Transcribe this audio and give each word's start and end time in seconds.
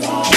today. 0.00 0.35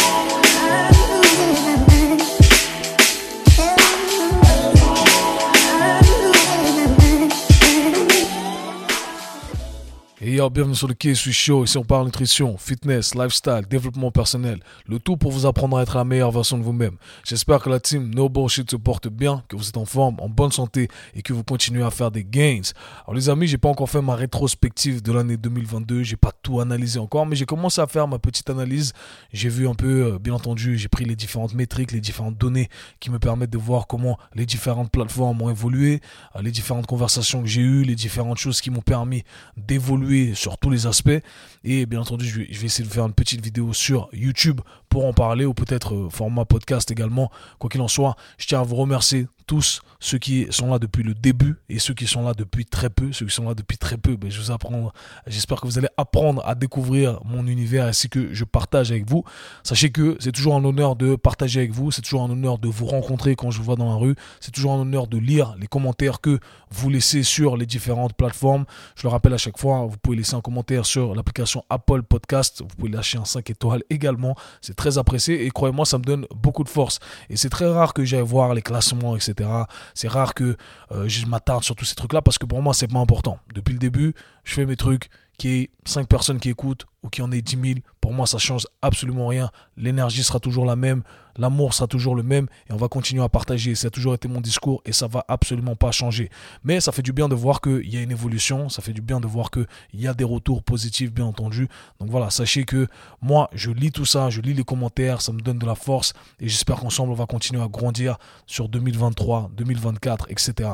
Bienvenue 10.52 10.76
sur 10.76 10.88
le 10.88 10.96
Quai 10.96 11.14
suis 11.14 11.32
Show. 11.32 11.66
Ici, 11.66 11.78
on 11.78 11.84
parle 11.84 12.06
nutrition, 12.06 12.58
fitness, 12.58 13.14
lifestyle, 13.14 13.62
développement 13.70 14.10
personnel. 14.10 14.60
Le 14.88 14.98
tout 14.98 15.16
pour 15.16 15.32
vous 15.32 15.46
apprendre 15.46 15.78
à 15.78 15.84
être 15.84 15.96
la 15.96 16.04
meilleure 16.04 16.32
version 16.32 16.58
de 16.58 16.64
vous-même. 16.64 16.96
J'espère 17.24 17.62
que 17.62 17.70
la 17.70 17.80
team 17.80 18.14
No 18.16 18.30
Bullshit 18.30 18.72
se 18.72 18.76
porte 18.76 19.10
bien, 19.10 19.44
que 19.48 19.56
vous 19.56 19.68
êtes 19.68 19.78
en 19.78 19.86
forme, 19.86 20.16
en 20.20 20.28
bonne 20.28 20.52
santé 20.52 20.88
et 21.14 21.22
que 21.22 21.34
vous 21.34 21.44
continuez 21.44 21.84
à 21.84 21.92
faire 21.92 22.10
des 22.10 22.24
gains. 22.24 22.62
Alors, 23.06 23.14
les 23.14 23.30
amis, 23.30 23.48
j'ai 23.48 23.60
pas 23.60 23.70
encore 23.70 23.90
fait 23.90 24.02
ma 24.02 24.16
rétrospective 24.16 25.04
de 25.04 25.12
l'année 25.12 25.38
2022. 25.38 26.02
J'ai 26.02 26.16
pas 26.16 26.32
tout 26.42 26.60
analysé 26.62 27.00
encore, 27.00 27.28
mais 27.28 27.36
j'ai 27.36 27.46
commencé 27.46 27.80
à 27.80 27.88
faire 27.88 28.08
ma 28.08 28.18
petite 28.18 28.50
analyse. 28.50 28.94
J'ai 29.32 29.50
vu 29.50 29.68
un 29.68 29.76
peu, 29.76 30.14
euh, 30.14 30.20
bien 30.20 30.34
entendu, 30.34 30.78
j'ai 30.78 30.90
pris 30.90 31.06
les 31.06 31.16
différentes 31.16 31.54
métriques, 31.54 31.92
les 31.92 32.02
différentes 32.02 32.38
données 32.38 32.70
qui 33.00 33.12
me 33.12 33.20
permettent 33.20 33.52
de 33.52 33.58
voir 33.60 33.86
comment 33.86 34.18
les 34.34 34.48
différentes 34.48 34.90
plateformes 34.90 35.42
ont 35.42 35.50
évolué, 35.50 36.02
euh, 36.36 36.42
les 36.42 36.52
différentes 36.52 36.88
conversations 36.88 37.42
que 37.42 37.48
j'ai 37.48 37.62
eues, 37.62 37.84
les 37.84 37.96
différentes 37.96 38.38
choses 38.38 38.62
qui 38.62 38.72
m'ont 38.72 38.82
permis 38.82 39.24
d'évoluer 39.58 40.34
sur 40.40 40.58
tous 40.58 40.70
les 40.70 40.88
aspects. 40.88 41.22
Et 41.64 41.86
bien 41.86 42.02
entendu, 42.02 42.26
je 42.26 42.40
vais, 42.40 42.66
essayer 42.66 42.88
de 42.88 42.94
faire 42.94 43.06
une 43.06 43.14
petite 43.14 43.44
vidéo 43.44 43.74
sur 43.74 44.10
YouTube 44.14 44.62
pour 44.90 45.06
en 45.06 45.14
parler 45.14 45.46
ou 45.46 45.54
peut-être 45.54 45.94
euh, 45.94 46.10
format 46.10 46.46
podcast 46.46 46.92
également. 46.92 47.32
Quoi 47.60 47.70
qu'il 47.70 47.82
en 47.82 47.88
soit, 47.88 48.16
je 48.38 48.48
tiens 48.48 48.62
à 48.62 48.64
vous 48.64 48.76
remercier 48.76 49.28
tous 49.50 49.82
ceux 50.00 50.20
qui 50.20 50.46
sont 50.52 50.70
là 50.70 50.78
depuis 50.78 51.02
le 51.02 51.16
début 51.16 51.56
et 51.70 51.80
ceux 51.80 51.96
qui 51.96 52.06
sont 52.06 52.22
là 52.22 52.36
depuis 52.36 52.66
très 52.66 52.92
peu. 52.92 53.12
Ceux 53.12 53.26
qui 53.26 53.34
sont 53.34 53.48
là 53.48 53.56
depuis 53.56 53.80
très 53.80 53.98
peu, 53.98 54.16
ben, 54.16 54.30
je 54.30 54.40
vous 54.40 54.52
apprends. 54.52 54.92
J'espère 55.26 55.60
que 55.60 55.66
vous 55.66 55.80
allez 55.80 55.88
apprendre 55.98 56.46
à 56.46 56.54
découvrir 56.54 57.20
mon 57.26 57.48
univers 57.48 57.86
ainsi 57.86 58.10
que 58.10 58.32
je 58.32 58.44
partage 58.44 58.92
avec 58.92 59.10
vous. 59.10 59.24
Sachez 59.64 59.90
que 59.90 60.18
c'est 60.20 60.32
toujours 60.32 60.54
un 60.54 60.64
honneur 60.64 60.96
de 60.96 61.16
partager 61.16 61.62
avec 61.62 61.72
vous. 61.72 61.90
C'est 61.90 62.04
toujours 62.04 62.22
un 62.22 62.30
honneur 62.30 62.60
de 62.60 62.68
vous 62.68 62.86
rencontrer 62.86 63.36
quand 63.36 63.50
je 63.50 63.58
vous 63.58 63.64
vois 63.64 63.76
dans 63.76 63.90
la 63.90 63.96
rue. 63.96 64.14
C'est 64.40 64.52
toujours 64.52 64.74
un 64.74 64.82
honneur 64.82 65.08
de 65.08 65.18
lire 65.18 65.56
les 65.60 65.66
commentaires 65.68 66.22
que 66.22 66.40
vous 66.70 66.92
laissez 66.92 67.24
sur 67.24 67.58
les 67.58 67.66
différentes 67.66 68.14
plateformes. 68.14 68.66
Je 68.96 69.04
le 69.04 69.10
rappelle 69.10 69.34
à 69.34 69.40
chaque 69.40 69.58
fois, 69.58 69.88
vous 69.88 69.98
pouvez 69.98 70.18
laisser 70.18 70.36
un 70.36 70.42
commentaire 70.42 70.86
sur 70.86 71.16
l'application 71.16 71.66
Apple 71.72 72.04
Podcast. 72.04 72.62
Vous 72.62 72.76
pouvez 72.78 72.92
lâcher 72.92 73.18
un 73.18 73.26
5 73.26 73.50
étoiles 73.50 73.82
également. 73.90 74.36
C'est 74.62 74.76
très 74.80 74.98
apprécié 74.98 75.46
et 75.46 75.50
croyez-moi, 75.50 75.86
ça 75.86 75.98
me 75.98 76.04
donne 76.04 76.26
beaucoup 76.34 76.64
de 76.64 76.70
force. 76.70 77.00
Et 77.30 77.36
c'est 77.36 77.50
très 77.50 77.68
rare 77.68 77.94
que 77.94 78.06
j'aille 78.06 78.22
voir 78.22 78.54
les 78.54 78.62
classements, 78.62 79.16
etc. 79.16 79.50
C'est 79.94 80.08
rare 80.08 80.34
que 80.34 80.56
euh, 80.92 81.08
je 81.08 81.26
m'attarde 81.26 81.64
sur 81.64 81.76
tous 81.76 81.86
ces 81.86 81.96
trucs-là 81.96 82.22
parce 82.22 82.38
que 82.38 82.46
pour 82.46 82.62
moi, 82.62 82.74
c'est 82.74 82.88
pas 82.88 83.00
important. 83.00 83.40
Depuis 83.54 83.74
le 83.74 83.80
début, 83.80 84.14
je 84.46 84.54
fais 84.54 84.66
mes 84.66 84.78
trucs, 84.78 85.10
qu'il 85.38 85.52
y 85.52 85.62
ait 85.62 85.70
5 85.86 86.08
personnes 86.08 86.40
qui 86.40 86.50
écoutent 86.50 86.86
ou 87.04 87.10
qu'il 87.10 87.24
y 87.24 87.28
en 87.28 87.32
ait 87.32 87.42
10 87.42 87.58
000, 87.62 87.80
pour 88.02 88.14
moi, 88.14 88.26
ça 88.28 88.38
change 88.38 88.68
absolument 88.82 89.28
rien. 89.28 89.50
L'énergie 89.78 90.24
sera 90.24 90.40
toujours 90.40 90.66
la 90.66 90.76
même, 90.76 91.04
l'amour 91.40 91.74
sera 91.74 91.88
toujours 91.88 92.16
le 92.16 92.24
même 92.24 92.48
et 92.70 92.74
on 92.74 92.78
va 92.78 92.88
continuer 92.88 93.24
à 93.24 93.30
partager. 93.30 93.74
Ça 93.76 93.88
a 93.88 93.90
toujours 93.90 94.14
été 94.14 94.28
mon 94.28 94.42
discours 94.42 94.82
et 94.86 94.94
ça 94.94 95.08
va 95.08 95.26
absolument 95.28 95.76
pas 95.76 95.92
changer. 95.92 96.30
Mais 96.64 96.80
ça 96.80 96.92
fait 96.92 97.02
du 97.02 97.14
bien 97.14 97.30
de 97.30 97.36
voir 97.36 97.62
qu'il 97.62 97.90
y 97.90 97.98
a 97.98 98.02
une 98.02 98.12
évolution, 98.12 98.70
ça 98.70 98.82
fait 98.82 98.94
du 98.94 99.02
bien 99.02 99.20
de 99.20 99.28
voir 99.28 99.50
qu'il 99.50 99.66
y 99.94 100.08
a 100.08 100.14
des 100.14 100.24
retours 100.24 100.62
positifs, 100.62 101.12
bien 101.12 101.26
entendu. 101.26 101.68
Donc 102.00 102.10
voilà, 102.10 102.30
sachez 102.30 102.66
que 102.66 102.88
moi, 103.22 103.50
je 103.54 103.72
lis 103.72 103.92
tout 103.92 104.06
ça, 104.06 104.30
je 104.30 104.42
lis 104.42 104.54
les 104.54 104.64
commentaires, 104.64 105.22
ça 105.22 105.32
me 105.32 105.42
donne 105.42 105.60
de 105.60 105.66
la 105.66 105.76
force 105.76 106.14
et 106.40 106.48
j'espère 106.48 106.78
qu'ensemble, 106.78 107.12
on 107.12 107.16
va 107.16 107.26
continuer 107.26 107.64
à 107.64 107.68
grandir 107.68 108.18
sur 108.46 108.70
2023, 108.70 109.52
2024, 109.56 110.28
etc. 110.30 110.70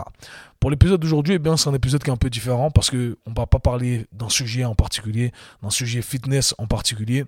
Pour 0.59 0.71
l'épisode 0.71 0.99
d'aujourd'hui, 0.99 1.36
eh 1.36 1.39
bien, 1.39 1.58
c'est 1.58 1.69
un 1.69 1.73
épisode 1.73 2.03
qui 2.03 2.09
est 2.09 2.13
un 2.13 2.17
peu 2.17 2.30
différent 2.30 2.71
parce 2.71 2.89
qu'on 2.89 2.97
ne 2.97 3.36
va 3.36 3.45
pas 3.45 3.59
parler 3.59 4.08
d'un 4.11 4.30
sujet 4.30 4.66
en 4.66 4.73
particulier, 4.73 5.31
d'un 5.61 5.69
sujet 5.69 6.02
fitness 6.02 6.55
en 6.58 6.66
particulier 6.66 7.25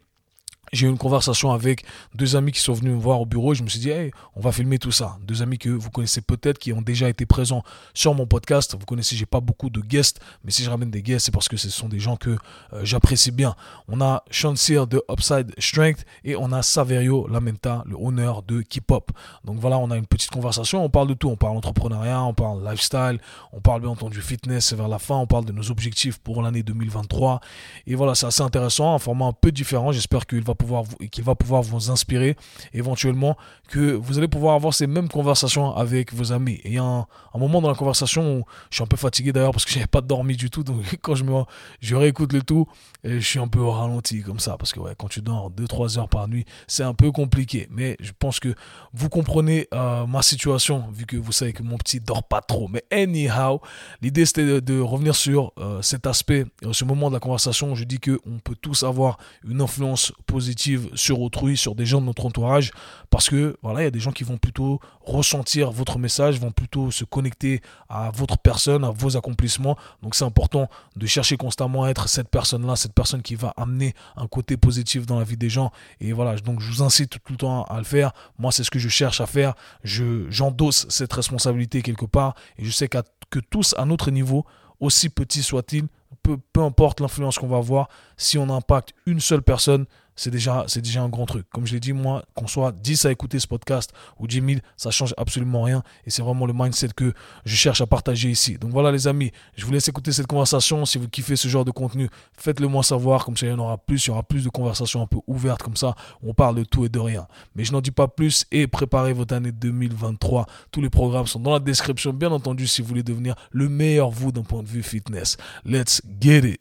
j'ai 0.74 0.88
eu 0.88 0.90
une 0.90 0.98
conversation 0.98 1.52
avec 1.52 1.86
deux 2.16 2.36
amis 2.36 2.52
qui 2.52 2.60
sont 2.60 2.74
venus 2.74 2.94
me 2.94 3.00
voir 3.00 3.22
au 3.22 3.26
bureau 3.26 3.54
et 3.54 3.56
je 3.56 3.64
me 3.64 3.70
suis 3.70 3.80
dit, 3.80 3.90
hey, 3.90 4.12
on 4.36 4.42
va 4.42 4.52
filmer 4.52 4.80
tout 4.80 4.92
ça. 4.92 5.18
Deux 5.24 5.42
amis 5.42 5.58
que 5.58 5.70
vous 5.70 5.90
connaissez 5.90 6.22
peut-être, 6.22 6.60
qui 6.60 6.74
ont 6.74 6.82
déjà 6.82 7.10
été 7.10 7.26
présents 7.26 7.64
sur 7.94 8.14
mon 8.14 8.26
podcast. 8.26 8.76
Vous 8.78 8.86
connaissez, 8.86 9.16
j'ai 9.16 9.26
pas 9.26 9.40
beaucoup 9.40 9.70
de 9.70 9.82
guests, 9.82 10.20
mais 10.44 10.52
si 10.52 10.64
je 10.64 10.70
ramène 10.70 10.92
des 10.92 11.02
guests, 11.02 11.28
c'est 11.28 11.32
parce 11.32 11.48
que 11.48 11.58
ce 11.58 11.70
sont 11.70 11.88
des 11.88 12.00
gens 12.00 12.18
que 12.18 12.32
euh, 12.74 12.82
j'apprécie 12.84 13.32
bien. 13.32 13.56
On 13.88 14.02
a 14.02 14.24
Sean 14.32 14.56
Sear 14.56 14.88
de 14.88 15.02
Upside 15.10 15.54
Strength 15.58 16.06
et 16.24 16.36
on 16.36 16.52
a 16.52 16.62
Saverio 16.62 17.28
Lamenta, 17.28 17.84
le 17.86 17.96
honneur 17.98 18.44
de 18.44 18.62
Keep 18.62 18.92
Up. 18.92 19.12
Donc 19.46 19.60
voilà, 19.60 19.78
on 19.78 19.92
a 19.92 19.98
une 19.98 20.06
petite 20.06 20.32
conversation. 20.32 20.84
On 20.84 20.90
parle 20.90 21.08
de 21.08 21.14
tout. 21.14 21.30
On 21.30 21.38
parle 21.38 21.58
entrepreneuriat, 21.58 22.24
on 22.24 22.34
parle 22.34 22.64
lifestyle, 22.68 23.20
on 23.54 23.62
parle 23.62 23.82
bien 23.82 23.90
entendu 23.90 24.22
fitness 24.22 24.74
vers 24.74 24.88
la 24.88 25.00
fin. 25.00 25.16
On 25.16 25.28
parle 25.28 25.46
de 25.46 25.52
nos 25.52 25.72
objectifs 25.72 26.20
pour 26.20 26.42
l'année 26.42 26.64
2023. 26.64 27.40
Et 27.86 27.96
voilà, 27.96 28.16
c'est 28.16 28.26
assez 28.26 28.42
intéressant, 28.42 28.94
un 28.94 29.00
format 29.00 29.26
un 29.26 29.34
peu 29.34 29.52
différent. 29.52 29.92
J'espère 29.92 30.26
qu'il 30.26 30.44
va 30.44 30.56
pouvoir 30.58 30.84
qu'il 31.12 31.24
va 31.24 31.36
pouvoir 31.36 31.62
vous 31.62 31.92
inspirer 31.92 32.36
éventuellement 32.74 33.38
que 33.70 33.94
vous 33.94 34.18
allez 34.18 34.28
pouvoir 34.28 34.56
avoir 34.56 34.74
ces 34.74 34.88
mêmes 34.88 35.10
conversations 35.10 35.76
avec 35.76 36.14
vos 36.14 36.32
amis. 36.32 36.60
Et 36.64 36.70
il 36.70 36.74
y 36.74 36.78
a 36.78 36.84
un, 36.84 37.06
moment 37.36 37.62
dans 37.62 37.70
la 37.70 37.76
conversation 37.76 38.38
où 38.38 38.44
je 38.70 38.76
suis 38.76 38.84
un 38.84 38.88
peu 38.88 38.98
fatigué 38.98 39.32
d'ailleurs 39.32 39.52
parce 39.52 39.66
que 39.66 39.72
j'avais 39.74 39.88
pas 39.88 40.02
dormi 40.02 40.36
du 40.36 40.50
tout. 40.50 40.64
Donc 40.64 40.82
quand 41.02 41.16
je 41.16 41.24
me 41.24 41.44
je 41.80 41.96
réécoute 41.96 42.34
le 42.34 42.42
tout, 42.42 42.68
je 43.04 43.20
suis 43.20 43.40
un 43.40 43.48
peu 43.48 43.64
ralenti 43.64 44.22
comme 44.22 44.40
ça 44.40 44.58
parce 44.58 44.74
que 44.74 44.80
quand 44.96 45.08
tu 45.08 45.22
dors 45.22 45.52
2-3 45.52 46.00
heures 46.00 46.10
par 46.10 46.28
nuit, 46.28 46.46
c'est 46.68 46.84
un 46.84 46.94
peu 46.94 47.12
compliqué. 47.12 47.68
Mais 47.72 47.96
je 48.00 48.12
pense 48.18 48.40
que 48.40 48.54
vous 48.94 49.10
comprenez 49.10 49.68
euh, 49.74 50.06
ma 50.06 50.22
situation 50.22 50.86
vu 50.92 51.06
que 51.06 51.18
vous 51.18 51.32
savez 51.32 51.54
que 51.54 51.64
mon 51.64 51.78
petit 51.78 52.00
dort 52.00 52.24
pas 52.24 52.42
trop. 52.42 52.68
Mais 52.68 52.84
anyhow, 52.92 53.62
l'idée 54.02 54.26
c'était 54.26 54.62
de, 54.62 54.80
revenir 54.80 55.16
sur 55.16 55.54
euh, 55.58 55.82
cet 55.82 56.08
aspect, 56.08 56.46
euh, 56.64 56.74
ce 56.74 56.86
moment 56.86 57.10
de 57.10 57.14
la 57.14 57.20
conversation. 57.20 57.72
Où 57.72 57.76
je 57.76 57.84
dis 57.84 58.00
que 58.00 58.20
on 58.26 58.40
peut 58.40 58.56
tous 58.56 58.84
avoir 58.84 59.18
une 59.48 59.62
influence 59.62 60.14
positive 60.26 60.47
sur 60.96 61.22
autrui, 61.22 61.58
sur 61.58 61.76
des 61.76 61.86
gens 61.86 62.02
de 62.02 62.06
notre 62.06 62.26
entourage 62.26 62.72
parce 63.10 63.30
que 63.30 63.58
voilà, 63.62 63.82
il 63.82 63.84
y 63.86 63.88
a 63.88 63.92
des 63.92 64.00
gens 64.00 64.12
qui 64.12 64.24
vont 64.24 64.38
plutôt 64.38 64.80
ressentir 65.02 65.72
votre 65.72 66.00
message, 66.00 66.40
vont 66.40 66.52
plutôt 66.52 66.92
se 66.92 67.04
connecter 67.04 67.62
à 67.90 68.12
votre 68.12 68.38
personne, 68.38 68.84
à 68.84 68.92
vos 68.92 69.18
accomplissements. 69.18 69.78
Donc 70.04 70.16
c'est 70.16 70.26
important 70.26 70.70
de 70.96 71.06
chercher 71.08 71.38
constamment 71.38 71.84
à 71.84 71.90
être 71.90 72.10
cette 72.10 72.30
personne-là, 72.30 72.76
cette 72.76 72.94
personne 72.94 73.22
qui 73.22 73.36
va 73.36 73.54
amener 73.58 73.94
un 74.16 74.28
côté 74.28 74.58
positif 74.58 75.06
dans 75.06 75.20
la 75.20 75.26
vie 75.26 75.38
des 75.38 75.50
gens. 75.50 75.72
Et 76.02 76.14
voilà, 76.14 76.36
donc 76.38 76.62
je 76.62 76.70
vous 76.70 76.84
incite 76.84 77.18
tout 77.24 77.34
le 77.34 77.38
temps 77.38 77.64
à 77.64 77.78
le 77.78 77.86
faire. 77.86 78.12
Moi, 78.38 78.52
c'est 78.52 78.64
ce 78.64 78.72
que 78.72 78.80
je 78.80 78.90
cherche 78.90 79.22
à 79.22 79.26
faire. 79.26 79.54
Je, 79.84 80.30
j'endosse 80.30 80.86
cette 80.90 81.14
responsabilité 81.14 81.82
quelque 81.82 82.06
part 82.06 82.36
et 82.58 82.66
je 82.66 82.72
sais 82.72 82.88
que 82.88 83.40
tous, 83.50 83.74
à 83.78 83.86
notre 83.86 84.12
niveau, 84.12 84.46
aussi 84.80 85.10
petit 85.10 85.44
soit-il, 85.44 85.88
peu, 86.24 86.38
peu 86.54 86.62
importe 86.62 87.00
l'influence 87.00 87.38
qu'on 87.38 87.48
va 87.48 87.58
avoir, 87.58 87.90
si 88.18 88.38
on 88.38 88.50
impacte 88.50 88.94
une 89.06 89.20
seule 89.20 89.42
personne, 89.42 89.86
c'est 90.18 90.32
déjà, 90.32 90.66
c'est 90.68 90.82
déjà 90.82 91.02
un 91.02 91.10
grand 91.10 91.26
truc. 91.26 91.48
Comme 91.54 91.66
je 91.66 91.74
l'ai 91.74 91.80
dit, 91.80 91.94
moi, 91.94 92.26
qu'on 92.34 92.48
soit 92.48 92.74
10 92.74 93.06
à 93.06 93.12
écouter 93.12 93.40
ce 93.40 93.48
podcast 93.48 93.94
ou 94.20 94.28
10 94.28 94.36
000, 94.36 94.60
ça 94.76 94.92
change 94.92 95.14
absolument 95.16 95.62
rien. 95.62 95.84
Et 96.06 96.10
c'est 96.10 96.24
vraiment 96.24 96.46
le 96.46 96.54
mindset 96.54 96.90
que 96.96 97.14
je 97.46 97.56
cherche 97.56 97.80
à 97.82 97.86
partager 97.86 98.30
ici. 98.30 98.58
Donc 98.58 98.72
voilà, 98.72 98.92
les 98.92 99.08
amis, 99.08 99.32
je 99.56 99.66
vous 99.66 99.72
laisse 99.72 99.88
écouter 99.88 100.12
cette 100.12 100.28
conversation. 100.28 100.86
Si 100.86 100.98
vous 100.98 101.08
kiffez 101.08 101.36
ce 101.36 101.48
genre 101.48 101.64
de 101.64 101.72
contenu, 101.72 102.10
faites-le 102.38 102.68
moi 102.68 102.84
savoir. 102.84 103.24
Comme 103.24 103.38
ça, 103.38 103.46
il 103.46 103.50
y 103.50 103.54
en 103.54 103.60
aura 103.60 103.78
plus. 103.78 104.06
Il 104.06 104.08
y 104.08 104.12
aura 104.12 104.24
plus 104.24 104.44
de 104.44 104.50
conversations 104.50 105.02
un 105.02 105.08
peu 105.08 105.18
ouvertes 105.28 105.62
comme 105.62 105.78
ça. 105.78 105.96
On 106.24 106.34
parle 106.34 106.56
de 106.56 106.64
tout 106.64 106.84
et 106.84 106.90
de 106.90 107.00
rien. 107.00 107.28
Mais 107.56 107.64
je 107.64 107.72
n'en 107.72 107.82
dis 107.82 107.92
pas 107.92 108.08
plus 108.08 108.46
et 108.52 108.66
préparez 108.66 109.14
votre 109.14 109.36
année 109.36 109.52
2023. 109.52 110.48
Tous 110.72 110.82
les 110.82 110.90
programmes 110.90 111.28
sont 111.28 111.40
dans 111.40 111.54
la 111.54 111.60
description, 111.60 112.12
bien 112.12 112.32
entendu, 112.32 112.66
si 112.66 112.82
vous 112.82 112.88
voulez 112.88 113.04
devenir 113.04 113.36
le 113.52 113.70
meilleur 113.70 114.10
vous 114.10 114.32
d'un 114.32 114.44
point 114.44 114.64
de 114.64 114.68
vue 114.68 114.84
fitness. 114.84 115.38
Let's 115.64 116.02
get 116.20 116.40
it. 116.40 116.58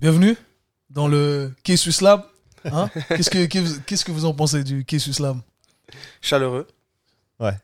Bienvenue 0.00 0.36
dans 0.90 1.08
le 1.08 1.52
K-Swiss 1.64 2.00
Lab. 2.00 2.22
Hein 2.64 2.90
qu'est-ce, 3.08 3.30
que, 3.30 3.46
qu'est-ce 3.46 4.04
que 4.04 4.12
vous 4.12 4.24
en 4.24 4.34
pensez 4.34 4.64
du 4.64 4.84
Kessus 4.84 5.14
Slam 5.14 5.40
Chaleureux. 6.20 6.66
Ouais, 7.40 7.56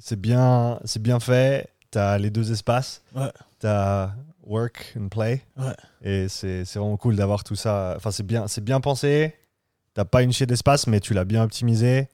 c'est, 0.00 0.20
bien, 0.20 0.80
c'est 0.84 1.00
bien 1.00 1.20
fait. 1.20 1.68
T'as 1.90 2.18
les 2.18 2.30
deux 2.30 2.50
espaces. 2.50 3.02
Ouais. 3.14 3.30
T'as 3.60 4.10
work 4.44 4.94
and 4.98 5.08
play. 5.08 5.42
Ouais. 5.56 5.74
Et 6.02 6.28
c'est, 6.28 6.64
vraiment 6.74 6.96
cool 6.96 7.16
d'avoir 7.16 7.44
tout 7.44 7.54
ça. 7.54 7.94
Enfin, 7.96 8.10
c'est 8.10 8.26
bien, 8.26 8.48
c'est 8.48 8.64
bien 8.64 8.80
pensé. 8.80 9.36
T'as 9.94 10.04
pas 10.04 10.22
une 10.22 10.32
chier 10.32 10.46
d'espace, 10.46 10.86
mais 10.86 11.00
tu 11.00 11.14
l'as 11.14 11.24
bien 11.24 11.42
optimisé. 11.44 12.08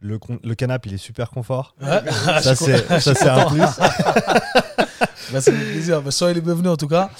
Le, 0.00 0.18
le 0.44 0.54
canapé, 0.54 0.90
il 0.90 0.94
est 0.94 0.98
super 0.98 1.30
confort. 1.30 1.74
Ouais. 1.80 2.00
Ça, 2.42 2.54
c'est, 2.54 3.00
ça, 3.00 3.14
c'est 3.14 3.28
un 3.28 3.46
plus. 3.46 3.62
Bah, 5.32 5.40
ça 5.40 5.52
fait 5.52 5.72
plaisir. 5.72 6.00
Bah, 6.00 6.10
soyez 6.10 6.34
les 6.34 6.40
bienvenus 6.40 6.70
en 6.70 6.76
tout 6.76 6.88
cas. 6.88 7.10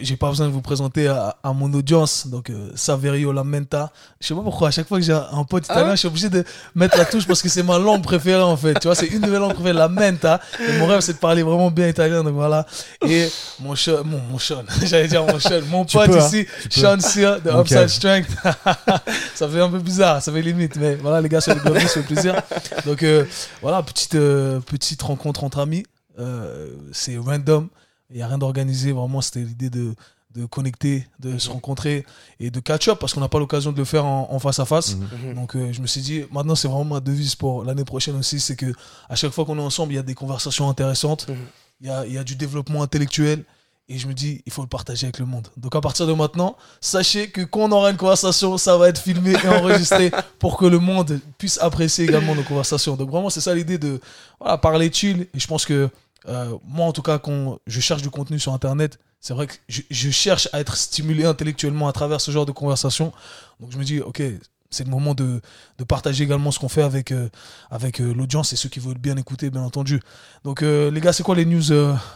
J'ai 0.00 0.16
pas 0.16 0.28
besoin 0.28 0.46
de 0.46 0.52
vous 0.52 0.62
présenter 0.62 1.06
à, 1.08 1.52
mon 1.54 1.72
audience. 1.72 2.26
Donc, 2.26 2.50
euh, 2.50 2.70
Saverio 2.74 3.32
Lamenta. 3.32 3.92
Je 4.20 4.26
sais 4.26 4.34
pas 4.34 4.42
pourquoi, 4.42 4.68
à 4.68 4.70
chaque 4.70 4.88
fois 4.88 4.98
que 4.98 5.04
j'ai 5.04 5.12
un 5.12 5.44
pote 5.44 5.64
italien, 5.64 5.90
ah 5.90 5.94
je 5.94 6.00
suis 6.00 6.08
obligé 6.08 6.28
de 6.28 6.44
mettre 6.74 6.98
la 6.98 7.04
touche 7.04 7.26
parce 7.26 7.42
que 7.42 7.48
c'est 7.48 7.62
ma 7.62 7.78
langue 7.78 8.02
préférée 8.02 8.42
en 8.42 8.56
fait. 8.56 8.74
Tu 8.74 8.88
vois, 8.88 8.94
c'est 8.94 9.06
une 9.06 9.20
de 9.20 9.30
mes 9.30 9.38
langues 9.38 9.54
préférées, 9.54 9.74
Lamenta. 9.74 10.40
Et 10.60 10.78
mon 10.78 10.86
rêve, 10.86 11.00
c'est 11.00 11.14
de 11.14 11.18
parler 11.18 11.42
vraiment 11.42 11.70
bien 11.70 11.88
italien. 11.88 12.22
Donc 12.22 12.34
voilà. 12.34 12.66
Et 13.06 13.28
mon 13.60 13.76
Sean, 13.76 14.04
mon, 14.04 14.20
mon 14.30 14.38
Sean, 14.38 14.64
j'allais 14.82 15.08
dire 15.08 15.24
mon 15.24 15.38
Sean, 15.38 15.60
mon 15.70 15.84
pote 15.84 16.10
hein. 16.10 16.26
ici, 16.26 16.46
Sean 16.70 16.98
Sear 17.00 17.40
de 17.40 17.50
Upside 17.50 17.88
Strength. 17.88 18.30
ça 19.34 19.48
fait 19.48 19.60
un 19.60 19.70
peu 19.70 19.78
bizarre, 19.78 20.22
ça 20.22 20.32
fait 20.32 20.42
limite. 20.42 20.76
Mais 20.76 20.96
voilà, 20.96 21.20
les 21.20 21.28
gars, 21.28 21.40
soyez 21.40 21.58
les 21.58 21.62
bienvenus, 21.62 21.90
ça 21.90 22.00
fait 22.02 22.14
plaisir. 22.14 22.42
Donc 22.84 23.02
euh, 23.02 23.24
voilà, 23.62 23.82
petite, 23.82 24.14
euh, 24.14 24.60
petite 24.60 25.02
rencontre 25.02 25.44
entre 25.44 25.60
amis. 25.60 25.84
Euh, 26.18 26.74
c'est 26.92 27.16
random. 27.18 27.68
Il 28.10 28.16
n'y 28.16 28.22
a 28.22 28.28
rien 28.28 28.38
d'organisé. 28.38 28.92
Vraiment, 28.92 29.20
c'était 29.20 29.40
l'idée 29.40 29.70
de, 29.70 29.94
de 30.34 30.46
connecter, 30.46 31.06
de 31.18 31.38
se 31.38 31.48
rencontrer 31.50 32.04
et 32.40 32.50
de 32.50 32.60
catch-up 32.60 32.98
parce 33.00 33.14
qu'on 33.14 33.20
n'a 33.20 33.28
pas 33.28 33.38
l'occasion 33.38 33.72
de 33.72 33.78
le 33.78 33.84
faire 33.84 34.04
en, 34.04 34.28
en 34.30 34.38
face 34.38 34.58
à 34.60 34.64
face. 34.64 34.96
Mhm. 34.96 35.08
Mhm. 35.28 35.34
Donc 35.34 35.56
euh, 35.56 35.72
je 35.72 35.80
me 35.80 35.86
suis 35.86 36.00
dit, 36.02 36.24
maintenant 36.30 36.54
c'est 36.54 36.68
vraiment 36.68 36.84
ma 36.84 37.00
devise 37.00 37.34
pour 37.34 37.64
l'année 37.64 37.84
prochaine 37.84 38.16
aussi, 38.16 38.38
c'est 38.40 38.56
que 38.56 38.72
à 39.08 39.14
chaque 39.16 39.32
fois 39.32 39.44
qu'on 39.44 39.58
est 39.58 39.62
ensemble, 39.62 39.92
il 39.92 39.96
y 39.96 39.98
a 39.98 40.02
des 40.02 40.14
conversations 40.14 40.68
intéressantes, 40.68 41.28
Mhm. 41.28 41.36
il 41.80 41.86
y, 41.86 41.90
a, 41.90 42.06
il 42.06 42.12
y 42.12 42.18
a 42.18 42.24
du 42.24 42.36
développement 42.36 42.82
intellectuel 42.82 43.44
et 43.88 43.98
je 43.98 44.08
me 44.08 44.14
dis, 44.14 44.42
il 44.44 44.52
faut 44.52 44.62
le 44.62 44.68
partager 44.68 45.06
avec 45.06 45.18
le 45.20 45.26
monde. 45.26 45.48
Donc 45.56 45.74
à 45.76 45.80
partir 45.80 46.06
de 46.06 46.12
maintenant, 46.12 46.56
sachez 46.80 47.30
que 47.30 47.40
quand 47.42 47.60
on 47.60 47.72
aura 47.72 47.90
une 47.90 47.96
conversation, 47.96 48.58
ça 48.58 48.76
va 48.76 48.88
être 48.88 49.00
filmé 49.00 49.32
et 49.42 49.48
enregistré 49.48 50.10
pour 50.38 50.58
que 50.58 50.66
le 50.66 50.78
monde 50.80 51.20
puisse 51.38 51.58
apprécier 51.62 52.04
également 52.04 52.34
nos 52.34 52.42
conversations. 52.42 52.96
Donc 52.96 53.10
vraiment, 53.10 53.30
c'est 53.30 53.40
ça 53.40 53.54
l'idée 53.54 53.78
de 53.78 54.00
voilà, 54.40 54.58
parler 54.58 54.92
chill 54.92 55.28
et 55.32 55.38
je 55.38 55.46
pense 55.46 55.64
que 55.64 55.88
euh, 56.28 56.56
moi 56.64 56.86
en 56.86 56.92
tout 56.92 57.02
cas, 57.02 57.18
quand 57.18 57.58
je 57.66 57.80
cherche 57.80 58.02
du 58.02 58.10
contenu 58.10 58.38
sur 58.38 58.52
Internet, 58.52 58.98
c'est 59.20 59.34
vrai 59.34 59.46
que 59.46 59.54
je, 59.68 60.10
cherche 60.10 60.48
à 60.52 60.60
être 60.60 60.76
stimulé 60.76 61.24
intellectuellement 61.24 61.88
à 61.88 61.92
travers 61.92 62.20
ce 62.20 62.30
genre 62.30 62.46
de 62.46 62.52
conversation. 62.52 63.12
Donc 63.60 63.72
je 63.72 63.78
me 63.78 63.84
dis, 63.84 64.00
ok, 64.00 64.22
c'est 64.70 64.84
le 64.84 64.90
moment 64.90 65.14
de, 65.14 65.40
de 65.78 65.84
partager 65.84 66.24
également 66.24 66.50
ce 66.50 66.58
qu'on 66.58 66.68
fait 66.68 66.82
avec, 66.82 67.12
euh, 67.12 67.28
avec 67.70 68.00
euh, 68.00 68.12
l'audience 68.12 68.52
et 68.52 68.56
ceux 68.56 68.68
qui 68.68 68.78
veulent 68.78 68.98
bien 68.98 69.16
écouter, 69.16 69.50
bien 69.50 69.62
entendu. 69.62 70.00
Donc 70.44 70.62
les 70.62 71.00
gars, 71.00 71.12
c'est 71.12 71.22
quoi 71.22 71.34
les 71.34 71.44
news 71.44 71.62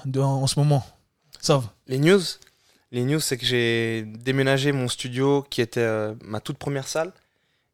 de- 0.05 0.21
en, 0.21 0.47
ce 0.47 0.59
moment? 0.59 0.87
Les 1.87 1.99
news? 1.99 2.21
Les 2.93 3.05
news, 3.05 3.21
c'est 3.21 3.39
que 3.39 3.47
j'ai 3.47 4.03
déménagé 4.03 4.73
mon 4.73 4.89
studio 4.89 5.45
qui 5.49 5.61
était 5.61 6.13
ma 6.25 6.41
toute 6.41 6.59
première 6.59 6.87
salle. 6.89 7.13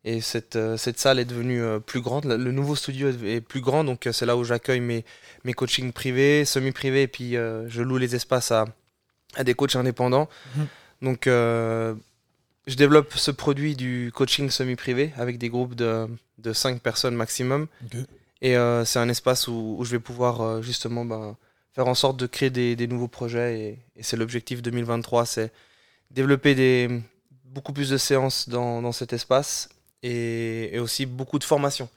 Et 0.06 0.20
cette, 0.20 0.54
euh, 0.54 0.76
cette 0.76 1.00
salle 1.00 1.18
est 1.18 1.24
devenue 1.24 1.60
euh, 1.60 1.80
plus 1.80 2.00
grande. 2.00 2.26
Le 2.26 2.52
nouveau 2.52 2.76
studio 2.76 3.10
est 3.10 3.40
plus 3.40 3.60
grand, 3.60 3.82
donc 3.82 4.06
euh, 4.06 4.12
c'est 4.12 4.24
là 4.24 4.36
où 4.36 4.44
j'accueille 4.44 4.80
mes, 4.80 5.04
mes 5.44 5.52
coachings 5.52 5.92
privés, 5.92 6.44
semi-privés, 6.44 7.02
et 7.02 7.08
puis 7.08 7.32
je 7.32 7.82
loue 7.82 7.98
les 7.98 8.14
espaces 8.14 8.52
à, 8.52 8.66
à 9.34 9.42
des 9.42 9.54
coachs 9.54 9.74
indépendants. 9.74 10.28
Mhm. 10.56 10.66
Donc 11.02 11.28
je 12.66 12.74
développe 12.74 13.14
ce 13.14 13.30
produit 13.30 13.76
du 13.76 14.10
coaching 14.14 14.48
semi-privé 14.48 15.12
avec 15.16 15.38
des 15.38 15.48
groupes 15.48 15.74
de, 15.74 16.06
de 16.38 16.52
5 16.52 16.80
personnes 16.80 17.14
maximum. 17.14 17.66
Et 18.42 18.56
euh, 18.56 18.84
c'est 18.84 18.98
un 18.98 19.08
espace 19.08 19.48
où, 19.48 19.76
où 19.78 19.84
je 19.84 19.92
vais 19.92 20.00
pouvoir 20.00 20.40
euh, 20.40 20.62
justement 20.62 21.04
ben, 21.04 21.36
faire 21.72 21.86
en 21.88 21.94
sorte 21.94 22.16
de 22.16 22.26
créer 22.26 22.50
des, 22.50 22.76
des 22.76 22.86
nouveaux 22.86 23.08
projets. 23.08 23.58
Et, 23.58 23.78
et 23.96 24.02
c'est 24.02 24.16
l'objectif 24.16 24.62
2023, 24.62 25.26
c'est 25.26 25.52
développer 26.10 26.54
des, 26.54 27.02
beaucoup 27.44 27.72
plus 27.72 27.90
de 27.90 27.96
séances 27.96 28.48
dans, 28.48 28.82
dans 28.82 28.92
cet 28.92 29.12
espace 29.12 29.68
et, 30.02 30.74
et 30.74 30.78
aussi 30.78 31.06
beaucoup 31.06 31.38
de 31.38 31.44
formations. 31.44 31.88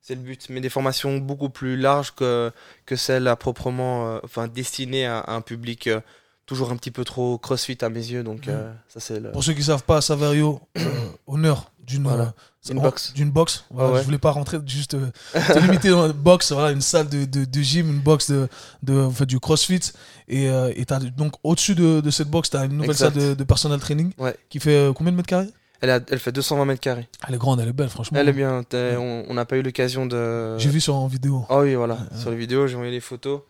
C'est 0.00 0.14
le 0.14 0.20
but, 0.22 0.46
mais 0.48 0.60
des 0.60 0.70
formations 0.70 1.18
beaucoup 1.18 1.50
plus 1.50 1.76
larges 1.76 2.12
que, 2.14 2.50
que 2.86 2.96
celles 2.96 3.28
à 3.28 3.36
proprement, 3.36 4.08
euh, 4.08 4.18
enfin 4.24 4.48
destinées 4.48 5.06
à, 5.06 5.18
à 5.18 5.32
un 5.34 5.40
public 5.42 5.86
euh, 5.88 6.00
toujours 6.46 6.70
un 6.70 6.76
petit 6.76 6.90
peu 6.92 7.04
trop 7.04 7.36
crossfit 7.36 7.76
à 7.82 7.88
mes 7.90 8.00
yeux. 8.00 8.22
Donc 8.22 8.48
euh, 8.48 8.72
ça 8.88 9.00
c'est 9.00 9.20
le... 9.20 9.32
Pour 9.32 9.44
ceux 9.44 9.52
qui 9.52 9.62
savent 9.62 9.82
pas, 9.82 10.00
Saverio, 10.00 10.60
euh, 10.78 10.82
honneur 11.26 11.70
d'une 11.80 12.04
Voilà. 12.04 12.32
box. 12.74 13.12
D'une 13.12 13.30
box. 13.30 13.64
Voilà, 13.70 13.88
Ouais, 13.88 13.94
ouais. 13.96 14.00
Je 14.00 14.04
voulais 14.06 14.18
pas 14.18 14.30
rentrer 14.30 14.58
juste 14.66 14.92
te 15.34 15.58
limiter 15.58 15.90
dans 15.90 16.06
une 16.06 16.12
box, 16.12 16.52
voilà, 16.52 16.70
une 16.70 16.80
salle 16.80 17.08
de, 17.08 17.24
de, 17.24 17.44
de 17.44 17.60
gym, 17.60 17.88
une 17.90 18.00
box 18.00 18.30
de, 18.30 18.48
de 18.82 18.98
en 18.98 19.10
fait, 19.10 19.26
du 19.26 19.40
CrossFit. 19.40 19.80
Et 20.28 20.46
et 20.46 20.84
t'as 20.86 21.00
donc 21.00 21.34
au-dessus 21.44 21.74
de, 21.74 22.10
cette 22.10 22.28
box, 22.28 22.50
tu 22.50 22.56
as 22.56 22.64
une 22.64 22.72
nouvelle 22.74 22.90
Exact. 22.90 23.14
salle 23.18 23.36
de, 23.36 23.44
personal 23.44 23.80
training 23.80 24.12
Ouais. 24.18 24.34
qui 24.50 24.60
fait 24.60 24.90
combien 24.94 25.12
de 25.12 25.16
mètres 25.16 25.28
carrés? 25.28 25.48
Elle, 25.80 25.90
a- 25.90 26.00
elle 26.10 26.18
fait 26.18 26.32
220 26.32 26.64
mètres 26.64 26.80
carrés. 26.80 27.08
Elle 27.26 27.34
est 27.34 27.38
grande, 27.38 27.60
elle 27.60 27.68
est 27.68 27.72
belle, 27.72 27.88
franchement. 27.88 28.18
Elle 28.18 28.28
est 28.28 28.32
bien. 28.32 28.64
On 28.72 29.34
n'a 29.34 29.44
pas 29.44 29.56
eu 29.56 29.62
l'occasion 29.62 30.06
de. 30.06 30.56
J'ai 30.58 30.70
vu 30.70 30.80
sur 30.80 30.94
en 30.94 31.06
vidéo. 31.06 31.44
Ah 31.48 31.60
oui, 31.60 31.74
voilà, 31.74 31.94
Ouais, 31.94 32.18
sur 32.18 32.30
les 32.30 32.36
vidéos, 32.36 32.66
j'ai 32.66 32.74
envoyé 32.74 32.92
les 32.92 33.00
photos. 33.00 33.42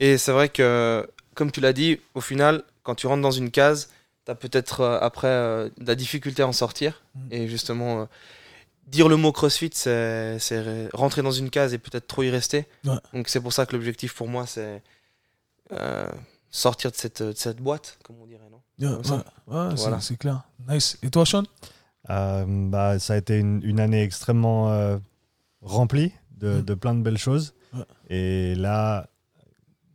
Et 0.00 0.18
c'est 0.18 0.32
vrai 0.32 0.48
que, 0.48 1.08
comme 1.34 1.50
tu 1.52 1.60
l'as 1.60 1.72
dit, 1.72 2.00
au 2.14 2.20
final, 2.20 2.62
quand 2.82 2.94
tu 2.94 3.06
rentres 3.06 3.22
dans 3.22 3.30
une 3.30 3.50
case, 3.50 3.90
tu 4.26 4.32
as 4.32 4.34
peut-être 4.34 4.80
euh, 4.80 4.98
après 5.00 5.28
euh, 5.28 5.68
de 5.78 5.86
la 5.86 5.94
difficulté 5.94 6.42
à 6.42 6.48
en 6.48 6.52
sortir. 6.52 7.02
Mm. 7.14 7.28
Et 7.32 7.48
justement, 7.48 8.00
euh, 8.00 8.04
dire 8.88 9.08
le 9.08 9.16
mot 9.16 9.30
CrossFit, 9.32 9.70
c'est 9.72 10.38
rentrer 10.92 11.22
dans 11.22 11.30
une 11.30 11.50
case 11.50 11.74
et 11.74 11.78
peut-être 11.78 12.06
trop 12.06 12.22
y 12.22 12.30
rester. 12.30 12.66
Ouais. 12.84 12.94
Donc 13.12 13.28
c'est 13.28 13.40
pour 13.40 13.52
ça 13.52 13.66
que 13.66 13.72
l'objectif 13.76 14.14
pour 14.14 14.28
moi, 14.28 14.46
c'est 14.46 14.82
sortir 16.50 16.90
de 16.90 16.96
cette, 16.96 17.22
de 17.22 17.32
cette 17.36 17.56
boîte, 17.58 17.98
comme 18.04 18.16
on 18.22 18.26
dirait, 18.26 18.48
non? 18.50 18.60
Ouais, 18.80 18.88
Voilà. 19.46 20.00
c'est 20.00 20.16
clair. 20.16 20.42
Nice. 20.68 20.98
Et 21.02 21.10
toi, 21.10 21.24
Sean? 21.24 21.44
Euh, 22.10 22.44
bah, 22.70 22.98
ça 22.98 23.14
a 23.14 23.16
été 23.16 23.38
une, 23.38 23.62
une 23.62 23.80
année 23.80 24.02
extrêmement 24.02 24.70
euh, 24.72 24.98
remplie 25.62 26.12
de, 26.36 26.58
Mm. 26.60 26.62
de 26.62 26.74
plein 26.74 26.94
de 26.94 27.00
belles 27.02 27.18
choses. 27.18 27.54
Ouais. 27.72 27.84
Et 28.10 28.54
là, 28.56 29.08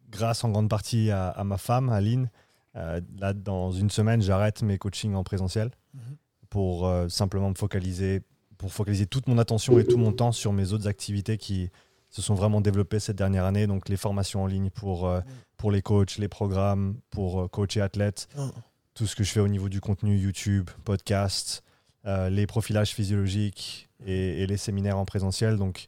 grâce 0.10 0.44
en 0.44 0.50
grande 0.50 0.70
partie 0.70 1.12
à, 1.12 1.30
à 1.30 1.44
ma 1.44 1.58
femme, 1.58 1.90
Aline, 1.90 2.30
euh, 2.76 3.02
là, 3.20 3.34
dans 3.34 3.72
une 3.72 3.90
semaine, 3.90 4.22
j'arrête 4.22 4.62
mes 4.64 4.78
coachings 4.78 5.14
en 5.16 5.24
présentiel 5.24 5.72
Mhm. 5.94 6.02
pour 6.50 6.88
euh, 6.88 7.10
simplement 7.10 7.50
me 7.50 7.56
focaliser, 7.56 8.22
pour 8.58 8.72
focaliser 8.72 9.06
toute 9.06 9.28
mon 9.28 9.38
attention 9.38 9.78
et 9.80 9.86
tout 9.86 9.98
mon 9.98 10.12
temps 10.12 10.32
sur 10.32 10.52
mes 10.54 10.72
autres 10.74 10.88
activités 10.88 11.38
qui 11.38 11.70
se 12.10 12.22
sont 12.24 12.34
vraiment 12.34 12.60
développées 12.62 13.00
cette 13.00 13.18
dernière 13.18 13.46
année. 13.46 13.68
Donc 13.68 13.88
les 13.90 13.98
formations 13.98 14.44
en 14.44 14.48
ligne 14.48 14.70
pour, 14.72 15.08
euh, 15.08 15.22
pour 15.58 15.72
les 15.72 15.82
coachs, 15.82 16.18
les 16.18 16.28
programmes 16.28 16.96
pour 17.12 17.42
euh, 17.42 17.48
coach 17.48 17.78
et 17.78 17.82
athlètes, 17.82 18.28
Ouais. 18.38 18.46
Tout 18.94 19.08
ce 19.08 19.16
que 19.16 19.24
je 19.24 19.32
fais 19.32 19.40
au 19.40 19.48
niveau 19.48 19.70
du 19.70 19.82
contenu 19.82 20.18
YouTube, 20.18 20.70
podcast, 20.84 21.64
euh, 22.06 22.30
les 22.30 22.48
profilages 22.48 22.92
physiologiques 22.92 23.90
et, 24.06 24.42
et 24.44 24.48
les 24.48 24.58
séminaires 24.58 24.98
en 24.98 25.06
présentiel. 25.06 25.58
Donc 25.58 25.88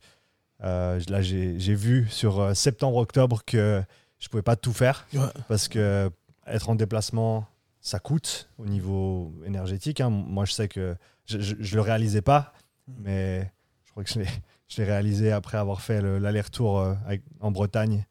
euh, 0.63 0.99
là, 1.09 1.21
j'ai 1.21 1.75
vu 1.75 2.07
sur 2.09 2.39
euh, 2.39 2.53
septembre-octobre 2.53 3.43
que 3.45 3.81
je 4.19 4.27
pouvais 4.29 4.43
pas 4.43 4.55
tout 4.55 4.73
faire 4.73 5.07
Ouais. 5.13 5.21
parce 5.47 5.67
que 5.67 6.09
être 6.47 6.69
en 6.69 6.75
déplacement, 6.75 7.47
ça 7.79 7.99
coûte 7.99 8.49
au 8.57 8.65
niveau 8.65 9.33
énergétique. 9.45 10.01
hein. 10.01 10.09
Moi, 10.09 10.45
je 10.45 10.51
sais 10.53 10.67
que 10.67 10.95
je, 11.25 11.39
je 11.39 11.75
le 11.75 11.81
réalisais 11.81 12.21
pas, 12.21 12.53
mais 12.87 13.51
je 13.85 13.91
crois 13.91 14.03
que 14.03 14.11
je 14.11 14.77
l'ai 14.77 14.83
réalisé 14.83 15.31
après 15.31 15.57
avoir 15.57 15.81
fait 15.81 16.01
le- 16.01 16.19
l'aller-retour 16.19 16.95
en 17.39 17.51
Bretagne. 17.51 18.05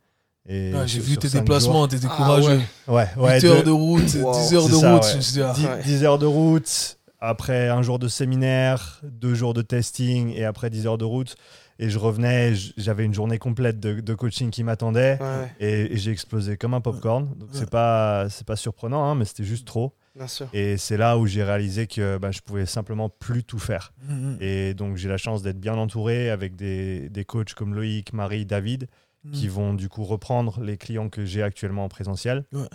Ouais, 0.50 0.82
J'ai 0.86 1.00
vu 1.00 1.16
tes 1.16 1.28
déplacements, 1.28 1.86
t'étais 1.88 2.06
Ah 2.10 2.16
courageux. 2.16 2.58
jours. 2.86 2.94
Ouais, 2.94 3.08
ouais, 3.16 3.40
8 3.40 3.44
heures 3.46 3.62
de- 3.64 3.70
route, 3.70 4.14
Wow. 4.20 4.32
10 4.32 4.54
heures 4.54 4.68
de 4.68 4.74
ça, 4.74 4.92
route. 4.94 5.04
ouais. 5.04 5.10
je 5.12 5.16
me 5.16 5.20
suis 5.22 5.32
dit, 5.34 5.42
ah, 5.42 5.52
10, 5.54 5.64
Ouais. 5.66 5.82
10 5.84 6.04
heures 6.04 6.18
de 6.18 6.26
route, 6.26 6.98
après 7.20 7.68
un 7.68 7.82
jour 7.82 7.98
de 7.98 8.08
séminaire, 8.08 9.00
deux 9.04 9.34
jours 9.34 9.54
de 9.54 9.62
testing 9.62 10.32
et 10.34 10.44
après 10.44 10.70
10 10.70 10.86
heures 10.86 10.98
de 10.98 11.04
route. 11.04 11.36
Et 11.82 11.88
je 11.88 11.98
revenais, 11.98 12.52
j'avais 12.76 13.06
une 13.06 13.14
journée 13.14 13.38
complète 13.38 13.80
de, 13.80 14.00
de 14.00 14.14
coaching 14.14 14.50
qui 14.50 14.62
m'attendait 14.64 15.16
Ouais, 15.18 15.26
ouais, 15.26 15.52
et, 15.60 15.94
et 15.94 15.96
j'ai 15.96 16.10
explosé 16.10 16.58
comme 16.58 16.74
un 16.74 16.82
popcorn. 16.82 17.26
Donc 17.38 17.48
Ouais. 17.52 17.58
c'est 17.58 17.70
pas, 17.70 18.28
c'est 18.28 18.46
pas 18.46 18.56
surprenant, 18.56 19.04
hein, 19.04 19.14
mais 19.14 19.24
c'était 19.24 19.44
juste 19.44 19.66
trop. 19.66 19.94
bien 20.14 20.26
sûr. 20.26 20.46
Et 20.52 20.76
c'est 20.76 20.98
là 20.98 21.16
où 21.16 21.26
j'ai 21.26 21.42
réalisé 21.42 21.86
que 21.86 22.18
bah, 22.18 22.32
je 22.32 22.40
pouvais 22.40 22.66
simplement 22.66 23.08
plus 23.08 23.44
tout 23.44 23.58
faire. 23.58 23.94
mm, 24.08 24.12
mm, 24.14 24.36
Et 24.42 24.74
donc 24.74 24.96
j'ai 24.96 25.08
la 25.08 25.16
chance 25.16 25.42
d'être 25.42 25.58
bien 25.58 25.74
entouré 25.74 26.28
avec 26.28 26.54
des, 26.54 27.08
des 27.08 27.24
coachs 27.24 27.54
comme 27.54 27.74
Loïc, 27.74 28.12
Marie, 28.12 28.44
David 28.44 28.86
mm. 29.24 29.32
qui 29.32 29.48
vont 29.48 29.74
du 29.74 29.88
coup 29.88 30.04
reprendre 30.04 30.60
les 30.60 30.76
clients 30.76 31.08
que 31.08 31.24
j'ai 31.24 31.42
actuellement 31.42 31.84
en 31.84 31.88
présentiel 31.88 32.44
Ouais. 32.52 32.68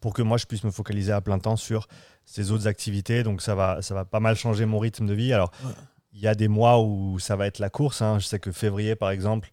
pour 0.00 0.14
que 0.14 0.22
moi 0.22 0.36
je 0.38 0.46
puisse 0.46 0.64
me 0.64 0.70
focaliser 0.70 1.12
à 1.12 1.20
plein 1.20 1.38
temps 1.38 1.56
sur 1.56 1.86
ces 2.24 2.50
autres 2.52 2.66
activités. 2.66 3.22
Donc 3.22 3.42
ça 3.42 3.54
va, 3.54 3.82
ça 3.82 3.94
va 3.94 4.04
pas 4.04 4.20
mal 4.20 4.36
changer 4.36 4.66
mon 4.66 4.78
rythme 4.78 5.06
de 5.06 5.14
vie. 5.14 5.32
Alors 5.32 5.50
Ouais. 5.64 5.72
il 6.12 6.20
y 6.20 6.26
a 6.28 6.34
des 6.34 6.48
mois 6.48 6.80
où 6.82 7.18
ça 7.18 7.36
va 7.36 7.46
être 7.46 7.58
la 7.58 7.70
course. 7.70 8.02
hein. 8.02 8.18
Je 8.18 8.26
sais 8.26 8.38
que 8.38 8.52
février 8.52 8.94
par 8.96 9.10
exemple, 9.10 9.50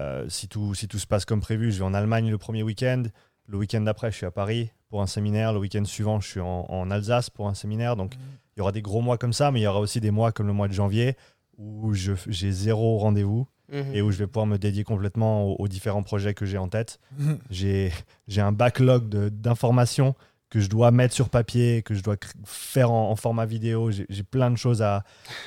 euh, 0.00 0.26
si, 0.28 0.48
tout, 0.48 0.74
si 0.74 0.88
tout 0.88 0.98
se 0.98 1.06
passe 1.06 1.24
comme 1.24 1.40
prévu, 1.40 1.70
je 1.72 1.78
vais 1.78 1.84
en 1.84 1.94
Allemagne 1.94 2.30
le 2.30 2.38
premier 2.38 2.62
week-end. 2.62 3.02
Le 3.46 3.58
week-end 3.58 3.80
d'après, 3.82 4.10
je 4.12 4.16
suis 4.16 4.26
à 4.26 4.30
Paris 4.30 4.70
pour 4.88 5.02
un 5.02 5.06
séminaire. 5.06 5.52
Le 5.52 5.58
week-end 5.58 5.84
suivant, 5.84 6.20
je 6.20 6.28
suis 6.28 6.40
en, 6.40 6.64
en 6.68 6.90
Alsace 6.90 7.28
pour 7.28 7.48
un 7.48 7.54
séminaire. 7.54 7.96
Donc 7.96 8.14
il 8.54 8.58
y 8.58 8.62
aura 8.62 8.72
des 8.72 8.82
gros 8.82 9.00
mois 9.02 9.18
comme 9.18 9.32
ça, 9.32 9.50
mais 9.50 9.60
il 9.60 9.62
y 9.64 9.66
aura 9.66 9.80
aussi 9.80 10.00
des 10.00 10.10
mois 10.10 10.32
comme 10.32 10.46
le 10.46 10.52
mois 10.52 10.68
de 10.68 10.72
janvier 10.72 11.16
où 11.58 11.92
j'ai 11.92 12.52
zéro 12.52 12.98
rendez-vous 12.98 13.46
Mhm. 13.72 13.94
et 13.94 14.02
où 14.02 14.10
je 14.12 14.18
vais 14.18 14.26
pouvoir 14.26 14.46
me 14.46 14.58
dédier 14.58 14.84
complètement 14.84 15.44
aux, 15.46 15.56
aux 15.58 15.68
différents 15.68 16.02
projets 16.02 16.34
que 16.34 16.44
j'ai 16.46 16.58
en 16.58 16.68
tête. 16.68 17.00
Mm. 17.18 17.32
J'ai 17.50 17.92
j'ai 18.28 18.40
un 18.42 18.52
backlog 18.52 19.08
de- 19.08 19.28
d'informations 19.28 20.14
que 20.50 20.60
je 20.60 20.68
dois 20.68 20.90
mettre 20.90 21.14
sur 21.14 21.30
papier, 21.30 21.80
que 21.82 21.94
je 21.94 22.02
dois 22.02 22.16
faire 22.44 22.90
en, 22.92 23.10
en 23.10 23.16
format 23.16 23.46
vidéo. 23.46 23.90
J'ai 23.90 24.22
plein 24.22 24.50
de 24.50 24.56
choses 24.56 24.82
à, 24.82 25.04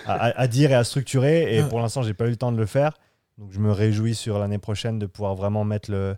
à- 0.07 0.39
à 0.41 0.47
dire 0.47 0.71
et 0.71 0.75
à 0.75 0.83
structurer 0.83 1.55
et 1.55 1.61
pour 1.69 1.79
l'instant, 1.79 2.01
j'ai 2.01 2.15
pas 2.15 2.25
eu 2.25 2.31
le 2.31 2.35
temps 2.37 2.51
de 2.51 2.57
le 2.57 2.65
faire. 2.65 2.93
Donc 3.37 3.51
je 3.51 3.59
me 3.59 3.71
réjouis 3.71 4.15
sur 4.15 4.39
l'année 4.39 4.57
prochaine 4.57 4.97
de 4.97 5.05
pouvoir 5.05 5.35
vraiment 5.35 5.63
mettre 5.63 5.91
le, 5.91 6.15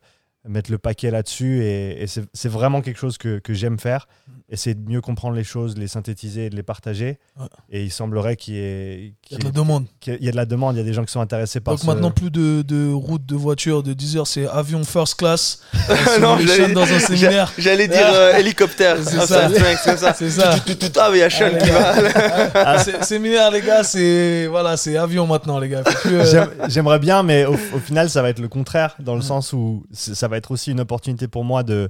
mettre 0.48 0.72
le 0.72 0.78
paquet 0.78 1.12
là-dessus 1.12 1.62
et, 1.64 2.02
et 2.04 2.08
c'est 2.08 2.24
c'est 2.34 2.48
vraiment 2.48 2.82
quelque 2.82 3.00
chose 3.00 3.18
que, 3.18 3.40
que 3.40 3.54
j'aime 3.54 3.78
faire. 3.80 4.08
Essayer 4.50 4.76
de 4.76 4.90
mieux 4.90 5.02
comprendre 5.02 5.36
les 5.36 5.44
choses, 5.44 5.78
les 5.78 5.90
synthétiser 5.90 6.46
et 6.46 6.50
de 6.50 6.56
les 6.56 6.64
partager. 6.64 7.20
Ouais. 7.38 7.48
Et 7.70 7.84
il 7.84 7.92
semblerait 7.92 8.38
qu'il 8.38 8.54
y, 8.54 8.60
ait- 8.60 9.14
Il 9.30 9.34
y 9.34 9.36
a 9.36 9.40
de 9.40 9.44
la 9.44 9.52
demande. 9.52 9.86
qu'il 10.00 10.24
y 10.24 10.30
a 10.30 10.32
de 10.32 10.38
la 10.38 10.46
demande, 10.46 10.76
il 10.76 10.78
y 10.78 10.82
a 10.82 10.86
des 10.86 10.94
gens 10.94 11.04
qui 11.04 11.12
sont 11.12 11.20
intéressés 11.20 11.60
par 11.60 11.74
Donc 11.74 11.82
ce- 11.82 11.86
maintenant, 11.88 12.12
plus 12.12 12.32
de, 12.32 12.62
de 12.62 12.90
route 12.94 13.26
de 13.26 13.36
voiture 13.36 13.84
de 13.84 13.92
10 13.92 14.16
heures, 14.16 14.26
c'est 14.28 14.48
avion 14.48 14.86
first 14.86 15.16
class. 15.16 15.60
Euh, 15.90 16.20
Non, 16.20 16.38
j'allais- 16.38 16.56
chaînes 16.56 16.74
dans 16.74 16.84
un 16.84 17.00
séminaire. 17.00 17.52
J'allais 17.58 17.88
dire 17.90 18.08
euh, 18.08 18.38
hélicoptère. 18.38 18.98
C'est 19.04 19.18
Ah, 19.20 19.28
ça. 19.28 19.50
c'est 19.50 19.98
ça. 19.98 20.14
C'est 20.14 20.30
ça. 20.30 20.60
Tout, 20.66 20.76
tout, 20.76 20.92
ah, 21.00 21.10
mais 21.12 21.18
il 21.18 21.22
y 21.22 21.24
a 21.24 21.30
Sean 21.30 21.50
Ah, 21.54 21.58
qui 21.64 21.70
va. 21.70 22.52
Ah, 22.56 23.04
séminaire, 23.04 23.52
les 23.52 23.62
gars, 23.62 23.84
c'est 23.84 24.48
voilà, 24.48 24.78
c'est 24.78 24.96
avion 24.98 25.28
maintenant, 25.28 25.60
les 25.60 25.70
gars. 25.70 25.84
Euh, 26.06 26.26
J'aime- 26.26 26.52
J'aimerais 26.70 27.00
bien, 27.00 27.22
mais 27.24 27.46
au, 27.46 27.56
final, 27.80 28.10
ça 28.10 28.22
va 28.22 28.30
être 28.30 28.40
le 28.40 28.48
contraire, 28.48 28.96
dans 29.00 29.14
le 29.16 29.20
Ouais. 29.22 29.26
sens 29.28 29.52
où 29.54 29.84
ça 29.92 30.28
va 30.28 30.38
être 30.38 30.52
aussi 30.52 30.72
une 30.72 30.80
opportunité 30.80 31.28
pour 31.28 31.44
moi 31.44 31.64
de, 31.64 31.90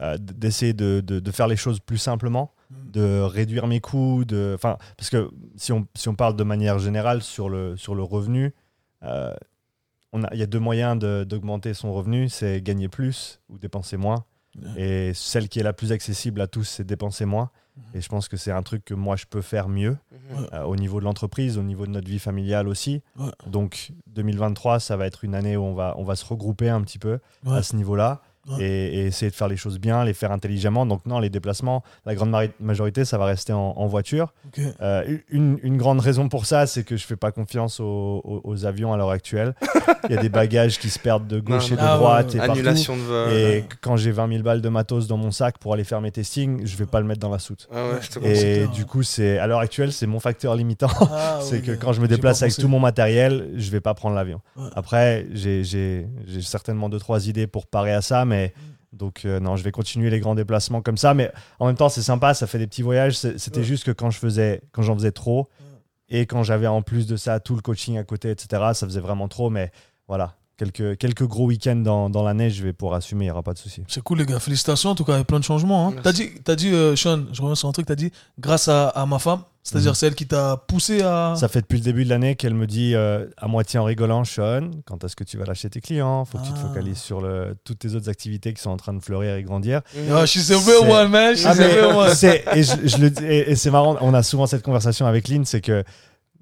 euh, 0.00 0.16
d'essayer 0.18 0.72
de, 0.72 1.00
de- 1.00 1.20
de 1.20 1.30
faire 1.30 1.46
les 1.48 1.56
choses 1.56 1.80
plus 1.80 1.98
simplement, 1.98 2.52
Mm. 2.70 2.90
de 2.90 3.20
réduire 3.20 3.66
mes 3.68 3.80
coûts, 3.80 4.24
de, 4.24 4.52
enfin, 4.56 4.76
parce 4.96 5.08
que 5.08 5.30
si 5.56 5.72
on, 5.72 5.86
si 5.94 6.08
on 6.08 6.14
parle 6.16 6.34
de 6.36 6.42
manière 6.44 6.78
générale 6.80 7.22
sur 7.22 7.48
le, 7.48 7.76
sur 7.76 7.94
le 7.94 8.02
revenu, 8.02 8.52
euh, 9.04 9.32
on 10.12 10.24
a- 10.24 10.28
il 10.32 10.38
y 10.40 10.42
a 10.42 10.46
deux 10.46 10.58
moyens 10.58 10.98
de- 10.98 11.24
d'augmenter 11.24 11.74
son 11.74 11.92
revenu, 11.92 12.28
c'est 12.28 12.60
gagner 12.62 12.88
plus 12.88 13.40
ou 13.48 13.58
dépenser 13.58 13.96
moins. 13.96 14.24
Et 14.78 15.12
celle 15.14 15.50
qui 15.50 15.60
est 15.60 15.62
la 15.62 15.74
plus 15.74 15.92
accessible 15.92 16.40
à 16.40 16.46
tous, 16.46 16.64
c'est 16.64 16.84
dépenser 16.84 17.26
moins. 17.26 17.50
Mhm. 17.76 17.82
Et 17.92 18.00
je 18.00 18.08
pense 18.08 18.26
que 18.26 18.38
c'est 18.38 18.50
un 18.52 18.62
truc 18.62 18.86
que 18.86 18.94
moi, 18.94 19.14
je 19.14 19.26
peux 19.28 19.42
faire 19.42 19.68
mieux 19.68 19.98
Mhm. 20.30 20.38
Ouais. 20.40 20.48
euh, 20.54 20.62
au 20.62 20.76
niveau 20.76 20.98
de 20.98 21.04
l'entreprise, 21.04 21.58
au 21.58 21.62
niveau 21.62 21.84
de 21.86 21.90
notre 21.90 22.08
vie 22.08 22.18
familiale 22.18 22.66
aussi. 22.66 23.02
Ouais. 23.18 23.30
Donc 23.46 23.92
2023, 24.06 24.80
ça 24.80 24.96
va 24.96 25.06
être 25.06 25.24
une 25.24 25.34
année 25.34 25.58
où 25.58 25.62
on 25.62 25.74
va, 25.74 25.94
on 25.98 26.04
va 26.04 26.16
se 26.16 26.24
regrouper 26.24 26.70
un 26.70 26.80
petit 26.80 26.98
peu 26.98 27.18
Ouais. 27.44 27.58
à 27.58 27.62
ce 27.62 27.76
niveau-là 27.76 28.22
Ouais. 28.48 28.62
et, 28.64 28.98
et 29.00 29.06
essayer 29.06 29.30
de 29.30 29.34
faire 29.36 29.48
les 29.48 29.56
choses 29.56 29.78
bien, 29.78 30.04
les 30.04 30.14
faire 30.14 30.30
intelligemment. 30.32 30.86
Donc 30.86 31.04
non, 31.06 31.18
les 31.18 31.30
déplacements, 31.30 31.82
la 32.04 32.14
grande 32.14 32.34
majorité, 32.60 33.04
ça 33.04 33.18
va 33.18 33.24
rester 33.24 33.52
en, 33.52 33.58
en 33.76 33.86
voiture. 33.86 34.32
Euh, 34.80 35.18
une, 35.30 35.58
une 35.62 35.76
grande 35.76 36.00
raison 36.00 36.28
pour 36.28 36.46
ça, 36.46 36.66
c'est 36.66 36.84
que 36.84 36.96
je 36.96 37.04
fais 37.04 37.16
pas 37.16 37.32
confiance 37.32 37.80
aux, 37.80 38.20
aux- 38.24 38.40
aux 38.44 38.64
avions 38.64 38.92
à 38.92 38.96
l'heure 38.96 39.10
actuelle. 39.10 39.54
Il 40.08 40.14
y 40.14 40.18
a 40.18 40.22
des 40.22 40.28
bagages 40.28 40.78
qui 40.78 40.90
se 40.90 40.98
perdent 40.98 41.26
de 41.26 41.40
gauche 41.40 41.70
Non, 41.70 41.76
et 41.76 41.80
de. 41.80 41.84
Ah, 41.86 41.96
droite 41.96 42.28
ouais, 42.28 42.34
et 42.34 42.38
partout. 42.38 42.52
Annulation 42.52 42.96
de 42.96 43.02
vol. 43.02 43.32
Et 43.32 43.64
quand 43.80 43.96
j'ai 43.96 44.12
20 44.12 44.28
000 44.28 44.42
balles 44.42 44.60
de 44.62 44.68
matos 44.68 45.06
dans 45.08 45.16
mon 45.16 45.30
sac 45.32 45.58
pour 45.58 45.72
aller 45.74 45.84
faire 45.84 46.00
mes 46.00 46.12
testings, 46.12 46.64
je 46.64 46.76
vais 46.76 46.86
pas 46.86 47.00
le 47.00 47.06
mettre 47.06 47.20
dans 47.20 47.30
la 47.30 47.38
soute. 47.40 47.68
Ouais, 47.72 47.76
ouais, 47.78 47.98
je 48.00 48.10
te 48.10 48.18
Ouais, 48.20 48.34
c'est 48.34 48.46
Et 48.60 48.66
du 48.68 48.84
coup, 48.84 49.02
c'est 49.02 49.38
à 49.38 49.46
l'heure 49.46 49.58
actuelle, 49.60 49.92
c'est 49.92 50.06
mon 50.06 50.20
facteur 50.20 50.54
limitant. 50.54 50.88
Ah, 51.10 51.38
c'est 51.42 51.56
oui, 51.56 51.62
que 51.62 51.72
quand 51.72 51.92
je 51.92 52.00
me 52.00 52.06
déplace 52.08 52.42
avec 52.42 52.54
tout 52.54 52.68
mon 52.68 52.78
matériel, 52.80 53.50
je 53.56 53.70
vais 53.70 53.80
pas 53.80 53.94
prendre 53.94 54.14
l'avion. 54.14 54.40
Ouais. 54.56 54.68
Après, 54.76 55.26
j'ai 55.32 56.06
certainement 56.42 56.88
deux 56.88 56.98
trois 57.00 57.26
idées 57.28 57.46
pour 57.46 57.66
parer 57.66 57.92
à 57.92 58.02
ça, 58.02 58.24
mais 58.24 58.35
Donc 58.92 59.24
euh, 59.24 59.40
non, 59.40 59.56
je 59.56 59.62
vais 59.64 59.72
continuer 59.72 60.08
les 60.10 60.20
grands 60.20 60.34
déplacements 60.34 60.80
comme 60.80 60.96
ça. 60.96 61.12
Mais 61.12 61.30
en 61.58 61.66
même 61.66 61.76
temps, 61.76 61.88
c'est 61.88 62.02
sympa, 62.02 62.32
ça 62.34 62.46
fait 62.46 62.58
des 62.58 62.66
petits 62.66 62.82
voyages. 62.82 63.16
C'était 63.16 63.58
Ouais. 63.58 63.64
juste 63.64 63.84
que 63.84 63.90
quand 63.90 64.10
je 64.10 64.18
faisais, 64.18 64.62
quand 64.72 64.82
j'en 64.82 64.94
faisais 64.94 65.12
trop, 65.12 65.48
et 66.08 66.24
quand 66.26 66.42
j'avais 66.44 66.66
en 66.68 66.82
plus 66.82 67.06
de 67.06 67.16
ça 67.16 67.40
tout 67.40 67.54
le 67.56 67.62
coaching 67.62 67.98
à 67.98 68.04
côté, 68.04 68.30
etc., 68.30 68.62
ça 68.74 68.86
faisait 68.86 69.00
vraiment 69.00 69.28
trop. 69.28 69.50
Mais 69.50 69.70
voilà, 70.08 70.36
quelques 70.56 70.96
quelques 70.98 71.24
gros 71.26 71.46
week-ends 71.46 71.76
dans, 71.76 72.08
dans 72.10 72.22
l'année, 72.22 72.50
je 72.50 72.62
vais 72.62 72.72
pouvoir 72.72 72.96
assumer, 72.98 73.26
il 73.26 73.28
y 73.28 73.30
aura 73.30 73.42
pas 73.42 73.52
de 73.54 73.58
souci. 73.58 73.82
C'est 73.88 74.02
cool, 74.02 74.18
les 74.18 74.26
gars. 74.26 74.38
Félicitations. 74.40 74.90
En 74.90 74.94
tout 74.94 75.04
cas, 75.04 75.14
il 75.14 75.18
y 75.18 75.20
a 75.20 75.24
plein 75.24 75.38
de 75.38 75.44
changements. 75.44 75.88
Hein. 75.88 75.94
T'as 76.02 76.12
dit, 76.12 76.30
t'as 76.44 76.56
dit 76.56 76.70
euh, 76.72 76.96
Sean, 76.96 77.24
je 77.32 77.42
reviens 77.42 77.54
sur 77.54 77.68
un 77.68 77.72
truc, 77.72 77.86
t'as 77.86 77.94
dit, 77.94 78.10
grâce 78.38 78.68
à, 78.68 78.88
à 78.88 79.04
ma 79.06 79.18
femme, 79.18 79.40
c'est-à-dire 79.62 79.90
Mhm. 79.90 79.94
celle 79.96 80.14
qui 80.14 80.26
t'a 80.26 80.56
poussé 80.56 81.02
à. 81.02 81.34
Ça 81.36 81.48
fait 81.48 81.60
depuis 81.60 81.78
le 81.78 81.84
début 81.84 82.04
de 82.04 82.08
l'année 82.10 82.36
qu'elle 82.36 82.54
me 82.54 82.66
dit 82.66 82.94
euh, 82.94 83.26
à 83.36 83.48
moitié 83.48 83.78
en 83.80 83.84
rigolant, 83.84 84.24
Sean, 84.24 84.70
quand 84.86 85.02
est-ce 85.04 85.16
que 85.16 85.24
tu 85.24 85.36
vas 85.36 85.44
lâcher 85.44 85.68
tes 85.68 85.80
clients? 85.80 86.24
Faut 86.24 86.38
que 86.38 86.44
tu 86.44 86.52
te 86.52 86.58
Ah. 86.58 86.68
focalises 86.68 86.98
sur 86.98 87.20
le, 87.20 87.56
toutes 87.64 87.80
tes 87.80 87.94
autres 87.94 88.08
activités 88.08 88.54
qui 88.54 88.62
sont 88.62 88.70
en 88.70 88.76
train 88.76 88.94
de 88.94 89.00
fleurir 89.00 89.34
et 89.34 89.42
grandir. 89.42 89.80
Mhm. 89.94 90.12
Ah, 90.14 90.24
she's 90.26 90.50
a 90.52 90.58
real 90.58 90.88
one, 90.90 91.10
man. 91.10 91.34
She's 91.36 91.44
Ah, 91.46 91.50
a 91.50 91.54
mais 91.56 91.66
real 91.80 91.96
one. 91.96 92.14
c'est- 92.14 92.44
et 92.54 92.62
je, 92.62 92.72
je 92.86 92.96
le 92.98 93.22
et, 93.24 93.50
et 93.50 93.56
c'est 93.56 93.70
marrant, 93.70 93.96
on 94.00 94.14
a 94.14 94.22
souvent 94.22 94.46
cette 94.46 94.62
conversation 94.62 95.04
avec 95.06 95.28
Lynn, 95.28 95.44
c'est 95.44 95.60
que 95.60 95.82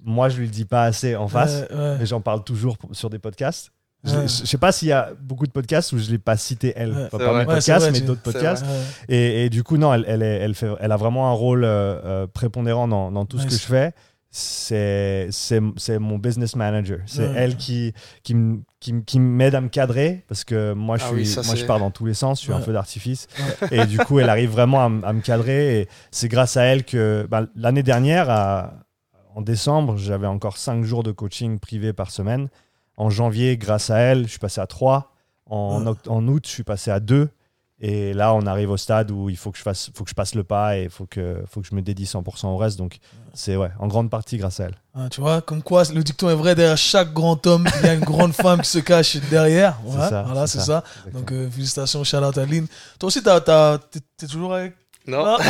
moi 0.05 0.29
je 0.29 0.37
lui 0.37 0.45
le 0.47 0.53
dis 0.53 0.67
pas 0.67 0.85
assez 0.85 1.17
en 1.17 1.29
face, 1.29 1.65
ouais. 1.71 1.97
mais 1.99 2.05
j'en 2.05 2.21
parle 2.21 2.45
toujours 2.45 2.77
sur 2.93 3.09
des 3.09 3.19
podcasts. 3.19 3.71
Je, 4.05 4.17
Ouais. 4.17 4.29
sais 4.29 4.59
pas 4.59 4.71
s'il 4.71 4.89
y 4.89 4.93
a 4.93 5.13
beaucoup 5.21 5.47
de 5.47 5.53
podcasts 5.53 5.93
où 5.93 5.99
je 5.99 6.11
l'ai 6.11 6.19
pas 6.19 6.37
cité 6.37 6.75
elle, 6.77 6.93
Ouais. 6.93 7.09
pas, 7.09 7.19
pas 7.19 7.39
mes 7.39 7.45
podcasts, 7.47 7.87
vrai, 7.87 7.91
mais 7.93 8.01
d'autres 8.03 8.21
podcasts. 8.23 8.65
Et, 9.09 9.47
et 9.47 9.51
du 9.51 9.63
coup, 9.63 9.79
non, 9.79 9.95
elle, 9.95 10.05
elle, 10.07 10.23
est- 10.23 10.41
elle, 10.41 10.55
fait, 10.55 10.69
elle 10.81 10.93
a 10.93 10.97
vraiment 10.97 11.31
un 11.31 11.33
rôle 11.33 11.65
euh, 11.65 12.01
euh, 12.05 12.27
prépondérant 12.27 12.87
dans, 12.87 13.11
dans 13.11 13.25
tout 13.25 13.39
ce 13.39 13.47
que 13.47 13.53
je 13.53 13.59
fais. 13.67 13.93
C'est 14.31 15.61
mon 15.99 16.19
business 16.19 16.57
manager. 16.57 16.99
C'est 17.07 17.23
Ouais. 17.27 17.33
elle 17.37 17.57
qui, 17.57 17.93
qui, 18.23 18.33
m- 18.33 18.63
qui, 18.81 18.91
m- 18.91 19.05
qui 19.05 19.21
m'aide 19.21 19.55
à 19.55 19.61
me 19.61 19.69
cadrer 19.69 20.25
parce 20.29 20.45
que 20.45 20.73
moi, 20.75 20.97
je, 20.99 21.05
Ah 21.05 21.09
suis, 21.09 21.17
oui, 21.17 21.27
ça, 21.27 21.43
moi, 21.43 21.55
je 21.55 21.61
c'est- 21.61 21.67
pars 21.67 21.79
dans 21.79 21.91
tous 21.91 22.05
les 22.07 22.15
sens. 22.15 22.41
Je 22.41 22.45
suis 22.45 22.53
un 22.53 22.61
feu 22.61 22.73
d'artifice. 22.73 23.27
Et 23.71 23.87
du 23.87 23.99
coup, 23.99 24.19
elle 24.21 24.29
arrive 24.29 24.51
vraiment 24.51 24.85
à, 24.85 24.89
me 24.89 25.21
cadrer. 25.21 25.81
Et 25.81 25.89
c'est 26.11 26.29
grâce 26.29 26.57
à 26.57 26.65
elle 26.65 26.85
que 26.85 27.27
bah, 27.31 27.47
l'année 27.57 27.83
dernière, 27.83 28.29
à- 28.29 28.75
en 29.37 29.41
décembre, 29.41 29.97
j'avais 29.97 30.27
encore 30.29 30.59
5 30.59 30.85
jours 30.85 31.03
de 31.03 31.11
coaching 31.11 31.59
privé 31.59 31.93
par 31.93 32.11
semaine. 32.11 32.49
En 32.97 33.11
janvier, 33.11 33.57
grâce 33.57 33.91
à 33.91 33.99
elle, 33.99 34.25
je 34.25 34.31
suis 34.31 34.39
passé 34.39 34.61
à 34.61 34.67
3. 34.67 35.13
En, 35.51 35.83
Ouais. 35.85 35.91
oct- 35.93 36.09
en 36.09 36.27
août, 36.29 36.45
je 36.47 36.51
suis 36.53 36.65
passé 36.65 36.91
à 36.91 37.01
2. 37.01 37.29
Et 37.81 38.15
là, 38.15 38.33
on 38.33 38.47
arrive 38.47 38.71
au 38.71 38.77
stade 38.77 39.11
où 39.11 39.29
il 39.29 39.37
faut 39.37 39.51
que 39.51 39.59
je, 39.59 39.63
fasse, 39.63 39.91
faut 39.95 40.05
que 40.05 40.11
je 40.11 40.15
passe 40.15 40.35
le 40.37 40.45
pas 40.45 40.79
et 40.79 40.85
il 40.85 40.91
faut 40.91 41.07
que, 41.07 41.43
faut 41.51 41.61
que 41.61 41.67
je 41.67 41.75
me 41.75 41.83
dédie 41.83 42.05
100% 42.07 42.47
au 42.47 42.57
reste. 42.57 42.79
Donc, 42.79 42.99
c'est 43.35 43.57
ouais, 43.57 43.69
en 43.81 43.89
grande 43.89 44.09
partie 44.11 44.39
grâce 44.39 44.61
à 44.61 44.67
elle. 44.67 44.77
Ah, 44.95 45.09
tu 45.11 45.21
vois, 45.21 45.43
comme 45.43 45.61
quoi 45.63 45.83
le 45.93 46.03
dicton 46.05 46.31
est 46.31 46.35
vrai, 46.37 46.55
derrière 46.55 46.79
chaque 46.79 47.13
grand 47.13 47.45
homme, 47.47 47.67
il 47.81 47.87
y 47.87 47.89
a 47.91 47.95
une 47.95 48.01
grande 48.05 48.33
femme 48.33 48.61
qui 48.63 48.71
se 48.71 48.79
cache 48.79 49.17
derrière. 49.29 49.77
C'est 49.85 49.91
Voilà, 49.91 50.09
ça, 50.09 50.23
voilà, 50.23 50.47
c'est 50.47 50.59
c'est 50.61 50.65
ça. 50.67 50.85
ça. 51.05 51.11
Donc, 51.11 51.33
euh, 51.33 51.51
félicitations, 51.51 52.03
à 52.15 52.21
Lynn. 52.47 52.67
Toi 53.01 53.09
aussi, 53.09 53.23
t'as- 53.23 53.41
t'as- 53.41 53.79
t'es 53.91 53.99
t'es 54.17 54.27
toujours 54.29 54.55
avec. 54.55 54.75
Non. 55.07 55.23
Ah. 55.27 55.37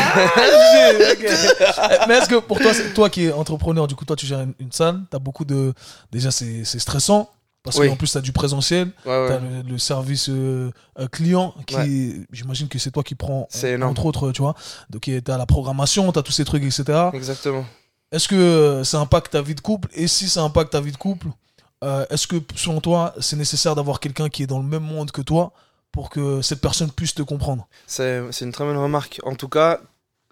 Euh, 0.76 1.98
Mais 2.08 2.14
est-ce 2.14 2.28
que 2.28 2.40
pour 2.40 2.58
toi, 2.58 2.72
c'est 2.74 2.92
toi 2.94 3.08
qui 3.10 3.24
es 3.26 3.32
entrepreneur, 3.32 3.86
du 3.86 3.94
coup, 3.94 4.04
toi, 4.04 4.16
tu 4.16 4.26
gères 4.26 4.40
une, 4.40 4.54
une 4.58 4.72
salle, 4.72 5.02
t'as 5.10 5.18
beaucoup 5.18 5.44
de. 5.44 5.72
Déjà, 6.10 6.30
c'est 6.30 6.64
c'est 6.64 6.78
stressant. 6.78 7.30
Parce 7.64 7.78
Oui. 7.78 7.88
qu'en 7.88 7.96
plus, 7.96 8.12
tu 8.12 8.18
as 8.18 8.20
du 8.20 8.30
présentiel, 8.32 8.88
Ouais, 9.06 9.26
tu 9.26 9.32
as 9.32 9.40
le, 9.40 9.62
le 9.62 9.78
service 9.78 10.28
euh, 10.28 10.70
euh, 10.98 11.08
client, 11.08 11.54
qui 11.66 12.26
j'imagine 12.30 12.68
que 12.68 12.78
c'est 12.78 12.90
toi 12.90 13.02
qui 13.02 13.14
prends, 13.14 13.48
entre 13.82 14.04
autres, 14.06 14.30
tu 14.32 14.42
vois. 14.42 14.54
Donc, 14.90 15.02
tu 15.02 15.22
as 15.26 15.38
la 15.38 15.46
programmation, 15.46 16.12
tu 16.12 16.18
as 16.18 16.22
tous 16.22 16.32
ces 16.32 16.44
trucs, 16.44 16.62
etc. 16.62 16.84
Exactement. 17.14 17.64
Est-ce 18.12 18.28
que 18.28 18.34
euh, 18.36 18.84
ça 18.84 19.00
impacte 19.00 19.32
ta 19.32 19.40
vie 19.42 19.54
de 19.54 19.62
couple? 19.62 19.88
Et 19.94 20.06
si 20.08 20.28
ça 20.28 20.42
impacte 20.42 20.72
ta 20.72 20.80
vie 20.82 20.92
de 20.92 20.96
couple, 20.98 21.28
euh, 21.82 22.04
est-ce 22.10 22.26
que 22.26 22.36
selon 22.54 22.80
toi, 22.82 23.14
c'est 23.18 23.36
nécessaire 23.36 23.74
d'avoir 23.74 23.98
quelqu'un 23.98 24.28
qui 24.28 24.42
est 24.42 24.46
dans 24.46 24.58
le 24.60 24.66
même 24.68 24.84
monde 24.84 25.10
que 25.10 25.22
toi 25.22 25.52
pour 25.90 26.10
que 26.10 26.42
cette 26.42 26.60
personne 26.60 26.90
puisse 26.90 27.14
te 27.14 27.22
comprendre? 27.22 27.66
C'est 27.86 28.22
c'est 28.30 28.44
une 28.44 28.52
très 28.52 28.64
bonne 28.64 28.76
remarque. 28.76 29.20
En 29.24 29.34
tout 29.34 29.48
cas, 29.48 29.80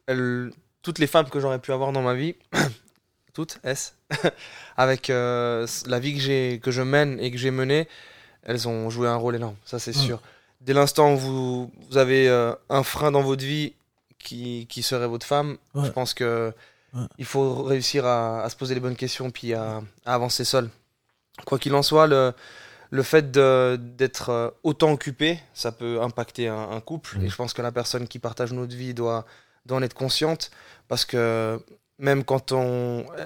elle- 0.07 0.53
toutes 0.83 0.99
les 0.99 1.07
femmes 1.07 1.29
que 1.31 1.41
j'aurais 1.41 1.59
pu 1.61 1.73
avoir 1.73 1.93
dans 1.93 2.03
ma 2.03 2.15
vie, 2.15 2.35
toutes, 3.33 3.59
S, 3.65 3.95
avec 4.77 5.11
euh, 5.11 5.67
la 5.87 5.99
vie 5.99 6.15
que, 6.15 6.21
j'ai- 6.21 6.61
que 6.63 6.71
je 6.71 6.83
mène 6.83 7.19
et 7.21 7.31
que 7.31 7.39
j'ai 7.39 7.51
menée, 7.51 7.89
elles 8.45 8.69
ont 8.69 8.91
joué 8.91 9.09
un 9.09 9.17
rôle 9.17 9.37
énorme, 9.37 9.57
ça 9.65 9.79
c'est 9.79 9.97
Ouais. 9.97 10.03
sûr. 10.03 10.21
Dès 10.61 10.75
l'instant 10.75 11.15
où 11.15 11.17
vous, 11.17 11.73
vous 11.91 11.97
avez 11.99 12.29
euh, 12.29 12.53
un 12.69 12.83
frein 12.83 13.11
dans 13.11 13.23
votre 13.23 13.45
vie 13.45 13.75
qui, 14.19 14.67
qui 14.69 14.83
serait 14.83 15.09
votre 15.09 15.27
femme, 15.27 15.57
Ouais. 15.75 15.87
je 15.87 15.91
pense 15.91 16.15
que 16.15 16.53
Ouais. 16.95 17.07
il 17.19 17.25
faut 17.25 17.63
réussir 17.63 18.05
à, 18.05 18.43
à 18.43 18.51
se 18.51 18.57
poser 18.57 18.75
les 18.75 18.81
bonnes 18.81 18.97
questions 18.97 19.31
puis 19.31 19.55
à, 19.55 19.81
à 20.05 20.15
avancer 20.15 20.45
seul. 20.45 20.69
Quoi 21.47 21.59
qu'il 21.59 21.75
en 21.75 21.83
soit, 21.83 22.07
le, 22.07 22.35
le 22.91 23.03
fait 23.03 23.31
d'être 23.33 24.29
euh, 24.29 24.51
autant 24.63 24.93
occupé, 24.93 25.41
ça 25.55 25.73
peut 25.73 26.03
impacter 26.03 26.49
un, 26.49 26.71
un 26.71 26.81
couple. 26.83 27.19
Et 27.23 27.29
je 27.31 27.35
pense 27.37 27.55
que 27.55 27.63
la 27.63 27.73
personne 27.73 28.07
qui 28.07 28.19
partage 28.19 28.53
notre 28.53 28.77
vie 28.77 28.93
doit, 28.93 29.25
doit 29.65 29.79
en 29.79 29.83
être 29.83 29.95
consciente. 29.95 30.51
Parce 30.89 31.07
que 31.07 31.59
même 32.03 32.25
quand 32.25 32.53
on, 32.53 33.07
euh, 33.19 33.25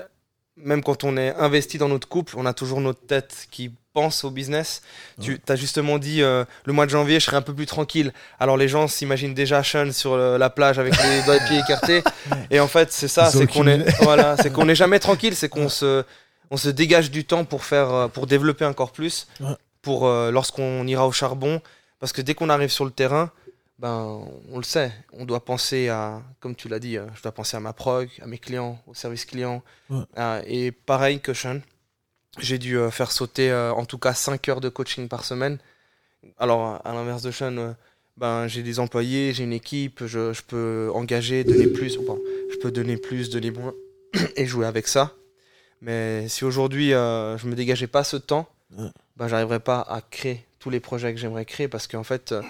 même 0.56 0.82
quand 0.84 1.02
on 1.02 1.16
est 1.16 1.34
investi 1.34 1.78
dans 1.78 1.88
notre 1.88 2.06
couple, 2.08 2.34
on 2.36 2.46
a 2.46 2.52
toujours 2.54 2.80
notre 2.80 3.04
tête 3.04 3.48
qui 3.50 3.72
pense 3.92 4.24
au 4.24 4.30
business. 4.30 4.82
Tu 5.20 5.40
as 5.48 5.56
justement 5.56 5.98
dit 5.98 6.22
euh, 6.22 6.44
le 6.66 6.72
mois 6.74 6.84
de 6.84 6.90
janvier, 6.90 7.18
je 7.18 7.24
serai 7.24 7.36
un 7.38 7.42
peu 7.42 7.54
plus 7.54 7.64
tranquille. 7.66 8.12
Alors 8.38 8.56
les 8.58 8.68
gens 8.68 8.86
s'imaginent 8.88 9.32
déjà 9.34 9.62
Sean 9.64 9.90
sur 9.90 10.12
euh, 10.12 10.36
la 10.38 10.50
plage 10.50 10.78
avec 10.78 10.94
les 11.02 11.22
doigts 11.22 11.38
de 11.38 11.46
pied 11.48 11.58
écartés. 11.58 12.02
Et 12.50 12.60
en 12.60 12.68
fait, 12.68 12.92
c'est 12.92 13.08
ça, 13.08 13.30
c'est 13.30 13.46
qu'on 13.46 13.66
est, 13.66 13.88
voilà, 14.02 14.36
c'est 14.36 14.52
qu'on 14.52 14.66
n'est 14.66 14.74
jamais 14.74 14.98
tranquille, 14.98 15.34
c'est 15.34 15.48
qu'on 15.48 15.70
se, 15.70 16.04
on 16.50 16.58
se 16.58 16.68
dégage 16.68 17.10
du 17.10 17.24
temps 17.24 17.44
pour 17.44 17.64
faire, 17.64 18.10
pour 18.10 18.26
développer 18.26 18.66
encore 18.66 18.92
plus, 18.92 19.26
Ouais. 19.40 19.48
pour 19.80 20.06
euh, 20.06 20.30
lorsqu'on 20.30 20.86
ira 20.86 21.06
au 21.06 21.12
charbon, 21.12 21.62
parce 21.98 22.12
que 22.12 22.20
dès 22.20 22.34
qu'on 22.34 22.50
arrive 22.50 22.70
sur 22.70 22.84
le 22.84 22.90
terrain, 22.90 23.30
ben, 23.78 24.26
on 24.50 24.56
le 24.56 24.62
sait, 24.62 24.90
on 25.12 25.24
doit 25.26 25.44
penser 25.44 25.88
à, 25.88 26.22
comme 26.40 26.54
tu 26.54 26.68
l'as 26.68 26.78
dit, 26.78 26.96
euh, 26.96 27.06
je 27.14 27.22
dois 27.22 27.32
penser 27.32 27.56
à 27.56 27.60
ma 27.60 27.72
prog, 27.72 28.08
à 28.22 28.26
mes 28.26 28.38
clients, 28.38 28.80
au 28.86 28.94
service 28.94 29.24
client, 29.24 29.62
Ouais. 29.90 29.98
Euh, 30.18 30.42
et 30.46 30.72
pareil 30.72 31.20
que 31.20 31.34
Sean, 31.34 31.60
j'ai 32.38 32.58
dû 32.58 32.78
euh, 32.78 32.90
faire 32.90 33.12
sauter 33.12 33.50
euh, 33.50 33.72
en 33.72 33.84
tout 33.84 33.98
cas 33.98 34.14
5 34.14 34.48
heures 34.48 34.60
de 34.60 34.68
coaching 34.68 35.08
par 35.08 35.24
semaine. 35.24 35.58
Alors, 36.38 36.80
à 36.84 36.92
l'inverse 36.92 37.22
de 37.22 37.30
Sean, 37.30 37.56
euh, 37.58 37.72
ben, 38.16 38.48
j'ai 38.48 38.62
des 38.62 38.80
employés, 38.80 39.32
j'ai 39.34 39.44
une 39.44 39.52
équipe, 39.52 40.06
je, 40.06 40.32
je 40.32 40.42
peux 40.42 40.90
engager, 40.94 41.44
donner 41.44 41.66
plus, 41.66 41.98
bon, 41.98 42.18
je 42.50 42.56
peux 42.58 42.70
donner 42.70 42.96
plus, 42.96 43.28
donner 43.30 43.50
moins, 43.50 43.74
et 44.36 44.46
jouer 44.46 44.66
avec 44.66 44.88
ça. 44.88 45.12
Mais 45.82 46.26
si 46.28 46.44
aujourd'hui 46.46 46.90
je 46.90 47.46
me 47.46 47.54
dégageais 47.54 47.86
pas 47.86 48.02
ce 48.02 48.16
temps, 48.16 48.48
Ouais. 48.76 48.88
ben, 49.16 49.28
j'arriverais 49.28 49.60
pas 49.60 49.80
à 49.80 50.00
créer 50.00 50.46
tous 50.58 50.70
les 50.70 50.80
projets 50.80 51.12
que 51.14 51.20
j'aimerais 51.20 51.44
créer 51.44 51.68
parce 51.68 51.86
qu'en 51.86 52.02
fait, 52.02 52.32
euh, 52.32 52.42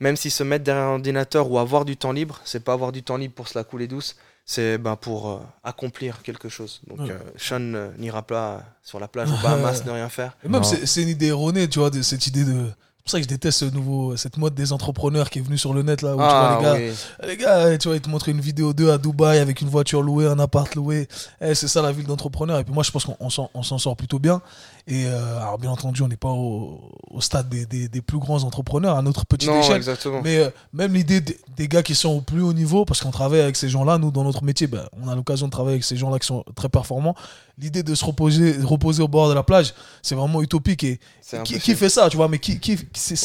même 0.00 0.16
si 0.16 0.30
se 0.30 0.42
mettre 0.42 0.64
derrière 0.64 0.84
un 0.86 0.92
ordinateur 0.94 1.50
ou 1.50 1.58
avoir 1.58 1.84
du 1.84 1.96
temps 1.96 2.12
libre, 2.12 2.40
c'est 2.44 2.64
pas 2.64 2.72
avoir 2.72 2.92
du 2.92 3.02
temps 3.02 3.16
libre 3.16 3.34
pour 3.34 3.48
se 3.48 3.58
la 3.58 3.64
couler 3.64 3.86
douce, 3.86 4.16
c'est 4.46 4.78
ben, 4.78 4.96
pour 4.96 5.30
euh, 5.30 5.38
accomplir 5.64 6.22
quelque 6.22 6.48
chose. 6.48 6.80
Donc, 6.86 7.00
Ouais. 7.00 7.10
euh, 7.10 7.18
Sean 7.36 7.74
euh, 7.74 7.90
n'ira 7.98 8.22
pas 8.22 8.62
sur 8.82 8.98
la 8.98 9.08
plage 9.08 9.30
aux 9.30 9.42
Bahamas 9.42 9.84
ne 9.84 9.90
rien 9.90 10.08
faire. 10.08 10.36
Et 10.44 10.48
même, 10.48 10.64
c'est 10.64 10.86
c'est 10.86 11.02
une 11.02 11.10
idée 11.10 11.26
erronée, 11.26 11.68
tu 11.68 11.78
vois, 11.80 11.90
de 11.90 12.00
cette 12.00 12.26
idée 12.26 12.44
de. 12.44 12.54
pour 13.02 13.10
ça 13.10 13.18
que 13.18 13.24
je 13.24 13.28
déteste 13.28 13.58
ce 13.58 13.64
nouveau, 13.66 14.16
cette 14.16 14.38
mode 14.38 14.54
des 14.54 14.72
entrepreneurs 14.72 15.28
qui 15.28 15.38
est 15.38 15.42
venue 15.42 15.58
sur 15.58 15.74
le 15.74 15.82
net 15.82 16.00
là 16.02 16.16
où 16.16 16.18
Ah, 16.22 16.56
tu 16.58 16.64
vois 16.64 16.78
les 16.78 16.86
gars, 16.86 16.92
oui. 16.92 17.26
les 17.28 17.36
gars, 17.36 17.78
tu 17.78 17.88
vois, 17.88 17.96
ils 17.96 18.00
te 18.02 18.08
montrent 18.08 18.28
une 18.30 18.40
vidéo 18.40 18.72
d'eux 18.72 18.90
à 18.90 18.96
Dubaï 18.96 19.38
avec 19.38 19.60
une 19.60 19.68
voiture 19.68 20.00
louée, 20.02 20.26
un 20.26 20.38
appart 20.38 20.74
loué. 20.74 21.08
Eh, 21.42 21.54
c'est 21.54 21.68
ça 21.68 21.82
la 21.82 21.92
ville 21.92 22.06
d'entrepreneur. 22.06 22.58
Et 22.58 22.64
puis 22.64 22.72
moi, 22.72 22.82
je 22.82 22.90
pense 22.90 23.04
qu'on 23.04 23.16
on 23.20 23.28
s'en 23.30 23.50
on 23.52 23.62
s'en 23.62 23.76
sort 23.78 23.96
plutôt 23.98 24.18
bien. 24.18 24.40
Et 24.90 25.04
euh, 25.06 25.38
alors, 25.40 25.58
bien 25.58 25.70
entendu, 25.70 26.00
on 26.02 26.08
n'est 26.08 26.16
pas 26.16 26.30
au, 26.30 26.80
au 27.10 27.20
stade 27.20 27.48
des, 27.50 27.66
des- 27.66 27.88
des 27.88 28.00
plus 28.00 28.18
grands 28.18 28.42
entrepreneurs 28.44 28.96
à 28.96 29.02
notre 29.02 29.26
petite 29.26 29.48
Non, 29.50 29.60
échelle. 29.60 29.76
exactement. 29.76 30.22
Mais 30.24 30.38
euh, 30.38 30.48
même 30.72 30.94
l'idée 30.94 31.20
des, 31.20 31.38
des 31.56 31.68
gars 31.68 31.82
qui 31.82 31.94
sont 31.94 32.08
au 32.08 32.20
plus 32.22 32.40
haut 32.40 32.54
niveau, 32.54 32.86
parce 32.86 33.02
qu'on 33.02 33.10
travaille 33.10 33.40
avec 33.40 33.56
ces 33.56 33.68
gens-là, 33.68 33.98
nous, 33.98 34.10
dans 34.10 34.24
notre 34.24 34.42
métier, 34.42 34.66
ben, 34.66 34.88
on 35.02 35.08
a 35.08 35.14
l'occasion 35.14 35.46
de 35.46 35.52
travailler 35.52 35.74
avec 35.74 35.84
ces 35.84 35.96
gens-là 35.96 36.18
qui 36.18 36.26
sont 36.26 36.42
très 36.56 36.70
performants. 36.70 37.14
L'idée 37.58 37.82
de 37.82 37.94
se 37.94 38.04
reposer, 38.04 38.56
reposer 38.62 39.02
au 39.02 39.08
bord 39.08 39.28
de 39.28 39.34
la 39.34 39.42
plage, 39.42 39.74
c'est 40.00 40.14
vraiment 40.14 40.40
utopique. 40.42 40.84
Et 40.84 41.00
qui, 41.44 41.74
fait 41.74 41.88
ça, 41.88 42.08
tu 42.08 42.16
vois? 42.16 42.28
Mais 42.28 42.38
qui, 42.38 42.58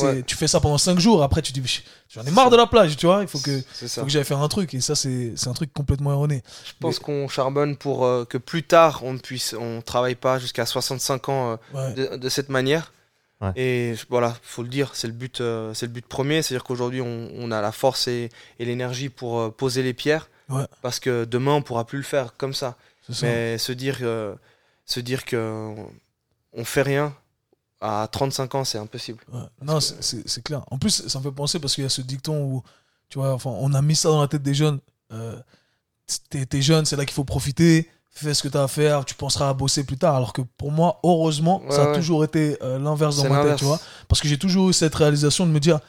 Ouais. 0.01 0.23
tu 0.23 0.35
fais 0.35 0.47
ça 0.47 0.59
pendant 0.59 0.77
5 0.79 0.99
jours, 0.99 1.21
après 1.23 1.41
tu 1.43 1.53
dis, 1.53 1.61
j'en 2.09 2.23
ai 2.23 2.31
marre 2.31 2.49
de 2.49 2.55
la 2.57 2.65
plage, 2.65 2.97
tu 2.97 3.05
vois? 3.05 3.21
Il 3.21 3.27
faut 3.27 3.37
que, 3.37 3.61
faut 3.87 4.03
que 4.03 4.09
j'aille 4.09 4.23
faire 4.23 4.41
un 4.41 4.47
truc. 4.47 4.73
Et 4.73 4.81
ça, 4.81 4.95
c'est 4.95 5.33
un 5.45 5.53
truc 5.53 5.71
complètement 5.71 6.11
erroné. 6.11 6.41
Je 6.65 6.71
pense 6.79 6.97
qu'on 6.99 7.27
charbonne 7.27 7.77
pour 7.77 8.03
euh, 8.05 8.25
que 8.25 8.39
plus 8.39 8.63
tard 8.63 9.01
on 9.03 9.13
ne 9.13 9.19
puisse, 9.19 9.55
on 9.57 9.81
travaille 9.81 10.15
pas 10.15 10.39
jusqu'à 10.39 10.65
65 10.65 11.29
ans 11.29 11.52
euh, 11.75 11.89
Ouais. 11.89 11.93
de, 11.93 12.15
de 12.17 12.29
cette 12.29 12.49
manière. 12.49 12.93
Ouais. 13.41 13.51
Et 13.55 13.95
voilà, 14.09 14.37
faut 14.41 14.63
le 14.63 14.69
dire, 14.69 14.91
c'est 14.95 15.07
le 15.07 15.13
but, 15.13 15.41
euh, 15.41 15.73
c'est 15.73 15.85
le 15.87 15.91
but 15.91 16.05
premier, 16.05 16.41
c'est-à-dire 16.41 16.63
qu'aujourd'hui 16.63 17.01
on, 17.01 17.29
on 17.35 17.51
a 17.51 17.61
la 17.61 17.71
force 17.73 18.07
et, 18.07 18.29
et 18.59 18.65
l'énergie 18.65 19.09
pour 19.09 19.39
euh, 19.39 19.49
poser 19.49 19.83
les 19.83 19.93
pierres, 19.93 20.29
Ouais. 20.49 20.65
parce 20.81 20.99
que 20.99 21.25
demain 21.25 21.53
on 21.53 21.61
pourra 21.61 21.85
plus 21.85 21.97
le 21.97 22.03
faire 22.03 22.35
comme 22.37 22.53
ça. 22.53 22.77
Mais 23.21 23.57
se 23.57 23.71
dire, 23.73 23.97
euh, 24.01 24.33
se 24.85 24.99
dire 25.01 25.25
que 25.25 25.73
on- 26.53 26.63
fait 26.65 26.83
rien 26.83 27.13
à 27.81 28.07
35 28.09 28.55
ans, 28.55 28.63
c'est 28.63 28.77
impossible. 28.77 29.19
Ouais. 29.33 29.41
Non, 29.61 29.79
c'est- 29.81 30.41
clair. 30.43 30.63
En 30.71 30.77
plus, 30.77 31.05
ça 31.07 31.19
me 31.19 31.23
fait 31.25 31.31
penser 31.31 31.59
parce 31.59 31.75
qu'il 31.75 31.83
y 31.83 31.87
a 31.87 31.89
ce 31.89 32.01
dicton 32.01 32.43
où, 32.45 32.63
tu 33.09 33.17
vois, 33.19 33.33
enfin, 33.33 33.49
on 33.49 33.73
a 33.73 33.81
mis 33.81 33.95
ça 33.95 34.07
dans 34.09 34.21
la 34.21 34.27
tête 34.29 34.43
des 34.43 34.53
jeunes. 34.53 34.79
Euh, 35.11 35.35
t'es 36.29 36.61
jeune, 36.61 36.85
c'est 36.85 36.95
là 36.95 37.05
qu'il 37.05 37.13
faut 37.13 37.23
profiter. 37.25 37.89
Fais 38.15 38.33
ce 38.35 38.43
que 38.43 38.47
tu 38.47 38.57
as 38.57 38.63
à 38.63 38.67
faire, 38.67 39.05
tu 39.05 39.15
penseras 39.15 39.49
à 39.49 39.53
bosser 39.53 39.83
plus 39.83 39.97
tard. 39.97 40.15
Alors 40.15 40.33
que 40.33 40.41
pour 40.57 40.71
moi, 40.71 40.99
heureusement, 41.03 41.61
Ouais, 41.63 41.71
ça 41.75 41.83
a 41.83 41.87
ouais. 41.89 41.95
toujours 41.95 42.23
été 42.23 42.57
euh, 42.61 42.77
l'inverse 42.77 43.17
dans 43.17 43.27
ma 43.29 43.43
tête, 43.43 43.55
tu 43.57 43.65
vois. 43.65 43.79
Parce 44.07 44.21
que 44.21 44.27
j'ai 44.27 44.37
toujours 44.37 44.69
eu 44.69 44.73
cette 44.73 44.93
réalisation 44.93 45.47
de 45.47 45.51
me 45.51 45.59
dire, 45.59 45.79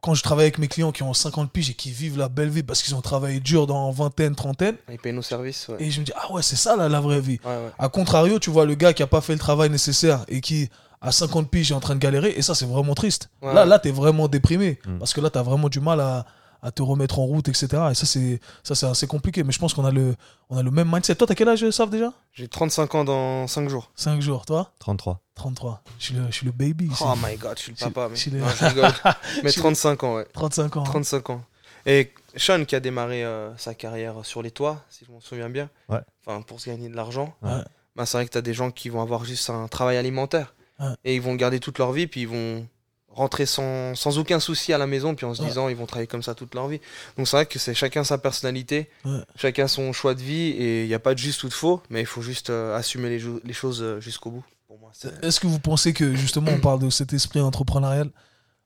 quand 0.00 0.14
je 0.14 0.22
travaille 0.22 0.46
avec 0.46 0.58
mes 0.58 0.66
clients 0.66 0.92
qui 0.92 1.02
ont 1.02 1.12
50 1.12 1.52
piges 1.52 1.70
et 1.70 1.74
qui 1.74 1.90
vivent 1.90 2.16
la 2.18 2.28
belle 2.28 2.48
vie 2.48 2.62
parce 2.62 2.82
qu'ils 2.82 2.94
ont 2.94 3.02
travaillé 3.02 3.38
dur 3.38 3.66
dans 3.66 3.90
vingtaine, 3.92 4.34
trentaine, 4.34 4.76
Ils 4.90 4.98
payent 4.98 5.12
nos 5.12 5.20
services. 5.22 5.68
Ouais. 5.68 5.76
et 5.78 5.90
je 5.90 6.00
me 6.00 6.04
dis, 6.06 6.12
ah 6.16 6.32
ouais, 6.32 6.42
c'est 6.42 6.56
ça 6.56 6.74
la, 6.74 6.88
la 6.88 7.00
vraie 7.00 7.20
vie. 7.20 7.38
Ouais, 7.44 7.50
ouais. 7.50 7.70
A 7.78 7.88
contrario, 7.90 8.38
tu 8.38 8.50
vois 8.50 8.64
le 8.64 8.74
gars 8.74 8.94
qui 8.94 9.02
a 9.02 9.06
pas 9.06 9.20
fait 9.20 9.34
le 9.34 9.38
travail 9.38 9.68
nécessaire 9.70 10.24
et 10.28 10.40
qui 10.40 10.70
à 11.02 11.12
50 11.12 11.50
piges 11.50 11.70
est 11.70 11.74
en 11.74 11.80
train 11.80 11.94
de 11.94 12.00
galérer 12.00 12.30
et 12.36 12.42
ça 12.42 12.54
c'est 12.54 12.64
vraiment 12.66 12.94
triste. 12.94 13.28
Ouais. 13.42 13.52
Là 13.54 13.64
là 13.64 13.78
t'es 13.78 13.90
vraiment 13.92 14.26
déprimé 14.26 14.78
Mm. 14.86 14.98
parce 14.98 15.12
que 15.12 15.20
là 15.20 15.30
t'as 15.30 15.42
vraiment 15.42 15.68
du 15.68 15.80
mal 15.80 16.00
à, 16.00 16.24
à 16.62 16.70
te 16.70 16.80
remettre 16.82 17.18
en 17.18 17.24
route 17.24 17.48
etc. 17.48 17.66
Et 17.90 17.94
ça 17.94 18.06
c'est 18.06 18.40
ça 18.62 18.74
c'est 18.74 18.86
assez 18.86 19.06
compliqué. 19.06 19.42
Mais 19.42 19.52
je 19.52 19.58
pense 19.58 19.74
qu'on 19.74 19.84
a 19.84 19.90
le 19.90 20.14
on 20.48 20.56
a 20.56 20.62
le 20.62 20.70
même 20.70 20.90
mindset. 20.90 21.16
Toi 21.16 21.26
t'as 21.26 21.34
quel 21.34 21.48
âge 21.48 21.68
Sav 21.70 21.90
déjà? 21.90 22.12
J'ai 22.32 22.48
35 22.48 22.94
ans 22.94 23.04
dans 23.04 23.46
5 23.46 23.68
jours. 23.68 23.90
5 23.96 24.20
jours. 24.20 24.46
Toi? 24.46 24.70
33. 24.78 25.20
33. 25.34 25.82
Je 25.98 26.04
suis 26.04 26.14
le 26.14 26.26
je 26.28 26.32
suis 26.32 26.46
le 26.46 26.52
baby. 26.52 26.86
ici. 26.86 27.02
Oh 27.06 27.14
my 27.24 27.36
god, 27.36 27.56
je 27.58 27.62
suis 27.64 27.72
le 27.72 27.78
Je- 27.78 27.84
papa. 27.84 28.08
Mais... 28.08 28.16
je 28.16 28.20
suis 28.20 28.30
le- 28.30 28.40
Non, 28.40 28.46
je 28.48 28.64
rigole. 28.64 28.90
Mais 29.42 29.50
Je- 29.50 29.58
35 29.58 30.04
ans, 30.04 30.14
ouais. 30.16 30.26
35 30.32 30.76
ans. 30.76 30.80
hein. 30.82 30.84
35 30.84 31.30
ans. 31.30 31.42
Et 31.84 32.12
Sean 32.36 32.64
qui 32.64 32.76
a 32.76 32.80
démarré 32.80 33.24
euh, 33.24 33.50
sa 33.56 33.74
carrière 33.74 34.14
sur 34.24 34.40
les 34.40 34.52
toits, 34.52 34.84
si 34.88 35.04
je 35.04 35.10
m'en 35.10 35.20
souviens 35.20 35.50
bien. 35.50 35.68
Ouais. 35.88 35.98
Enfin, 36.24 36.40
pour 36.42 36.60
se 36.60 36.70
gagner 36.70 36.88
de 36.88 36.94
l'argent. 36.94 37.34
Ouais. 37.42 37.50
Bah, 37.96 38.06
c'est 38.06 38.16
vrai 38.18 38.24
que 38.26 38.30
tu 38.30 38.38
as 38.38 38.42
des 38.42 38.54
gens 38.54 38.70
qui 38.70 38.88
vont 38.88 39.02
avoir 39.02 39.24
juste 39.24 39.50
un 39.50 39.66
travail 39.66 39.96
alimentaire. 39.96 40.54
Ouais. 40.78 40.86
Et 41.04 41.16
ils 41.16 41.20
vont 41.20 41.32
le 41.32 41.38
garder 41.38 41.58
toute 41.60 41.78
leur 41.80 41.90
vie, 41.92 42.06
puis 42.06 42.20
ils 42.22 42.28
vont 42.28 42.66
rentrer 43.14 43.46
sans, 43.46 43.94
sans 43.94 44.18
aucun 44.18 44.40
souci 44.40 44.72
à 44.72 44.78
la 44.78 44.86
maison, 44.86 45.14
puis 45.14 45.26
en 45.26 45.34
se 45.34 45.42
Ouais. 45.42 45.48
disant 45.48 45.68
ils 45.68 45.76
vont 45.76 45.86
travailler 45.86 46.06
comme 46.06 46.22
ça 46.22 46.34
toute 46.34 46.54
leur 46.54 46.66
vie. 46.68 46.80
Donc 47.16 47.28
c'est 47.28 47.36
vrai 47.36 47.46
que 47.46 47.58
c'est 47.58 47.74
chacun 47.74 48.04
sa 48.04 48.18
personnalité, 48.18 48.88
Ouais. 49.04 49.20
chacun 49.36 49.68
son 49.68 49.92
choix 49.92 50.14
de 50.14 50.20
vie, 50.22 50.48
et 50.50 50.82
il 50.82 50.88
n'y 50.88 50.94
a 50.94 50.98
pas 50.98 51.12
de 51.14 51.18
juste 51.18 51.42
ou 51.44 51.48
de 51.48 51.52
faux, 51.54 51.82
mais 51.90 52.00
il 52.00 52.06
faut 52.06 52.22
juste 52.22 52.50
euh, 52.50 52.76
assumer 52.76 53.08
les, 53.10 53.52
choses 53.52 53.82
euh, 53.82 54.00
jusqu'au 54.00 54.30
bout. 54.30 54.44
Pour 54.66 54.78
moi, 54.78 54.90
c'est- 54.94 55.22
Est-ce 55.24 55.38
que 55.40 55.46
vous 55.46 55.58
pensez 55.60 55.92
que 55.92 56.14
justement 56.14 56.50
on 56.52 56.60
parle 56.68 56.80
de 56.80 56.90
cet 56.90 57.12
esprit 57.12 57.40
entrepreneurial 57.40 58.10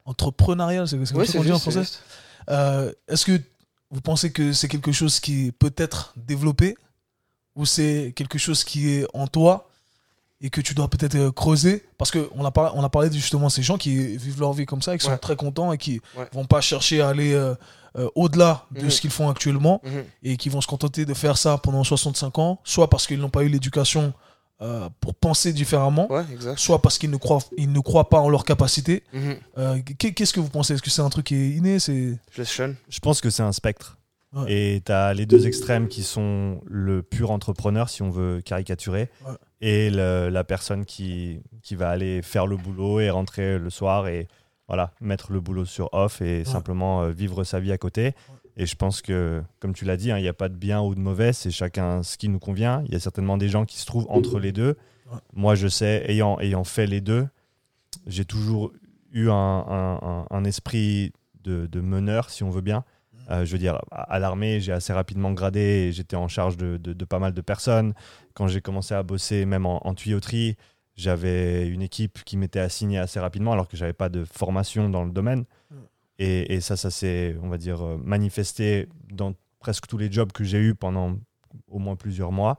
entrepreneurial 0.05 0.87
c'est 0.87 0.97
c'est 1.05 1.13
comme 1.13 1.23
Ouais, 1.23 1.29
qu'on 1.29 1.43
dit 1.43 1.53
en 1.53 1.59
français. 1.59 1.83
Euh, 2.51 2.93
Est-ce 3.09 3.25
que 3.25 3.41
vous 3.91 4.01
pensez 4.01 4.31
que 4.33 4.53
c'est 4.53 4.69
quelque 4.69 4.93
chose 4.93 5.21
qui 5.21 5.53
peut 5.53 5.73
être 5.77 6.15
développé 6.17 6.77
ou 7.55 7.67
c'est 7.67 8.13
quelque 8.15 8.39
chose 8.39 8.63
qui 8.65 8.91
est 8.95 9.07
en 9.15 9.27
toi 9.27 9.69
et 10.41 10.51
que 10.51 10.61
tu 10.61 10.75
dois 10.75 10.89
peut-être 10.89 11.15
euh, 11.15 11.33
creuser 11.33 11.85
Parce 11.99 12.11
qu'on 12.11 12.45
a, 12.45 12.51
parlé, 12.51 12.71
on 12.75 12.85
a 12.85 12.89
parlé 12.91 13.09
de 13.09 13.15
justement 13.15 13.49
ces 13.49 13.63
gens 13.63 13.79
qui 13.79 14.17
vivent 14.19 14.41
leur 14.41 14.53
vie 14.53 14.67
comme 14.67 14.83
ça 14.83 14.95
et 14.95 14.99
qui 14.99 15.05
sont 15.07 15.17
très 15.17 15.37
contents 15.37 15.73
et 15.73 15.79
qui 15.79 16.01
Ouais. 16.17 16.29
vont 16.33 16.45
pas 16.45 16.61
chercher 16.61 17.01
à 17.01 17.09
aller 17.09 17.33
euh, 17.33 17.55
euh, 17.97 18.09
au-delà 18.15 18.67
de 18.73 18.83
Mhm. 18.83 18.91
ce 18.91 19.01
qu'ils 19.01 19.11
font 19.11 19.31
actuellement 19.31 19.81
Mhm. 19.85 20.05
et 20.23 20.37
qui 20.37 20.51
vont 20.51 20.61
se 20.61 20.67
contenter 20.67 21.07
de 21.07 21.15
faire 21.15 21.39
ça 21.39 21.57
pendant 21.57 21.83
65 21.85 22.39
ans, 22.39 22.61
soit 22.65 22.91
parce 22.91 23.07
qu'ils 23.07 23.19
n'ont 23.19 23.31
pas 23.31 23.43
eu 23.45 23.49
l'éducation 23.49 24.13
euh, 24.63 24.89
pour 25.01 25.15
penser 25.15 25.53
différemment, 25.53 26.11
Ouais, 26.11 26.25
soit 26.57 26.81
parce 26.81 26.97
qu'ils 26.97 27.11
ne 27.11 27.19
croient, 27.19 27.41
ils 27.59 27.71
ne 27.71 27.81
croient 27.81 28.09
pas 28.09 28.21
en 28.21 28.31
leur 28.31 28.45
capacité. 28.47 29.03
Mhm. 29.13 29.37
Euh, 29.59 29.79
qu'est- 29.99 30.13
Qu'est-ce 30.15 30.33
que 30.33 30.41
vous 30.41 30.49
pensez? 30.49 30.73
Est-ce 30.73 30.83
que 30.83 30.89
c'est 30.89 31.03
un 31.03 31.11
truc 31.11 31.27
qui 31.27 31.35
est 31.35 31.51
inné? 31.51 31.79
C'est... 31.79 32.19
Je 32.35 32.99
pense 33.01 33.21
que 33.21 33.29
c'est 33.29 33.43
un 33.43 33.53
spectre. 33.53 33.99
Ouais. 34.33 34.53
Et 34.53 34.81
tu 34.85 34.93
as 34.93 35.15
les 35.15 35.25
deux 35.27 35.47
extrêmes 35.47 35.89
qui 35.89 36.03
sont 36.03 36.61
le 36.67 37.03
pur 37.03 37.31
entrepreneur, 37.31 37.89
si 37.89 38.03
on 38.03 38.11
veut 38.11 38.41
caricaturer, 38.45 39.09
Ouais. 39.27 39.33
et 39.61 39.91
le- 39.91 40.29
la 40.29 40.45
personne 40.45 40.85
qui, 40.85 41.41
qui 41.63 41.75
va 41.77 41.89
aller 41.91 42.23
faire 42.23 42.47
le 42.47 42.57
boulot 42.57 43.01
et 43.01 43.09
rentrer 43.11 43.59
le 43.59 43.71
soir 43.71 44.09
et 44.09 44.29
voilà, 44.69 44.93
mettre 45.01 45.33
le 45.33 45.41
boulot 45.41 45.65
sur 45.65 45.89
off 45.93 46.21
et 46.21 46.45
simplement 46.45 47.03
euh, 47.03 47.11
vivre 47.13 47.45
sa 47.45 47.61
vie 47.61 47.71
à 47.73 47.79
côté. 47.79 48.15
Et 48.57 48.67
je 48.67 48.75
pense 48.75 49.01
que, 49.01 49.43
comme 49.61 49.75
tu 49.75 49.85
l'as 49.85 49.97
dit, 49.97 50.11
hein, 50.11 50.19
il 50.19 50.23
n'y 50.23 50.29
a 50.29 50.33
pas 50.35 50.49
de 50.49 50.57
bien 50.57 50.81
ou 50.83 50.95
de 50.95 51.01
mauvais, 51.01 51.33
c'est 51.33 51.51
chacun 51.53 52.03
ce 52.03 52.17
qui 52.19 52.29
nous 52.29 52.39
convient. 52.41 52.83
Il 52.87 52.93
y 52.93 52.97
a 52.97 53.01
certainement 53.01 53.37
des 53.37 53.49
gens 53.49 53.65
qui 53.65 53.79
se 53.79 53.87
trouvent 53.87 54.07
entre 54.09 54.39
les 54.41 54.51
deux. 54.53 54.77
Moi, 55.35 55.55
je 55.55 55.69
sais, 55.69 56.05
ayant, 56.09 56.39
ayant 56.41 56.65
fait 56.65 56.87
les 56.87 57.01
deux, 57.01 57.29
j'ai 58.07 58.25
toujours 58.25 58.73
eu 59.13 59.29
un, 59.31 59.35
un- 59.35 59.99
un- 60.03 60.27
un 60.31 60.45
esprit 60.45 61.13
de, 61.45 61.67
de 61.67 61.81
meneur, 61.81 62.29
si 62.31 62.43
on 62.43 62.51
veut 62.51 62.61
bien. 62.61 62.83
Euh, 63.31 63.45
je 63.45 63.53
veux 63.53 63.59
dire, 63.59 63.81
à, 63.91 64.19
l'armée, 64.19 64.61
j'ai 64.61 64.73
assez 64.73 64.93
rapidement 64.93 65.33
gradé 65.33 65.61
et 65.61 65.93
j'étais 65.93 66.17
en 66.17 66.29
charge 66.29 66.57
de, 66.57 66.77
de- 66.77 66.93
de 66.93 67.05
pas 67.05 67.19
mal 67.19 67.33
de 67.33 67.41
personnes. 67.41 67.93
Quand 68.35 68.47
j'ai 68.47 68.61
commencé 68.61 68.95
à 68.95 69.03
bosser, 69.03 69.47
même 69.47 69.67
en, 69.67 69.85
en 69.87 69.95
tuyauterie, 69.95 70.57
j'avais 70.95 71.67
une 71.69 71.83
équipe 71.83 72.23
qui 72.25 72.37
m'était 72.37 72.61
assignée 72.61 72.99
assez 72.99 73.21
rapidement 73.21 73.53
alors 73.53 73.69
que 73.69 73.77
j'avais 73.77 73.93
pas 73.93 74.09
de 74.09 74.25
formation 74.25 74.89
dans 74.89 75.05
le 75.05 75.11
domaine. 75.11 75.45
Mm. 75.71 75.75
Et, 76.19 76.55
et 76.55 76.61
ça, 76.61 76.77
ça 76.77 76.91
s'est, 76.91 77.37
on 77.43 77.49
va 77.49 77.59
dire, 77.59 77.85
euh, 77.85 77.99
manifesté 78.03 78.89
dans 79.11 79.35
presque 79.59 79.87
tous 79.87 79.99
les 79.99 80.11
jobs 80.11 80.33
que 80.33 80.45
j'ai 80.45 80.59
eus 80.59 80.75
pendant 80.75 81.17
au 81.69 81.79
moins 81.79 81.97
plusieurs 81.97 82.33
mois. 82.33 82.59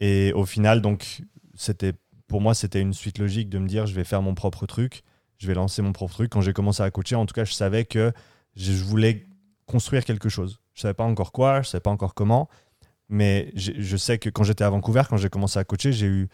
Et 0.00 0.32
au 0.34 0.44
final, 0.44 0.80
donc, 0.80 1.22
c'était, 1.54 1.92
pour 2.26 2.40
moi, 2.40 2.54
c'était 2.54 2.80
une 2.80 2.92
suite 2.92 3.18
logique 3.18 3.48
de 3.48 3.58
me 3.58 3.66
dire, 3.66 3.86
je 3.86 3.94
vais 3.94 4.04
faire 4.04 4.22
mon 4.22 4.34
propre 4.34 4.66
truc, 4.66 5.02
je 5.38 5.46
vais 5.46 5.54
lancer 5.54 5.82
mon 5.82 5.92
propre 5.92 6.14
truc. 6.14 6.30
Quand 6.30 6.40
j'ai 6.40 6.52
commencé 6.52 6.82
à 6.82 6.90
coacher, 6.90 7.16
en 7.16 7.26
tout 7.26 7.34
cas, 7.34 7.44
je 7.44 7.54
savais 7.54 7.84
que 7.84 8.12
je 8.54 8.72
voulais 8.84 9.26
construire 9.68 10.04
quelque 10.04 10.28
chose. 10.28 10.58
Je 10.74 10.80
savais 10.80 10.94
pas 10.94 11.04
encore 11.04 11.30
quoi, 11.32 11.62
je 11.62 11.68
savais 11.68 11.80
pas 11.82 11.90
encore 11.90 12.14
comment, 12.14 12.48
mais 13.08 13.52
je 13.54 13.96
sais 13.96 14.18
que 14.18 14.28
quand 14.30 14.42
j'étais 14.44 14.64
à 14.64 14.70
Vancouver, 14.70 15.02
quand 15.08 15.16
j'ai 15.16 15.28
commencé 15.28 15.58
à 15.58 15.64
coacher, 15.64 15.92
j'ai 15.92 16.06
eu 16.06 16.28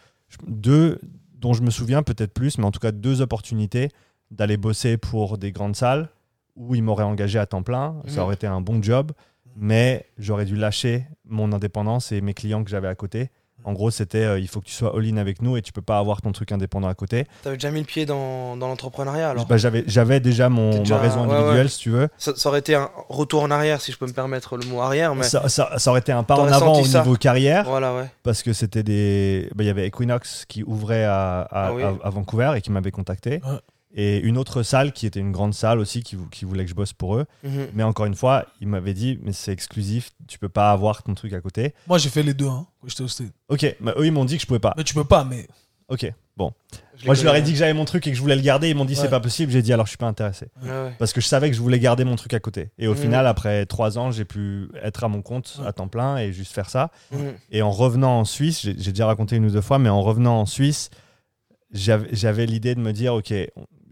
deux, 0.47 0.99
dont 1.35 1.53
je 1.53 1.63
me 1.63 1.71
souviens 1.71 2.03
peut-être 2.03 2.33
plus, 2.33 2.57
mais 2.59 2.65
en 2.65 2.71
tout 2.71 2.81
cas 2.81 2.93
deux 2.93 3.21
opportunités 3.21 3.91
d'aller 4.31 4.57
bosser 4.57 4.97
pour 4.97 5.37
des 5.39 5.53
grandes 5.53 5.77
salles 5.77 6.09
où 6.57 6.75
ils 6.75 6.83
m'auraient 6.83 7.05
engagé 7.05 7.39
à 7.39 7.47
temps 7.47 7.63
plein. 7.63 8.01
Ça 8.07 8.15
Mhm. 8.15 8.19
aurait 8.21 8.35
été 8.35 8.47
un 8.47 8.61
bon 8.61 8.83
job, 8.83 9.13
mais 9.57 10.07
j'aurais 10.19 10.45
dû 10.47 10.57
lâcher 10.57 11.07
mon 11.27 11.53
indépendance 11.53 12.11
et 12.13 12.21
mes 12.21 12.35
clients 12.35 12.65
que 12.65 12.71
j'avais 12.71 12.89
à 12.89 12.95
côté. 12.95 13.31
En 13.65 13.73
gros, 13.73 13.91
c'était 13.91 14.25
euh, 14.25 14.39
il 14.39 14.47
faut 14.49 14.61
que 14.61 14.67
tu 14.67 14.73
sois 14.75 14.95
all-in 14.97 15.17
avec 15.17 15.41
nous 15.43 15.57
et 15.57 15.63
tu 15.63 15.73
peux 15.73 15.81
pas 15.83 15.99
avoir 15.99 16.21
ton 16.23 16.33
truc 16.33 16.53
indépendant 16.53 16.89
à 16.89 16.95
côté. 16.95 17.27
T'avais 17.43 17.57
déjà 17.57 17.71
mis 17.71 17.81
le 17.81 17.87
pied 17.87 18.05
dans, 18.07 18.57
dans 18.57 18.69
l'entrepreneuriat 18.69 19.31
alors 19.31 19.47
Bah, 19.47 19.57
j'avais, 19.57 19.85
j'avais 19.87 20.21
déjà 20.21 20.49
mon, 20.49 20.79
déjà- 20.81 20.97
ma 20.97 21.01
raison 21.01 21.23
individuelle, 21.25 21.65
ouais. 21.65 21.69
si 21.69 21.79
tu 21.79 21.91
veux. 21.91 22.09
ça, 22.19 22.33
ça 22.37 22.49
aurait 22.51 22.59
été 22.59 22.75
un 22.75 22.91
retour 23.09 23.43
en 23.43 23.51
arrière, 23.51 23.81
si 23.81 23.91
je 23.93 23.99
peux 23.99 24.07
me 24.07 24.13
permettre 24.13 24.57
le 24.57 24.67
mot 24.67 24.81
arrière, 24.83 25.15
mais 25.15 25.23
Ça, 25.25 25.49
ça- 25.49 25.79
ça 25.79 25.91
aurait 25.91 26.01
été 26.01 26.13
un 26.13 26.23
pas 26.23 26.37
en 26.37 26.47
avant 26.49 26.81
au 26.81 26.85
ça. 26.85 27.01
niveau 27.01 27.17
carrière 27.17 27.65
voilà, 27.65 27.95
ouais. 27.95 28.07
parce 28.23 28.43
que 28.43 28.53
c'était 28.53 28.83
des. 28.83 29.49
bah, 29.55 29.65
Il 29.65 29.67
y 29.67 29.71
avait 29.71 29.87
Equinox 29.87 30.45
qui 30.47 30.63
ouvrait 30.63 31.05
à, 31.05 31.41
à- 31.41 31.67
Ah 31.69 31.73
oui. 31.73 31.83
à- 31.83 31.95
à 32.07 32.11
Vancouver 32.11 32.53
et 32.57 32.61
qui 32.61 32.71
m'avait 32.71 32.91
contacté. 32.91 33.41
Et 33.97 34.19
une 34.19 34.39
autre 34.39 34.63
salle 34.65 34.93
qui 34.93 35.07
était 35.07 35.21
une 35.21 35.31
grande 35.31 35.55
salle 35.55 35.79
aussi 35.79 36.03
qui, 36.03 36.17
vou- 36.17 36.27
qui 36.29 36.45
voulait 36.45 36.65
que 36.65 36.71
je 36.71 36.75
bosse 36.75 36.93
pour 36.93 37.17
eux. 37.17 37.27
Mhm. 37.45 37.69
Mais 37.75 37.83
encore 37.85 38.07
une 38.07 38.17
fois, 38.17 38.45
il 38.61 38.67
m'avait 38.69 38.93
dit 38.95 39.19
mais 39.23 39.33
c'est 39.33 39.53
exclusif, 39.53 40.11
tu 40.27 40.39
peux 40.39 40.49
pas 40.49 40.73
avoir 40.73 41.03
ton 41.05 41.15
truc 41.15 41.33
à 41.33 41.41
côté. 41.41 41.75
Moi 41.87 41.99
j'ai 41.99 42.09
fait 42.11 42.23
les 42.25 42.35
deux 42.35 42.49
hein, 42.49 42.67
quand 42.81 42.89
j'étais 42.89 43.03
au 43.05 43.09
Stade. 43.09 43.31
Ok, 43.49 43.77
bah, 43.81 43.95
eux 43.97 44.07
ils 44.07 44.13
m'ont 44.13 44.25
dit 44.25 44.37
que 44.37 44.43
je 44.43 44.47
pouvais 44.49 44.59
pas. 44.59 44.75
Mais 44.77 44.83
tu 44.85 44.95
peux 44.95 45.05
pas, 45.05 45.23
mais 45.25 45.47
Ok, 45.87 46.11
bon. 46.39 46.51
Moi 47.05 47.15
je 47.15 47.23
leur 47.25 47.37
ai 47.37 47.43
dit 47.43 47.53
que 47.53 47.59
j'avais 47.59 47.75
mon 47.75 47.85
truc 47.85 48.07
et 48.07 48.11
que 48.11 48.17
je 48.17 48.23
voulais 48.23 48.37
le 48.37 48.41
garder. 48.43 48.71
Ils 48.71 48.75
m'ont 48.75 48.87
dit 48.87 48.95
Ouais. 48.95 49.01
c'est 49.03 49.11
pas 49.11 49.21
possible. 49.21 49.53
J'ai 49.53 49.61
dit 49.61 49.71
alors 49.73 49.85
je 49.85 49.91
suis 49.91 49.99
pas 49.99 50.07
intéressé. 50.07 50.47
Ouais, 50.63 50.71
ouais. 50.71 50.95
Parce 50.99 51.13
que 51.13 51.21
je 51.21 51.27
savais 51.29 51.51
que 51.51 51.55
je 51.57 51.61
voulais 51.61 51.79
garder 51.79 52.05
mon 52.05 52.17
truc 52.17 52.33
à 52.33 52.41
côté. 52.41 52.71
Et 52.79 52.89
au 52.89 52.95
Mhm. 52.95 53.01
final, 53.01 53.27
après 53.27 53.67
trois 53.67 53.99
ans, 53.99 54.11
j'ai 54.11 54.25
pu 54.25 54.69
être 54.83 55.05
à 55.05 55.09
mon 55.09 55.21
compte 55.21 55.61
à 55.67 55.75
temps 55.75 55.89
plein 55.89 56.17
et 56.17 56.33
juste 56.33 56.53
faire 56.55 56.71
ça. 56.71 56.91
Mhm. 57.13 57.35
Et 57.51 57.61
en 57.61 57.71
revenant 57.71 58.19
en 58.21 58.25
Suisse, 58.25 58.63
j'ai 58.63 58.73
déjà 58.93 59.07
raconté 59.07 59.37
une 59.37 59.45
ou 59.45 59.51
deux 59.51 59.61
fois, 59.61 59.79
mais 59.79 59.91
en 59.91 60.01
revenant 60.01 60.41
en 60.41 60.47
Suisse, 60.47 60.89
j'avais 61.71 62.47
l'idée 62.47 62.75
de 62.75 62.81
me 62.81 62.93
dire, 62.93 63.15
ok, 63.15 63.33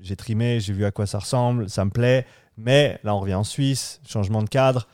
j'ai 0.03 0.17
trimé, 0.17 0.61
j'ai 0.61 0.73
vu 0.73 0.85
à 0.85 0.91
quoi 0.91 1.07
ça 1.07 1.19
ressemble, 1.19 1.69
ça 1.71 1.85
me 1.85 1.91
plaît. 1.91 2.27
Mais 2.59 2.99
là, 3.05 3.15
on 3.15 3.21
revient 3.21 3.35
en 3.35 3.45
Suisse, 3.45 4.01
changement 4.07 4.43
de 4.43 4.49
cadre, 4.49 4.87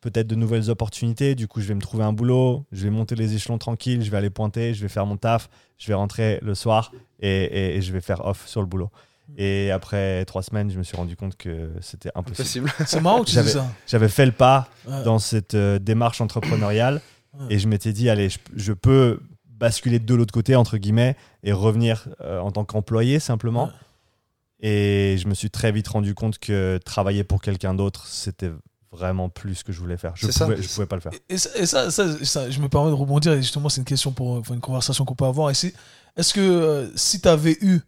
peut-être 0.00 0.26
de 0.26 0.34
nouvelles 0.34 0.70
opportunités. 0.70 1.34
Du 1.34 1.46
coup, 1.48 1.60
je 1.60 1.66
vais 1.68 1.74
me 1.74 1.80
trouver 1.80 2.04
un 2.04 2.12
boulot, 2.12 2.64
je 2.72 2.84
vais 2.84 2.90
monter 2.90 3.14
les 3.14 3.34
échelons 3.34 3.58
tranquille, 3.58 4.02
je 4.04 4.10
vais 4.10 4.16
aller 4.16 4.30
pointer, 4.30 4.74
je 4.74 4.82
vais 4.82 4.88
faire 4.88 5.06
mon 5.06 5.16
taf, 5.16 5.48
je 5.78 5.86
vais 5.88 5.94
rentrer 5.94 6.38
le 6.42 6.54
soir 6.54 6.92
et, 7.20 7.28
et- 7.28 7.76
et 7.76 7.82
je 7.82 7.92
vais 7.92 8.00
faire 8.00 8.24
off 8.26 8.46
sur 8.48 8.60
le 8.60 8.66
boulot. 8.66 8.90
Et 9.36 9.70
après 9.72 10.24
trois 10.24 10.42
semaines, 10.42 10.70
je 10.70 10.78
me 10.78 10.84
suis 10.84 10.96
rendu 10.96 11.16
compte 11.16 11.36
que 11.36 11.70
c'était 11.80 12.10
impossible. 12.14 12.68
Possible. 12.70 12.72
C'est 12.86 13.00
marrant 13.00 13.20
que 13.22 13.26
tu 13.28 13.34
J'avais- 13.34 13.46
dis 13.48 13.52
ça. 13.54 13.66
J'avais 13.86 14.08
fait 14.08 14.26
le 14.26 14.32
pas 14.32 14.68
Ouais. 14.86 15.02
dans 15.02 15.18
cette 15.18 15.54
euh, 15.54 15.78
démarche 15.80 16.20
entrepreneuriale 16.20 17.00
Ouais. 17.38 17.54
et 17.54 17.58
je 17.58 17.66
m'étais 17.68 17.92
dit, 17.92 18.08
allez, 18.08 18.28
je, 18.30 18.38
je 18.54 18.72
peux 18.72 19.20
basculer 19.50 19.98
de 19.98 20.14
l'autre 20.14 20.32
côté, 20.32 20.54
entre 20.54 20.76
guillemets, 20.78 21.16
et 21.42 21.52
revenir 21.52 22.08
euh, 22.20 22.38
en 22.40 22.50
tant 22.52 22.64
qu'employé 22.64 23.18
simplement. 23.18 23.64
Ouais. 23.66 23.70
Et 24.60 25.16
je 25.18 25.28
me 25.28 25.34
suis 25.34 25.50
très 25.50 25.70
vite 25.72 25.88
rendu 25.88 26.14
compte 26.14 26.38
que 26.38 26.78
travailler 26.84 27.24
pour 27.24 27.42
quelqu'un 27.42 27.74
d'autre, 27.74 28.06
c'était 28.06 28.50
vraiment 28.90 29.28
plus 29.28 29.56
ce 29.56 29.64
que 29.64 29.72
je 29.72 29.80
voulais 29.80 29.98
faire. 29.98 30.12
Je 30.14 30.30
ça. 30.30 30.46
pouvais, 30.46 30.62
je 30.62 30.68
pouvais 30.68 30.86
pas 30.86 30.96
le 30.96 31.02
faire. 31.02 31.12
Et, 31.28 31.36
ça, 31.36 31.50
et 31.56 31.66
ça- 31.66 31.90
ça- 31.90 32.24
ça, 32.24 32.50
je 32.50 32.58
me 32.60 32.68
permets 32.68 32.88
de 32.88 32.94
rebondir, 32.94 33.32
et 33.34 33.42
justement, 33.42 33.68
c'est 33.68 33.80
une 33.82 33.86
question 33.86 34.12
pour, 34.12 34.42
une 34.50 34.60
conversation 34.60 35.04
qu'on 35.04 35.14
peut 35.14 35.26
avoir. 35.26 35.50
Est-ce 35.50 36.32
que 36.32 36.40
euh, 36.40 36.88
si 36.96 37.20
tu 37.20 37.28
avais 37.28 37.58
eu 37.60 37.80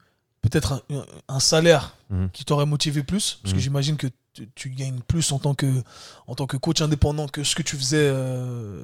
peut-être 0.43 0.85
un, 1.29 1.41
salaire 1.41 1.97
Mhm. 2.11 2.31
qui 2.33 2.45
t'aurait 2.45 2.67
motivé 2.67 3.03
plus, 3.03 3.39
parce 3.43 3.53
que 3.53 3.59
Mhm. 3.59 3.63
j'imagine 3.63 3.97
que 3.97 4.07
tu, 4.35 4.49
tu 4.55 4.71
gagnes 4.71 5.01
plus 5.01 5.33
en 5.33 5.39
tant, 5.39 5.55
que, 5.55 5.67
en 6.27 6.35
tant 6.35 6.47
que 6.47 6.57
coach 6.57 6.81
indépendant 6.81 7.27
que 7.29 7.43
ce 7.43 7.55
que 7.57 7.63
tu 7.63 7.77
faisais 7.77 7.97
euh, 8.13 8.83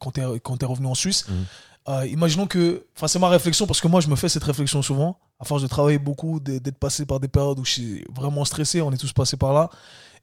quand 0.00 0.12
tu 0.12 0.20
es, 0.20 0.40
t'es 0.58 0.66
revenu 0.66 0.86
en 0.86 0.94
Suisse, 0.94 1.26
Mhm. 1.28 1.44
Euh, 1.88 2.06
imaginons 2.06 2.46
que, 2.46 2.86
enfin 2.96 3.08
c'est 3.08 3.18
ma 3.18 3.28
réflexion, 3.28 3.66
parce 3.66 3.80
que 3.80 3.88
moi 3.88 4.00
je 4.00 4.08
me 4.08 4.16
fais 4.16 4.28
cette 4.28 4.44
réflexion 4.44 4.82
souvent, 4.82 5.18
à 5.40 5.44
force 5.44 5.62
de 5.62 5.66
travailler 5.66 5.98
beaucoup, 5.98 6.38
d'être 6.40 6.78
passé 6.78 7.06
par 7.06 7.18
des 7.20 7.28
périodes 7.28 7.58
où 7.58 7.64
je 7.64 7.72
suis 7.72 8.04
vraiment 8.14 8.44
stressé, 8.44 8.80
on 8.82 8.92
est 8.92 8.96
tous 8.96 9.12
passés 9.12 9.36
par 9.36 9.52
là, 9.52 9.68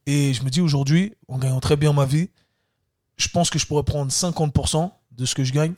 et 0.05 0.33
je 0.33 0.43
me 0.43 0.49
dis 0.49 0.61
aujourd'hui, 0.61 1.13
en 1.27 1.37
gagnant 1.37 1.59
très 1.59 1.75
bien 1.75 1.91
ma 1.93 2.05
vie, 2.05 2.29
je 3.17 3.27
pense 3.27 3.49
que 3.49 3.59
je 3.59 3.65
pourrais 3.65 3.83
prendre 3.83 4.11
50% 4.11 4.89
de 5.11 5.25
ce 5.25 5.35
que 5.35 5.43
je 5.43 5.51
gagne 5.51 5.73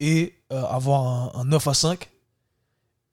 et 0.00 0.34
euh, 0.52 0.62
avoir 0.64 1.06
un, 1.36 1.40
un 1.40 1.44
9 1.44 1.66
à 1.68 1.72
5 1.74 2.08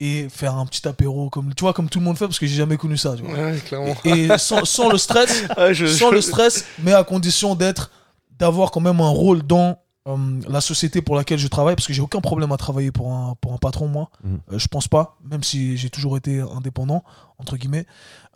et 0.00 0.28
faire 0.28 0.54
un 0.54 0.64
petit 0.66 0.86
apéro 0.86 1.28
comme 1.28 1.52
tu 1.54 1.62
vois 1.62 1.72
comme 1.72 1.88
tout 1.88 1.98
le 1.98 2.04
monde 2.04 2.16
fait 2.16 2.26
parce 2.26 2.38
que 2.38 2.46
j'ai 2.46 2.54
jamais 2.56 2.76
connu 2.76 2.96
ça 2.96 3.16
tu 3.16 3.22
vois. 3.24 3.34
Ouais, 3.34 3.58
et 4.04 4.38
sans, 4.38 4.64
sans 4.64 4.88
le 4.90 4.98
stress 4.98 5.44
Ouais, 5.56 5.74
je- 5.74 5.86
sans 5.86 6.10
je- 6.10 6.14
le 6.16 6.20
stress 6.20 6.64
mais 6.78 6.92
à 6.92 7.02
condition 7.02 7.54
d'être 7.56 7.90
d'avoir 8.38 8.70
quand 8.70 8.80
même 8.80 9.00
un 9.00 9.08
rôle 9.08 9.42
dans 9.42 9.78
euh, 10.08 10.40
la 10.48 10.60
société 10.60 11.02
pour 11.02 11.14
laquelle 11.16 11.38
je 11.38 11.48
travaille 11.48 11.74
parce 11.76 11.86
que 11.86 11.92
j'ai 11.92 12.00
aucun 12.02 12.20
problème 12.20 12.50
à 12.52 12.56
travailler 12.56 12.90
pour 12.92 13.12
un 13.12 13.34
pour 13.40 13.52
un 13.52 13.58
patron 13.58 13.86
moi 13.88 14.10
Mhm. 14.24 14.40
Euh, 14.52 14.58
je 14.58 14.66
pense 14.68 14.88
pas 14.88 15.16
même 15.24 15.42
si 15.42 15.76
j'ai 15.76 15.90
toujours 15.90 16.16
été 16.16 16.40
indépendant 16.40 17.02
entre 17.38 17.56
guillemets 17.56 17.86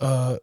Euh, 0.02 0.36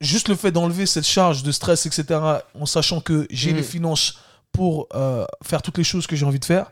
juste 0.00 0.28
le 0.28 0.34
fait 0.34 0.52
d'enlever 0.52 0.84
cette 0.86 1.06
charge 1.06 1.42
de 1.42 1.52
stress 1.52 1.86
etc 1.86 2.20
en 2.54 2.66
sachant 2.66 3.00
que 3.00 3.26
j'ai 3.30 3.50
Mhm. 3.52 3.56
les 3.56 3.62
finances 3.62 4.18
pour 4.52 4.86
euh, 4.94 5.24
faire 5.42 5.62
toutes 5.62 5.78
les 5.78 5.84
choses 5.84 6.06
que 6.06 6.16
j'ai 6.16 6.26
envie 6.26 6.40
de 6.40 6.44
faire 6.44 6.70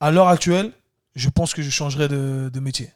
à 0.00 0.10
l'heure 0.10 0.28
actuelle 0.28 0.72
je 1.14 1.28
pense 1.28 1.52
que 1.54 1.62
je 1.62 1.70
changerais 1.70 2.08
de, 2.08 2.50
de 2.52 2.60
métier 2.60 2.90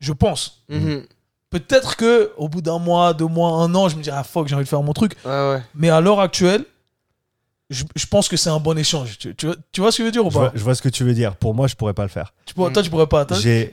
je 0.00 0.12
pense 0.12 0.62
Mhm. 0.68 1.04
peut-être 1.50 1.96
que 1.96 2.32
au 2.36 2.48
bout 2.48 2.62
d'un 2.62 2.78
mois 2.78 3.12
deux 3.14 3.26
mois 3.26 3.50
un 3.62 3.74
an 3.74 3.88
je 3.88 3.96
me 3.96 4.02
dirais 4.02 4.16
ah 4.18 4.24
fuck 4.24 4.48
j'ai 4.48 4.54
envie 4.54 4.64
de 4.64 4.68
faire 4.68 4.82
mon 4.82 4.92
truc 4.94 5.16
Ouais, 5.24 5.30
ouais. 5.50 5.62
mais 5.74 5.90
à 5.90 6.00
l'heure 6.00 6.20
actuelle, 6.20 6.64
je, 7.70 7.84
je 7.96 8.06
pense 8.06 8.28
que 8.28 8.36
c'est 8.36 8.50
un 8.50 8.58
bon 8.60 8.76
échange. 8.78 9.18
Tu, 9.18 9.34
tu 9.34 9.46
vois, 9.46 9.56
tu 9.72 9.80
vois 9.80 9.92
ce 9.92 9.98
que 9.98 10.02
je 10.02 10.06
veux 10.06 10.12
dire 10.12 10.24
ou 10.26 10.30
Je 10.30 10.34
pas 10.34 10.40
vois, 10.48 10.52
je 10.54 10.62
vois 10.64 10.74
ce 10.74 10.82
que 10.82 10.88
tu 10.88 11.04
veux 11.04 11.14
dire. 11.14 11.36
Pour 11.36 11.54
moi, 11.54 11.66
je 11.66 11.74
pourrais 11.74 11.94
pas 11.94 12.02
le 12.04 12.08
faire. 12.08 12.32
tu 12.46 12.54
pourrais- 12.54 12.72
Toi, 12.72 12.82
tu 12.82 12.90
pourrais 12.90 13.06
pas. 13.06 13.26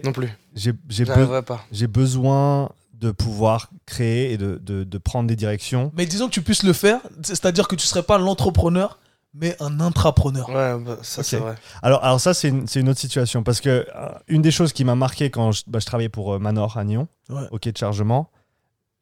Non 0.03 0.11
plus. 0.11 0.29
j'ai- 0.55 0.71
be- 0.73 0.77
J'arriverai 0.89 1.43
pas. 1.43 1.63
j'ai 1.71 1.87
besoin 1.87 2.69
de 2.93 3.11
pouvoir 3.11 3.69
créer 3.85 4.31
et 4.33 4.37
de, 4.37 4.59
de- 4.63 4.83
de 4.83 4.97
prendre 4.97 5.27
des 5.27 5.35
directions. 5.35 5.91
Mais 5.95 6.05
disons 6.05 6.27
que 6.27 6.33
tu 6.33 6.41
puisses 6.41 6.63
le 6.63 6.73
faire, 6.73 6.99
c'est-à-dire 7.23 7.67
que 7.67 7.75
tu 7.75 7.85
serais 7.87 8.03
pas 8.03 8.17
l'entrepreneur, 8.17 8.99
mais 9.33 9.55
un 9.61 9.79
intrapreneur. 9.81 10.47
Ouais, 10.49 10.77
bah, 10.79 10.97
ça 11.01 11.21
c'est 11.23 11.37
vrai. 11.37 11.55
Alors, 11.83 12.03
alors 12.03 12.19
ça, 12.21 12.33
c'est 12.33 12.47
une, 12.49 12.89
autre 12.89 12.99
situation. 12.99 13.43
Parce 13.43 13.59
que 13.61 13.69
euh, 13.69 14.09
une 14.27 14.41
des 14.41 14.51
choses 14.51 14.71
qui 14.73 14.85
m'a 14.85 14.95
marqué 14.95 15.29
quand 15.29 15.51
je, 15.51 15.63
bah, 15.67 15.79
je 15.79 15.85
travaillais 15.85 16.09
pour 16.09 16.33
euh, 16.35 16.39
Manor 16.39 16.77
à 16.77 16.83
Nyon, 16.85 17.07
Ouais. 17.29 17.43
au 17.51 17.59
quai 17.59 17.71
de 17.73 17.77
chargement, 17.77 18.29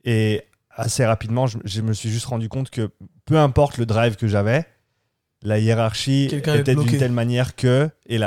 et 0.05 0.43
assez 0.75 1.05
rapidement, 1.05 1.45
je, 1.47 1.59
je 1.63 1.81
me 1.81 1.93
suis 1.93 2.09
juste 2.09 2.25
rendu 2.25 2.49
compte 2.49 2.69
que 2.71 2.89
peu 3.25 3.37
importe 3.37 3.77
le 3.77 3.85
drive 3.85 4.15
que 4.15 4.27
j'avais, 4.27 4.65
la 5.43 5.59
hiérarchie 5.59 6.25
était 6.31 6.75
d'une 6.75 6.97
telle 6.97 7.11
manière 7.11 7.55
que, 7.55 7.89
et 8.07 8.17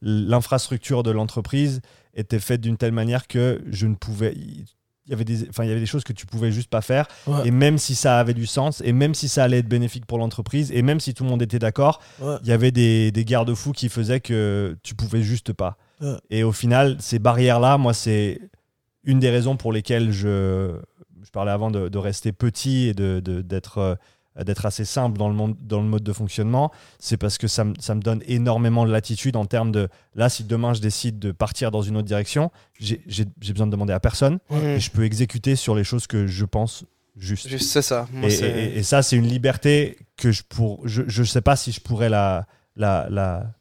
l'infrastructure 0.00 1.02
de 1.02 1.10
l'entreprise 1.10 1.80
était 2.14 2.38
faite 2.40 2.60
d'une 2.60 2.76
telle 2.76 2.92
manière 2.92 3.26
que 3.26 3.62
je 3.70 3.86
ne 3.86 3.94
pouvais. 3.94 4.34
Il 4.34 5.10
y 5.10 5.14
avait 5.14 5.24
des, 5.24 5.48
enfin, 5.48 5.64
il 5.64 5.68
y 5.68 5.70
avait 5.72 5.80
des 5.80 5.86
choses 5.86 6.04
que 6.04 6.12
tu 6.12 6.26
pouvais 6.26 6.52
juste 6.52 6.70
pas 6.70 6.80
faire. 6.80 7.08
Ouais. 7.26 7.48
Et 7.48 7.50
même 7.50 7.76
si 7.76 7.94
ça 7.96 8.20
avait 8.20 8.34
du 8.34 8.46
sens, 8.46 8.80
et 8.84 8.92
même 8.92 9.14
si 9.14 9.28
ça 9.28 9.42
allait 9.44 9.58
être 9.58 9.68
bénéfique 9.68 10.06
pour 10.06 10.18
l'entreprise, 10.18 10.70
et 10.72 10.82
même 10.82 11.00
si 11.00 11.12
tout 11.12 11.24
le 11.24 11.30
monde 11.30 11.42
était 11.42 11.58
d'accord, 11.58 12.00
Ouais. 12.20 12.36
il 12.42 12.48
y 12.48 12.52
avait 12.52 12.70
des, 12.70 13.10
des 13.10 13.24
garde-fous 13.24 13.72
qui 13.72 13.88
faisaient 13.88 14.20
que 14.20 14.76
tu 14.84 14.94
pouvais 14.94 15.22
juste 15.22 15.52
pas. 15.52 15.76
Ouais. 16.00 16.14
Et 16.30 16.44
au 16.44 16.52
final, 16.52 16.96
ces 17.00 17.18
barrières-là, 17.18 17.78
moi, 17.78 17.94
c'est 17.94 18.40
une 19.02 19.18
des 19.18 19.30
raisons 19.30 19.56
pour 19.56 19.72
lesquelles 19.72 20.12
je, 20.12 20.76
je 21.24 21.30
parlais 21.32 21.50
avant 21.50 21.72
de, 21.72 21.88
de 21.88 21.98
rester 21.98 22.30
petit 22.32 22.86
et 22.88 22.94
de- 22.94 23.18
de- 23.18 23.42
d'être 24.36 24.40
euh, 24.40 24.44
d'être 24.44 24.66
assez 24.66 24.84
simple 24.84 25.18
dans 25.18 25.28
le, 25.28 25.34
monde, 25.34 25.56
dans 25.60 25.80
le 25.80 25.86
mode 25.88 26.02
de 26.02 26.12
fonctionnement, 26.12 26.70
c'est 26.98 27.16
parce 27.16 27.38
que 27.38 27.46
ça, 27.48 27.64
me- 27.64 27.74
ça 27.80 27.94
me 27.94 28.00
donne 28.00 28.22
énormément 28.26 28.84
de 28.86 28.90
latitude 28.92 29.36
en 29.36 29.44
termes 29.46 29.72
de, 29.72 29.88
là, 30.14 30.28
si 30.28 30.44
demain 30.44 30.74
je 30.74 30.80
décide 30.80 31.18
de 31.18 31.32
partir 31.32 31.70
dans 31.70 31.82
une 31.82 31.96
autre 31.96 32.06
direction, 32.06 32.50
j'ai 32.78 33.00
besoin 33.36 33.66
de 33.66 33.72
demander 33.72 33.92
à 33.92 34.00
personne 34.00 34.38
et 34.50 34.80
je 34.80 34.90
peux 34.90 35.04
exécuter 35.04 35.56
sur 35.56 35.74
les 35.74 35.84
choses 35.84 36.06
que 36.06 36.26
je 36.26 36.44
pense 36.44 36.84
juste. 37.16 37.48
Juste, 37.48 37.70
c'est 37.70 37.82
ça. 37.82 38.08
Moi, 38.12 38.28
Et, 38.28 38.30
c'est- 38.30 38.48
et- 38.50 38.78
et 38.78 38.82
ça, 38.82 39.02
c'est 39.02 39.16
une 39.16 39.26
liberté 39.28 39.98
que 40.16 40.32
je 40.32 40.42
pour, 40.48 40.86
je, 40.88 41.02
je 41.06 41.22
sais 41.24 41.40
pas 41.42 41.56
si 41.56 41.72
je 41.72 41.80
pourrais 41.80 42.08
la, 42.08 42.46
la, 42.76 43.08
la, 43.10 43.52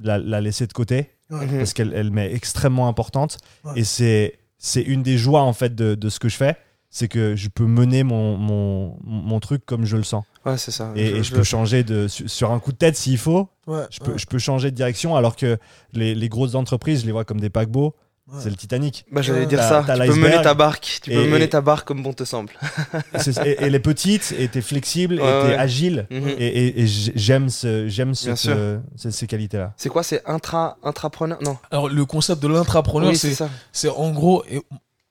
la, 0.00 0.18
la 0.18 0.40
laisser 0.40 0.66
de 0.66 0.72
côté 0.72 1.10
parce 1.58 1.72
qu'elle 1.72 1.92
elle 1.94 2.10
m'est 2.10 2.32
extrêmement 2.32 2.88
importante. 2.88 3.38
Ouais. 3.64 3.72
Et 3.80 3.84
c'est, 3.84 4.38
c'est 4.58 4.82
une 4.82 5.02
des 5.02 5.16
joies 5.18 5.42
en 5.42 5.52
fait 5.52 5.74
de, 5.74 5.94
de 5.94 6.08
ce 6.08 6.18
que 6.20 6.28
je 6.28 6.36
fais, 6.36 6.56
c'est 6.94 7.08
que 7.08 7.34
je 7.34 7.48
peux 7.48 7.64
mener 7.66 8.04
mon, 8.04 8.36
mon, 8.36 8.96
mon 9.04 9.40
truc 9.40 9.64
comme 9.66 9.84
je 9.86 9.96
le 9.96 10.02
sens. 10.04 10.24
Ouais, 10.46 10.58
c'est 10.58 10.70
ça. 10.70 10.92
Et, 10.94 11.06
et 11.06 11.22
je, 11.24 11.34
peux 11.34 11.42
changer 11.42 11.82
de, 11.84 12.06
su- 12.06 12.28
sur 12.28 12.50
un 12.52 12.58
coup 12.60 12.70
de 12.70 12.76
tête 12.76 12.96
s'il 12.96 13.18
faut, 13.18 13.48
Ouais, 13.66 13.84
je 13.90 13.98
peux, 14.00 14.12
ouais, 14.12 14.18
je 14.18 14.26
peux 14.26 14.38
changer 14.38 14.70
de 14.70 14.76
direction 14.76 15.16
alors 15.16 15.34
que 15.36 15.56
les, 15.92 16.14
les 16.14 16.28
grosses 16.28 16.54
entreprises, 16.54 17.00
je 17.00 17.06
les 17.06 17.12
vois 17.12 17.24
comme 17.24 17.40
des 17.40 17.48
paquebots, 17.48 17.94
ouais. 18.26 18.40
c'est 18.42 18.50
le 18.50 18.56
Titanic. 18.56 19.06
Bah, 19.10 19.22
j'allais 19.22 19.46
dire 19.46 19.62
ça. 19.62 19.84
Tu 19.88 20.06
peux 20.10 20.16
mener 20.16 20.42
ta 20.42 20.52
barque. 20.54 20.98
Tu 21.02 21.10
peux 21.12 21.24
Et- 21.24 21.28
mener 21.28 21.48
ta 21.48 21.60
barque 21.62 21.86
comme 21.86 22.02
bon 22.02 22.12
te 22.12 22.24
semble. 22.24 22.52
Et, 23.44 23.50
et 23.50 23.56
elle 23.60 23.74
est 23.76 23.78
petite, 23.80 24.34
et 24.38 24.48
t'es 24.48 24.60
flexible, 24.60 25.14
et 25.14 25.18
t'es 25.18 25.22
ouais. 25.24 25.54
agile. 25.56 26.06
Mhm. 26.10 26.28
Et, 26.28 26.32
et- 26.46 26.80
et 26.82 26.86
j- 26.86 27.12
j'aime 27.14 27.48
ce, 27.48 27.88
j'aime 27.88 28.14
sûr. 28.14 28.34
euh, 28.48 28.78
ces, 28.96 29.26
qualités-là. 29.26 29.72
C'est 29.76 29.88
quoi 29.88 30.02
C'est 30.02 30.22
intra, 30.28 30.76
intrapreneur? 30.82 31.38
Non. 31.42 31.56
Alors, 31.70 31.88
le 31.88 32.04
concept 32.04 32.42
de 32.42 32.48
l'intrapreneur, 32.48 33.10
Oui, 33.10 33.16
c'est 33.16 33.28
c'est 33.30 33.34
ça. 33.36 33.50
c'est 33.72 33.88
en 33.88 34.10
gros, 34.10 34.44
et 34.50 34.60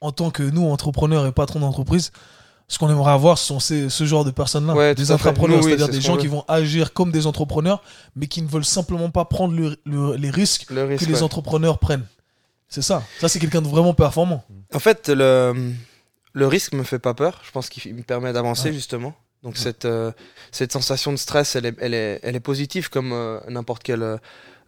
en 0.01 0.11
tant 0.11 0.31
que 0.31 0.43
nous, 0.43 0.65
entrepreneurs 0.67 1.25
et 1.25 1.31
patrons 1.31 1.59
d'entreprise, 1.59 2.11
ce 2.67 2.79
qu'on 2.79 2.89
aimerait 2.89 3.11
avoir, 3.11 3.37
ce 3.37 3.45
sont 3.47 3.59
ces- 3.59 3.89
ce 3.89 4.05
genre 4.05 4.23
de 4.25 4.31
personnes-là, 4.31 4.73
Ouais, 4.73 4.95
des 4.95 5.11
oui, 5.57 5.63
c'est-à-dire 5.63 5.85
c'est 5.87 5.91
des 5.91 6.01
ce 6.01 6.07
gens 6.07 6.17
qui 6.17 6.27
vont 6.27 6.43
agir 6.47 6.93
comme 6.93 7.11
des 7.11 7.27
entrepreneurs, 7.27 7.83
mais 8.15 8.27
qui 8.27 8.41
ne 8.41 8.47
veulent 8.47 8.65
simplement 8.65 9.09
pas 9.09 9.25
prendre 9.25 9.53
le- 9.53 9.77
le- 9.85 10.15
les 10.15 10.29
risques 10.29 10.69
Le 10.69 10.85
risque. 10.85 11.03
que 11.05 11.09
les 11.09 11.17
ouais. 11.17 11.23
entrepreneurs 11.23 11.79
prennent. 11.79 12.05
C'est 12.69 12.81
ça. 12.81 13.03
Ça, 13.19 13.27
c'est 13.27 13.39
quelqu'un 13.39 13.61
de 13.61 13.67
vraiment 13.67 13.93
performant. 13.93 14.43
En 14.73 14.79
fait, 14.79 15.09
le, 15.09 15.73
le 16.33 16.47
risque 16.47 16.71
me 16.73 16.83
fait 16.83 16.99
pas 16.99 17.13
peur. 17.13 17.41
Je 17.45 17.51
pense 17.51 17.67
qu'il 17.69 17.93
me 17.93 18.03
permet 18.03 18.31
d'avancer, 18.31 18.69
Ouais. 18.69 18.73
justement. 18.73 19.13
Donc, 19.43 19.57
cette, 19.57 19.83
euh, 19.85 20.11
cette 20.51 20.71
sensation 20.71 21.11
de 21.11 21.17
stress, 21.17 21.55
elle 21.57 21.65
est, 21.65 21.75
elle 21.81 21.93
est, 21.93 22.19
elle 22.23 22.35
est 22.37 22.39
positive 22.39 22.89
comme 22.89 23.11
euh, 23.11 23.39
n'importe 23.49 23.83
quel 23.83 24.01
euh, 24.03 24.17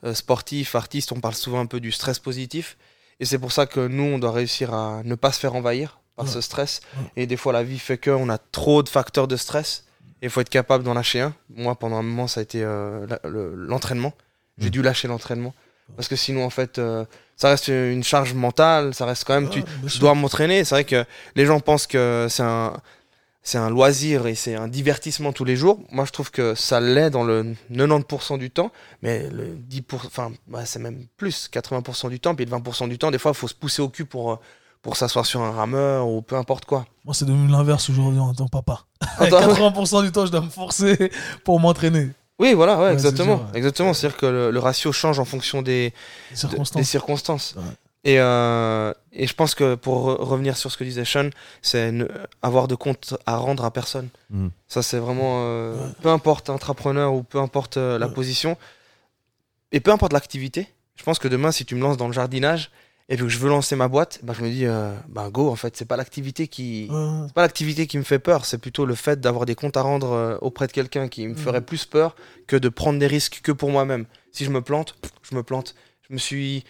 euh, 0.04 0.14
sportif, 0.14 0.76
artiste. 0.76 1.14
On 1.14 1.22
parle 1.22 1.36
souvent 1.36 1.62
un 1.62 1.66
peu 1.68 1.80
du 1.80 1.92
stress 1.94 2.20
positif. 2.20 2.76
Et 3.24 3.26
c'est 3.26 3.40
pour 3.40 3.54
ça 3.54 3.66
que 3.66 3.88
nous, 3.88 4.04
on 4.04 4.20
doit 4.20 4.34
réussir 4.34 4.74
à 4.74 5.02
ne 5.06 5.16
pas 5.16 5.32
se 5.32 5.40
faire 5.40 5.56
envahir 5.56 6.00
par 6.18 6.26
Ouais. 6.26 6.32
ce 6.32 6.42
stress. 6.42 6.82
Ouais. 6.98 7.24
Et 7.24 7.26
des 7.26 7.38
fois, 7.38 7.54
la 7.54 7.64
vie 7.64 7.80
fait 7.80 7.98
qu'on 7.98 8.28
a 8.30 8.38
trop 8.38 8.84
de 8.84 8.90
facteurs 8.90 9.30
de 9.30 9.38
stress. 9.38 9.86
Et 10.22 10.26
il 10.26 10.30
faut 10.30 10.42
être 10.42 10.50
capable 10.50 10.84
d'en 10.84 10.94
lâcher 10.94 11.22
un. 11.22 11.34
Moi, 11.56 11.74
pendant 11.76 11.96
un 11.96 12.02
moment, 12.04 12.28
ça 12.28 12.42
a 12.42 12.44
été 12.44 12.62
euh, 12.62 13.08
l'entraînement. 13.56 14.12
J'ai 14.58 14.68
Mm. 14.68 14.72
dû 14.72 14.82
lâcher 14.82 15.08
l'entraînement. 15.08 15.54
Parce 15.96 16.10
que 16.10 16.18
sinon, 16.18 16.44
en 16.44 16.50
fait, 16.50 16.80
euh, 16.80 17.06
ça 17.38 17.48
reste 17.50 17.70
une 17.70 18.04
charge 18.04 18.34
mentale. 18.34 18.94
Ça 18.94 19.06
reste 19.06 19.24
quand 19.24 19.36
même. 19.40 19.50
tu, 19.50 19.64
je 19.86 20.00
dois 20.00 20.14
m'entraîner. 20.16 20.66
C'est 20.66 20.76
vrai 20.76 20.84
que 20.84 21.06
les 21.38 21.46
gens 21.46 21.62
pensent 21.62 21.88
que 21.88 22.28
c'est 22.30 22.44
un, 22.44 22.74
c'est 23.44 23.58
un 23.58 23.70
loisir 23.70 24.26
et 24.28 24.36
c'est 24.36 24.56
un 24.56 24.68
divertissement 24.68 25.34
tous 25.34 25.44
les 25.44 25.56
jours. 25.58 25.80
Moi, 25.92 26.06
je 26.06 26.12
trouve 26.12 26.32
que 26.32 26.56
ça 26.56 26.80
l'est 26.80 27.10
dans 27.10 27.24
le 27.26 27.56
90% 27.72 28.38
du 28.40 28.50
temps, 28.52 28.72
mais 29.02 29.30
le 29.30 29.56
10%, 29.70 29.84
enfin, 30.06 30.32
bah, 30.48 30.66
c'est 30.66 30.80
même 30.80 31.06
plus, 31.18 31.50
80% 31.52 32.10
du 32.10 32.20
temps, 32.20 32.36
puis 32.36 32.46
le 32.46 32.52
20% 32.52 32.88
du 32.88 32.98
temps, 32.98 33.12
des 33.12 33.18
fois, 33.20 33.32
il 33.32 33.38
faut 33.38 33.48
se 33.50 33.54
pousser 33.54 33.82
au 33.82 33.90
cul 33.90 34.06
pour, 34.06 34.32
euh, 34.32 34.36
pour 34.82 34.96
s'asseoir 34.98 35.26
sur 35.26 35.42
un 35.42 35.52
rameur 35.52 36.08
ou 36.08 36.22
peu 36.22 36.36
importe 36.38 36.66
quoi. 36.66 36.86
Moi, 37.06 37.14
c'est 37.14 37.26
devenu 37.26 37.48
l'inverse 37.50 37.90
aujourd'hui 37.90 38.20
en 38.20 38.34
tant 38.34 38.46
que 38.46 38.52
papa. 38.52 38.86
Attends, 39.18 39.40
80% 39.72 40.04
du 40.04 40.12
temps, 40.12 40.26
je 40.26 40.32
dois 40.32 40.42
me 40.42 40.50
forcer 40.50 41.12
pour 41.44 41.60
m'entraîner. 41.60 42.10
oui, 42.40 42.54
voilà, 42.54 42.78
ouais, 42.78 42.84
Ouais, 42.84 42.88
c'est 42.90 43.08
exactement. 43.08 43.38
sûr, 43.38 43.46
ouais. 43.52 43.58
exactement. 43.58 43.94
C'est-à-dire 43.94 44.18
que 44.18 44.26
le, 44.26 44.52
le 44.52 44.60
ratio 44.60 44.92
change 44.94 45.20
en 45.20 45.26
fonction 45.26 45.62
de- 45.62 45.92
des 46.76 46.84
circonstances. 46.84 47.56
Et, 48.06 48.20
euh, 48.20 48.94
et 49.14 49.28
je 49.28 49.34
pense 49.34 49.56
que 49.56 49.76
pour 49.76 50.10
re- 50.10 50.22
revenir 50.22 50.58
sur 50.58 50.70
ce 50.72 50.78
que 50.78 50.84
disait 50.84 51.06
Sean, 51.06 51.30
c'est 51.62 51.94
avoir 52.42 52.68
de 52.68 52.76
compte 52.76 53.16
à 53.26 53.38
rendre 53.38 53.64
à 53.64 53.72
personne. 53.72 54.10
Mhm. 54.30 54.52
Ça, 54.68 54.84
c'est 54.84 54.98
vraiment. 55.00 55.40
euh, 55.44 55.76
Ouais. 55.78 55.92
Peu 56.02 56.10
importe 56.10 56.50
entrepreneur 56.50 57.14
ou 57.14 57.24
peu 57.24 57.40
importe 57.40 57.78
euh, 57.78 57.98
la 57.98 58.08
Ouais. 58.08 58.14
position, 58.14 58.58
et 59.72 59.80
peu 59.80 59.92
importe 59.92 60.14
l'activité. 60.14 60.68
Je 60.96 61.04
pense 61.04 61.18
que 61.18 61.28
demain, 61.28 61.52
si 61.52 61.66
tu 61.66 61.76
me 61.76 61.82
lances 61.82 61.98
dans 61.98 62.08
le 62.08 62.14
jardinage 62.14 62.70
et 63.10 63.16
puis 63.16 63.24
que 63.26 63.30
je 63.30 63.40
veux 63.40 63.50
lancer 63.50 63.76
ma 63.76 63.88
boîte, 63.88 64.20
bah, 64.24 64.34
je 64.38 64.44
me 64.44 64.50
dis, 64.50 64.66
euh, 64.66 64.94
bah, 65.10 65.30
go, 65.32 65.50
en 65.50 65.56
fait, 65.56 65.76
c'est 65.76 65.86
pas 65.86 65.98
l'activité 65.98 66.48
qui. 66.48 66.88
Ouais. 66.92 67.24
C'est 67.28 67.34
pas 67.34 67.42
l'activité 67.42 67.88
qui 67.88 67.98
me 67.98 68.04
fait 68.04 68.20
peur, 68.20 68.46
c'est 68.46 68.58
plutôt 68.60 68.86
le 68.86 68.96
fait 68.96 69.20
d'avoir 69.20 69.46
des 69.46 69.56
comptes 69.56 69.78
à 69.78 69.82
rendre 69.82 70.12
euh, 70.12 70.38
auprès 70.42 70.68
de 70.68 70.72
quelqu'un 70.74 71.08
qui 71.08 71.26
me 71.28 71.32
Mhm. 71.34 71.38
ferait 71.38 71.62
plus 71.62 71.86
peur 71.86 72.16
que 72.48 72.56
de 72.58 72.70
prendre 72.70 73.00
des 73.00 73.08
risques 73.08 73.40
que 73.44 73.52
pour 73.54 73.72
moi-même. 73.72 74.06
Si 74.34 74.44
je 74.46 74.50
me 74.52 74.62
plante, 74.62 74.96
pff, 75.02 75.12
je 75.30 75.36
me 75.36 75.42
plante. 75.44 75.74
Je 76.10 76.14
me 76.14 76.20
suis, 76.20 76.64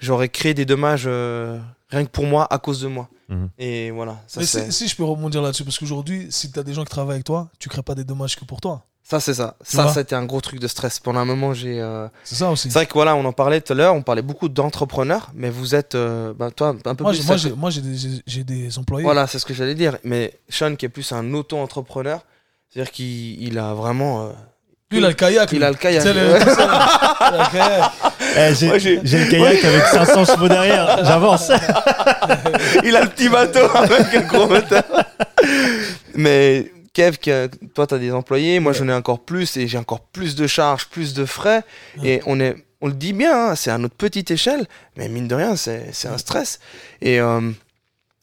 j'aurais 0.00 0.28
créé 0.28 0.52
des 0.54 0.64
dommages 0.64 1.04
euh, 1.06 1.58
rien 1.90 2.04
que 2.04 2.10
pour 2.10 2.24
moi 2.26 2.46
à 2.52 2.58
cause 2.58 2.80
de 2.80 2.88
moi. 2.88 3.08
Mhm. 3.28 3.48
Et 3.58 3.92
voilà, 3.92 4.16
ça 4.26 4.40
Mais 4.40 4.46
c'est 4.46 4.66
si, 4.72 4.78
si 4.84 4.88
je 4.88 4.96
peux 4.96 5.04
rebondir 5.04 5.40
là-dessus, 5.40 5.62
parce 5.62 5.78
qu'aujourd'hui, 5.78 6.26
si 6.30 6.50
tu 6.50 6.58
as 6.58 6.64
des 6.64 6.74
gens 6.74 6.82
qui 6.84 6.90
travaillent 6.90 7.14
avec 7.14 7.24
toi, 7.24 7.48
tu 7.60 7.68
crées 7.68 7.82
pas 7.82 7.94
des 7.94 8.02
dommages 8.02 8.34
que 8.34 8.44
pour 8.44 8.60
toi. 8.60 8.82
ça, 9.04 9.20
c'est 9.20 9.34
ça. 9.34 9.56
Ça, 9.62 9.88
c'était 9.92 10.14
un 10.16 10.24
gros 10.24 10.40
truc 10.40 10.58
de 10.60 10.66
stress. 10.66 10.98
Pendant 10.98 11.20
un 11.20 11.24
moment, 11.24 11.52
j'ai. 11.54 11.80
euh, 11.80 12.08
C'est 12.24 12.34
ça 12.34 12.50
aussi. 12.50 12.68
C'est 12.70 12.74
vrai 12.74 12.86
que 12.86 12.92
voilà, 12.94 13.14
on 13.14 13.24
en 13.24 13.32
parlait 13.32 13.60
tout 13.60 13.72
à 13.72 13.76
l'heure. 13.76 13.94
On 13.94 14.02
parlait 14.02 14.22
beaucoup 14.22 14.48
d'entrepreneurs, 14.48 15.30
mais 15.34 15.48
vous 15.50 15.74
êtes, 15.76 15.94
euh, 15.94 16.32
bah, 16.36 16.50
toi, 16.50 16.74
un 16.84 16.94
peu 16.96 17.04
Moi, 17.04 17.12
plus. 17.12 17.22
j'ai- 17.38 17.48
moi, 17.50 17.56
moi, 17.56 17.70
j'ai 17.70 17.80
des, 17.82 17.96
j'ai- 17.96 18.22
j'ai 18.26 18.44
des 18.44 18.78
employés. 18.78 19.04
Voilà, 19.04 19.26
c'est 19.28 19.38
ce 19.38 19.46
que 19.46 19.54
j'allais 19.54 19.74
dire. 19.76 19.96
Mais 20.04 20.38
Sean, 20.48 20.74
qui 20.76 20.86
est 20.86 20.88
plus 20.90 21.10
un 21.12 21.32
auto-entrepreneur, 21.34 22.24
c'est-à-dire 22.68 22.90
qu'il 22.92 23.40
il 23.42 23.58
a 23.58 23.74
vraiment. 23.74 24.26
euh, 24.26 24.30
Lui, 24.90 24.98
il 24.98 25.04
a 25.04 25.08
le 25.08 25.14
kayak. 25.14 25.50
Il 25.52 25.58
lui. 25.58 25.64
a 25.64 25.70
le 25.70 25.76
kayak. 25.76 26.04
Le- 28.34 28.40
le- 28.40 28.44
le. 28.46 28.50
Eh, 28.50 28.54
j'ai 28.54 28.78
j'ai- 28.80 29.00
j'ai 29.04 29.18
le 29.24 29.30
kayak 29.30 29.64
avec 29.64 29.82
500 29.84 30.24
chevaux 30.24 30.48
derrière, 30.48 31.04
j'avance. 31.04 31.50
il 32.84 32.94
a 32.96 33.02
le 33.02 33.08
petit 33.08 33.28
bateau 33.28 33.66
avec 33.74 34.14
un 34.14 34.20
gros 34.22 34.46
moteur. 34.48 34.84
Mais 36.14 36.70
Kev, 36.92 37.16
que- 37.18 37.48
toi, 37.74 37.86
tu 37.86 37.94
as 37.94 37.98
des 37.98 38.12
employés, 38.12 38.60
moi, 38.60 38.72
j'en 38.72 38.88
ai 38.88 38.92
encore 38.92 39.20
plus 39.20 39.56
et 39.56 39.68
j'ai 39.68 39.78
encore 39.78 40.00
plus 40.00 40.34
de 40.34 40.46
charges, 40.46 40.86
plus 40.88 41.14
de 41.14 41.24
frais. 41.24 41.62
Et 42.04 42.20
on, 42.26 42.40
est, 42.40 42.56
on 42.80 42.88
le 42.88 42.94
dit 42.94 43.12
bien, 43.12 43.50
hein, 43.50 43.54
c'est 43.54 43.70
à 43.70 43.78
notre 43.78 43.94
petite 43.94 44.30
échelle, 44.30 44.66
mais 44.96 45.08
mine 45.08 45.28
de 45.28 45.34
rien, 45.34 45.56
c'est 45.56 45.86
c'est 45.92 46.08
un 46.08 46.18
stress. 46.18 46.58
Et, 47.00 47.20
euh, 47.20 47.40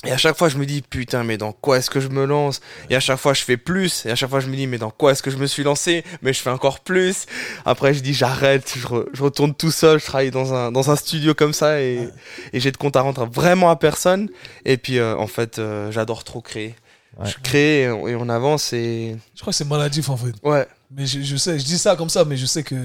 et 0.05 0.11
à 0.11 0.17
chaque 0.17 0.37
fois, 0.37 0.47
je 0.47 0.57
me 0.57 0.65
dis, 0.67 0.83
putain, 0.83 1.23
mais 1.23 1.37
dans 1.37 1.51
quoi 1.51 1.77
est-ce 1.79 1.89
que 1.89 1.99
je 1.99 2.07
me 2.09 2.25
lance? 2.25 2.61
Et 2.91 2.95
à 2.95 2.99
chaque 2.99 3.17
fois, 3.17 3.33
je 3.33 3.41
fais 3.41 3.57
plus. 3.57 4.05
Et 4.05 4.11
à 4.11 4.15
chaque 4.15 4.29
fois, 4.29 4.39
je 4.39 4.47
me 4.47 4.55
dis, 4.55 4.67
mais 4.67 4.77
dans 4.77 4.91
quoi 4.91 5.11
est-ce 5.11 5.23
que 5.23 5.31
je 5.31 5.37
me 5.37 5.47
suis 5.47 5.63
lancé? 5.63 6.03
Mais 6.21 6.33
je 6.33 6.39
fais 6.39 6.51
encore 6.51 6.81
plus. 6.81 7.25
Après, 7.65 7.95
je 7.95 8.01
dis, 8.01 8.13
j'arrête, 8.13 8.71
je, 8.77 8.85
re- 8.85 9.07
je 9.11 9.23
retourne 9.23 9.55
tout 9.55 9.71
seul, 9.71 9.99
je 9.99 10.05
travaille 10.05 10.29
dans 10.29 10.53
un, 10.53 10.71
dans 10.71 10.91
un 10.91 10.95
studio 10.95 11.33
comme 11.33 11.51
ça 11.53 11.81
et, 11.81 11.97
Ouais. 11.97 12.09
et 12.53 12.59
j'ai 12.59 12.71
de 12.71 12.77
compte 12.77 12.95
à 12.95 13.01
rendre 13.01 13.25
vraiment 13.25 13.71
à 13.71 13.75
personne. 13.75 14.29
Et 14.65 14.77
puis, 14.77 14.99
euh, 14.99 15.17
en 15.17 15.25
fait, 15.27 15.57
euh, 15.57 15.91
j'adore 15.91 16.23
trop 16.23 16.41
créer. 16.41 16.75
Ouais. 17.17 17.27
Je 17.27 17.35
crée 17.41 17.81
et 17.81 17.89
on, 17.89 18.07
et 18.07 18.15
on 18.15 18.29
avance 18.29 18.73
et. 18.73 19.17
Je 19.33 19.41
crois 19.41 19.51
que 19.51 19.57
c'est 19.57 19.65
maladif, 19.65 20.09
en 20.09 20.17
fait. 20.17 20.33
Ouais, 20.43 20.67
Mais 20.91 21.07
je, 21.07 21.21
je 21.23 21.35
sais, 21.37 21.57
je 21.57 21.65
dis 21.65 21.79
ça 21.79 21.95
comme 21.95 22.09
ça, 22.09 22.23
mais 22.23 22.37
je 22.37 22.45
sais 22.45 22.61
que 22.61 22.75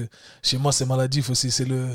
chez 0.41 0.57
moi, 0.57 0.71
c'est 0.71 0.87
maladif 0.87 1.29
aussi. 1.29 1.51
C'est 1.51 1.65
le, 1.65 1.85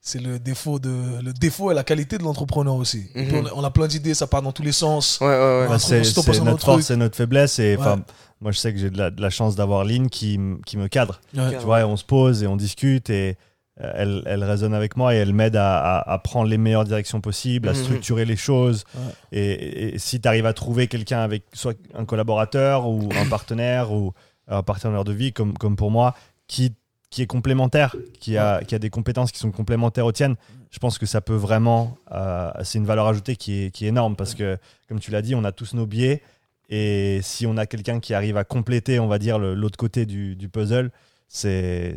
c'est 0.00 0.20
le 0.20 0.38
défaut 0.38 0.78
de, 0.78 1.20
le 1.22 1.32
défaut 1.32 1.70
et 1.70 1.74
la 1.74 1.84
qualité 1.84 2.16
de 2.18 2.22
l'entrepreneur 2.22 2.74
aussi. 2.74 3.06
Puis 3.14 3.26
Mhm. 3.26 3.34
on, 3.34 3.46
a, 3.46 3.50
on 3.56 3.64
a 3.64 3.70
plein 3.70 3.86
d'idées, 3.86 4.14
ça 4.14 4.26
part 4.26 4.40
dans 4.42 4.52
tous 4.52 4.62
les 4.62 4.72
sens. 4.72 5.18
ouais, 5.20 5.26
ouais. 5.26 5.34
ouais. 5.34 5.66
Bah, 5.68 5.78
c'est 5.78 5.98
notre 6.42 6.64
force 6.64 6.90
notre 6.90 7.16
faiblesse. 7.16 7.58
Et 7.58 7.76
enfin, 7.78 7.96
Ouais. 7.96 8.02
moi, 8.40 8.52
je 8.52 8.58
sais 8.58 8.72
que 8.72 8.78
j'ai 8.78 8.90
de 8.90 8.96
la, 8.98 9.10
de 9.10 9.20
la 9.20 9.30
chance 9.30 9.56
d'avoir 9.56 9.84
Lynn 9.84 10.08
qui, 10.08 10.38
qui 10.66 10.76
me 10.78 10.88
cadre. 10.88 11.20
Ouais. 11.36 11.50
Tu 11.58 11.64
vois, 11.64 11.80
et 11.80 11.84
on 11.84 11.96
se 11.96 12.04
pose 12.04 12.42
et 12.42 12.46
on 12.46 12.56
discute 12.56 13.10
et 13.10 13.36
euh, 13.82 13.92
elle, 13.94 14.22
elle 14.26 14.42
raisonne 14.44 14.74
avec 14.74 14.96
moi 14.96 15.14
et 15.14 15.18
elle 15.18 15.32
m'aide 15.34 15.56
à, 15.56 15.78
à- 15.78 16.12
à 16.14 16.18
prendre 16.18 16.48
les 16.48 16.58
meilleures 16.58 16.84
directions 16.84 17.20
possibles, 17.20 17.68
à 17.68 17.72
Mhm. 17.72 17.78
structurer 17.84 18.24
les 18.24 18.36
choses. 18.36 18.84
Ouais. 18.94 19.12
Et, 19.38 19.94
et 19.94 19.98
si 19.98 20.18
tu 20.20 20.26
arrives 20.28 20.46
à 20.46 20.52
trouver 20.54 20.86
quelqu'un 20.86 21.20
avec 21.20 21.44
soit 21.52 21.76
un 21.94 22.04
collaborateur 22.06 22.86
ou 22.88 23.08
un 23.18 23.26
partenaire 23.26 23.92
ou 23.92 24.12
un 24.48 24.62
partenaire 24.62 25.04
de 25.04 25.12
vie, 25.12 25.32
comme, 25.32 25.56
comme 25.58 25.76
pour 25.76 25.90
moi, 25.90 26.14
qui, 26.46 26.74
qui 27.10 27.22
est 27.22 27.26
complémentaire, 27.26 27.94
qui 28.20 28.36
a, 28.36 28.62
qui 28.62 28.74
a 28.74 28.78
des 28.78 28.90
compétences 28.90 29.32
qui 29.32 29.38
sont 29.40 29.50
complémentaires 29.50 30.06
aux 30.06 30.12
tiennes, 30.12 30.36
je 30.70 30.78
pense 30.78 30.96
que 30.98 31.06
ça 31.06 31.20
peut 31.20 31.34
vraiment. 31.34 31.96
euh, 32.12 32.50
c'est 32.62 32.78
une 32.78 32.86
valeur 32.86 33.06
ajoutée 33.08 33.34
qui 33.36 33.64
est, 33.64 33.70
qui 33.70 33.84
est 33.84 33.88
énorme 33.88 34.14
parce 34.16 34.34
que, 34.34 34.56
comme 34.88 35.00
tu 35.00 35.10
l'as 35.10 35.20
dit, 35.22 35.34
on 35.34 35.42
a 35.44 35.50
tous 35.52 35.74
nos 35.74 35.86
biais. 35.86 36.22
Et 36.68 37.18
si 37.22 37.46
on 37.46 37.56
a 37.56 37.66
quelqu'un 37.66 37.98
qui 37.98 38.14
arrive 38.14 38.36
à 38.36 38.44
compléter, 38.44 39.00
on 39.00 39.08
va 39.08 39.18
dire, 39.18 39.38
l'autre 39.40 39.76
côté 39.76 40.06
du, 40.06 40.36
du 40.36 40.48
puzzle, 40.48 40.92
c'est 41.26 41.96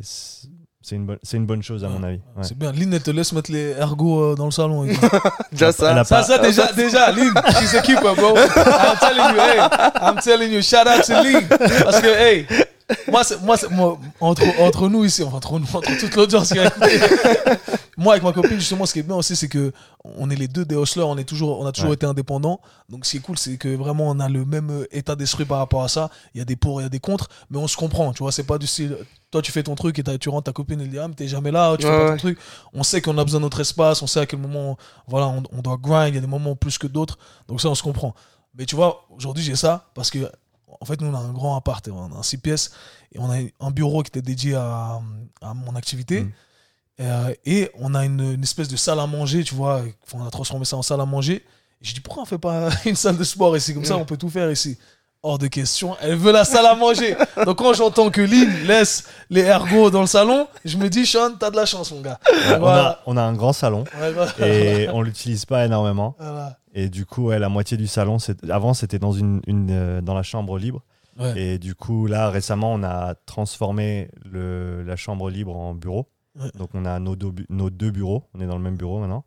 c'est 0.85 0.95
une, 0.97 1.05
bonne- 1.05 1.19
c'est 1.23 1.37
une 1.37 1.45
bonne 1.45 1.61
chose, 1.63 1.85
à 1.85 1.87
mon 1.87 2.03
avis. 2.03 2.17
Ouais. 2.35 2.43
C'est 2.43 2.57
bien. 2.57 2.71
Lynn, 2.73 2.91
elle 2.93 3.01
te 3.03 3.11
laisse 3.11 3.31
mettre 3.31 3.51
les 3.53 3.69
ergots 3.79 4.31
euh, 4.31 4.35
dans 4.35 4.45
le 4.45 4.51
salon. 4.51 4.83
Déjà 5.51 5.71
ça. 5.71 5.91
Elle 5.91 5.99
a 5.99 6.03
ça, 6.03 6.15
pas- 6.17 6.23
ça, 6.23 6.37
déjà, 6.39 6.73
déjà, 6.73 7.09
Lynn, 7.11 7.31
she's 7.59 7.73
a 7.75 7.81
keeper, 7.81 8.15
bro. 8.15 8.35
I'm 8.35 8.97
telling 8.99 9.35
you, 9.35 9.39
hey, 9.41 9.59
I'm 10.01 10.19
telling 10.19 10.51
you, 10.51 10.61
shout 10.61 10.85
out 10.87 11.03
to 11.05 11.21
Lynn. 11.23 11.47
Parce 11.47 12.01
que, 12.01 12.07
hey, 12.07 12.45
moi, 13.11 13.21
moi, 13.41 13.57
moi 13.71 13.99
entre, 14.19 14.43
entre 14.59 14.89
nous 14.89 15.05
ici, 15.05 15.23
enfin, 15.23 15.37
entre 15.37 15.59
nous, 15.59 15.67
entre 15.73 15.97
toute 15.99 16.15
l'audience 16.15 16.51
qui 16.51 16.59
a 16.59 16.67
écouté, 16.67 16.99
moi, 17.97 18.13
avec 18.13 18.23
ma 18.23 18.31
copine, 18.33 18.59
justement, 18.59 18.85
ce 18.85 18.93
qui 18.93 18.99
est 18.99 19.03
bien 19.03 19.15
aussi, 19.15 19.35
c'est 19.35 19.47
que 19.47 19.71
on 20.03 20.29
est 20.29 20.35
les 20.35 20.47
deux 20.47 20.65
des 20.65 20.75
hustlers, 20.75 21.03
on, 21.03 21.17
est 21.17 21.23
toujours, 21.23 21.59
on 21.59 21.65
a 21.65 21.71
toujours 21.71 21.89
Ouais. 21.89 21.95
été 21.95 22.05
indépendants. 22.05 22.59
Donc, 22.89 23.05
ce 23.05 23.11
qui 23.11 23.17
est 23.17 23.19
cool, 23.19 23.37
c'est 23.37 23.57
que 23.57 23.75
vraiment, 23.75 24.09
on 24.09 24.19
a 24.19 24.29
le 24.29 24.45
même 24.45 24.69
euh, 24.71 24.87
état 24.91 25.15
d'esprit 25.15 25.45
par 25.45 25.59
rapport 25.59 25.83
à 25.83 25.87
ça. 25.87 26.09
Il 26.33 26.39
y 26.39 26.41
a 26.41 26.45
des 26.45 26.55
pour, 26.55 26.81
il 26.81 26.83
y 26.83 26.87
a 26.87 26.89
des 26.89 26.99
contre, 26.99 27.29
mais 27.49 27.57
on 27.57 27.67
se 27.67 27.77
comprend, 27.77 28.11
tu 28.13 28.23
vois. 28.23 28.31
C'est 28.31 28.43
pas 28.43 28.57
du 28.57 28.67
style, 28.67 28.97
toi, 29.31 29.41
tu 29.41 29.51
fais 29.51 29.63
ton 29.63 29.75
truc 29.75 29.99
et 29.99 30.03
tu 30.17 30.29
rentres 30.29 30.45
ta 30.45 30.53
copine, 30.53 30.81
elle 30.81 30.89
dit, 30.89 30.99
ah, 30.99 31.07
mais 31.07 31.13
t'es 31.13 31.27
jamais 31.27 31.51
là, 31.51 31.75
tu 31.77 31.83
fais 31.85 31.91
pas 31.91 32.03
ouais. 32.05 32.11
ton 32.11 32.17
truc. 32.17 32.39
On 32.73 32.83
sait 32.83 33.01
qu'on 33.01 33.17
a 33.17 33.23
besoin 33.23 33.39
de 33.39 33.45
notre 33.45 33.59
espace, 33.61 34.01
on 34.01 34.07
sait 34.07 34.19
à 34.19 34.25
quel 34.25 34.39
moment, 34.39 34.77
voilà, 35.07 35.27
on, 35.27 35.43
on 35.51 35.61
doit 35.61 35.77
grind, 35.77 36.09
il 36.09 36.15
y 36.15 36.17
a 36.17 36.21
des 36.21 36.27
moments 36.27 36.55
plus 36.55 36.77
que 36.77 36.87
d'autres. 36.87 37.17
Donc, 37.47 37.61
ça, 37.61 37.69
on 37.69 37.75
se 37.75 37.83
comprend. 37.83 38.13
Mais 38.55 38.65
tu 38.65 38.75
vois, 38.75 39.05
aujourd'hui, 39.15 39.43
j'ai 39.43 39.55
ça 39.55 39.89
parce 39.95 40.09
que, 40.11 40.29
en 40.83 40.85
fait, 40.85 40.99
nous, 40.99 41.07
on 41.07 41.15
a 41.15 41.19
un 41.19 41.31
grand 41.31 41.55
appart, 41.55 41.87
on 41.87 42.13
a 42.13 42.17
un 42.19 42.23
6 42.23 42.37
pièces 42.39 42.71
et 43.13 43.19
on 43.19 43.31
a 43.31 43.37
un 43.61 43.71
bureau 43.71 44.03
qui 44.03 44.09
était 44.09 44.21
dédié 44.21 44.53
à, 44.55 44.99
à 45.41 45.53
mon 45.53 45.77
activité. 45.77 46.21
Mm. 46.23 46.31
Euh, 46.99 47.33
et 47.45 47.71
on 47.79 47.95
a 47.95 48.03
une, 48.03 48.33
une 48.33 48.43
espèce 48.43 48.67
de 48.67 48.75
salle 48.75 48.99
à 48.99 49.07
manger, 49.07 49.45
tu 49.45 49.55
vois. 49.55 49.81
On 50.13 50.27
a 50.27 50.29
transformé 50.29 50.65
ça 50.65 50.75
en 50.75 50.81
salle 50.81 50.99
à 50.99 51.05
manger. 51.05 51.41
Je 51.81 51.93
dis, 51.93 52.01
pourquoi 52.01 52.23
on 52.23 52.25
fait 52.25 52.37
pas 52.37 52.67
une 52.85 52.97
salle 52.97 53.15
de 53.17 53.23
sport 53.23 53.55
ici? 53.55 53.73
Comme 53.73 53.85
ça, 53.85 53.95
on 53.95 54.03
peut 54.03 54.17
tout 54.17 54.29
faire 54.29 54.51
ici. 54.51 54.77
Hors 55.25 55.37
de 55.37 55.47
question, 55.47 55.95
elle 56.01 56.17
veut 56.17 56.33
la 56.33 56.43
salle 56.43 56.65
à 56.65 56.75
manger. 56.75 57.15
Donc 57.45 57.59
quand 57.59 57.73
j'entends 57.73 58.09
que 58.09 58.19
Lynn 58.19 58.67
laisse 58.67 59.05
les 59.29 59.43
ergots 59.43 59.89
dans 59.89 60.01
le 60.01 60.07
salon, 60.07 60.47
je 60.65 60.75
me 60.75 60.89
dis, 60.89 61.05
Sean, 61.05 61.31
t'as 61.39 61.49
de 61.49 61.55
la 61.55 61.65
chance, 61.65 61.93
mon 61.93 62.01
gars. 62.01 62.19
Ouais, 62.29 62.57
on, 62.59 62.67
a, 62.67 62.99
on 63.05 63.15
a 63.15 63.21
un 63.21 63.33
grand 63.33 63.53
salon 63.53 63.85
Ouais, 63.97 64.11
voilà. 64.11 64.33
et 64.45 64.89
on 64.89 65.01
l'utilise 65.01 65.45
pas 65.45 65.63
énormément. 65.63 66.17
Voilà. 66.19 66.57
Et 66.73 66.89
du 66.89 67.05
coup, 67.05 67.25
ouais, 67.27 67.39
la 67.39 67.49
moitié 67.49 67.77
du 67.77 67.87
salon, 67.87 68.17
avant, 68.49 68.73
c'était 68.73 68.99
dans, 68.99 69.11
une, 69.11 69.41
une, 69.47 69.69
euh, 69.71 70.01
dans 70.01 70.15
la 70.15 70.23
chambre 70.23 70.57
libre. 70.57 70.81
Ouais. 71.19 71.39
Et 71.39 71.59
du 71.59 71.75
coup, 71.75 72.07
là, 72.07 72.29
récemment, 72.31 72.73
on 72.73 72.81
a 72.83 73.13
transformé 73.27 74.09
le, 74.25 74.81
la 74.83 74.95
chambre 74.95 75.29
libre 75.29 75.55
en 75.55 75.75
bureau. 75.75 76.07
Ouais. 76.39 76.49
Donc, 76.57 76.69
on 76.73 76.85
a 76.85 76.97
nos 76.99 77.15
deux, 77.15 77.29
bu- 77.29 77.45
nos 77.49 77.69
deux 77.69 77.91
bureaux. 77.91 78.23
On 78.33 78.41
est 78.41 78.47
dans 78.47 78.57
le 78.57 78.63
même 78.63 78.77
bureau 78.77 78.99
maintenant. 78.99 79.23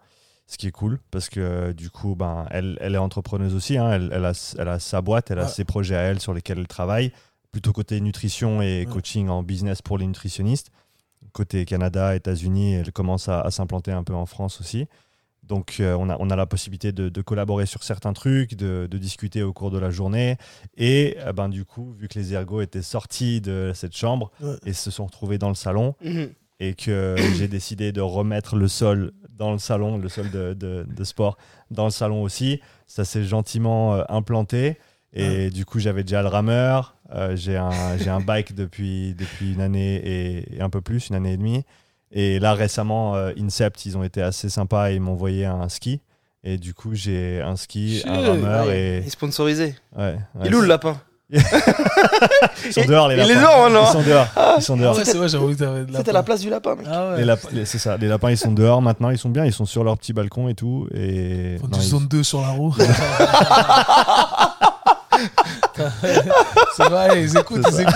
Ce 0.48 0.58
qui 0.58 0.66
est 0.68 0.72
cool 0.72 1.00
parce 1.10 1.28
que 1.28 1.72
du 1.72 1.90
coup, 1.90 2.14
ben, 2.14 2.46
elle, 2.50 2.78
elle 2.80 2.94
est 2.94 2.98
entrepreneuse 2.98 3.54
aussi. 3.54 3.78
hein. 3.78 3.90
Elle, 3.92 4.10
elle 4.12 4.24
a, 4.24 4.54
elle 4.58 4.68
a 4.68 4.78
sa 4.78 5.00
boîte, 5.00 5.30
elle 5.32 5.40
a 5.40 5.48
ses 5.48 5.64
projets 5.64 5.96
à 5.96 6.00
elle 6.02 6.20
sur 6.20 6.34
lesquels 6.34 6.58
elle 6.58 6.68
travaille. 6.68 7.10
Plutôt 7.50 7.72
côté 7.72 8.00
nutrition 8.00 8.62
et 8.62 8.86
coaching 8.92 9.28
en 9.28 9.42
business 9.42 9.82
pour 9.82 9.98
les 9.98 10.06
nutritionnistes. 10.06 10.70
Côté 11.32 11.64
Canada, 11.64 12.14
États-Unis, 12.14 12.74
elle 12.74 12.92
commence 12.92 13.28
à, 13.28 13.40
à 13.40 13.50
s'implanter 13.50 13.90
un 13.92 14.04
peu 14.04 14.14
en 14.14 14.26
France 14.26 14.60
aussi. 14.60 14.86
Donc, 15.48 15.76
euh, 15.80 15.94
on, 15.98 16.08
a, 16.10 16.16
on 16.18 16.28
a 16.30 16.36
la 16.36 16.46
possibilité 16.46 16.92
de, 16.92 17.08
de 17.08 17.22
collaborer 17.22 17.66
sur 17.66 17.82
certains 17.84 18.12
trucs, 18.12 18.54
de, 18.56 18.88
de 18.90 18.98
discuter 18.98 19.42
au 19.42 19.52
cours 19.52 19.70
de 19.70 19.78
la 19.78 19.90
journée. 19.90 20.36
Et 20.76 21.16
euh, 21.20 21.32
ben, 21.32 21.48
du 21.48 21.64
coup, 21.64 21.92
vu 21.92 22.08
que 22.08 22.18
les 22.18 22.34
ergots 22.34 22.60
étaient 22.62 22.82
sortis 22.82 23.40
de 23.40 23.70
cette 23.74 23.96
chambre 23.96 24.30
Ouais. 24.40 24.56
et 24.66 24.72
se 24.72 24.90
sont 24.90 25.06
retrouvés 25.06 25.38
dans 25.38 25.48
le 25.48 25.54
salon, 25.54 25.94
Mhm. 26.04 26.28
et 26.60 26.74
que 26.74 27.14
j'ai 27.36 27.48
décidé 27.48 27.92
de 27.92 28.00
remettre 28.00 28.56
le 28.56 28.68
sol 28.68 29.12
dans 29.30 29.52
le 29.52 29.58
salon, 29.58 29.98
le 29.98 30.08
sol 30.08 30.30
de, 30.30 30.54
de- 30.54 31.04
sport 31.04 31.36
dans 31.70 31.84
le 31.84 31.90
salon 31.90 32.22
aussi, 32.22 32.60
ça 32.86 33.04
s'est 33.04 33.24
gentiment 33.24 33.94
euh, 33.94 34.02
implanté. 34.08 34.78
Et 35.12 35.48
du 35.50 35.64
coup, 35.64 35.78
j'avais 35.78 36.02
déjà 36.02 36.20
le 36.20 36.28
rameur. 36.28 36.96
j'ai 37.36 37.56
un, 37.56 37.70
un 37.70 38.20
bike 38.20 38.54
depuis, 38.54 39.14
depuis 39.14 39.52
une 39.54 39.62
année 39.62 39.94
et, 39.96 40.56
et 40.56 40.60
un 40.60 40.68
peu 40.68 40.82
plus, 40.82 41.08
une 41.08 41.14
année 41.14 41.32
et 41.32 41.36
demie. 41.38 41.64
Et 42.12 42.38
là, 42.38 42.54
récemment, 42.54 43.14
euh, 43.16 43.32
Incept, 43.38 43.84
ils 43.86 43.96
ont 43.98 44.02
été 44.04 44.22
assez 44.22 44.48
sympas 44.48 44.90
et 44.90 44.94
ils 44.94 45.00
m'ont 45.00 45.12
envoyé 45.12 45.44
un 45.44 45.68
ski. 45.68 46.00
Et 46.44 46.58
du 46.58 46.74
coup, 46.74 46.94
j'ai 46.94 47.42
un 47.42 47.56
ski, 47.56 48.02
un 48.06 48.20
rameur 48.20 48.66
Ouais, 48.66 48.78
et. 48.78 48.98
Il 49.00 49.06
est 49.06 49.10
sponsorisé. 49.10 49.74
Ouais, 49.96 50.16
ouais, 50.36 50.44
Il 50.44 50.52
est 50.52 50.54
où 50.54 50.60
le 50.60 50.68
lapin 50.68 50.96
Ils 51.28 52.72
sont 52.72 52.84
dehors, 52.86 53.08
les 53.08 53.16
Il 53.16 53.20
est 53.22 53.34
lapins. 53.34 53.40
dehors, 53.40 53.70
non 53.70 53.82
Ils 53.88 53.92
sont 53.92 54.02
dehors. 54.02 54.26
Ils 54.58 54.62
sont 54.62 54.74
Ah 54.74 54.80
dehors. 54.82 54.96
ouais, 54.96 55.04
c'est 55.04 55.16
vrai, 55.16 55.28
j'avais 55.28 55.42
oublié 55.42 55.58
que 55.58 55.64
t'avais 55.64 55.84
de 55.84 55.92
la 55.92 55.98
C'était 55.98 56.12
la 56.12 56.22
place 56.22 56.40
du 56.40 56.48
lapin, 56.50 56.76
mec. 56.76 56.86
Ah 56.88 57.10
ouais. 57.10 57.16
Les 57.18 57.24
lapins, 57.24 57.48
les- 57.50 57.64
c'est 57.64 57.78
ça. 57.78 57.96
Les 57.96 58.06
lapins, 58.06 58.30
ils 58.30 58.38
sont 58.38 58.52
dehors 58.52 58.80
maintenant. 58.80 59.10
Ils 59.10 59.18
sont 59.18 59.28
bien. 59.30 59.44
Ils 59.44 59.52
sont 59.52 59.66
sur 59.66 59.82
leur 59.82 59.98
petit 59.98 60.12
balcon 60.12 60.48
et 60.48 60.54
tout. 60.54 60.86
Et 60.94 61.56
Faut 61.60 61.66
non, 61.66 61.78
ils- 61.80 62.08
2 62.08 62.22
sur 62.22 62.40
la 62.42 62.50
roue. 62.50 62.72
c'est 66.76 66.88
vrai, 66.88 67.22
ils 67.22 67.36
écoutent, 67.36 67.64
ils 67.70 67.80
écoutent, 67.80 67.94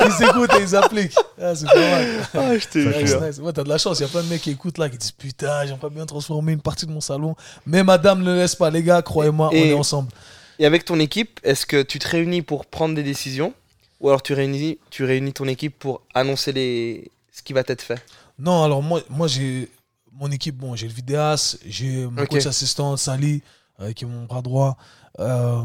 ils, 0.00 0.24
écoutent 0.24 0.54
et 0.54 0.62
ils 0.62 0.76
appliquent. 0.76 1.16
Ah, 1.40 1.54
c'est 1.54 1.66
pas 1.66 1.74
mal. 1.74 2.06
Ah, 2.34 2.58
je 2.58 2.66
te 2.66 2.82
Ça 2.82 2.98
Ouais, 2.98 3.06
jure. 3.06 3.20
c'est 3.20 3.28
nice. 3.28 3.38
Ouais, 3.38 3.52
t'as 3.52 3.64
de 3.64 3.68
la 3.68 3.78
chance, 3.78 3.98
il 3.98 4.02
y 4.02 4.04
a 4.04 4.08
plein 4.08 4.22
de 4.22 4.28
mecs 4.28 4.42
qui 4.42 4.50
écoutent 4.50 4.78
là, 4.78 4.88
qui 4.88 4.98
disent 4.98 5.12
putain, 5.12 5.66
j'aimerais 5.66 5.90
bien 5.90 6.06
transformer 6.06 6.52
une 6.52 6.60
partie 6.60 6.86
de 6.86 6.92
mon 6.92 7.00
salon. 7.00 7.36
Mais 7.66 7.82
madame 7.82 8.20
ne 8.20 8.32
le 8.32 8.36
laisse 8.36 8.54
pas, 8.54 8.70
les 8.70 8.82
gars, 8.82 9.02
croyez-moi, 9.02 9.50
on 9.52 9.56
est 9.56 9.74
ensemble. 9.74 10.10
Et 10.58 10.66
avec 10.66 10.84
ton 10.84 10.98
équipe, 11.00 11.40
est-ce 11.42 11.66
que 11.66 11.82
tu 11.82 11.98
te 11.98 12.08
réunis 12.08 12.42
pour 12.42 12.66
prendre 12.66 12.94
des 12.94 13.02
décisions? 13.02 13.52
Ou 14.00 14.08
alors 14.08 14.22
tu 14.22 14.34
réunis, 14.34 14.78
tu 14.90 15.04
réunis 15.04 15.32
ton 15.32 15.46
équipe 15.46 15.78
pour 15.78 16.02
annoncer 16.14 16.52
les... 16.52 17.10
ce 17.32 17.42
qui 17.42 17.52
va 17.52 17.62
être 17.66 17.82
fait? 17.82 18.04
Non, 18.38 18.62
alors 18.62 18.82
moi, 18.82 19.00
moi 19.08 19.26
j'ai 19.28 19.70
mon 20.12 20.30
équipe, 20.30 20.56
bon, 20.56 20.76
j'ai 20.76 20.86
le 20.86 20.92
vidéaste, 20.92 21.58
j'ai 21.66 22.06
mon 22.06 22.26
coach 22.26 22.46
assistant, 22.46 22.96
Sally, 22.96 23.42
euh, 23.80 23.92
qui 23.92 24.04
est 24.04 24.06
mon 24.06 24.24
bras 24.24 24.42
droit. 24.42 24.76
Euh, 25.20 25.62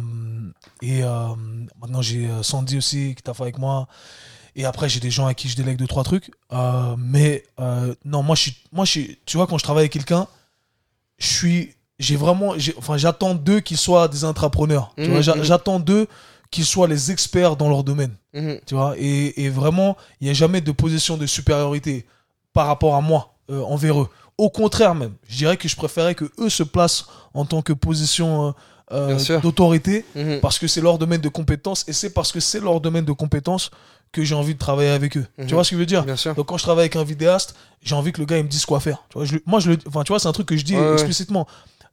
et 0.82 1.04
euh, 1.04 1.28
maintenant, 1.82 2.02
j'ai 2.02 2.28
euh, 2.30 2.44
Sandy 2.44 2.78
aussi, 2.78 3.14
qui 3.16 3.24
taffe 3.24 3.42
avec 3.42 3.58
moi. 3.58 3.88
Et 4.56 4.66
après, 4.66 4.90
j'ai 4.90 5.00
des 5.00 5.12
gens 5.12 5.26
à 5.28 5.34
qui 5.34 5.48
je 5.48 5.56
délègue 5.56 5.78
deux, 5.78 5.88
trois 5.88 6.04
trucs. 6.04 6.32
Mais 6.98 7.44
non, 8.06 8.24
moi, 8.24 8.36
je 8.36 8.42
suis, 8.42 8.58
moi, 8.72 8.86
je 8.86 8.92
suis, 8.92 9.20
tu 9.26 9.38
vois, 9.38 9.48
quand 9.48 9.58
je 9.58 9.64
travaille 9.64 9.84
avec 9.84 9.94
quelqu'un, 9.94 10.28
je 11.18 11.28
suis, 11.28 11.76
j'ai 12.00 12.16
vraiment, 12.16 12.56
enfin, 12.78 12.98
j'attends 12.98 13.36
d'eux 13.36 13.60
qu'ils 13.60 13.78
soient 13.78 14.08
des 14.08 14.24
intrapreneurs. 14.24 14.94
Tu 14.98 15.08
vois, 15.10 15.22
j'a- 15.22 15.36
mhm. 15.36 15.44
j'attends 15.44 15.80
d'eux 15.80 16.08
qu'ils 16.52 16.66
soient 16.66 16.88
les 16.88 17.12
experts 17.12 17.56
dans 17.58 17.70
leur 17.70 17.84
domaine 17.84 18.16
Mhm. 18.34 18.60
tu 18.66 18.74
vois 18.76 18.96
et, 18.98 19.44
et 19.44 19.50
vraiment 19.50 19.96
il 20.20 20.26
n'y 20.26 20.30
a 20.32 20.34
jamais 20.34 20.62
de 20.62 20.72
position 20.72 21.16
de 21.18 21.26
supériorité 21.28 22.08
par 22.54 22.66
rapport 22.68 22.96
à 22.96 23.02
moi 23.02 23.36
euh, 23.52 23.62
envers 23.64 24.02
eux 24.02 24.10
au 24.38 24.50
contraire 24.52 24.94
même 24.96 25.14
je 25.28 25.38
dirais 25.38 25.58
que 25.58 25.68
je 25.68 25.76
préférais 25.76 26.16
que 26.16 26.32
eux 26.40 26.50
se 26.50 26.64
placent 26.64 27.06
en 27.36 27.46
tant 27.46 27.62
que 27.62 27.72
position 27.74 28.48
euh, 28.48 28.52
euh, 28.91 29.39
d'autorité 29.41 30.06
Mhm. 30.15 30.39
parce 30.41 30.58
que 30.60 30.67
c'est 30.67 30.82
leur 30.82 30.97
domaine 30.97 31.21
de 31.21 31.30
compétence 31.30 31.86
et 31.88 31.93
c'est 31.93 32.10
parce 32.12 32.32
que 32.32 32.39
c'est 32.39 32.60
leur 32.60 32.82
domaine 32.82 33.06
de 33.06 33.12
compétence 33.12 33.69
que 34.12 34.23
j'ai 34.23 34.34
envie 34.36 34.56
de 34.56 34.60
travailler 34.60 34.89
avec 34.89 35.15
eux 35.17 35.25
Mhm. 35.38 35.45
tu 35.47 35.54
vois 35.54 35.63
ce 35.63 35.69
que 35.71 35.75
je 35.75 35.80
veux 35.80 35.86
dire? 35.86 36.04
Donc 36.36 36.47
quand 36.47 36.58
je 36.58 36.63
travaille 36.63 36.84
avec 36.84 36.95
un 36.95 37.04
vidéaste 37.04 37.56
j'ai 37.84 37.93
envie 37.95 38.12
que 38.12 38.19
le 38.19 38.25
gars 38.25 38.38
il 38.39 38.43
me 38.45 38.49
dise 38.49 38.65
quoi 38.65 38.80
faire 38.80 39.04
tu 39.10 39.17
vois, 39.19 39.25
je 39.25 39.38
moi 39.45 39.60
je 39.60 39.69
le 39.71 39.78
enfin 39.88 40.04
tu 40.04 40.12
vois 40.12 40.19
c'est 40.19 40.28
un 40.28 40.32
truc 40.32 40.47
que 40.47 40.58
je 40.58 40.65
dis 40.65 40.75
Ouais, 40.75 40.82
ouais. 40.82 40.93
explicitement 40.93 41.47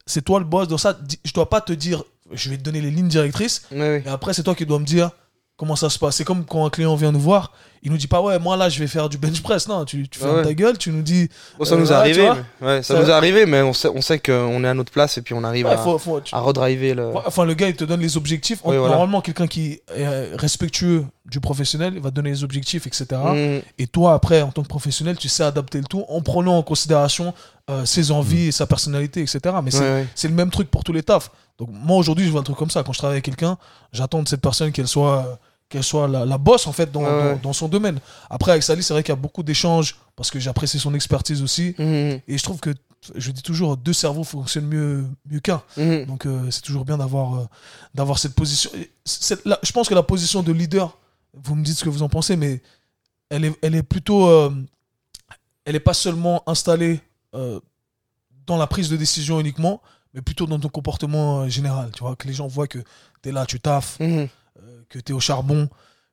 c'est 0.07 0.23
toi 0.23 0.39
le 0.39 0.45
boss 0.45 0.67
dans 0.67 0.77
ça 0.79 0.97
je 1.23 1.33
dois 1.33 1.49
pas 1.49 1.61
te 1.61 1.73
dire 1.73 2.03
je 2.31 2.49
vais 2.49 2.57
te 2.57 2.63
donner 2.63 2.81
les 2.81 2.89
lignes 2.91 3.07
directrices 3.07 3.61
ouais. 3.71 4.03
et 4.05 4.09
après, 4.09 4.33
c'est 4.33 4.43
toi 4.43 4.55
qui 4.55 4.65
dois 4.65 4.79
me 4.79 4.85
dire 4.85 5.11
comment 5.55 5.75
ça 5.77 5.89
se 5.89 5.97
passe. 5.97 6.17
C'est 6.17 6.23
comme 6.25 6.43
quand 6.45 6.65
un 6.65 6.69
client 6.69 6.95
vient 6.95 7.11
nous 7.13 7.19
voir, 7.21 7.51
il 7.87 7.91
nous 7.91 7.97
dit 7.97 8.07
pas, 8.07 8.21
ouais, 8.21 8.37
moi 8.37 8.57
là, 8.57 8.67
je 8.67 8.79
vais 8.79 8.87
faire 8.87 9.07
du 9.07 9.17
bench 9.17 9.41
press. 9.41 9.65
Non, 9.69 9.85
tu, 9.85 10.09
tu 10.09 10.19
Ah 10.21 10.25
fermes 10.25 10.35
ouais. 10.39 10.43
ta 10.43 10.53
gueule, 10.53 10.77
tu 10.77 10.91
nous 10.91 11.01
dis, 11.01 11.29
Bon, 11.57 11.63
ça 11.63 11.75
Euh, 11.75 11.77
nous 11.77 11.85
est 11.87 11.89
ouais, 11.91 11.95
arrivé. 11.95 12.29
mais- 12.59 12.67
ouais, 12.67 12.83
ça, 12.83 12.95
Ça- 12.95 13.01
nous 13.01 13.09
est 13.09 13.13
arrivé, 13.13 13.45
mais 13.45 13.61
on 13.61 13.71
sait, 13.71 13.87
on 13.87 14.01
sait 14.01 14.19
qu'on 14.19 14.61
est 14.63 14.67
à 14.67 14.73
notre 14.73 14.91
place 14.91 15.17
et 15.17 15.21
puis 15.21 15.33
on 15.33 15.43
arrive 15.45 15.65
ouais, 15.67 15.71
à, 15.71 15.77
faut, 15.77 15.97
faut- 15.97 16.19
tu- 16.19 16.35
à 16.35 16.39
redriver 16.39 16.93
le. 16.93 17.11
Enfin, 17.25 17.45
le 17.45 17.53
gars, 17.53 17.69
il 17.69 17.75
te 17.77 17.85
donne 17.85 18.01
les 18.01 18.17
objectifs. 18.17 18.59
Oui, 18.65 18.75
voilà. 18.75 18.95
Normalement, 18.95 19.21
quelqu'un 19.21 19.47
qui 19.47 19.71
est 19.71 19.81
euh, 19.97 20.35
respectueux 20.35 21.05
du 21.25 21.39
professionnel, 21.39 21.93
il 21.95 22.01
va 22.01 22.09
te 22.09 22.15
donner 22.15 22.29
les 22.31 22.43
objectifs, 22.43 22.85
etc. 22.87 23.05
Mhm. 23.11 23.61
Et 23.79 23.87
toi, 23.87 24.13
après, 24.13 24.41
en 24.41 24.51
tant 24.51 24.63
que 24.63 24.67
professionnel, 24.67 25.17
tu 25.17 25.29
sais 25.29 25.43
adapter 25.43 25.77
le 25.77 25.85
tout 25.85 26.03
en 26.09 26.21
prenant 26.21 26.57
en 26.57 26.63
considération 26.63 27.33
euh, 27.69 27.85
ses 27.85 28.11
envies 28.11 28.47
et 28.47 28.51
sa 28.51 28.65
personnalité, 28.65 29.21
etc. 29.21 29.39
Mais 29.63 29.71
c'est 30.15 30.27
le 30.27 30.33
même 30.33 30.49
truc 30.51 30.69
pour 30.69 30.83
tous 30.83 30.93
les 30.93 31.03
tafs. 31.03 31.31
Donc 31.59 31.69
moi 31.71 31.97
aujourd'hui 31.97 32.25
je 32.25 32.31
vois 32.31 32.41
le 32.41 32.45
truc 32.45 32.55
comme 32.57 32.69
ça. 32.69 32.83
Quand 32.83 32.93
je 32.93 32.99
travaille 32.99 33.15
avec 33.15 33.25
quelqu'un, 33.25 33.57
j'attends 33.91 34.21
de 34.23 34.27
cette 34.27 34.41
personne 34.41 34.71
qu'elle 34.71 34.87
soit, 34.87 35.17
euh, 35.17 35.35
qu'elle 35.69 35.83
soit 35.83 36.07
la, 36.07 36.25
la 36.25 36.37
boss 36.37 36.65
en 36.67 36.71
fait 36.71 36.91
dans, 36.91 37.01
ouais. 37.03 37.33
dans, 37.35 37.39
dans 37.41 37.53
son 37.53 37.67
domaine. 37.67 37.99
Après 38.29 38.51
avec 38.51 38.63
Sally 38.63 38.83
c'est 38.83 38.93
vrai 38.93 39.03
qu'il 39.03 39.11
y 39.11 39.17
a 39.17 39.21
beaucoup 39.21 39.43
d'échanges 39.43 39.97
parce 40.15 40.31
que 40.31 40.39
j'apprécie 40.39 40.79
son 40.79 40.93
expertise 40.93 41.41
aussi. 41.41 41.75
Mhm. 41.77 42.21
Et 42.27 42.37
je 42.37 42.43
trouve 42.43 42.59
que, 42.59 42.73
je 43.15 43.31
dis 43.31 43.43
toujours, 43.43 43.77
deux 43.77 43.93
cerveaux 43.93 44.23
fonctionnent 44.23 44.65
mieux, 44.67 45.05
mieux 45.29 45.39
qu'un. 45.39 45.61
Mhm. 45.77 46.05
Donc 46.05 46.25
euh, 46.25 46.49
c'est 46.51 46.61
toujours 46.61 46.85
bien 46.85 46.97
d'avoir 46.97 47.35
euh, 47.35 47.45
d'avoir 47.93 48.17
cette 48.17 48.33
position. 48.33 48.69
Et 48.75 48.89
cette- 49.05 49.45
la- 49.45 49.59
je 49.61 49.71
pense 49.71 49.87
que 49.89 49.93
la 49.95 50.03
position 50.03 50.41
de 50.41 50.51
leader, 50.51 50.97
vous 51.33 51.55
me 51.55 51.63
dites 51.63 51.77
ce 51.77 51.83
que 51.83 51.89
vous 51.89 52.01
en 52.03 52.09
pensez, 52.09 52.35
mais 52.37 52.61
elle 53.29 53.45
est, 53.45 53.53
elle 53.61 53.75
est 53.75 53.83
plutôt... 53.83 54.27
euh, 54.27 54.49
elle 55.65 55.73
n'est 55.73 55.79
pas 55.81 55.93
seulement 55.93 56.43
installée 56.47 57.01
dans 57.33 58.57
la 58.57 58.67
prise 58.67 58.89
de 58.89 58.95
décision 58.97 59.39
uniquement, 59.39 59.81
mais 60.13 60.21
plutôt 60.21 60.45
dans 60.47 60.59
ton 60.59 60.69
comportement 60.69 61.47
général. 61.49 61.91
Tu 61.93 61.99
vois, 61.99 62.15
que 62.15 62.27
les 62.27 62.33
gens 62.33 62.47
voient 62.47 62.67
que 62.67 62.79
tu 63.21 63.29
es 63.29 63.31
là, 63.31 63.45
tu 63.45 63.59
taffes, 63.59 63.99
Mhm. 63.99 64.27
Euh, 64.95 64.99
que 64.99 64.99
tu 64.99 65.11
es 65.11 65.15
au 65.15 65.19
charbon, 65.19 65.69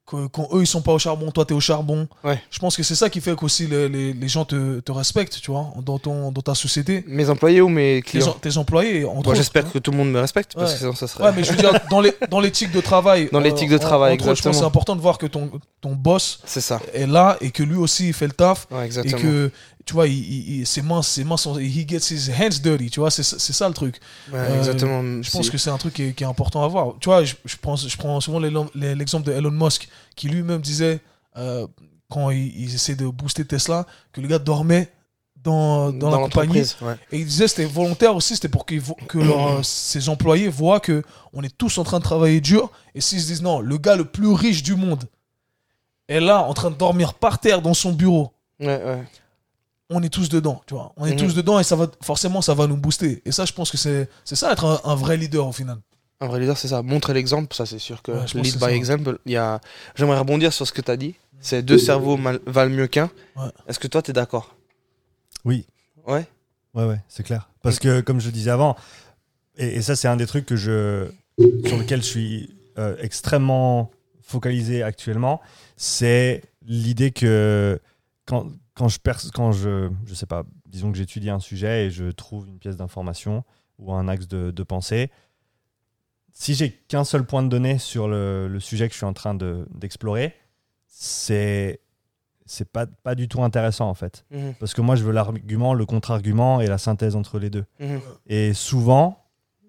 que 0.07 0.27
quand 0.27 0.49
eux 0.53 0.61
ils 0.61 0.67
sont 0.67 0.83
pas 0.83 0.93
au 0.93 0.99
charbon, 0.99 1.31
toi 1.31 1.47
tu 1.47 1.55
es 1.55 1.57
au 1.57 1.61
charbon. 1.61 2.07
Ouais. 2.23 2.39
Je 2.51 2.59
pense 2.59 2.77
que 2.77 2.83
c'est 2.83 2.95
ça 2.95 3.09
qui 3.09 3.23
fait 3.23 3.35
qu'aussi 3.35 3.67
les, 3.67 3.89
les, 3.89 4.13
les 4.13 4.29
gens 4.29 4.45
te, 4.45 4.81
te 4.81 4.93
respectent, 4.93 5.41
tu 5.41 5.51
vois, 5.51 5.73
dans, 5.83 5.99
ton, 5.99 6.31
dans 6.31 6.43
ta 6.43 6.55
société. 6.55 7.05
Mes 7.07 7.31
employés 7.31 7.63
ou 7.63 7.71
mes 7.71 8.03
Tes, 8.05 8.11
clients? 8.11 8.29
en- 8.29 8.33
tes 8.33 8.59
employés, 8.59 9.05
entre 9.07 9.25
Moi, 9.29 9.35
J'espère 9.35 9.65
tu 9.65 9.71
que 9.73 9.79
tout 9.79 9.91
le 9.93 9.97
monde 9.97 10.11
me 10.11 10.21
respecte 10.21 10.55
parce 10.55 10.67
Ouais. 10.73 10.75
que 10.75 10.79
sinon 10.81 10.95
ça 10.95 11.07
serait. 11.07 11.25
Ouais, 11.25 11.33
mais 11.35 11.43
je 11.43 11.53
veux 11.53 11.57
dire, 11.57 11.73
dans 11.91 12.01
les- 12.03 12.13
dans 12.31 12.41
l'éthique 12.41 12.71
de 12.73 12.81
travail. 12.83 13.31
Dans 13.33 13.41
l'éthique 13.41 13.71
de 13.71 13.79
travail, 13.79 14.15
autres, 14.15 14.25
Je 14.25 14.29
pense 14.29 14.41
que 14.43 14.49
exactement. 14.49 14.61
c'est 14.61 14.67
important 14.67 14.95
de 14.97 15.01
voir 15.01 15.17
que 15.17 15.27
ton, 15.27 15.51
ton 15.81 15.93
boss 15.95 16.41
C'est 16.45 16.61
ça. 16.61 16.81
est 16.93 17.07
là 17.07 17.39
et 17.41 17.51
que 17.51 17.63
lui 17.63 17.77
aussi 17.77 18.09
il 18.09 18.13
fait 18.13 18.27
le 18.27 18.33
taf. 18.35 18.67
Ouais, 18.71 18.83
Et 18.83 18.85
exactement. 18.85 19.23
que, 19.23 19.51
tu 19.85 19.93
vois, 19.95 20.07
il, 20.09 20.15
il- 20.19 20.61
il- 20.61 20.67
ses 20.67 20.83
mains, 20.83 21.03
ses 21.03 21.25
mains 21.25 21.37
sont. 21.37 21.59
He 21.59 21.87
gets 21.89 22.11
his 22.15 22.31
hands 22.31 22.61
dirty, 22.63 22.91
tu 22.91 23.01
vois, 23.01 23.11
c'est 23.11 23.23
ça 23.23 23.69
le 23.69 23.75
truc. 23.75 24.01
Ouais, 24.33 24.39
Euh, 24.39 24.59
exactement. 24.59 25.03
Je 25.23 25.31
pense 25.31 25.51
que 25.51 25.59
c'est 25.59 25.71
un 25.71 25.79
truc 25.79 25.95
qui 25.95 26.03
est, 26.05 26.13
qui 26.15 26.25
est 26.25 26.27
important 26.27 26.63
à 26.65 26.69
voir. 26.69 26.95
Tu 27.01 27.09
vois, 27.09 27.25
je, 27.25 27.35
je, 27.45 27.57
pense, 27.57 27.87
je 27.89 27.97
prends 27.97 28.21
souvent 28.21 28.41
l'exemple 28.75 29.27
de 29.27 29.33
Elon 29.33 29.51
Musk, 29.51 29.89
qui 30.17 30.29
lui-même 30.29 30.61
disait, 30.61 31.01
euh, 31.37 31.67
quand 32.11 32.31
il, 32.31 32.57
il 32.59 32.75
essaie 32.75 32.95
de 32.97 33.07
booster 33.07 33.45
Tesla, 33.45 33.87
que 34.13 34.21
le 34.21 34.29
gars 34.29 34.39
dormait 34.39 34.91
dans, 35.37 35.93
dans, 35.93 36.11
la 36.11 36.17
compagnie. 36.17 36.63
Ouais. 36.81 36.95
Et 37.13 37.19
il 37.19 37.27
disait 37.27 37.49
c'était 37.49 37.67
volontaire 37.67 38.17
aussi, 38.17 38.35
c'était 38.35 38.49
pour 38.49 38.65
que 38.65 39.19
leur- 39.19 39.63
ses 39.63 40.09
employés 40.09 40.49
voient 40.49 40.81
que 40.81 41.03
on 41.35 41.43
est 41.43 41.55
tous 41.59 41.77
en 41.77 41.85
train 41.85 41.99
de 41.99 42.05
travailler 42.05 42.41
dur. 42.41 42.71
Et 42.95 43.03
s'ils 43.03 43.21
se 43.21 43.27
disent 43.27 43.43
non, 43.43 43.61
le 43.61 43.77
gars 43.77 43.97
le 43.97 44.07
plus 44.07 44.29
riche 44.33 44.63
du 44.63 44.75
monde 44.75 45.05
est 46.09 46.21
là 46.21 46.41
en 46.43 46.55
train 46.55 46.71
de 46.71 46.77
dormir 46.77 47.13
par 47.13 47.39
terre 47.41 47.61
dans 47.61 47.75
son 47.75 47.93
bureau, 47.93 48.33
Ouais, 48.61 48.67
ouais. 48.83 49.05
On 49.91 50.03
est 50.03 50.09
tous 50.09 50.29
dedans, 50.29 50.63
tu 50.67 50.75
vois. 50.75 50.93
On 50.97 51.07
est 51.07 51.13
Mhm. 51.13 51.17
tous 51.19 51.35
dedans 51.35 51.59
et 51.61 51.65
ça 51.65 51.77
va 51.77 51.87
forcément 52.03 52.41
ça 52.43 52.55
va 52.55 52.67
nous 52.67 52.77
booster. 52.77 53.23
Et 53.25 53.33
ça, 53.33 53.45
je 53.45 53.53
pense 53.53 53.71
que 53.71 53.77
c'est 53.77 54.09
c'est 54.25 54.37
ça 54.37 54.53
être 54.53 54.65
un, 54.65 54.81
un 54.91 54.95
vrai 54.95 55.17
leader 55.17 55.47
au 55.47 55.53
final. 55.53 55.79
Un 56.21 56.27
vrai 56.29 56.41
leader, 56.41 56.57
c'est 56.57 56.69
ça. 56.69 56.83
Montrer 56.83 57.13
l'exemple, 57.13 57.55
ça 57.55 57.67
c'est 57.67 57.79
sûr 57.79 58.01
que 58.03 58.13
Ouais, 58.13 58.25
lead 58.35 58.53
que 58.55 58.59
by 58.59 58.65
ça. 58.65 58.73
example. 58.73 59.19
Il 59.27 59.33
y 59.33 59.37
a... 59.37 59.61
J'aimerais 59.95 60.19
rebondir 60.19 60.53
sur 60.53 60.67
ce 60.67 60.73
que 60.73 60.81
tu 60.81 60.91
as 60.91 60.97
dit. 60.97 61.15
C'est 61.41 61.63
deux 61.63 61.77
cerveaux 61.79 62.17
mal- 62.17 62.41
valent 62.47 62.71
mieux 62.75 62.87
qu'un. 62.87 63.11
Ouais. 63.37 63.49
Est-ce 63.69 63.79
que 63.79 63.89
toi, 63.89 64.01
tu 64.01 64.11
es 64.13 64.15
d'accord? 64.15 64.55
Oui, 65.45 65.67
Ouais. 66.07 66.25
ouais, 66.75 66.85
ouais, 66.87 67.01
c'est 67.09 67.23
clair. 67.23 67.51
Parce 67.63 67.79
que, 67.79 68.01
comme 68.01 68.21
je 68.21 68.27
le 68.27 68.33
disais 68.33 68.51
avant, 68.51 68.77
et, 69.59 69.67
et 69.77 69.83
ça, 69.83 69.95
c'est 69.97 70.09
un 70.09 70.17
des 70.17 70.27
trucs 70.27 70.47
que 70.47 70.57
je, 70.57 71.07
sur 71.67 71.77
lequel 71.77 72.01
je 72.03 72.07
suis 72.07 72.57
euh, 72.79 72.97
extrêmement 73.01 73.91
focalisé 74.23 74.83
actuellement, 74.83 75.43
c'est 75.77 76.43
l'idée 76.67 77.11
que 77.11 77.79
quand, 78.27 78.47
quand 78.75 78.89
je 78.89 78.99
perce, 78.99 79.31
quand 79.31 79.53
je, 79.53 79.89
je 80.07 80.15
sais 80.15 80.27
pas, 80.27 80.45
disons 80.67 80.91
que 80.93 80.99
j'étudie 80.99 81.31
un 81.31 81.39
sujet 81.41 81.87
et 81.87 81.91
je 81.91 82.11
trouve 82.11 82.49
une 82.49 82.59
pièce 82.59 82.77
d'information 82.77 83.45
ou 83.79 83.93
un 83.93 84.09
axe 84.09 84.27
de, 84.29 84.51
de 84.51 84.63
pensée, 84.63 85.11
si 86.33 86.55
j'ai 86.55 86.71
qu'un 86.73 87.05
seul 87.05 87.25
point 87.25 87.43
de 87.43 87.49
données 87.49 87.79
sur 87.79 88.09
le, 88.09 88.49
le 88.49 88.61
sujet 88.61 88.89
que 88.89 88.93
je 88.93 88.99
suis 88.99 89.07
en 89.07 89.13
train 89.13 89.35
de- 89.35 89.67
d'explorer, 89.73 90.35
c'est 90.87 91.81
c'est 92.47 92.71
pas, 92.71 92.87
pas 92.87 93.15
du 93.15 93.27
tout 93.27 93.43
intéressant 93.43 93.89
en 93.89 93.95
fait. 93.95 94.27
Mhm. 94.31 94.55
Parce 94.61 94.75
que 94.75 94.83
moi, 94.83 94.97
je 94.97 95.05
veux 95.05 95.13
l'argument, 95.13 95.73
le 95.73 95.87
contre-argument 95.87 96.61
et 96.61 96.67
la 96.67 96.77
synthèse 96.77 97.17
entre 97.17 97.39
les 97.39 97.49
deux. 97.49 97.65
Mhm. 97.81 98.01
Et 98.27 98.53
souvent, 98.53 99.24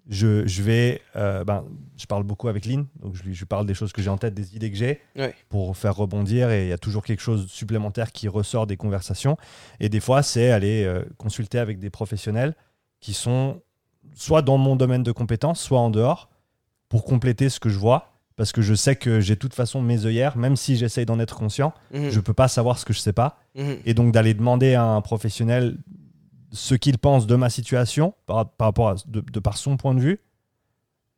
je, 0.10 0.46
je 0.48 0.62
vais. 0.64 1.02
euh, 1.16 1.44
ben, 1.44 1.64
je 1.98 2.06
parle 2.06 2.24
beaucoup 2.24 2.48
avec 2.48 2.66
Lynn, 2.66 2.86
donc 3.02 3.16
je 3.16 3.24
lui, 3.24 3.34
je 3.34 3.46
parle 3.46 3.66
des 3.66 3.74
choses 3.74 3.92
que 3.94 4.02
j'ai 4.02 4.10
en 4.10 4.18
tête, 4.18 4.34
des 4.34 4.56
idées 4.56 4.70
que 4.72 4.78
j'ai, 4.78 5.00
Ouais. 5.16 5.34
pour 5.50 5.76
faire 5.78 5.96
rebondir. 5.96 6.52
Et 6.52 6.64
il 6.66 6.70
y 6.70 6.74
a 6.74 6.78
toujours 6.78 7.04
quelque 7.04 7.22
chose 7.22 7.48
supplémentaire 7.50 8.12
qui 8.12 8.28
ressort 8.28 8.68
des 8.68 8.78
conversations. 8.78 9.38
Et 9.80 9.90
des 9.90 10.00
fois, 10.00 10.22
c'est 10.24 10.52
aller 10.52 10.84
euh, 10.84 11.04
consulter 11.18 11.58
avec 11.60 11.80
des 11.80 11.90
professionnels 11.90 12.56
qui 13.00 13.14
sont 13.14 13.62
soit 14.14 14.42
dans 14.42 14.58
mon 14.58 14.76
domaine 14.76 15.04
de 15.04 15.12
compétences, 15.12 15.60
soit 15.62 15.80
en 15.80 15.90
dehors, 15.90 16.30
pour 16.90 17.04
compléter 17.06 17.50
ce 17.50 17.60
que 17.60 17.70
je 17.70 17.80
vois. 17.80 18.12
Parce 18.36 18.52
que 18.52 18.62
je 18.62 18.74
sais 18.74 18.98
que 18.98 19.22
j'ai 19.22 19.36
de 19.36 19.40
toute 19.40 19.54
façon 19.54 19.82
mes 19.82 20.06
œillères, 20.06 20.36
même 20.38 20.58
si 20.58 20.76
j'essaye 20.76 21.06
d'en 21.06 21.20
être 21.20 21.36
conscient, 21.38 21.74
Mhm. 21.94 22.10
je 22.10 22.20
peux 22.20 22.34
pas 22.34 22.50
savoir 22.50 22.78
ce 22.78 22.84
que 22.86 22.92
je 22.94 23.00
sais 23.00 23.14
pas. 23.14 23.40
Mhm. 23.58 23.78
Et 23.86 23.94
donc 23.94 24.12
d'aller 24.14 24.34
demander 24.34 24.74
à 24.76 24.84
un 24.84 25.00
professionnel 25.02 25.78
ce 26.56 26.74
qu'il 26.76 26.98
pense 26.98 27.28
de 27.28 27.36
ma 27.36 27.50
situation 27.52 28.16
par, 28.26 28.50
par 28.50 28.68
rapport 28.70 28.90
à 28.90 28.96
de, 29.06 29.22
de 29.22 29.40
par 29.40 29.58
son 29.58 29.78
point 29.78 29.94
de 29.94 30.00
vue, 30.00 30.20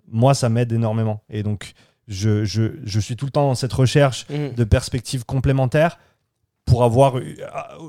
moi 0.09 0.33
ça 0.33 0.49
m'aide 0.49 0.71
énormément. 0.71 1.21
Et 1.29 1.43
donc 1.43 1.73
je, 2.07 2.43
je, 2.45 2.73
je 2.83 2.99
suis 2.99 3.15
tout 3.15 3.25
le 3.25 3.31
temps 3.31 3.47
dans 3.47 3.55
cette 3.55 3.73
recherche 3.73 4.25
Mhm. 4.29 4.53
de 4.55 4.63
perspectives 4.63 5.25
complémentaires 5.25 5.99
pour 6.65 6.83
avoir 6.83 7.17
euh, 7.17 7.23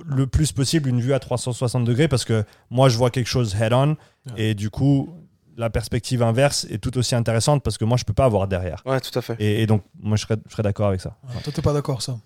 le 0.07 0.27
plus 0.27 0.53
possible 0.53 0.89
une 0.89 1.01
vue 1.01 1.13
à 1.13 1.19
360 1.19 1.85
degrés 1.85 2.07
parce 2.09 2.25
que 2.25 2.45
moi 2.71 2.89
je 2.89 2.97
vois 2.97 3.11
quelque 3.11 3.27
chose 3.29 3.55
head-on 3.61 3.97
et 4.37 4.55
du 4.55 4.71
coup 4.71 5.09
la 5.57 5.71
perspective 5.71 6.23
inverse 6.23 6.65
est 6.71 6.79
tout 6.79 6.97
aussi 6.99 7.17
intéressante 7.17 7.65
parce 7.65 7.79
que 7.79 7.85
moi 7.85 7.97
je 7.97 8.05
peux 8.05 8.13
pas 8.13 8.25
avoir 8.27 8.47
derrière. 8.47 8.83
Ouais, 8.87 9.01
tout 9.01 9.17
à 9.19 9.23
fait. 9.23 9.35
Et, 9.41 9.63
et 9.63 9.67
donc 9.67 9.83
moi 10.01 10.17
je 10.17 10.23
serais, 10.23 10.37
je 10.47 10.53
serais 10.53 10.63
d'accord 10.63 10.87
avec 10.89 11.01
ça. 11.01 11.17
Ouais, 11.35 11.41
Toi, 11.43 11.53
t'es 11.53 11.63
pas 11.63 11.73
d'accord, 11.73 12.03
ça 12.03 12.17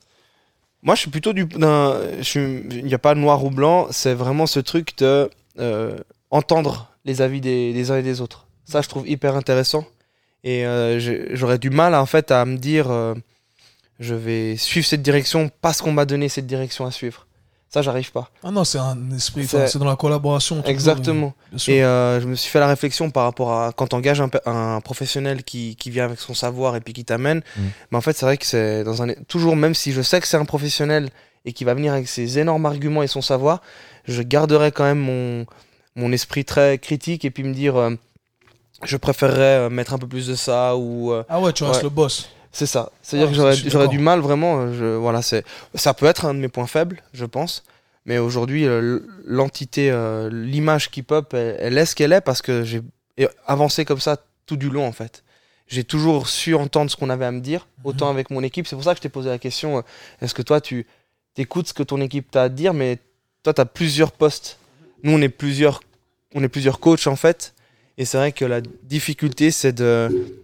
Moi, 0.82 0.96
je 0.96 1.00
suis 1.00 1.10
plutôt 1.10 1.32
du. 1.32 1.46
Il 1.52 2.84
n'y 2.84 2.94
a 2.94 2.98
pas 2.98 3.14
noir 3.14 3.44
ou 3.44 3.50
blanc, 3.50 3.86
c'est 3.90 4.14
vraiment 4.14 4.46
ce 4.46 4.58
truc 4.58 4.98
de 4.98 5.30
euh, 5.58 5.96
entendre 6.30 6.90
les 7.04 7.22
avis 7.22 7.40
des, 7.40 7.90
uns 7.90 7.98
et 7.98 8.02
des 8.02 8.20
autres. 8.20 8.46
Ça, 8.64 8.80
je 8.82 8.88
trouve 8.88 9.08
hyper 9.08 9.36
intéressant. 9.36 9.84
Et 10.44 10.66
euh, 10.66 10.98
j'aurais 11.34 11.58
du 11.58 11.70
mal 11.70 11.94
en 11.94 12.06
fait 12.06 12.32
à 12.32 12.44
me 12.44 12.56
dire 12.56 12.90
euh, 12.90 13.14
je 14.00 14.16
vais 14.16 14.56
suivre 14.56 14.84
cette 14.84 15.02
direction 15.02 15.52
parce 15.60 15.80
qu'on 15.80 15.92
m'a 15.92 16.04
donné 16.04 16.28
cette 16.28 16.48
direction 16.48 16.84
à 16.84 16.90
suivre. 16.90 17.28
Ça, 17.72 17.80
j'arrive 17.80 18.12
pas. 18.12 18.28
Ah 18.44 18.50
non, 18.50 18.64
c'est 18.64 18.76
un 18.78 19.10
esprit, 19.16 19.46
C'est- 19.46 19.78
dans 19.78 19.86
la 19.86 19.96
collaboration. 19.96 20.62
Exactement. 20.64 21.32
Et 21.68 21.82
euh, 21.82 22.20
je 22.20 22.26
me 22.28 22.34
suis 22.34 22.50
fait 22.50 22.60
la 22.60 22.66
réflexion 22.66 23.10
par 23.10 23.24
rapport 23.24 23.50
à 23.52 23.72
quand 23.72 23.86
tu 23.86 23.96
engages 23.96 24.20
un, 24.20 24.28
un 24.44 24.80
professionnel 24.82 25.42
qui, 25.42 25.74
qui 25.76 25.88
vient 25.88 26.04
avec 26.04 26.20
son 26.20 26.34
savoir 26.34 26.76
et 26.76 26.80
puis 26.80 26.92
qui 26.92 27.04
t'amène. 27.06 27.38
Mm. 27.56 27.60
Mais 27.90 27.96
en 27.98 28.00
fait, 28.02 28.12
c'est 28.14 28.26
vrai 28.26 28.36
que 28.36 28.44
c'est 28.44 28.84
dans 28.84 29.02
un 29.02 29.14
toujours 29.26 29.56
même 29.56 29.74
si 29.74 29.92
je 29.92 30.02
sais 30.02 30.20
que 30.20 30.26
c'est 30.28 30.36
un 30.36 30.44
professionnel 30.44 31.08
et 31.46 31.54
qui 31.54 31.64
va 31.64 31.72
venir 31.72 31.94
avec 31.94 32.08
ses 32.08 32.38
énormes 32.38 32.66
arguments 32.66 33.02
et 33.02 33.06
son 33.06 33.22
savoir, 33.22 33.62
je 34.06 34.20
garderai 34.20 34.70
quand 34.70 34.84
même 34.84 34.98
mon 35.00 35.46
mon 35.96 36.12
esprit 36.12 36.44
très 36.44 36.76
critique 36.78 37.24
et 37.24 37.30
puis 37.30 37.42
me 37.42 37.54
dire 37.54 37.76
euh, 37.76 37.90
je 38.84 38.98
préférerais 38.98 39.60
euh, 39.66 39.70
mettre 39.70 39.94
un 39.94 39.98
peu 39.98 40.06
plus 40.08 40.26
de 40.26 40.34
ça 40.34 40.76
ou 40.76 41.10
euh, 41.12 41.24
Ah 41.28 41.40
ouais, 41.40 41.52
tu 41.54 41.64
restes 41.64 41.76
Ouais. 41.78 41.84
le 41.84 41.88
boss. 41.90 42.28
C'est 42.52 42.66
ça. 42.66 42.90
C'est-à-dire 43.02 43.28
Ah, 43.28 43.30
que 43.32 43.36
j'aurais 43.36 43.56
suis 43.56 43.70
j'aurais 43.70 43.88
du 43.88 43.98
mal 43.98 44.20
vraiment. 44.20 44.60
euh, 44.60 44.72
Je, 44.78 44.84
voilà, 44.96 45.22
c'est 45.22 45.44
ça 45.74 45.94
peut 45.94 46.06
être 46.06 46.26
un 46.26 46.34
de 46.34 46.38
mes 46.38 46.48
points 46.48 46.66
faibles, 46.66 47.02
je 47.12 47.24
pense. 47.24 47.64
Mais 48.04 48.18
aujourd'hui, 48.18 48.66
euh, 48.66 48.98
l'entité, 49.24 49.90
euh, 49.90 50.28
l'image 50.30 50.90
qui 50.90 51.02
pop, 51.02 51.32
elle, 51.34 51.56
elle 51.60 51.78
est 51.78 51.86
ce 51.86 51.94
qu'elle 51.94 52.12
est 52.12 52.20
parce 52.20 52.42
que 52.42 52.64
j'ai 52.64 52.82
avancé 53.46 53.84
comme 53.84 54.00
ça 54.00 54.16
tout 54.46 54.56
du 54.56 54.68
long 54.70 54.86
en 54.86 54.92
fait. 54.92 55.22
J'ai 55.68 55.84
toujours 55.84 56.28
su 56.28 56.54
entendre 56.54 56.90
ce 56.90 56.96
qu'on 56.96 57.08
avait 57.08 57.24
à 57.24 57.30
me 57.30 57.40
dire, 57.40 57.66
autant 57.84 58.10
avec 58.10 58.30
mon 58.30 58.42
équipe. 58.42 58.66
C'est 58.66 58.76
pour 58.76 58.84
ça 58.84 58.90
que 58.92 58.98
je 58.98 59.02
t'ai 59.02 59.08
posé 59.08 59.30
la 59.30 59.38
question 59.38 59.82
est-ce 60.20 60.34
que 60.34 60.42
toi, 60.42 60.60
tu 60.60 60.86
écoutes 61.38 61.68
ce 61.68 61.72
que 61.74 61.82
ton 61.82 62.00
équipe 62.00 62.30
t'a 62.30 62.42
à 62.44 62.48
te 62.50 62.54
dire? 62.54 62.74
Mais 62.74 62.98
toi, 63.42 63.54
tu 63.54 63.60
as 63.60 63.64
plusieurs 63.66 64.12
postes. 64.12 64.58
Nous, 65.02 65.12
on 65.12 65.20
est 65.22 65.30
plusieurs, 65.30 65.80
on 66.34 66.42
est 66.42 66.48
plusieurs 66.48 66.78
coachs 66.80 67.06
en 67.06 67.16
fait. 67.16 67.54
Et 67.96 68.04
c'est 68.04 68.18
vrai 68.18 68.32
que 68.32 68.44
la 68.44 68.60
difficulté, 68.82 69.50
c'est 69.50 69.72
de 69.72 70.34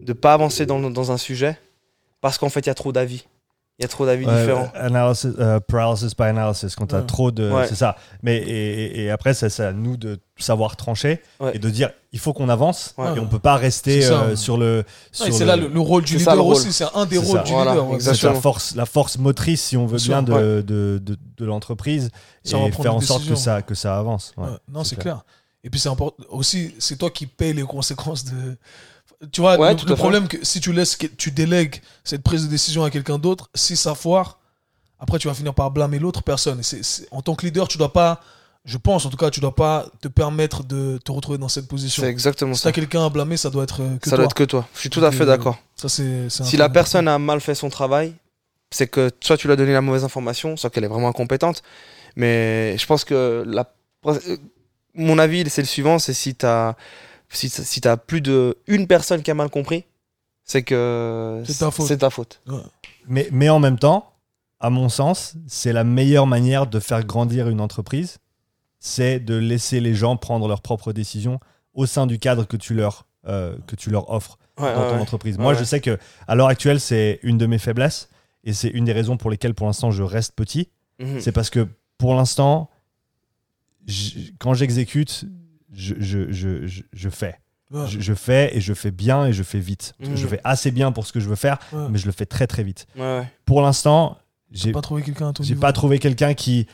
ne 0.00 0.12
pas 0.12 0.32
avancer 0.34 0.66
dans, 0.66 0.78
dans 0.90 1.12
un 1.12 1.18
sujet 1.18 1.58
parce 2.20 2.38
qu'en 2.38 2.48
fait, 2.48 2.60
il 2.60 2.66
y 2.66 2.70
a 2.70 2.74
trop 2.74 2.92
d'avis. 2.92 3.24
Il 3.78 3.82
y 3.82 3.84
a 3.84 3.88
trop 3.88 4.06
d'avis 4.06 4.24
Ouais, 4.24 4.40
différents. 4.40 4.70
analysis, 4.74 5.28
euh, 5.38 5.60
paralysis 5.60 6.16
by 6.16 6.22
analysis, 6.22 6.74
quand 6.74 6.86
tu 6.86 6.94
as 6.94 7.00
Ouais. 7.00 7.06
trop 7.06 7.30
de. 7.30 7.50
Ouais. 7.52 7.66
C'est 7.68 7.74
ça. 7.74 7.96
Mais 8.22 8.38
et, 8.38 9.10
après, 9.10 9.34
c'est 9.34 9.60
à 9.60 9.72
nous 9.74 9.98
de 9.98 10.18
savoir 10.38 10.76
trancher 10.76 11.20
Ouais. 11.40 11.54
et 11.54 11.58
de 11.58 11.68
dire 11.68 11.90
il 12.10 12.18
faut 12.18 12.32
qu'on 12.32 12.48
avance 12.48 12.94
Ouais. 12.96 13.14
et 13.14 13.20
on 13.20 13.26
peut 13.26 13.38
pas 13.38 13.56
rester 13.56 14.02
euh, 14.06 14.34
sur 14.34 14.56
le. 14.56 14.82
C'est 15.12 15.28
le- 15.40 15.44
là 15.44 15.56
le, 15.56 15.68
le 15.68 15.80
rôle 15.80 16.04
du 16.04 16.14
ça, 16.14 16.30
leader 16.30 16.34
le 16.36 16.40
rôle. 16.40 16.54
aussi. 16.54 16.72
C'est 16.72 16.86
un 16.94 17.04
des 17.04 17.18
rôles 17.18 17.36
ça. 17.36 17.42
du 17.42 17.52
Voilà, 17.52 17.72
leader. 17.72 17.88
ouais, 17.90 18.00
c'est 18.00 18.22
la 18.22 18.32
force, 18.34 18.74
la 18.76 18.86
force 18.86 19.18
motrice, 19.18 19.62
si 19.62 19.76
on 19.76 19.84
veut 19.84 19.98
Bien 19.98 20.22
de, 20.22 20.62
de, 20.66 20.98
de, 21.04 21.18
de 21.36 21.44
l'entreprise 21.44 22.08
et 22.46 22.48
faire 22.72 22.94
en 22.94 23.00
sorte 23.02 23.28
que 23.28 23.34
ça, 23.34 23.60
que 23.60 23.74
ça 23.74 23.98
avance. 23.98 24.32
Non, 24.38 24.84
c'est 24.84 24.90
c'est 24.90 24.94
clair. 24.96 25.16
clair. 25.16 25.24
Et 25.64 25.68
puis 25.68 25.80
c'est 25.80 25.90
important 25.90 26.24
aussi, 26.30 26.74
c'est 26.78 26.96
toi 26.96 27.10
qui 27.10 27.26
payes 27.26 27.52
les 27.52 27.62
conséquences 27.64 28.24
de. 28.24 28.56
Tu 29.32 29.40
vois, 29.40 29.58
Ouais, 29.58 29.74
le, 29.74 29.88
le 29.88 29.96
problème 29.96 30.28
que 30.28 30.36
si 30.44 30.60
tu 30.60 30.72
laisses, 30.72 30.98
tu 31.16 31.30
délègues 31.30 31.80
cette 32.04 32.22
prise 32.22 32.44
de 32.44 32.48
décision 32.48 32.84
à 32.84 32.90
quelqu'un 32.90 33.18
d'autre, 33.18 33.48
si 33.54 33.76
ça 33.76 33.94
foire, 33.94 34.38
après 34.98 35.18
tu 35.18 35.28
vas 35.28 35.34
finir 35.34 35.54
par 35.54 35.70
blâmer 35.70 35.98
l'autre 35.98 36.22
personne. 36.22 36.60
Et 36.60 36.80
en 37.10 37.22
tant 37.22 37.34
que 37.34 37.46
leader, 37.46 37.66
tu 37.68 37.78
dois 37.78 37.92
pas, 37.92 38.20
je 38.64 38.76
pense 38.78 39.06
en 39.06 39.10
tout 39.10 39.16
cas, 39.16 39.30
tu 39.30 39.40
dois 39.40 39.54
pas 39.54 39.86
te 40.02 40.08
permettre 40.08 40.64
de 40.64 40.98
te 41.04 41.12
retrouver 41.12 41.38
dans 41.38 41.48
cette 41.48 41.66
position. 41.68 42.02
C'est 42.02 42.10
exactement 42.10 42.52
Si 42.54 42.60
ça. 42.60 42.68
t'as 42.68 42.72
quelqu'un 42.74 43.06
à 43.06 43.08
blâmer, 43.08 43.36
ça 43.36 43.48
doit 43.50 43.64
être 43.64 43.82
euh, 43.82 43.96
que 43.98 44.04
Ça 44.10 44.10
toi. 44.10 44.16
doit 44.18 44.24
être 44.26 44.34
que 44.34 44.44
toi. 44.44 44.68
Je 44.74 44.80
suis 44.80 44.90
tout 44.90 45.04
à 45.04 45.10
fait 45.12 45.22
euh, 45.22 45.26
d'accord. 45.26 45.58
Ça, 45.76 45.88
c'est, 45.88 46.28
Si 46.28 46.56
la 46.56 46.68
personne 46.68 47.08
a 47.08 47.18
mal 47.18 47.40
fait 47.40 47.54
son 47.54 47.70
travail, 47.70 48.14
c'est 48.70 48.86
que 48.88 49.10
soit 49.20 49.36
tu 49.38 49.46
lui 49.46 49.52
as 49.52 49.56
donné 49.56 49.72
la 49.72 49.80
mauvaise 49.80 50.04
information, 50.04 50.56
soit 50.56 50.68
qu'elle 50.70 50.84
est 50.84 50.88
vraiment 50.88 51.08
incompétente. 51.08 51.62
Mais 52.16 52.76
je 52.78 52.84
pense 52.86 53.04
que 53.04 53.44
la... 53.46 53.72
euh, 54.06 54.18
mon 54.94 55.18
avis, 55.18 55.48
c'est 55.48 55.62
le 55.62 55.66
suivant, 55.66 55.98
c'est 55.98 56.14
si 56.14 56.34
tu 56.34 56.44
as 56.46 56.74
si, 57.30 57.48
si 57.48 57.80
t'as 57.80 57.96
plus 57.96 58.20
de 58.20 58.56
une 58.66 58.86
personne 58.86 59.22
qui 59.22 59.30
a 59.30 59.34
mal 59.34 59.50
compris, 59.50 59.84
c'est 60.44 60.62
que 60.62 61.42
C'est 61.44 61.58
ta 61.58 61.70
faute. 61.70 61.86
C'est 61.86 61.98
ta 61.98 62.10
faute. 62.10 62.40
Mais, 63.08 63.28
mais 63.32 63.48
en 63.48 63.58
même 63.58 63.78
temps, 63.78 64.12
à 64.60 64.70
mon 64.70 64.88
sens, 64.88 65.34
c'est 65.46 65.72
la 65.72 65.84
meilleure 65.84 66.26
manière 66.26 66.66
de 66.66 66.80
faire 66.80 67.04
grandir 67.04 67.48
une 67.48 67.60
entreprise, 67.60 68.18
c'est 68.78 69.18
de 69.20 69.34
laisser 69.34 69.80
les 69.80 69.94
gens 69.94 70.16
prendre 70.16 70.46
leurs 70.48 70.62
propres 70.62 70.92
décisions 70.92 71.40
au 71.74 71.86
sein 71.86 72.06
du 72.06 72.18
cadre 72.18 72.44
que 72.46 72.56
tu 72.56 72.74
leur, 72.74 73.06
euh, 73.26 73.56
que 73.66 73.76
tu 73.76 73.90
leur 73.90 74.10
offres 74.10 74.38
Ouais, 74.58 74.72
dans 74.72 74.80
ouais, 74.84 74.88
ton 74.88 74.94
ouais. 74.94 75.00
entreprise. 75.02 75.36
Ouais, 75.36 75.42
Moi, 75.42 75.52
ouais. 75.52 75.58
je 75.58 75.64
sais 75.64 75.80
que 75.80 75.98
à 76.26 76.34
l'heure 76.34 76.46
actuelle, 76.48 76.80
c'est 76.80 77.20
une 77.22 77.36
de 77.36 77.44
mes 77.46 77.58
faiblesses 77.58 78.08
et 78.44 78.54
c'est 78.54 78.68
une 78.68 78.86
des 78.86 78.92
raisons 78.92 79.18
pour 79.18 79.30
lesquelles, 79.30 79.52
pour 79.52 79.66
l'instant, 79.66 79.90
je 79.90 80.02
reste 80.02 80.32
petit. 80.34 80.70
Mhm. 80.98 81.20
C'est 81.20 81.32
parce 81.32 81.50
que 81.50 81.68
pour 81.98 82.14
l'instant, 82.14 82.70
quand 84.38 84.54
j'exécute, 84.54 85.24
je, 85.76 85.94
je, 85.98 86.32
je, 86.32 86.82
je, 86.92 87.08
fais. 87.10 87.38
Ouais. 87.70 87.86
Je, 87.88 88.00
je 88.00 88.14
fais 88.14 88.56
et 88.56 88.60
je 88.60 88.72
fais 88.74 88.90
bien 88.90 89.26
et 89.26 89.32
je 89.32 89.42
fais 89.42 89.58
vite. 89.60 89.94
Je 90.00 90.26
fais 90.26 90.40
assez 90.44 90.70
bien 90.70 90.92
pour 90.92 91.06
ce 91.06 91.12
que 91.12 91.20
je 91.20 91.28
veux 91.28 91.36
faire, 91.36 91.58
Ouais. 91.72 91.86
mais 91.90 91.98
je 91.98 92.06
le 92.06 92.12
fais 92.12 92.26
très 92.26 92.46
très 92.46 92.62
vite. 92.64 92.86
Ouais. 92.96 93.22
Pour 93.44 93.60
l'instant, 93.62 94.18
j'ai 94.52 94.72
pas 94.72 94.80
trouvé 94.80 95.02
quelqu'un 95.02 95.32
j'ai 95.40 95.56
pas 95.56 95.72
trouvé 95.72 95.98
quelqu'un 95.98 96.32
qui 96.34 96.66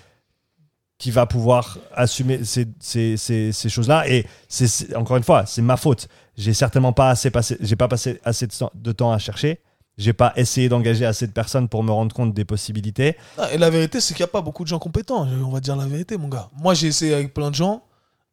qui 0.98 1.10
va 1.10 1.26
pouvoir 1.26 1.78
assumer 1.94 2.44
ces, 2.44 2.66
ces, 2.78 3.16
ces, 3.16 3.50
ces 3.50 3.68
choses-là 3.68 4.06
et 4.08 4.24
c'est 4.48 4.94
encore 4.94 5.16
une 5.16 5.24
fois 5.24 5.46
c'est 5.46 5.62
ma 5.62 5.76
faute 5.76 6.06
j'ai 6.36 6.52
certainement 6.54 6.92
pas 6.92 7.08
assez 7.10 7.30
passé 7.30 7.56
j'ai 7.60 7.74
pas 7.74 7.88
passé 7.88 8.20
assez 8.24 8.46
de, 8.46 8.52
temps- 8.52 8.70
de 8.74 8.92
temps 8.92 9.10
à 9.10 9.18
chercher 9.18 9.58
j'ai 9.98 10.12
pas 10.12 10.32
essayé 10.36 10.68
d'engager 10.68 11.04
assez 11.04 11.26
de 11.26 11.32
personnes 11.32 11.68
pour 11.68 11.82
me 11.82 11.90
rendre 11.90 12.14
compte 12.14 12.34
des 12.34 12.44
possibilités 12.44 13.16
Ah, 13.36 13.52
et 13.52 13.58
la 13.58 13.68
vérité, 13.70 14.00
c'est 14.00 14.14
qu'il 14.14 14.22
n'y 14.22 14.28
a 14.28 14.32
pas 14.32 14.40
beaucoup 14.40 14.62
de 14.64 14.68
gens 14.68 14.78
compétents. 14.78 15.26
On 15.44 15.50
va 15.50 15.60
dire 15.60 15.76
la 15.76 15.84
vérité, 15.86 16.16
mon 16.16 16.28
gars. 16.28 16.48
Moi, 16.56 16.72
j'ai 16.72 16.86
essayé 16.86 17.12
avec 17.12 17.34
plein 17.34 17.50
de 17.50 17.54
gens 17.54 17.82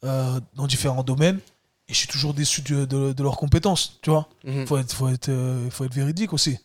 euh, 0.06 0.39
dans 0.56 0.68
différents 0.68 1.04
domaines 1.04 1.39
et 1.88 1.93
je 1.93 1.97
suis 1.97 2.08
toujours 2.08 2.34
déçu 2.34 2.62
de, 2.62 2.86
de- 2.86 3.14
de 3.14 3.24
leurs 3.24 3.38
compétences. 3.38 4.00
Tu 4.02 4.10
vois, 4.10 4.28
Mhm. 4.45 4.66
faut 4.68 4.78
être, 4.78 4.93
faut 4.93 5.10
être, 5.10 5.30
euh, 5.30 5.70
faut 5.70 5.86
être 5.86 5.93
véridique 5.93 6.34
aussi. 6.34 6.58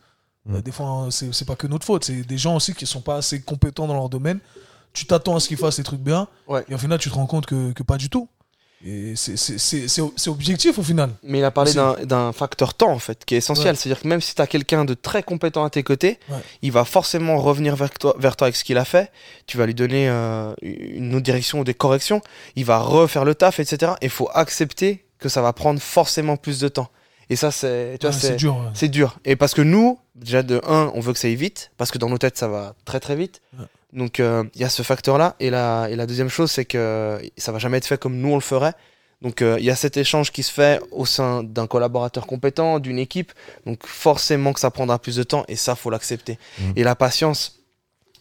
Mm. 0.47 0.57
Euh, 0.57 0.61
des 0.63 0.73
fois, 0.73 1.09
c'est 1.11 1.33
c'est 1.33 1.45
pas 1.47 1.57
que 1.57 1.67
notre 1.67 1.87
faute. 1.87 2.05
C'est 2.05 2.23
des 2.23 2.39
gens 2.39 2.57
aussi 2.57 2.75
qui 2.75 2.87
sont 2.87 3.01
pas 3.01 3.17
assez 3.17 3.41
compétents 3.41 3.87
dans 3.87 3.95
leur 3.95 4.09
domaine. 4.09 4.39
Tu 4.93 5.07
t'attends 5.07 5.35
à 5.37 5.41
ce 5.41 5.49
qu'ils 5.49 5.57
fassent 5.57 5.79
les 5.79 5.85
trucs 5.85 6.01
bien 6.03 6.29
Ouais. 6.47 6.65
et 6.69 6.75
au 6.75 6.79
final, 6.79 6.99
tu 6.99 7.09
te 7.11 7.15
rends 7.15 7.27
compte 7.27 7.47
que, 7.47 7.73
que 7.73 7.83
pas 7.83 7.97
du 7.97 8.11
tout. 8.11 8.29
C'est- 9.15 10.29
objectif 10.29 10.79
au 10.79 10.83
final. 10.83 11.11
Mais 11.23 11.39
il 11.39 11.45
a 11.45 11.51
parlé 11.51 11.73
d'un- 11.73 12.33
facteur 12.33 12.75
temps, 12.75 12.91
en 12.93 12.99
fait, 12.99 13.25
qui 13.25 13.35
est 13.35 13.39
essentiel. 13.39 13.69
Ouais. 13.69 13.75
C'est-à-dire 13.77 14.03
que 14.03 14.09
même 14.09 14.21
si 14.21 14.35
tu 14.35 14.43
as 14.43 14.47
quelqu'un 14.47 14.85
de 14.85 14.95
très 14.95 15.23
compétent 15.23 15.65
à 15.65 15.71
tes 15.71 15.83
côtés, 15.83 16.19
Ouais. 16.29 16.37
il 16.63 16.73
va 16.73 16.85
forcément 16.85 17.39
revenir 17.39 17.77
vers 17.77 17.91
toi, 17.91 18.15
vers 18.19 18.37
toi 18.37 18.47
avec 18.47 18.57
ce 18.57 18.65
qu'il 18.65 18.77
a 18.79 18.85
fait. 18.85 19.11
Tu 19.47 19.57
vas 19.57 19.67
lui 19.67 19.75
donner 19.75 20.09
euh, 20.09 20.55
une 20.63 21.15
autre 21.15 21.25
direction 21.25 21.61
ou 21.61 21.65
des 21.65 21.75
corrections. 21.75 22.21
Il 22.57 22.65
va 22.65 22.79
refaire 22.79 23.25
le 23.25 23.35
taf, 23.35 23.61
etc. 23.61 23.93
Et 24.01 24.07
il 24.07 24.11
faut 24.11 24.29
accepter 24.35 25.05
que 25.19 25.29
ça 25.29 25.41
va 25.43 25.53
prendre 25.53 25.81
forcément 25.81 26.37
plus 26.37 26.59
de 26.61 26.69
temps. 26.69 26.89
Et 27.31 27.37
ça, 27.37 27.51
c'est 27.51 27.93
Ouais, 28.05 28.37
dur. 28.37 28.71
c'est 28.75 28.89
dur. 28.89 29.19
Et 29.25 29.35
parce 29.37 29.55
que 29.55 29.63
nous, 29.63 29.99
déjà 30.15 30.43
de 30.43 30.61
1, 30.67 30.93
on 30.95 31.01
veut 31.01 31.15
que 31.15 31.19
ça 31.19 31.27
aille 31.29 31.37
vite, 31.37 31.71
parce 31.79 31.91
que 31.91 31.97
dans 31.97 32.11
nos 32.11 32.19
têtes, 32.19 32.37
ça 32.37 32.49
va 32.49 32.75
très 32.85 33.01
très 33.01 33.17
vite. 33.17 33.41
Donc 33.95 34.21
euh, 34.21 34.45
il 34.55 34.61
y 34.61 34.65
a 34.65 34.69
ce 34.69 34.83
facteur-là. 34.83 35.37
Et 35.41 35.51
la, 35.51 35.89
et 35.89 35.97
la 35.97 36.07
deuxième 36.07 36.29
chose, 36.29 36.51
c'est 36.51 36.65
que 36.65 37.21
ça 37.37 37.53
va 37.53 37.59
jamais 37.59 37.79
être 37.79 37.87
fait 37.87 37.99
comme 37.99 38.17
nous 38.17 38.29
on 38.29 38.35
le 38.35 38.41
ferait. 38.41 38.75
Donc 39.23 39.41
euh, 39.41 39.57
il 39.59 39.65
y 39.65 39.71
a 39.71 39.77
cet 39.77 39.97
échange 39.97 40.31
qui 40.33 40.43
se 40.43 40.53
fait 40.53 40.83
au 40.91 41.07
sein 41.07 41.43
d'un 41.43 41.67
collaborateur 41.67 42.27
compétent, 42.27 42.79
d'une 42.79 42.99
équipe. 42.99 43.33
Donc 43.65 43.87
forcément 43.87 44.53
que 44.53 44.61
ça 44.61 44.71
prendra 44.71 44.99
plus 44.99 45.17
de 45.17 45.23
temps, 45.23 45.45
et 45.49 45.57
ça, 45.57 45.75
faut 45.75 45.91
l'accepter. 45.91 46.39
Mhm. 46.59 46.73
Et 46.77 46.85
la 46.85 46.95
patience, 46.95 47.61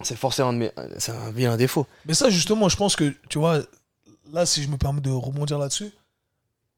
c'est 0.01 0.15
forcément 0.15 0.49
un, 0.51 0.69
c'est 0.97 1.11
un 1.11 1.57
défaut. 1.57 1.85
Mais 2.05 2.13
ça, 2.13 2.29
justement, 2.29 2.69
je 2.69 2.77
pense 2.77 2.95
que, 2.95 3.13
tu 3.27 3.37
vois, 3.37 3.59
là, 4.31 4.45
si 4.45 4.63
je 4.63 4.69
me 4.69 4.77
permets 4.77 5.01
de 5.01 5.09
rebondir 5.09 5.59
là-dessus, 5.59 5.91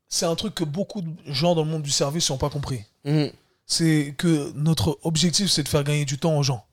c'est 0.08 0.26
un 0.26 0.36
truc 0.36 0.56
que 0.56 0.64
beaucoup 0.64 1.02
de 1.02 1.12
gens 1.28 1.54
dans 1.54 1.64
le 1.64 1.70
monde 1.70 1.84
du 1.84 1.91
service 1.91 2.30
n'ont 2.30 2.38
pas 2.38 2.50
compris. 2.50 2.84
Mhm. 3.04 3.30
C'est 3.68 4.16
que 4.18 4.52
notre 4.56 5.00
objectif, 5.04 5.52
c'est 5.52 5.64
de 5.64 5.70
faire 5.70 5.84
gagner 5.84 6.06
du 6.06 6.18
temps 6.18 6.38
aux 6.38 6.43
gens. 6.43 6.66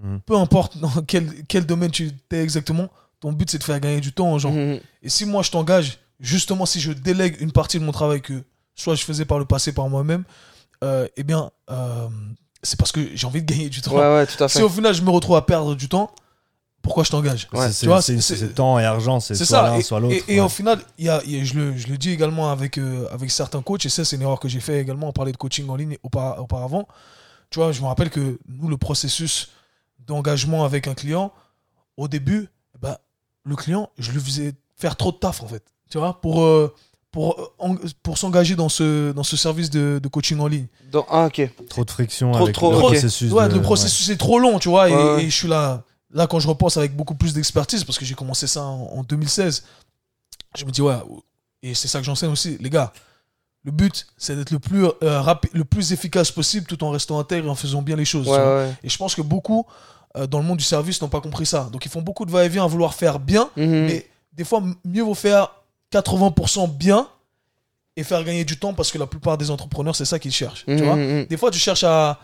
Mhm. 0.00 0.20
Peu 0.26 0.36
importe 0.36 0.78
dans 0.78 0.90
quel, 1.06 1.44
quel 1.48 1.66
domaine 1.66 1.90
tu 1.90 2.10
es 2.30 2.36
exactement, 2.42 2.88
ton 3.20 3.32
but, 3.32 3.50
c'est 3.50 3.58
de 3.58 3.64
faire 3.64 3.80
gagner 3.80 4.00
du 4.00 4.12
temps 4.12 4.32
aux 4.32 4.38
gens. 4.38 4.52
Mhm. 4.52 4.80
Et 5.02 5.08
si 5.08 5.24
moi, 5.24 5.42
je 5.42 5.50
t'engage, 5.50 5.98
justement, 6.20 6.66
si 6.66 6.80
je 6.80 6.92
délègue 6.92 7.36
une 7.40 7.52
partie 7.52 7.78
de 7.80 7.84
mon 7.84 7.92
travail 7.92 8.20
que 8.20 8.44
soit 8.74 8.94
je 8.94 9.02
faisais 9.04 9.24
par 9.24 9.38
le 9.38 9.44
passé 9.44 9.72
par 9.72 9.88
moi-même, 9.88 10.24
euh, 10.84 11.08
eh 11.16 11.24
bien, 11.24 11.50
euh, 11.70 12.06
c'est 12.62 12.78
parce 12.78 12.92
que 12.92 13.00
j'ai 13.14 13.26
envie 13.26 13.42
de 13.42 13.46
gagner 13.52 13.68
du 13.68 13.80
temps. 13.80 13.92
Ouais, 13.92 13.98
ouais, 14.14 14.26
tout 14.26 14.42
à 14.42 14.48
fait. 14.48 14.58
Si 14.58 14.64
au 14.64 14.68
final, 14.68 14.94
je 14.94 15.02
me 15.02 15.10
retrouve 15.10 15.34
à 15.36 15.42
perdre 15.42 15.74
du 15.74 15.88
temps, 15.88 16.12
pourquoi 16.80 17.02
je 17.02 17.10
t'engage? 17.10 17.48
Ouais, 17.52 17.70
c'est 17.72 17.80
tu 17.80 17.86
vois, 17.86 18.00
c'est- 18.00 18.20
c'est- 18.20 18.36
c'est 18.36 18.54
temps 18.54 18.78
et 18.78 18.84
argent 18.84 19.18
c'est 19.18 19.34
C'est 19.34 19.44
soit 19.44 19.58
ça. 19.58 19.62
l'un 19.64 19.74
Et, 19.78 19.82
soit 19.82 19.98
l'autre 19.98 20.14
et- 20.28 20.40
au 20.40 20.48
final, 20.48 20.80
il 20.96 21.06
y 21.06 21.08
a, 21.08 21.20
y 21.26 21.40
a- 21.40 21.44
je, 21.44 21.54
le, 21.54 21.76
je 21.76 21.88
le 21.88 21.98
dis 21.98 22.10
également 22.10 22.52
avec, 22.52 22.78
euh, 22.78 23.06
avec 23.10 23.32
certains 23.32 23.60
coachs, 23.62 23.84
et 23.84 23.88
ça, 23.88 24.04
c'est 24.04 24.14
une 24.14 24.22
erreur 24.22 24.38
que 24.38 24.48
j'ai 24.48 24.60
fait 24.60 24.80
également. 24.80 25.08
On 25.08 25.12
parlait 25.12 25.32
de 25.32 25.36
coaching 25.36 25.68
en 25.68 25.74
ligne 25.76 25.96
aupa- 26.04 26.38
auparavant. 26.38 26.86
Tu 27.50 27.58
vois, 27.58 27.72
je 27.72 27.80
me 27.80 27.86
rappelle 27.86 28.10
que 28.10 28.38
nous, 28.48 28.68
le 28.68 28.76
processus 28.76 29.50
d'engagement 30.08 30.64
avec 30.64 30.88
un 30.88 30.94
client, 30.94 31.32
au 31.96 32.08
début, 32.08 32.48
bah, 32.80 33.00
le 33.44 33.54
client, 33.54 33.90
je 33.98 34.10
lui 34.10 34.20
faisais 34.20 34.54
faire 34.76 34.96
trop 34.96 35.12
de 35.12 35.16
taf, 35.18 35.42
en 35.42 35.46
fait. 35.46 35.62
Tu 35.90 35.98
vois, 35.98 36.20
pour, 36.20 36.42
euh, 36.42 36.74
pour, 37.12 37.38
euh, 37.40 37.52
en- 37.58 37.76
pour 38.02 38.18
s'engager 38.18 38.56
dans 38.56 38.68
ce, 38.68 39.12
dans 39.12 39.22
ce 39.22 39.36
service 39.36 39.70
de, 39.70 40.00
de 40.02 40.08
coaching 40.08 40.38
en 40.40 40.46
ligne. 40.46 40.66
Donc, 40.92 41.06
ah, 41.10 41.26
ok. 41.26 41.50
trop 41.68 41.84
de 41.84 41.90
friction 41.90 42.32
Trop- 42.32 42.42
avec 42.44 42.54
trop- 42.54 42.72
le 42.72 42.78
processus 42.78 43.30
Ouais, 43.32 43.48
de- 43.48 43.54
le 43.54 43.62
processus 43.62 44.08
est 44.10 44.16
trop 44.16 44.38
long, 44.38 44.58
tu 44.58 44.68
vois, 44.68 44.88
et, 44.90 44.94
Ouais, 44.94 45.14
ouais. 45.14 45.24
et 45.24 45.30
je 45.30 45.34
suis 45.36 45.48
là, 45.48 45.84
là 46.10 46.26
quand 46.26 46.40
je 46.40 46.48
repense 46.48 46.76
avec 46.76 46.94
beaucoup 46.96 47.14
plus 47.14 47.32
d'expertise, 47.32 47.84
parce 47.84 47.98
que 47.98 48.04
j'ai 48.04 48.14
commencé 48.14 48.46
ça 48.46 48.62
en, 48.64 48.90
en 48.98 49.02
2016, 49.02 49.64
je 50.56 50.64
me 50.64 50.70
dis, 50.70 50.82
ouais, 50.82 50.96
et 51.62 51.74
c'est 51.74 51.88
ça 51.88 51.98
que 52.00 52.04
j'enseigne 52.04 52.30
aussi, 52.30 52.56
les 52.60 52.70
gars, 52.70 52.92
Le 53.64 53.72
but, 53.72 54.06
c'est 54.16 54.36
d'être 54.36 54.52
le 54.52 54.60
plus 54.60 54.86
euh, 55.02 55.20
rapide, 55.20 55.50
le 55.52 55.64
plus 55.64 55.92
efficace 55.92 56.30
possible, 56.30 56.66
tout 56.66 56.82
en 56.84 56.90
restant 56.90 57.18
intègre 57.18 57.48
et 57.48 57.50
en 57.50 57.54
faisant 57.56 57.82
bien 57.82 57.96
les 57.96 58.04
choses. 58.06 58.26
Ouais, 58.28 58.36
ouais. 58.38 58.72
Et 58.84 58.88
je 58.88 58.96
pense 58.96 59.14
que 59.14 59.20
beaucoup 59.20 59.66
euh, 59.68 59.97
dans 60.28 60.38
le 60.38 60.44
monde 60.44 60.58
du 60.58 60.64
service 60.64 61.00
n'ont 61.02 61.08
pas 61.08 61.20
compris 61.20 61.46
ça. 61.46 61.68
Donc 61.72 61.84
ils 61.84 61.90
font 61.90 62.02
beaucoup 62.02 62.24
de 62.24 62.30
va-et-vient 62.30 62.64
à 62.64 62.66
vouloir 62.66 62.94
faire 62.94 63.18
bien, 63.18 63.50
Mhm. 63.56 63.66
mais 63.86 64.06
des 64.32 64.44
fois 64.44 64.62
mieux 64.84 65.02
vaut 65.02 65.14
faire 65.14 65.48
80% 65.92 66.66
bien 66.68 67.08
et 67.96 68.04
faire 68.04 68.22
gagner 68.24 68.44
du 68.44 68.58
temps 68.58 68.74
parce 68.74 68.90
que 68.92 68.98
la 68.98 69.06
plupart 69.06 69.38
des 69.38 69.50
entrepreneurs 69.50 69.96
c'est 69.96 70.04
ça 70.04 70.18
qu'ils 70.18 70.32
cherchent. 70.32 70.64
Tu 70.66 70.72
Mhm, 70.74 70.82
vois 70.84 70.96
mhm. 70.96 71.26
des 71.26 71.36
fois 71.36 71.50
tu 71.50 71.58
cherches 71.58 71.84
à, 71.84 72.18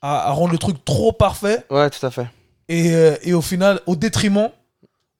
à, 0.00 0.28
à 0.28 0.30
rendre 0.32 0.52
le 0.52 0.58
truc 0.58 0.84
trop 0.84 1.12
parfait 1.12 1.64
Ouais, 1.70 1.88
tout 1.90 2.04
à 2.06 2.10
fait. 2.10 2.26
et, 2.68 2.92
euh, 2.94 3.16
et 3.22 3.34
au 3.34 3.42
final 3.42 3.80
au 3.86 3.96
détriment 3.96 4.50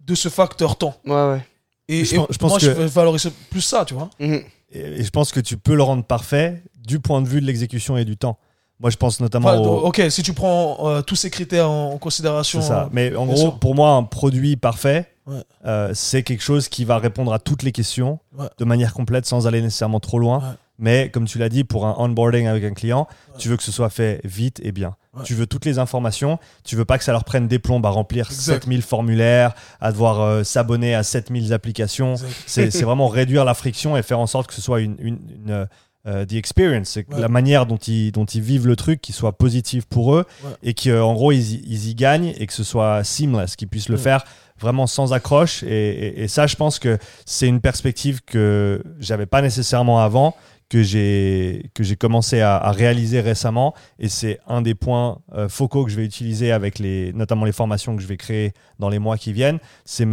de 0.00 0.14
ce 0.14 0.28
facteur 0.28 0.76
temps. 0.76 0.96
Ouais, 1.06 1.12
ouais. 1.12 1.46
Et, 1.88 2.04
Je 2.04 2.14
et 2.14 2.16
pense- 2.18 2.26
je 2.30 2.38
pense 2.38 2.50
moi 2.50 2.58
que- 2.60 2.66
je 2.66 2.70
valorise 2.82 3.30
plus 3.50 3.60
ça, 3.62 3.84
tu 3.84 3.94
vois. 3.94 4.08
Et, 4.18 4.44
et 4.72 5.02
je 5.04 5.10
pense 5.10 5.32
que 5.32 5.40
tu 5.40 5.56
peux 5.56 5.74
le 5.74 5.82
rendre 5.82 6.04
parfait 6.04 6.62
du 6.76 7.00
point 7.00 7.20
de 7.22 7.28
vue 7.28 7.40
de 7.40 7.46
l'exécution 7.46 7.96
et 7.96 8.04
du 8.04 8.16
temps. 8.16 8.38
Moi, 8.80 8.90
je 8.90 8.96
pense 8.96 9.18
notamment 9.20 9.48
Enfin, 9.48 9.58
au, 9.58 9.86
ok, 9.86 10.02
si 10.08 10.22
tu 10.22 10.32
prends 10.32 10.76
euh, 10.88 11.02
tous 11.02 11.16
ces 11.16 11.30
critères 11.30 11.68
en, 11.68 11.92
en 11.94 11.98
considération. 11.98 12.60
C'est 12.60 12.68
ça. 12.68 12.88
Mais 12.92 13.14
en 13.16 13.26
gros, 13.26 13.36
sûr. 13.36 13.58
pour 13.58 13.74
moi, 13.74 13.90
un 13.90 14.04
produit 14.04 14.56
parfait, 14.56 15.08
Ouais. 15.26 15.42
euh, 15.66 15.90
c'est 15.94 16.22
quelque 16.22 16.42
chose 16.42 16.68
qui 16.68 16.84
va 16.86 16.96
répondre 16.98 17.32
à 17.34 17.38
toutes 17.38 17.62
les 17.62 17.72
questions 17.72 18.18
Ouais. 18.38 18.46
de 18.56 18.64
manière 18.64 18.94
complète 18.94 19.26
sans 19.26 19.46
aller 19.46 19.60
nécessairement 19.60 20.00
trop 20.00 20.18
loin. 20.18 20.38
Ouais. 20.38 20.44
Mais 20.78 21.10
comme 21.10 21.26
tu 21.26 21.38
l'as 21.38 21.48
dit, 21.48 21.64
pour 21.64 21.86
un 21.86 21.96
onboarding 21.98 22.46
avec 22.46 22.62
un 22.62 22.72
client, 22.72 23.08
tu 23.36 23.48
veux 23.48 23.56
que 23.56 23.64
ce 23.64 23.72
soit 23.72 23.90
fait 23.90 24.20
vite 24.24 24.60
et 24.62 24.70
bien. 24.72 24.94
Tu 25.24 25.34
veux 25.34 25.48
toutes 25.48 25.64
les 25.64 25.80
informations. 25.80 26.38
Tu 26.62 26.76
veux 26.76 26.84
pas 26.84 26.96
que 26.96 27.02
ça 27.02 27.10
leur 27.10 27.24
prenne 27.24 27.48
des 27.48 27.58
plombes 27.58 27.84
à 27.84 27.88
remplir 27.90 28.26
Exact. 28.30 28.62
7000 28.62 28.82
formulaires, 28.82 29.54
à 29.80 29.90
devoir 29.90 30.20
euh, 30.20 30.44
s'abonner 30.44 30.94
à 30.94 31.02
7000 31.02 31.52
applications. 31.52 32.14
C'est 32.46 32.70
c'est 32.70 32.84
vraiment 32.84 33.08
réduire 33.08 33.44
la 33.44 33.54
friction 33.54 33.96
et 33.96 34.02
faire 34.04 34.20
en 34.20 34.28
sorte 34.28 34.46
que 34.46 34.54
ce 34.54 34.60
soit 34.62 34.80
une, 34.80 34.94
une, 35.00 35.18
une, 35.44 35.66
euh, 36.08 36.24
the 36.26 36.32
experience, 36.34 36.88
c'est 36.88 37.04
que 37.04 37.14
Ouais. 37.14 37.20
la 37.20 37.28
manière 37.28 37.66
dont 37.66 37.76
ils, 37.76 38.10
dont 38.10 38.24
ils 38.24 38.40
vivent 38.42 38.66
le 38.66 38.74
truc, 38.76 39.00
qui 39.00 39.12
soit 39.12 39.36
positive 39.38 39.86
pour 39.86 40.14
eux 40.14 40.24
Ouais. 40.44 40.50
et 40.62 40.74
qu'en 40.74 41.12
gros 41.14 41.30
ils, 41.32 41.52
y- 41.54 41.62
ils 41.66 41.88
y 41.90 41.94
gagnent 41.94 42.32
et 42.38 42.46
que 42.46 42.52
ce 42.52 42.64
soit 42.64 43.04
seamless, 43.04 43.54
qu'ils 43.56 43.68
puissent 43.68 43.88
le 43.90 43.96
Ouais. 43.96 44.02
faire 44.02 44.24
vraiment 44.58 44.86
sans 44.88 45.12
accroche. 45.12 45.62
Et, 45.62 45.68
et- 45.68 46.22
et 46.24 46.28
ça, 46.28 46.46
je 46.48 46.56
pense 46.56 46.78
que 46.80 46.98
c'est 47.26 47.46
une 47.46 47.60
perspective 47.60 48.22
que 48.26 48.82
j'avais 48.98 49.26
pas 49.26 49.40
nécessairement 49.42 50.00
avant, 50.00 50.34
que 50.68 50.82
j'ai 50.82 51.70
que 51.74 51.82
j'ai 51.84 51.96
commencé 51.96 52.40
à, 52.40 52.56
à 52.56 52.72
réaliser 52.72 53.20
récemment. 53.20 53.72
Et 53.98 54.08
c'est 54.08 54.38
un 54.46 54.60
des 54.60 54.74
points 54.74 55.18
euh, 55.34 55.48
focaux 55.48 55.84
que 55.84 55.90
je 55.90 55.96
vais 55.96 56.04
utiliser 56.04 56.52
avec 56.52 56.78
les, 56.78 57.12
notamment 57.14 57.44
les 57.46 57.52
formations 57.52 57.96
que 57.96 58.02
je 58.02 58.06
vais 58.08 58.16
créer 58.18 58.52
dans 58.78 58.88
les 58.90 58.98
mois 58.98 59.16
qui 59.16 59.32
viennent. 59.32 59.60
C'est 59.84 60.06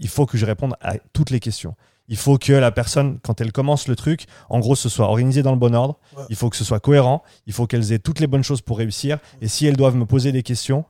il 0.00 0.08
faut 0.08 0.26
que 0.26 0.36
je 0.36 0.44
réponde 0.46 0.74
à 0.82 0.94
toutes 1.14 1.30
les 1.30 1.40
questions. 1.40 1.74
Il 2.08 2.16
faut 2.16 2.38
que 2.38 2.52
la 2.52 2.70
personne, 2.70 3.18
quand 3.22 3.40
elle 3.40 3.52
commence 3.52 3.88
le 3.88 3.96
truc, 3.96 4.26
en 4.48 4.60
gros, 4.60 4.76
ce 4.76 4.88
soit 4.88 5.06
organisé 5.06 5.42
dans 5.42 5.50
le 5.52 5.58
bon 5.58 5.74
ordre. 5.74 5.98
Ouais. 6.16 6.22
Il 6.30 6.36
faut 6.36 6.50
que 6.50 6.56
ce 6.56 6.64
soit 6.64 6.80
cohérent. 6.80 7.22
Il 7.46 7.52
faut 7.52 7.66
qu'elles 7.66 7.92
aient 7.92 7.98
toutes 7.98 8.20
les 8.20 8.26
bonnes 8.28 8.44
choses 8.44 8.60
pour 8.60 8.78
réussir. 8.78 9.18
Et 9.40 9.48
si 9.48 9.66
elles 9.66 9.76
doivent 9.76 9.96
me 9.96 10.06
poser 10.06 10.30
des 10.32 10.42
questions, 10.44 10.84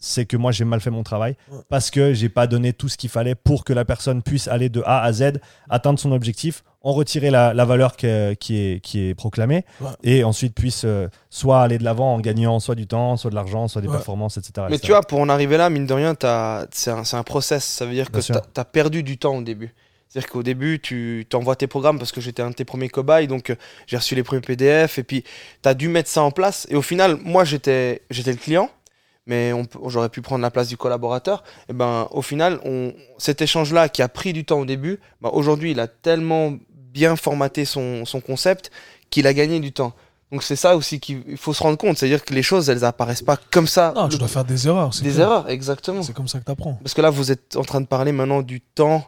c'est 0.00 0.26
que 0.26 0.36
moi 0.36 0.52
j'ai 0.52 0.64
mal 0.64 0.80
fait 0.80 0.90
mon 0.90 1.02
travail 1.02 1.36
Ouais. 1.50 1.58
parce 1.68 1.90
que 1.90 2.12
j'ai 2.14 2.28
pas 2.28 2.46
donné 2.46 2.72
tout 2.72 2.88
ce 2.88 2.96
qu'il 2.96 3.10
fallait 3.10 3.34
pour 3.34 3.64
que 3.64 3.72
la 3.72 3.84
personne 3.84 4.22
puisse 4.22 4.46
aller 4.46 4.68
de 4.68 4.80
A 4.86 5.02
à 5.02 5.12
Z, 5.12 5.40
atteindre 5.68 5.98
son 5.98 6.12
objectif, 6.12 6.62
en 6.82 6.92
retirer 6.92 7.30
la, 7.30 7.52
la 7.52 7.64
valeur 7.64 7.96
que- 7.96 8.34
qui, 8.34 8.56
est, 8.58 8.80
qui 8.80 9.00
est 9.08 9.14
proclamée 9.16 9.64
Ouais. 9.80 9.88
et 10.04 10.22
ensuite 10.22 10.54
puisse 10.54 10.82
euh, 10.84 11.08
soit 11.30 11.62
aller 11.62 11.78
de 11.78 11.84
l'avant 11.84 12.14
en 12.14 12.20
gagnant 12.20 12.60
soit 12.60 12.76
du 12.76 12.86
temps, 12.86 13.16
soit 13.16 13.30
de 13.30 13.34
l'argent, 13.34 13.66
soit 13.66 13.82
des 13.82 13.88
Ouais. 13.88 13.94
performances, 13.96 14.36
etc. 14.36 14.52
Mais 14.70 14.76
etc. 14.76 14.80
tu 14.86 14.92
vois, 14.92 15.02
pour 15.02 15.18
en 15.20 15.28
arriver 15.28 15.56
là, 15.56 15.68
mine 15.68 15.86
de 15.86 15.94
rien, 15.94 16.14
c'est 16.70 16.90
un, 16.90 17.22
process. 17.24 17.64
Ça 17.64 17.84
veut 17.84 17.92
dire 17.94 18.06
que 18.12 18.20
Bien 18.20 18.40
tu 18.54 18.60
as, 18.60 18.64
perdu 18.64 19.02
du 19.02 19.18
temps 19.18 19.36
au 19.36 19.42
début. 19.42 19.74
C'est-à-dire 20.08 20.30
qu'au 20.30 20.42
début, 20.42 20.80
tu 20.80 21.26
t'envoies 21.28 21.56
tes 21.56 21.66
programmes 21.66 21.98
parce 21.98 22.12
que 22.12 22.20
j'étais 22.20 22.42
un 22.42 22.50
de 22.50 22.54
tes 22.54 22.64
premiers 22.64 22.88
cobayes, 22.88 23.26
donc 23.26 23.50
euh, 23.50 23.56
j'ai 23.86 23.96
reçu 23.96 24.14
les 24.14 24.22
premiers 24.22 24.40
PDF, 24.40 24.98
et 24.98 25.02
puis 25.02 25.22
tu 25.62 25.68
as 25.68 25.74
dû 25.74 25.88
mettre 25.88 26.08
ça 26.08 26.22
en 26.22 26.30
place. 26.30 26.66
Et 26.70 26.76
au 26.76 26.82
final, 26.82 27.18
moi, 27.22 27.44
j'étais 27.44 28.02
j'étais 28.10 28.32
le 28.32 28.38
client, 28.38 28.70
mais 29.26 29.52
j'aurais 29.86 30.08
pu 30.08 30.22
prendre 30.22 30.42
la 30.42 30.50
place 30.50 30.68
du 30.68 30.76
collaborateur. 30.76 31.44
Et 31.68 31.74
ben, 31.74 32.08
au 32.10 32.22
final, 32.22 32.58
on, 32.64 32.94
cet 33.18 33.42
échange-là 33.42 33.88
qui 33.90 34.00
a 34.00 34.08
pris 34.08 34.32
du 34.32 34.44
temps 34.44 34.60
au 34.60 34.64
début, 34.64 34.98
ben, 35.20 35.30
aujourd'hui, 35.32 35.72
il 35.72 35.80
a 35.80 35.86
tellement 35.86 36.54
bien 36.70 37.14
formaté 37.14 37.66
son, 37.66 38.06
son 38.06 38.20
concept 38.20 38.70
qu'il 39.10 39.26
a 39.26 39.34
gagné 39.34 39.60
du 39.60 39.72
temps. 39.72 39.92
Donc 40.30 40.42
c'est 40.42 40.56
ça 40.56 40.76
aussi 40.76 41.00
qu'il 41.00 41.36
faut 41.38 41.54
se 41.54 41.62
rendre 41.62 41.78
compte, 41.78 41.96
c'est-à-dire 41.96 42.22
que 42.22 42.34
les 42.34 42.42
choses, 42.42 42.68
elles 42.68 42.84
apparaissent 42.84 43.22
pas 43.22 43.38
comme 43.50 43.66
ça. 43.66 43.92
Non, 43.96 44.08
tu 44.08 44.18
dois 44.18 44.28
faire 44.28 44.44
des 44.44 44.66
erreurs. 44.66 44.92
c'est 44.92 45.02
des 45.02 45.12
clair. 45.12 45.26
erreurs, 45.26 45.48
exactement. 45.48 46.02
C'est 46.02 46.12
comme 46.12 46.28
ça 46.28 46.38
que 46.38 46.44
tu 46.44 46.50
apprends. 46.50 46.74
Parce 46.82 46.92
que 46.92 47.00
là, 47.00 47.08
vous 47.08 47.32
êtes 47.32 47.56
en 47.56 47.64
train 47.64 47.80
de 47.80 47.86
parler 47.86 48.12
maintenant 48.12 48.42
du 48.42 48.60
temps, 48.60 49.06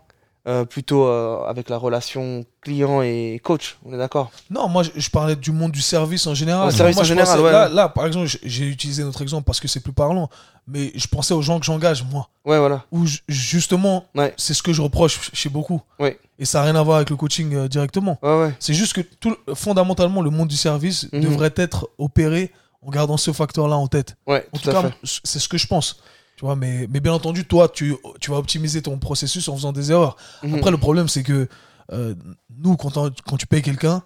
euh, 0.48 0.64
plutôt 0.64 1.06
euh, 1.06 1.44
avec 1.46 1.68
la 1.68 1.76
relation 1.76 2.44
client 2.62 3.02
et 3.02 3.40
coach. 3.44 3.78
On 3.84 3.92
est 3.92 3.98
d'accord? 3.98 4.30
Non, 4.50 4.68
moi 4.68 4.82
je, 4.82 4.90
je 4.96 5.10
parlais 5.10 5.36
du 5.36 5.52
monde 5.52 5.72
du 5.72 5.82
service 5.82 6.26
en 6.26 6.34
général. 6.34 6.66
Ouais, 6.66 6.72
service 6.72 6.96
Moi, 6.96 7.02
en 7.04 7.06
général, 7.06 7.38
pensais- 7.38 7.42
ouais, 7.54 7.68
Là, 7.74 7.88
par 7.88 8.06
exemple, 8.06 8.26
j'ai- 8.42 8.66
utilisé 8.66 9.04
notre 9.04 9.20
exemple 9.22 9.44
parce 9.44 9.60
que 9.60 9.68
c'est 9.68 9.80
plus 9.80 9.92
parlant. 9.92 10.28
Mais 10.66 10.92
je 10.94 11.06
pensais 11.08 11.34
aux 11.34 11.42
gens 11.42 11.58
que 11.58 11.66
j'engage, 11.66 12.04
moi. 12.04 12.28
Ouais, 12.44 12.58
voilà. 12.58 12.84
Où 12.92 13.04
ju- 13.04 13.18
justement, 13.28 14.04
Ouais. 14.14 14.32
c'est 14.36 14.54
ce 14.54 14.62
que 14.62 14.72
je 14.72 14.80
reproche 14.82 15.30
chez 15.32 15.48
beaucoup. 15.48 15.80
Ouais. 15.98 16.18
Et 16.38 16.44
ça 16.44 16.58
n'a 16.60 16.64
rien 16.66 16.76
à 16.76 16.82
voir 16.82 16.98
avec 16.98 17.10
le 17.10 17.16
coaching 17.16 17.54
euh, 17.54 17.68
directement. 17.68 18.18
C'est 18.60 18.74
juste 18.74 18.92
que 18.94 19.00
tout, 19.00 19.36
fondamentalement, 19.54 20.22
le 20.22 20.30
monde 20.30 20.48
du 20.48 20.56
service 20.56 21.08
Mhm. 21.12 21.20
devrait 21.22 21.52
être 21.56 21.88
opéré 21.98 22.52
en 22.86 22.90
gardant 22.90 23.16
ce 23.16 23.32
facteur-là 23.32 23.76
en 23.76 23.88
tête. 23.88 24.16
En 24.26 24.38
tout, 24.58 24.70
cas, 24.70 24.90
c'est 25.04 25.38
ce 25.38 25.48
que 25.48 25.58
je 25.58 25.66
pense. 25.66 26.00
Tu 26.40 26.46
vois, 26.46 26.56
mais, 26.56 26.86
mais 26.88 27.00
bien 27.00 27.12
entendu, 27.12 27.44
toi, 27.44 27.68
tu, 27.68 27.94
tu 28.18 28.30
vas 28.30 28.38
optimiser 28.38 28.80
ton 28.80 28.96
processus 28.96 29.46
en 29.50 29.56
faisant 29.56 29.72
des 29.74 29.92
erreurs. 29.92 30.16
Mhm. 30.42 30.54
Après, 30.54 30.70
le 30.70 30.78
problème, 30.78 31.06
c'est 31.06 31.22
que 31.22 31.46
euh, 31.92 32.14
nous, 32.56 32.78
quand, 32.78 32.94
quand 33.26 33.36
tu 33.36 33.46
payes 33.46 33.60
quelqu'un, 33.60 34.02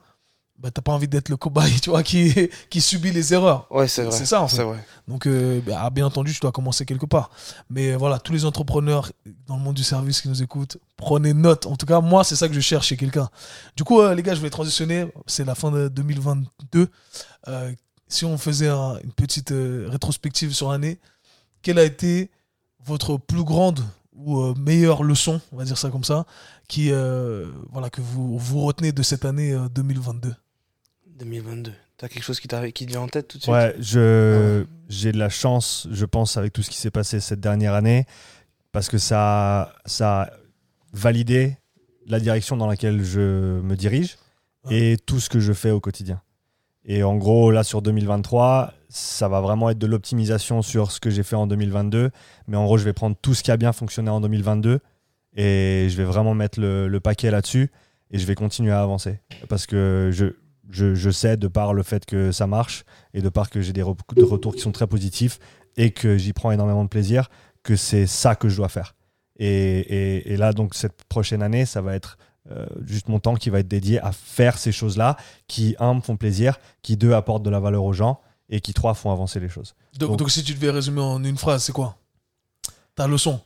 bah, 0.59 0.73
t'as 0.73 0.83
pas 0.83 0.91
envie 0.91 1.07
d'être 1.07 1.29
le 1.29 1.37
cobaye, 1.37 1.79
tu 1.81 1.91
vois, 1.91 2.03
qui, 2.03 2.35
qui 2.71 2.81
subit 2.81 3.13
les 3.13 3.33
erreurs. 3.35 3.69
Ouais, 3.71 3.87
c'est 3.87 4.03
vrai. 4.03 4.11
c'est 4.11 4.27
ça, 4.27 4.43
en 4.43 4.49
fait. 4.49 4.65
Vrai. 4.65 4.85
Donc, 5.07 5.29
euh, 5.29 5.61
bah, 5.65 5.89
bien 5.91 6.07
entendu, 6.07 6.33
tu 6.35 6.41
dois 6.41 6.51
commencer 6.51 6.85
quelque 6.85 7.07
part. 7.07 7.31
Mais 7.71 7.93
euh, 7.93 7.97
voilà, 7.97 8.19
tous 8.19 8.33
les 8.33 8.45
entrepreneurs 8.45 9.13
dans 9.47 9.57
le 9.57 9.63
monde 9.63 9.77
du 9.77 9.85
service 9.85 10.21
qui 10.21 10.29
nous 10.29 10.43
écoutent, 10.43 10.79
prenez 10.97 11.35
note. 11.35 11.67
En 11.67 11.77
tout 11.77 11.87
cas, 11.87 12.01
moi, 12.01 12.25
c'est 12.25 12.35
ça 12.35 12.49
que 12.49 12.55
je 12.55 12.61
cherche 12.61 12.89
chez 12.89 12.97
quelqu'un. 12.97 13.29
Du 13.77 13.85
coup, 13.85 14.01
euh, 14.01 14.13
les 14.13 14.25
gars, 14.25 14.35
je 14.35 14.41
vais 14.41 14.51
transitionner. 14.51 15.07
C'est 15.29 15.45
la 15.45 15.55
fin 15.55 15.71
de 15.71 15.87
2022. 15.87 16.89
Euh, 17.47 17.73
si 18.09 18.25
on 18.25 18.37
faisait 18.39 18.69
un- 18.71 18.99
une 19.05 19.13
petite 19.13 19.53
rétrospective 19.53 20.53
sur 20.53 20.73
l'année, 20.73 20.99
quelle 21.65 21.79
a 21.81 21.85
été 21.85 22.31
votre 22.85 23.17
plus 23.17 23.43
grande 23.43 23.81
ou 24.15 24.41
euh, 24.41 24.55
meilleure 24.57 25.03
leçon, 25.03 25.41
on 25.51 25.57
va 25.57 25.65
dire 25.65 25.79
ça 25.79 25.91
comme 25.91 26.05
ça, 26.05 26.25
qui, 26.69 26.93
euh, 26.93 27.51
voilà, 27.73 27.91
que 27.91 28.01
vous, 28.01 28.39
vous 28.39 28.61
retenez 28.61 28.93
de 28.93 29.03
cette 29.03 29.25
année 29.25 29.53
euh, 29.53 29.69
2022 29.71 30.35
2022. 31.19 31.73
T'as 31.97 32.09
quelque 32.09 32.23
chose 32.23 32.41
qui, 32.41 32.49
te 32.49 32.85
vient 32.85 33.01
en 33.01 33.09
tête 33.09 33.29
tout 33.29 33.39
de 33.39 33.43
suite? 33.43 33.53
Ouais, 33.53 33.75
je 33.81 34.65
j'ai 34.89 35.13
de 35.13 35.19
la 35.19 35.29
chance, 35.29 35.89
je 35.91 36.05
pense, 36.05 36.37
avec 36.37 36.53
tout 36.53 36.63
ce 36.63 36.71
qui 36.71 36.77
s'est 36.77 36.91
passé 36.91 37.19
cette 37.19 37.41
dernière 37.41 37.75
année, 37.75 38.05
parce 38.73 38.89
que 38.89 38.99
ça, 38.99 39.73
ça 39.87 40.23
a 40.23 40.31
validé 40.93 41.57
la 42.07 42.21
direction 42.21 42.57
dans 42.57 42.67
laquelle 42.67 43.03
je 43.03 43.61
me 43.61 43.77
dirige 43.77 44.17
et 44.71 44.97
tout 45.07 45.21
ce 45.21 45.31
que 45.31 45.41
je 45.41 45.53
fais 45.53 45.71
au 45.71 45.81
quotidien. 45.81 46.21
Et 46.85 47.03
en 47.03 47.17
gros, 47.17 47.51
là, 47.51 47.65
sur 47.65 47.81
2023, 47.83 48.73
ça 48.89 49.29
va 49.29 49.41
vraiment 49.41 49.71
être 49.71 49.79
de 49.79 49.87
l'optimisation 49.87 50.63
sur 50.63 50.93
ce 50.93 51.01
que 51.01 51.11
j'ai 51.11 51.23
fait 51.23 51.37
en 51.37 51.47
2022. 51.47 52.11
Mais 52.47 52.57
en 52.57 52.65
gros, 52.65 52.77
je 52.79 52.85
vais 52.85 52.93
prendre 52.93 53.17
tout 53.21 53.35
ce 53.35 53.43
qui 53.43 53.51
a 53.51 53.57
bien 53.57 53.73
fonctionné 53.73 54.11
en 54.11 54.21
2022 54.21 54.81
et 55.37 55.89
je 55.91 55.97
vais 55.97 56.05
vraiment 56.05 56.35
mettre 56.35 56.61
le, 56.61 56.99
paquet 57.01 57.31
là-dessus 57.31 57.71
et 58.11 58.19
je 58.19 58.27
vais 58.27 58.35
continuer 58.35 58.71
à 58.71 58.83
avancer. 58.83 59.21
Parce 59.49 59.67
que 59.67 60.11
je, 60.13 60.27
je, 60.71 60.95
je 60.95 61.11
sais, 61.11 61.37
de 61.37 61.49
par 61.49 61.75
le 61.75 61.83
fait 61.83 62.05
que 62.05 62.33
ça 62.33 62.47
marche 62.47 62.85
et 63.15 63.23
de 63.23 63.29
par 63.29 63.51
que 63.51 63.61
j'ai 63.61 63.73
des 63.73 63.81
de 63.83 64.23
retours 64.23 64.55
qui 64.55 64.61
sont 64.61 64.73
très 64.73 64.87
positifs 64.87 65.39
et 65.77 65.91
que 65.91 66.17
j'y 66.19 66.33
prends 66.33 66.53
énormément 66.53 66.85
de 66.85 66.89
plaisir, 66.89 67.31
que 67.63 67.77
c'est 67.77 68.07
ça 68.07 68.37
que 68.37 68.49
je 68.49 68.57
dois 68.57 68.69
faire. 68.69 68.95
Et- 69.39 70.33
et 70.33 70.37
là, 70.37 70.53
donc, 70.53 70.75
cette 70.75 71.03
prochaine 71.09 71.43
année, 71.43 71.65
ça 71.65 71.81
va 71.81 71.97
être 71.97 72.17
euh, 72.51 72.67
juste 72.87 73.09
mon 73.09 73.19
temps 73.21 73.35
qui 73.37 73.49
va 73.51 73.61
être 73.61 73.69
dédié 73.69 74.01
à 74.01 74.13
faire 74.13 74.59
ces 74.59 74.73
choses-là 74.73 75.17
qui, 75.49 75.77
un, 75.79 75.95
me 75.95 76.01
font 76.01 76.17
plaisir, 76.17 76.59
qui, 76.83 76.97
deux, 76.97 77.13
apportent 77.15 77.43
de 77.43 77.51
la 77.51 77.61
valeur 77.61 77.85
aux 77.85 77.93
gens 77.93 78.21
et 78.51 78.61
qui, 78.61 78.75
trois, 78.75 78.95
font 78.95 79.11
avancer 79.11 79.41
les 79.41 79.49
choses. 79.49 79.75
donc, 79.99 80.11
Donc- 80.11 80.19
donc, 80.21 80.31
si 80.31 80.43
tu 80.45 80.53
devais 80.55 80.71
résumer 80.71 81.01
en 81.01 81.23
une 81.25 81.39
phrase, 81.39 81.65
c'est 81.65 81.73
quoi? 81.73 81.97
Ta 82.95 83.07
leçon 83.07 83.41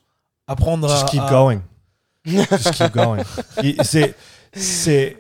Apprendre 0.47 0.91
à. 0.91 0.95
Just 1.01 1.09
keep 1.11 1.21
à- 1.23 1.31
going. 1.31 1.61
Just 2.25 2.73
keep 2.73 2.93
going. 2.93 3.23
C'est, 3.85 4.15
c'est, 4.53 5.17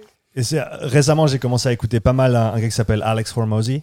récemment, 0.81 1.27
j'ai 1.27 1.39
commencé 1.39 1.69
à 1.69 1.73
écouter 1.73 2.01
pas 2.01 2.13
mal 2.13 2.35
un, 2.35 2.53
un 2.53 2.61
gars 2.61 2.67
qui 2.69 2.75
s'appelle 2.75 3.03
Alex 3.03 3.37
Hormozy. 3.37 3.83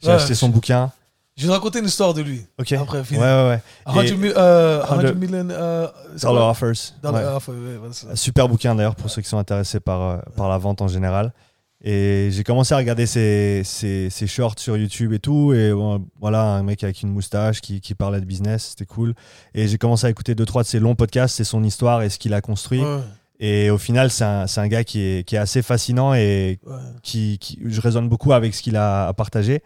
J'ai 0.00 0.08
Ouais, 0.08 0.14
acheté 0.14 0.34
son 0.34 0.48
bouquin. 0.48 0.92
Je 1.38 1.42
vais 1.44 1.48
te 1.48 1.52
raconter 1.52 1.78
une 1.78 1.84
histoire 1.86 2.12
de 2.14 2.20
lui. 2.20 2.44
Ok. 2.58 2.72
Après, 2.72 2.98
ouais, 2.98 3.04
fini. 3.04 3.20
ouais, 3.20 3.24
ouais. 3.48 3.60
100 3.86 4.00
Et- 4.02 4.08
000, 4.08 4.36
euh, 4.38 4.80
100 4.84 5.00
100 5.00 5.14
million, 5.14 5.48
euh, 5.50 5.86
Dollar 6.20 6.48
Offers. 6.50 6.72
Dollar 7.02 7.40
Ouais. 7.48 7.54
ouais, 7.54 7.60
ouais, 7.60 7.76
voilà. 7.78 8.16
Super 8.16 8.48
bouquin 8.48 8.74
d'ailleurs 8.74 8.96
pour 8.96 9.08
ceux 9.08 9.22
qui 9.22 9.28
sont 9.28 9.38
intéressés 9.38 9.78
par, 9.80 10.02
euh, 10.02 10.18
par 10.36 10.48
la 10.48 10.58
vente 10.58 10.82
en 10.82 10.88
général. 10.88 11.32
Et 11.80 12.30
j'ai 12.32 12.42
commencé 12.42 12.74
à 12.74 12.76
regarder 12.76 13.06
ses, 13.06 13.62
ses, 13.64 14.10
ses 14.10 14.26
shorts 14.26 14.58
sur 14.58 14.76
YouTube 14.76 15.12
et 15.12 15.20
tout. 15.20 15.52
Et 15.54 15.72
bon, 15.72 16.04
voilà, 16.20 16.42
un 16.42 16.64
mec 16.64 16.82
avec 16.82 17.02
une 17.02 17.10
moustache 17.10 17.60
qui, 17.60 17.80
qui 17.80 17.94
parlait 17.94 18.20
de 18.20 18.24
business, 18.26 18.70
c'était 18.70 18.84
cool. 18.84 19.14
Et 19.54 19.68
j'ai 19.68 19.78
commencé 19.78 20.06
à 20.08 20.10
écouter 20.10 20.34
deux, 20.34 20.44
trois 20.44 20.64
de 20.64 20.66
ses 20.68 20.80
longs 20.80 20.96
podcasts, 20.96 21.36
c'est 21.36 21.44
son 21.44 21.62
histoire 21.62 22.02
et 22.02 22.10
ce 22.10 22.18
qu'il 22.18 22.34
a 22.34 22.40
construit. 22.40 22.80
Ouais. 22.82 22.98
Et 23.38 23.70
au 23.70 23.78
final, 23.78 24.10
c'est 24.10 24.24
un, 24.24 24.48
c'est 24.48 24.60
un 24.60 24.66
gars 24.66 24.82
qui 24.82 25.00
est, 25.00 25.22
qui 25.24 25.36
est 25.36 25.38
assez 25.38 25.62
fascinant 25.62 26.14
et 26.14 26.58
Ouais. 26.66 26.74
qui, 27.04 27.38
qui- 27.38 27.60
je 27.64 27.80
résonne 27.80 28.08
beaucoup 28.08 28.32
avec 28.32 28.52
ce 28.56 28.60
qu'il 28.62 28.74
a 28.76 29.06
à 29.06 29.12
partager. 29.12 29.62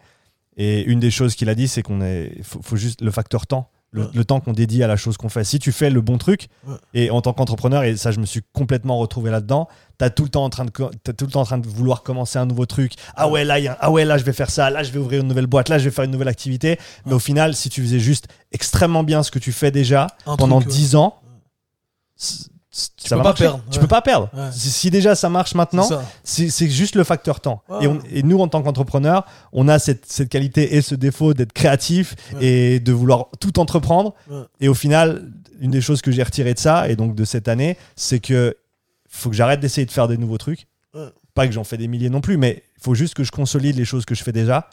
Et 0.57 0.83
une 0.83 0.99
des 0.99 1.11
choses 1.11 1.35
qu'il 1.35 1.49
a 1.49 1.55
dit, 1.55 1.67
c'est 1.67 1.81
qu'on 1.81 2.01
est, 2.01 2.41
faut, 2.43 2.61
faut 2.61 2.75
juste 2.75 3.01
le 3.01 3.09
facteur 3.11 3.47
temps, 3.47 3.69
le, 3.91 4.03
Ouais. 4.03 4.07
le 4.13 4.25
temps 4.25 4.39
qu'on 4.39 4.53
dédie 4.53 4.81
à 4.83 4.87
la 4.87 4.95
chose 4.97 5.17
qu'on 5.17 5.29
fait. 5.29 5.43
Si 5.43 5.59
tu 5.59 5.71
fais 5.71 5.89
le 5.89 6.01
bon 6.01 6.17
truc, 6.17 6.47
Ouais. 6.67 6.75
et 6.93 7.09
en 7.11 7.21
tant 7.21 7.33
qu'entrepreneur, 7.33 7.83
et 7.83 7.95
ça, 7.97 8.11
je 8.11 8.19
me 8.19 8.25
suis 8.25 8.41
complètement 8.53 8.97
retrouvé 8.97 9.29
là-dedans. 9.31 9.67
T'as 9.97 10.09
tout 10.09 10.23
le 10.23 10.29
temps 10.29 10.43
en 10.43 10.49
train 10.49 10.65
de, 10.65 10.71
t'as 11.03 11.13
tout 11.13 11.25
le 11.25 11.31
temps 11.31 11.41
en 11.41 11.45
train 11.45 11.57
de 11.59 11.67
vouloir 11.67 12.01
commencer 12.03 12.37
un 12.39 12.45
nouveau 12.45 12.65
truc. 12.65 12.93
Ah 13.15 13.27
ouais, 13.29 13.43
là, 13.45 13.59
y 13.59 13.67
a- 13.67 13.77
ah 13.79 13.91
ouais, 13.91 14.03
là, 14.05 14.17
je 14.17 14.23
vais 14.23 14.33
faire 14.33 14.49
ça. 14.51 14.69
Là, 14.69 14.83
je 14.83 14.91
vais 14.91 14.99
ouvrir 14.99 15.21
une 15.21 15.27
nouvelle 15.27 15.47
boîte. 15.47 15.69
Là, 15.69 15.77
je 15.79 15.85
vais 15.85 15.91
faire 15.91 16.05
une 16.05 16.11
nouvelle 16.11 16.27
activité. 16.27 16.79
Mais 17.05 17.13
au 17.13 17.19
final, 17.19 17.55
si 17.55 17.69
tu 17.69 17.81
faisais 17.81 17.99
juste 17.99 18.27
extrêmement 18.51 19.03
bien 19.03 19.21
ce 19.23 19.31
que 19.31 19.39
tu 19.39 19.51
fais 19.51 19.69
déjà 19.71 20.07
Un 20.25 20.37
pendant 20.37 20.59
truc, 20.59 20.69
ouais. 20.71 20.75
10 20.77 20.95
ans, 20.95 21.15
Tu 22.97 23.07
ça 23.07 23.09
peux 23.09 23.15
va 23.17 23.23
pas 23.23 23.29
marcher. 23.29 23.43
perdre, 23.43 23.63
Tu 23.69 23.75
ouais. 23.77 23.81
peux 23.81 23.87
pas 23.87 24.01
perdre. 24.01 24.29
Ouais. 24.33 24.49
Si, 24.51 24.89
déjà 24.89 25.13
ça 25.13 25.29
marche 25.29 25.53
maintenant, 25.53 25.87
C'est 26.23 26.69
juste 26.69 26.95
le 26.95 27.03
facteur 27.03 27.39
temps. 27.39 27.61
Et, 27.81 27.87
on- 27.87 27.99
et 28.11 28.23
nous, 28.23 28.39
en 28.39 28.47
tant 28.47 28.63
qu'entrepreneurs, 28.63 29.25
on 29.51 29.67
a 29.67 29.77
cette, 29.77 30.05
cette 30.11 30.29
qualité 30.29 30.75
et 30.75 30.81
ce 30.81 30.95
défaut 30.95 31.33
d'être 31.35 31.53
créatif 31.53 32.15
Ouais. 32.33 32.45
et 32.45 32.79
de 32.79 32.91
vouloir 32.91 33.27
tout 33.39 33.59
entreprendre. 33.59 34.15
Et 34.59 34.67
au 34.67 34.73
final, 34.73 35.29
une 35.59 35.69
des 35.71 35.81
choses 35.81 36.01
que 36.01 36.11
j'ai 36.11 36.23
retirées 36.23 36.55
de 36.55 36.59
ça, 36.59 36.89
et 36.89 36.95
donc 36.95 37.13
de 37.15 37.25
cette 37.25 37.47
année, 37.47 37.77
c'est 37.95 38.19
que 38.19 38.57
faut 39.07 39.29
que 39.29 39.35
j'arrête 39.35 39.59
d'essayer 39.59 39.85
de 39.85 39.91
faire 39.91 40.07
des 40.07 40.17
nouveaux 40.17 40.39
trucs. 40.39 40.65
Pas 41.35 41.45
que 41.47 41.53
j'en 41.53 41.63
fais 41.63 41.77
des 41.77 41.87
milliers 41.87 42.09
non 42.09 42.21
plus, 42.21 42.37
mais 42.37 42.63
il 42.77 42.83
faut 42.83 42.95
juste 42.95 43.13
que 43.13 43.23
je 43.23 43.31
consolide 43.31 43.75
les 43.75 43.85
choses 43.85 44.05
que 44.05 44.15
je 44.15 44.23
fais 44.23 44.31
déjà 44.31 44.67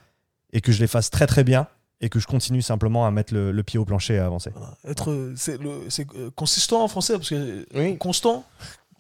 et 0.55 0.61
que 0.63 0.73
je 0.73 0.81
les 0.81 0.87
fasse 0.87 1.11
très 1.11 1.27
très 1.27 1.45
bien 1.45 1.67
et 2.01 2.09
que 2.09 2.19
je 2.19 2.27
continue 2.27 2.63
simplement 2.63 3.07
à 3.07 3.11
mettre 3.11 3.35
le, 3.35 3.53
le 3.53 3.63
pied 3.63 3.79
au 3.79 3.85
plancher 3.85 4.15
et 4.15 4.19
à 4.19 4.27
avancer. 4.27 4.51
Voilà. 4.55 4.75
Être, 4.89 5.11
euh, 5.11 5.35
c'est 5.37 5.61
le, 5.61 5.71
c'est 5.89 6.07
euh, 6.17 6.31
consistant 6.35 6.83
en 6.85 6.89
français 6.89 7.15
parce 7.15 7.29
que 7.31 7.67
Oui. 7.75 7.97
constant, 7.99 8.45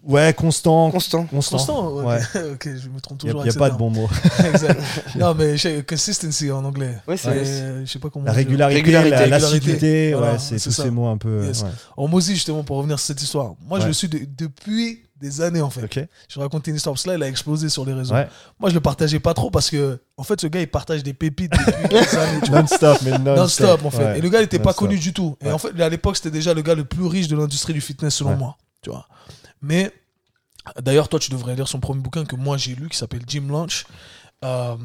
Ouais, 0.02 0.32
constant. 0.32 0.90
Constant. 0.90 1.26
Constant. 1.26 1.56
constant. 1.58 1.92
ouais. 1.92 2.04
Ouais. 2.06 2.20
ok, 2.54 2.68
je 2.74 2.88
me 2.88 3.00
trompe 3.00 3.20
Il 3.22 3.26
n'y 3.26 3.32
toujours. 3.32 3.40
a, 3.42 3.44
avec 3.44 3.58
pas 3.58 3.68
de 3.68 3.76
bon 3.76 3.90
mot. 3.90 4.08
exact. 4.50 4.80
Non, 5.16 5.34
mais 5.34 5.58
je 5.58 5.62
sais, 5.62 5.84
consistency 5.86 6.50
en 6.50 6.64
anglais. 6.64 6.96
Ouais, 7.06 7.18
c'est. 7.18 7.28
Euh, 7.28 7.84
je 7.84 7.90
sais 7.92 7.98
pas 7.98 8.08
comment. 8.08 8.24
La 8.24 8.32
régularité, 8.32 8.80
Régularité, 8.80 9.10
la- 9.10 9.18
régularité. 9.18 9.46
l'assiduité, 9.46 10.12
Voilà, 10.14 10.32
ouais, 10.32 10.38
c'est 10.38 10.58
c'est 10.58 10.70
tous 10.70 10.74
ça. 10.76 10.84
ces 10.84 10.90
mots 10.90 11.06
un 11.08 11.18
peu. 11.18 11.44
Yes. 11.44 11.62
ouais. 11.64 11.68
En 11.98 12.08
Mozi, 12.08 12.32
justement, 12.34 12.64
pour 12.64 12.78
revenir 12.78 12.98
sur 12.98 13.08
cette 13.08 13.20
histoire. 13.22 13.52
Moi, 13.68 13.78
je 13.80 13.88
le 13.88 13.92
suis 13.92 14.08
de- 14.08 14.26
depuis 14.38 15.02
des 15.20 15.40
années, 15.40 15.60
en 15.60 15.70
fait. 15.70 16.08
Je 16.28 16.40
raconter 16.40 16.70
une 16.70 16.76
histoire. 16.76 16.94
Parce 16.94 17.04
que 17.04 17.10
là, 17.10 17.16
il 17.16 17.22
a 17.22 17.28
explosé 17.28 17.68
sur 17.68 17.84
les 17.84 17.92
réseaux. 17.92 18.14
Ouais. 18.14 18.28
Moi, 18.58 18.70
je 18.70 18.74
le 18.74 18.80
partageais 18.80 19.20
pas 19.20 19.34
trop 19.34 19.50
parce 19.50 19.70
que, 19.70 20.00
en 20.16 20.22
fait, 20.22 20.40
ce 20.40 20.46
gars, 20.46 20.60
il 20.60 20.68
partage 20.68 21.02
des 21.02 21.14
pépites 21.14 21.52
depuis 21.52 21.88
des 21.88 22.16
années. 22.16 22.40
Non-stop, 22.50 22.98
mais 23.02 23.18
non-stop. 23.18 23.84
En 23.84 23.90
fait. 23.90 24.04
Ouais. 24.04 24.18
Et 24.18 24.20
le 24.20 24.28
gars, 24.28 24.38
il 24.38 24.42
n'était 24.42 24.58
pas 24.58 24.74
connu 24.74 24.98
du 24.98 25.12
tout. 25.12 25.36
Et 25.44 25.50
en 25.50 25.58
fait, 25.58 25.78
à 25.80 25.88
l'époque, 25.88 26.16
c'était 26.16 26.30
déjà 26.30 26.54
le 26.54 26.62
gars 26.62 26.74
le 26.74 26.84
plus 26.84 27.06
riche 27.06 27.28
de 27.28 27.36
l'industrie 27.36 27.74
du 27.74 27.80
fitness, 27.80 28.14
selon 28.14 28.36
moi. 28.36 28.56
Tu 28.82 28.90
vois. 28.90 29.06
Mais, 29.62 29.92
d'ailleurs, 30.80 31.08
toi, 31.08 31.20
tu 31.20 31.30
devrais 31.30 31.54
lire 31.54 31.68
son 31.68 31.80
premier 31.80 32.00
bouquin 32.00 32.24
que 32.24 32.36
moi, 32.36 32.56
j'ai 32.56 32.74
lu, 32.74 32.88
qui 32.88 32.96
s'appelle 32.96 33.22
Jim 33.26 33.46
Lunch. 33.48 33.86
Euh, 34.44 34.76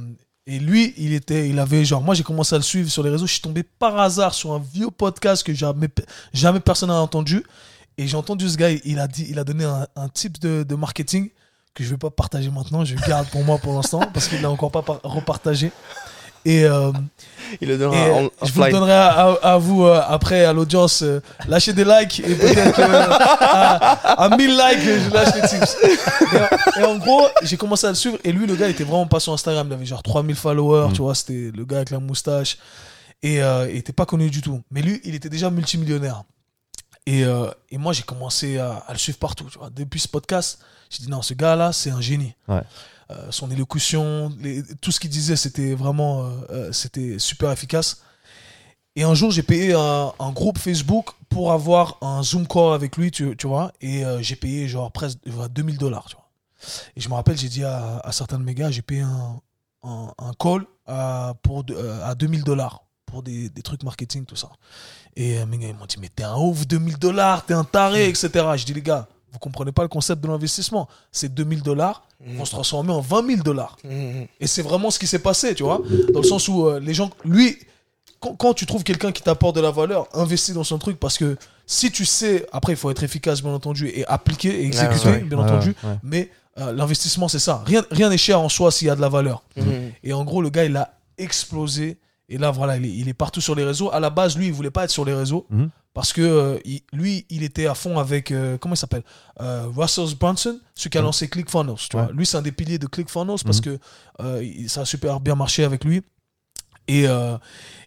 et 0.48 0.60
lui, 0.60 0.94
il 0.98 1.14
était, 1.14 1.50
il 1.50 1.58
avait 1.58 1.86
genre, 1.86 2.02
moi, 2.02 2.14
j'ai 2.14 2.24
commencé 2.24 2.54
à 2.54 2.58
le 2.58 2.64
suivre 2.64 2.90
sur 2.90 3.02
les 3.04 3.10
réseaux. 3.10 3.26
Je 3.26 3.32
suis 3.32 3.42
tombé 3.42 3.64
par 3.64 3.98
hasard 4.00 4.34
sur 4.34 4.52
un 4.52 4.60
vieux 4.60 4.92
podcast 4.92 5.44
que 5.44 5.54
jamais, 5.54 5.88
jamais 6.34 6.60
personne 6.60 6.90
n'a 6.90 6.96
entendu. 6.96 7.44
Et 7.98 8.08
j'ai 8.08 8.18
entendu 8.18 8.50
ce 8.50 8.58
gars, 8.58 8.70
il 8.72 9.00
a 9.00 9.08
dit, 9.08 9.26
il 9.30 9.40
a 9.40 9.44
donné 9.44 9.64
un, 9.64 9.88
un 9.96 10.10
type 10.10 10.40
de, 10.40 10.64
de 10.64 10.76
marketing 10.76 11.30
que 11.74 11.84
je 11.84 11.90
vais 11.90 11.98
pas 11.98 12.10
partager 12.10 12.50
maintenant. 12.50 12.84
Je 12.86 12.96
garde 13.08 13.28
pour 13.30 13.44
moi 13.44 13.58
pour 13.58 13.74
l'instant 13.74 14.02
parce 14.14 14.28
qu'il 14.28 14.42
l'a 14.42 14.50
encore 14.52 14.72
pas 14.72 14.82
par- 14.82 15.00
repartagé. 15.04 15.72
Et, 16.48 16.64
euh, 16.66 16.92
Il 17.60 17.70
le 17.70 17.78
donnera 17.78 18.08
et, 18.08 18.12
en 18.12 18.30
je 18.46 18.52
vous 18.52 18.62
le 18.64 18.70
donnerai 18.72 18.92
à, 18.94 19.08
à- 19.32 19.54
à 19.54 19.58
vous 19.58 19.84
euh, 19.84 20.00
après, 20.08 20.46
à 20.46 20.54
l'audience. 20.54 21.02
euh, 21.02 21.20
lâchez 21.48 21.74
des 21.74 21.84
likes 21.84 22.20
et 22.20 22.36
peut-être 22.36 22.80
euh, 22.80 23.08
à, 23.10 24.24
à 24.26 24.38
1000 24.38 24.50
likes, 24.52 24.80
je 24.84 25.10
lâche 25.12 25.34
les 25.36 25.42
tips. 25.48 25.78
Et, 25.82 26.38
en- 26.38 26.82
et 26.82 26.84
en 26.86 26.98
gros, 26.98 27.26
j'ai 27.42 27.58
commencé 27.58 27.88
à 27.88 27.90
le 27.90 27.96
suivre. 27.96 28.20
Et 28.24 28.32
lui, 28.32 28.46
le 28.46 28.56
gars, 28.56 28.68
il 28.68 28.72
était 28.72 28.84
vraiment 28.84 29.08
pas 29.08 29.20
sur 29.20 29.34
Instagram. 29.34 29.66
Il 29.70 29.74
avait 29.74 29.86
genre 29.88 30.04
3000 30.04 30.36
followers, 30.36 30.90
Mm. 30.90 30.94
tu 30.94 31.02
vois. 31.02 31.16
C'était 31.16 31.52
le 31.56 31.66
gars 31.66 31.78
avec 31.78 31.90
la 31.90 32.00
moustache. 32.00 32.58
Et 33.24 33.42
euh, 33.42 33.68
il 33.72 33.78
était 33.78 33.94
pas 33.94 34.06
connu 34.06 34.30
du 34.30 34.42
tout. 34.42 34.62
Mais 34.70 34.84
lui, 34.84 35.02
il 35.04 35.16
était 35.16 35.30
déjà 35.30 35.50
multimillionnaire. 35.50 36.24
Et, 37.06 37.24
euh, 37.24 37.50
et 37.70 37.78
moi, 37.78 37.94
j'ai 37.94 38.04
commencé 38.04 38.58
à, 38.58 38.78
à 38.78 38.94
le 38.94 38.98
suivre 39.00 39.18
partout. 39.20 39.46
Tu 39.52 39.58
vois. 39.60 39.70
Depuis 39.70 40.00
ce 40.00 40.08
podcast, 40.08 40.60
j'ai 40.90 41.04
dit 41.04 41.10
non, 41.10 41.22
ce 41.22 41.34
gars-là, 41.34 41.72
c'est 41.72 41.92
un 41.92 42.02
génie. 42.02 42.34
Ouais. 42.48 42.62
Euh, 43.12 43.28
son 43.30 43.52
élocution, 43.52 44.34
les- 44.40 44.64
tout 44.82 44.92
ce 44.92 45.00
qu'il 45.00 45.12
disait, 45.12 45.36
c'était 45.36 45.76
vraiment 45.76 46.28
euh, 46.50 46.72
c'était 46.72 47.20
super 47.20 47.52
efficace. 47.52 48.02
Et 48.96 49.04
un 49.04 49.14
jour, 49.14 49.30
j'ai 49.30 49.44
payé 49.44 49.74
un, 49.74 50.14
un 50.18 50.32
groupe 50.32 50.58
Facebook 50.58 51.10
pour 51.30 51.52
avoir 51.52 51.98
un 52.02 52.24
Zoom 52.24 52.48
call 52.48 52.74
avec 52.74 52.96
lui, 52.98 53.12
tu, 53.12 53.36
tu 53.38 53.46
vois. 53.46 53.72
Et 53.82 54.04
j'ai 54.22 54.36
payé 54.38 54.68
genre 54.68 54.92
presque 54.92 55.20
euh, 55.28 55.48
2000 55.50 55.78
dollars, 55.78 56.06
tu 56.10 56.16
vois. 56.16 56.26
Et 56.96 57.02
je 57.02 57.10
me 57.10 57.14
rappelle, 57.14 57.38
j'ai 57.38 57.50
dit 57.50 57.64
à, 57.64 58.00
à 58.00 58.12
certains 58.12 58.40
de 58.40 58.44
mes 58.44 58.56
gars, 58.56 58.72
j'ai 58.72 58.82
payé 58.82 59.02
un, 59.02 59.40
un, 59.84 60.12
un 60.18 60.32
call 60.40 60.66
à, 60.88 61.34
pour, 61.44 61.64
à 62.04 62.16
2000 62.16 62.44
dollars 62.44 62.85
pour 63.16 63.24
des, 63.24 63.48
des 63.48 63.62
trucs 63.62 63.82
marketing, 63.84 64.26
tout 64.26 64.36
ça. 64.36 64.50
Et 65.16 65.38
euh, 65.40 65.46
mes 65.46 65.58
gars, 65.58 65.70
ils 65.70 65.74
m'ont 65.74 65.86
dit, 65.86 65.96
mais 66.02 66.10
t'es 66.14 66.24
un 66.24 66.36
ouf, 66.36 66.68
2000 66.68 66.98
dollars, 66.98 67.46
t'es 67.46 67.54
un 67.54 67.64
taré, 67.64 68.10
etc. 68.10 68.30
Je 68.58 68.66
dis, 68.66 68.74
les 68.74 68.82
gars, 68.82 69.08
vous 69.32 69.40
comprenez 69.40 69.72
pas 69.72 69.84
le 69.84 69.88
concept 69.88 70.22
de 70.22 70.28
l'investissement. 70.28 70.90
C'est 71.14 71.34
2000 71.34 71.62
dollars 71.62 72.04
vont 72.26 72.44
se 72.44 72.52
transformer 72.52 72.92
en 72.92 73.00
20 73.00 73.28
000 73.28 73.42
dollars. 73.42 73.78
Mhm. 73.86 74.28
Et 74.42 74.48
c'est 74.48 74.64
vraiment 74.64 74.92
ce 74.92 75.00
qui 75.00 75.08
s'est 75.08 75.20
passé, 75.20 75.56
tu 75.56 75.64
vois. 75.64 75.80
Dans 76.14 76.20
le 76.20 76.28
sens 76.28 76.50
où 76.50 76.68
euh, 76.68 76.82
les 76.82 76.94
gens, 76.94 77.10
lui, 77.24 77.58
quand, 78.20 78.36
quand 78.36 78.54
tu 78.54 78.66
trouves 78.66 78.84
quelqu'un 78.84 79.14
qui 79.14 79.22
t'apporte 79.22 79.56
de 79.56 79.62
la 79.62 79.72
valeur, 79.72 80.10
investis 80.14 80.54
dans 80.54 80.66
son 80.66 80.78
truc 80.78 81.00
parce 81.00 81.18
que 81.18 81.38
si 81.66 81.92
tu 81.92 82.04
sais, 82.04 82.46
après, 82.52 82.74
il 82.74 82.78
faut 82.78 82.92
être 82.92 83.04
efficace, 83.04 83.42
bien 83.42 83.54
entendu, 83.54 83.88
et 83.88 84.06
appliquer 84.08 84.62
et 84.62 84.66
exécuter, 84.66 85.08
ouais, 85.08 85.20
bien 85.20 85.38
Ouais, 85.38 85.44
entendu. 85.46 85.74
Mais 86.04 86.32
euh, 86.58 86.74
l'investissement, 86.74 87.30
c'est 87.30 87.40
ça. 87.40 87.64
Rien 87.66 87.86
rien 87.92 88.10
n'est 88.10 88.18
cher 88.18 88.42
en 88.42 88.50
soi 88.50 88.72
s'il 88.72 88.88
y 88.88 88.90
a 88.90 88.96
de 88.98 89.02
la 89.02 89.10
valeur. 89.10 89.44
Et 90.04 90.12
en 90.12 90.26
gros, 90.26 90.42
le 90.42 90.50
gars, 90.50 90.66
il 90.66 90.76
a 90.76 90.92
explosé. 91.18 91.98
Et 92.30 92.38
là, 92.38 92.50
voilà, 92.52 92.78
il 92.78 92.86
est, 92.86 92.92
il 92.94 93.08
est 93.10 93.14
partout 93.14 93.42
sur 93.42 93.54
les 93.56 93.64
réseaux. 93.64 93.92
À 93.92 94.00
la 94.00 94.10
base, 94.10 94.36
lui, 94.38 94.48
il 94.48 94.54
voulait 94.54 94.72
pas 94.72 94.84
être 94.86 94.92
sur 94.92 95.06
les 95.06 95.14
réseaux. 95.14 95.46
Mhm. 95.50 95.70
Parce 95.94 96.12
que 96.12 96.22
euh, 96.22 96.60
il- 96.66 96.82
lui, 96.92 97.26
il 97.30 97.44
était 97.44 97.68
à 97.68 97.76
fond 97.76 98.00
avec, 98.00 98.32
euh, 98.32 98.58
comment 98.58 98.74
il 98.74 98.78
s'appelle 98.78 99.04
Euh, 99.42 99.68
Russell 99.76 100.08
Brunson, 100.20 100.60
celui 100.76 100.90
qui 100.90 100.98
a 100.98 101.02
Mhm. 101.02 101.06
lancé 101.06 101.28
ClickFunnels. 101.30 101.76
Tu 101.90 101.96
vois. 101.98 102.08
Ouais. 102.08 102.14
Lui, 102.14 102.26
c'est 102.26 102.38
un 102.38 102.42
des 102.42 102.52
piliers 102.52 102.80
de 102.80 102.88
ClickFunnels 102.88 103.38
parce 103.46 103.58
Mhm. 103.60 103.64
que 103.64 103.80
euh, 104.22 104.68
ça 104.68 104.82
a 104.82 104.86
super 104.86 105.20
bien 105.20 105.36
marché 105.36 105.64
avec 105.64 105.84
lui. 105.86 106.02
Et, 106.88 107.06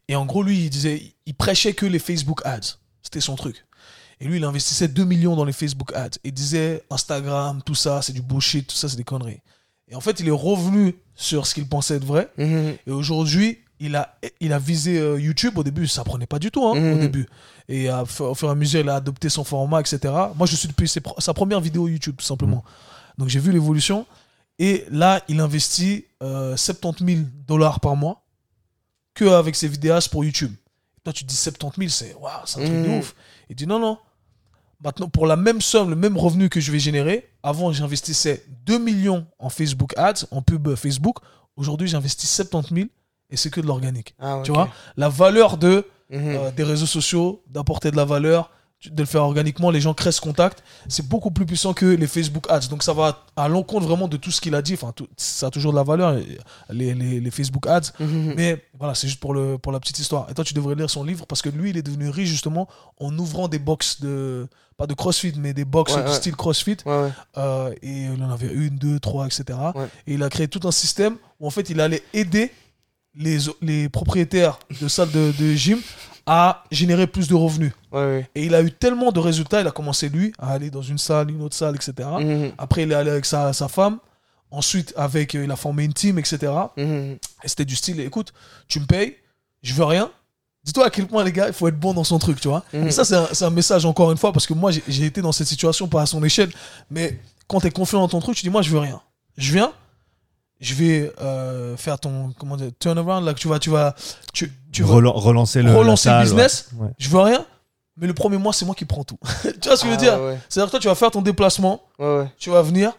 et 0.09 0.17
en 0.17 0.27
gros, 0.27 0.43
lui, 0.43 0.65
il 0.65 0.71
disait, 0.71 1.15
il 1.27 1.35
prêchait 1.35 1.73
que 1.73 1.87
les 1.87 1.99
Facebook 2.01 2.41
ads. 2.45 2.79
C'était 3.03 3.21
son 3.21 3.37
truc. 3.37 3.65
Et 4.21 4.25
lui, 4.25 4.39
il 4.39 4.45
investissait 4.45 4.89
2 4.89 5.05
millions 5.05 5.37
dans 5.37 5.45
les 5.45 5.53
Facebook 5.53 5.93
ads. 5.95 6.19
Il 6.25 6.33
disait 6.33 6.83
Instagram, 6.91 7.63
tout 7.65 7.77
ça, 7.77 8.03
c'est 8.03 8.13
du 8.13 8.23
bullshit, 8.23 8.67
tout 8.67 8.75
ça, 8.75 8.89
c'est 8.89 8.97
des 8.97 9.05
conneries. 9.05 9.41
Et 9.87 9.95
en 9.95 10.01
fait, 10.01 10.19
il 10.21 10.27
est 10.29 10.33
revenu 10.33 10.97
sur 11.15 11.47
ce 11.47 11.55
qu'il 11.55 11.69
pensait 11.69 11.95
être 11.97 12.05
vrai. 12.05 12.29
Et 12.39 12.91
aujourd'hui, 12.91 13.59
il 13.81 13.95
a, 13.97 14.17
il 14.41 14.53
a 14.53 14.59
visé 14.59 14.99
euh, 14.99 15.21
YouTube. 15.21 15.57
Au 15.59 15.63
début, 15.65 15.87
ça 15.87 16.05
prenait 16.05 16.27
pas 16.27 16.39
du 16.39 16.51
tout, 16.51 16.65
hein, 16.67 16.73
au 16.73 16.75
Mhm. 16.75 17.01
début. 17.01 17.27
Et 17.69 17.89
à, 17.89 18.03
au 18.03 18.35
fur 18.35 18.49
et 18.49 18.51
à 18.51 18.55
mesure, 18.55 18.81
il 18.81 18.89
a 18.89 18.97
adopté 18.97 19.29
son 19.29 19.45
format, 19.45 19.81
etc. 19.81 19.99
Moi, 20.37 20.47
je 20.47 20.57
suis 20.57 20.69
depuis 20.69 20.89
ses 20.89 21.01
sa 21.19 21.35
première 21.35 21.61
vidéo 21.61 21.87
YouTube, 21.89 22.17
tout 22.19 22.25
simplement. 22.25 22.65
Donc, 23.19 23.29
j'ai 23.29 23.41
vu 23.41 23.53
l'évolution. 23.53 24.07
Et 24.59 24.85
là, 24.91 25.23
il 25.29 25.39
investit 25.41 26.05
euh, 26.23 26.57
70 26.57 27.05
000 27.17 27.27
dollars 27.47 27.79
par 27.81 27.95
mois 27.95 28.25
que 29.15 29.25
avec 29.27 29.55
ses 29.55 29.69
vidéastes 29.69 30.09
pour 30.11 30.25
YouTube. 30.25 30.53
Toi, 31.05 31.13
tu 31.13 31.25
te 31.25 31.29
dis 31.29 31.37
70 31.37 31.79
000, 31.79 31.91
c'est 31.91 32.15
waouh, 32.21 32.33
c'est 32.47 32.61
un 32.61 32.65
truc 32.65 32.83
de 32.83 32.89
Mhm. 32.89 32.99
ouf. 32.99 33.15
Il 33.51 33.57
dit 33.57 33.67
non, 33.67 33.79
non. 33.79 33.99
Maintenant, 34.83 35.09
pour 35.09 35.27
la 35.27 35.37
même 35.37 35.61
somme, 35.61 35.91
le 35.91 35.97
même 35.97 36.17
revenu 36.17 36.49
que 36.49 36.61
je 36.61 36.71
vais 36.71 36.79
générer, 36.79 37.29
avant, 37.43 37.73
j'investissais 37.73 38.45
2 38.65 38.79
millions 38.79 39.27
en 39.41 39.49
Facebook 39.51 39.93
Ads, 39.97 40.27
en 40.31 40.41
pub 40.43 40.75
Facebook. 40.77 41.17
Aujourd'hui, 41.57 41.89
j'investis 41.89 42.31
70 42.33 42.75
000 42.75 42.87
et 43.31 43.37
c'est 43.37 43.51
que 43.51 43.61
de 43.61 43.67
l'organique. 43.67 44.15
Ah, 44.19 44.41
Tu 44.45 44.53
vois? 44.53 44.69
La 44.97 45.09
valeur 45.09 45.57
de, 45.57 45.85
Mhm. 46.11 46.21
euh, 46.37 46.51
des 46.53 46.63
réseaux 46.65 46.87
sociaux, 46.87 47.43
d'apporter 47.51 47.91
de 47.91 47.97
la 47.97 48.05
valeur, 48.05 48.51
de 48.89 49.03
le 49.03 49.07
faire 49.07 49.25
organiquement, 49.25 49.71
les 49.73 49.81
gens 49.81 49.93
créent 49.93 50.13
ce 50.13 50.21
contact, 50.21 50.63
c'est 50.87 51.07
beaucoup 51.09 51.33
plus 51.33 51.45
puissant 51.45 51.75
que 51.75 51.85
les 51.85 52.07
Facebook 52.07 52.47
Ads. 52.49 52.69
Donc 52.71 52.85
ça 52.85 52.93
va 52.93 53.25
à 53.35 53.49
l'encontre 53.49 53.87
vraiment 53.87 54.07
de 54.07 54.17
tout 54.17 54.31
ce 54.31 54.41
qu'il 54.41 54.55
a 54.55 54.63
dit. 54.63 54.75
Enfin, 54.75 54.93
tout- 54.95 55.09
ça 55.17 55.49
a 55.49 55.51
toujours 55.51 55.73
de 55.73 55.77
la 55.77 55.83
valeur, 55.83 56.17
les, 56.71 56.95
les- 56.95 57.21
les 57.21 57.31
Facebook 57.33 57.67
Ads. 57.67 57.91
Mhm. 57.99 58.35
Mais 58.37 58.65
voilà, 58.79 58.95
c'est 58.95 59.09
juste 59.09 59.19
pour, 59.21 59.35
le, 59.35 59.59
pour 59.59 59.73
la 59.73 59.81
petite 59.81 59.99
histoire. 59.99 60.31
Et 60.31 60.35
toi, 60.35 60.45
tu 60.45 60.55
devrais 60.55 60.77
lire 60.77 60.89
son 60.89 61.03
livre 61.03 61.27
parce 61.27 61.43
que 61.43 61.49
lui, 61.49 61.71
il 61.71 61.77
est 61.77 61.83
devenu 61.83 62.09
riche 62.09 62.29
justement 62.29 62.69
en 63.01 63.17
ouvrant 63.19 63.49
des 63.49 63.59
box 63.59 64.01
de. 64.01 64.47
Pas 64.77 64.87
de 64.87 64.95
CrossFit, 64.95 65.33
mais 65.37 65.53
des 65.55 65.65
box 65.65 65.97
Ouais, 65.97 66.05
ouais. 66.05 66.15
style 66.15 66.37
CrossFit. 66.37 66.77
Ouais. 66.87 67.09
Euh, 67.37 67.75
et 67.83 68.05
il 68.15 68.23
en 68.23 68.31
avait 68.31 68.47
une, 68.47 68.77
deux, 68.79 69.01
trois, 69.01 69.27
etc. 69.27 69.59
Et 70.07 70.15
il 70.15 70.23
a 70.23 70.29
créé 70.31 70.47
tout 70.47 70.61
un 70.69 70.71
système 70.71 71.17
où 71.41 71.49
en 71.49 71.51
fait 71.51 71.69
il 71.69 71.81
allait 71.81 72.05
aider 72.15 72.53
les, 73.15 73.39
les 73.63 73.89
propriétaires 73.89 74.59
de 74.81 74.89
salles 74.89 75.11
de, 75.11 75.33
de 75.39 75.55
gym 75.55 75.79
à 76.27 76.65
générer 76.71 77.07
plus 77.07 77.27
de 77.29 77.35
revenus. 77.35 77.73
Ouais, 77.91 78.01
ouais. 78.01 78.31
Et 78.35 78.45
il 78.45 78.55
a 78.55 78.63
eu 78.63 78.71
tellement 78.71 79.13
de 79.13 79.19
résultats, 79.21 79.61
il 79.63 79.67
a 79.67 79.71
commencé 79.71 80.09
lui 80.09 80.33
à 80.39 80.53
aller 80.53 80.71
dans 80.71 80.83
une 80.83 80.99
salle, 80.99 81.31
une 81.31 81.43
autre 81.43 81.57
salle, 81.57 81.75
etc. 81.75 82.09
Mhm. 82.21 82.53
Après 82.59 82.83
il 82.83 82.93
est 82.93 82.95
allé 82.95 83.11
avec 83.11 83.25
sa, 83.25 83.53
sa 83.53 83.69
femme. 83.69 83.99
Ensuite, 84.51 84.95
avec, 84.97 85.35
euh, 85.35 85.45
il 85.45 85.51
a 85.51 85.57
formé 85.57 85.85
une 85.85 85.93
team, 85.93 86.19
etc. 86.19 86.51
Mhm. 86.79 87.19
Et 87.45 87.49
c'était 87.49 87.67
du 87.67 87.77
style, 87.77 88.01
écoute, 88.01 88.33
tu 88.67 88.81
me 88.81 88.87
payes, 88.87 89.17
je 89.63 89.75
veux 89.75 89.85
rien, 89.85 90.11
Dis-toi 90.65 90.87
à 90.87 90.91
quel 90.91 91.07
point, 91.07 91.25
les 91.25 91.33
gars, 91.33 91.47
il 91.47 91.55
faut 91.55 91.67
être 91.69 91.79
bon 91.79 91.95
dans 91.95 92.05
son 92.05 92.19
truc, 92.19 92.41
tu 92.41 92.49
vois. 92.49 92.63
Mhm. 92.75 92.89
Et 92.89 92.91
ça, 92.91 93.05
c'est 93.05 93.15
un, 93.15 93.29
c'est 93.33 93.45
un 93.45 93.51
message, 93.51 93.87
encore 93.87 94.11
une 94.13 94.19
fois, 94.19 94.33
parce 94.33 94.47
que 94.47 94.53
moi, 94.53 94.71
j'ai- 94.71 94.83
j'ai 94.87 95.07
été 95.07 95.23
dans 95.23 95.33
cette 95.33 95.47
situation, 95.47 95.89
pas 95.89 96.03
à 96.03 96.07
son 96.07 96.23
échelle, 96.25 96.51
mais 96.91 97.19
quand 97.47 97.61
tu 97.61 97.69
es 97.69 97.71
confiant 97.71 98.01
dans 98.01 98.09
ton 98.09 98.21
truc, 98.21 98.37
tu 98.37 98.43
dis, 98.43 98.51
moi, 98.51 98.61
je 98.61 98.69
veux 98.71 98.79
rien. 98.81 99.01
Je 99.39 99.53
viens, 99.53 99.73
je 100.61 100.75
vais 100.75 101.13
euh, 101.21 101.77
faire 101.77 101.99
ton, 101.99 102.33
comment 102.39 102.57
dire, 102.57 102.71
turnaround, 102.79 103.25
là, 103.25 103.35
que 103.35 103.39
tu 103.39 103.49
vas, 103.49 103.59
tu 103.59 103.71
vas, 103.71 103.95
tu, 104.33 104.53
tu 104.73 104.83
vas 104.83 104.95
Relan- 104.95 105.13
relancer 105.13 105.63
le, 105.63 105.75
relancer 105.75 106.09
la 106.09 106.19
le 106.19 106.25
business. 106.25 106.69
ouais. 106.77 106.87
Ouais. 106.87 106.93
Je 106.99 107.09
veux 107.09 107.21
rien, 107.21 107.45
mais 107.97 108.07
le 108.07 108.15
premier 108.15 108.39
mois, 108.39 108.53
c'est 108.53 108.65
moi 108.65 108.75
qui 108.75 108.85
prends 108.85 109.05
tout. 109.05 109.19
tu 109.61 109.69
vois 109.69 109.77
ce 109.77 109.83
que 109.85 109.89
je 109.89 109.93
veux 109.93 109.93
Ah, 109.95 109.97
dire? 109.97 110.21
ouais, 110.23 110.39
C'est-à-dire 110.49 110.67
que 110.67 110.71
toi, 110.73 110.81
tu 110.81 110.89
vas 110.89 110.95
faire 110.95 111.11
ton 111.11 111.23
déplacement, 111.23 111.83
ouais, 111.99 112.19
ouais. 112.19 112.29
tu 112.39 112.51
vas 112.51 112.63
venir, 112.63 112.93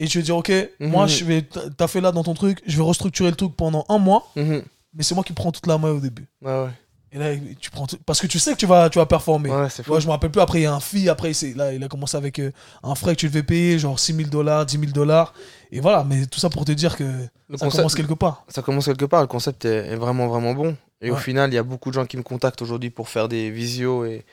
et 0.00 0.06
tu 0.08 0.18
vas 0.18 0.24
dire, 0.24 0.36
ok, 0.36 0.52
moi, 0.80 1.04
Mhm. 1.04 1.08
je 1.08 1.24
vais, 1.24 1.42
t'as 1.76 1.86
fait 1.88 2.00
là 2.00 2.10
dans 2.12 2.24
ton 2.24 2.34
truc, 2.34 2.62
je 2.66 2.76
vais 2.76 2.82
restructurer 2.82 3.30
le 3.30 3.36
truc 3.36 3.54
pendant 3.56 3.84
un 3.88 3.98
mois, 3.98 4.30
Mhm. 4.36 4.62
mais 4.94 5.02
c'est 5.02 5.14
moi 5.14 5.24
qui 5.24 5.32
prends 5.32 5.52
toute 5.52 5.66
la 5.66 5.78
main 5.78 5.90
au 5.90 6.00
début. 6.00 6.26
Ouais, 6.42 6.52
ouais. 6.52 6.70
Et 7.14 7.18
là, 7.18 7.30
tu 7.60 7.70
prends 7.70 7.86
tout- 7.86 7.96
parce 8.04 8.20
que 8.20 8.26
tu 8.26 8.40
sais 8.40 8.52
que 8.54 8.58
tu 8.58 8.66
vas, 8.66 8.90
tu 8.90 8.98
vas 8.98 9.06
performer. 9.06 9.48
Ouais, 9.48 9.70
c'est. 9.70 9.86
Ouais, 9.88 10.00
je 10.00 10.06
me 10.06 10.10
rappelle 10.10 10.32
plus. 10.32 10.40
Après, 10.40 10.58
il 10.58 10.62
y 10.64 10.66
a 10.66 10.74
un 10.74 10.80
fee. 10.80 11.08
Après, 11.08 11.32
c'est 11.32 11.54
là, 11.54 11.72
il 11.72 11.82
a 11.84 11.86
commencé 11.88 12.16
avec 12.16 12.40
euh, 12.40 12.50
un 12.82 12.96
frais 12.96 13.14
que 13.14 13.20
tu 13.20 13.28
devais 13.28 13.44
payer, 13.44 13.78
genre 13.78 13.98
6 14.00 14.12
000 14.14 14.28
dollars, 14.30 14.66
10 14.66 14.78
000 14.80 14.90
dollars. 14.90 15.32
Et 15.70 15.78
voilà, 15.80 16.02
mais 16.02 16.26
tout 16.26 16.40
ça 16.40 16.50
pour 16.50 16.64
te 16.64 16.72
dire 16.72 16.96
que 16.96 17.04
Le 17.04 17.56
ça 17.56 17.66
concept- 17.66 17.76
commence 17.76 17.94
quelque 17.94 18.14
part. 18.14 18.44
ça 18.48 18.62
commence 18.62 18.86
quelque 18.86 19.04
part. 19.04 19.20
Le 19.20 19.28
concept 19.28 19.64
est, 19.64 19.86
est 19.92 19.96
vraiment, 19.96 20.26
vraiment 20.26 20.54
bon. 20.54 20.76
Et 21.00 21.10
au 21.12 21.16
final, 21.16 21.50
il 21.52 21.54
y 21.54 21.58
a 21.58 21.62
beaucoup 21.62 21.90
de 21.90 21.94
gens 21.94 22.04
qui 22.06 22.16
me 22.16 22.22
contactent 22.22 22.62
aujourd'hui 22.62 22.90
pour 22.90 23.08
faire 23.08 23.28
des 23.28 23.48
visios 23.50 24.04
et, 24.04 24.24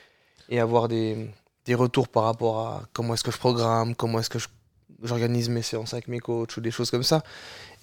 et 0.50 0.60
avoir 0.60 0.88
des, 0.88 1.30
des 1.66 1.76
retours 1.76 2.08
par 2.08 2.24
rapport 2.24 2.60
à 2.68 2.84
comment 2.94 3.14
est-ce 3.14 3.24
que 3.24 3.32
je 3.32 3.38
programme, 3.38 3.94
comment 3.94 4.20
est-ce 4.20 4.30
que 4.30 4.40
je- 4.40 4.48
j'organise 5.04 5.50
mes 5.50 5.62
séances 5.62 5.94
avec 5.94 6.08
mes 6.08 6.20
coachs 6.20 6.56
ou 6.58 6.62
des 6.62 6.72
choses 6.72 6.90
comme 6.90 7.04
ça. 7.04 7.22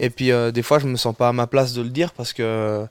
Et 0.01 0.11
puis, 0.11 0.33
euh, 0.33 0.51
des 0.51 0.63
fois, 0.63 0.79
je 0.81 0.87
me 0.89 0.97
sens 0.97 1.15
pas 1.15 1.29
à 1.29 1.33
ma 1.33 1.47
place 1.47 1.73
de 1.75 1.83
le 1.83 1.91
dire 1.91 2.13
parce 2.13 2.33
que, 2.33 2.87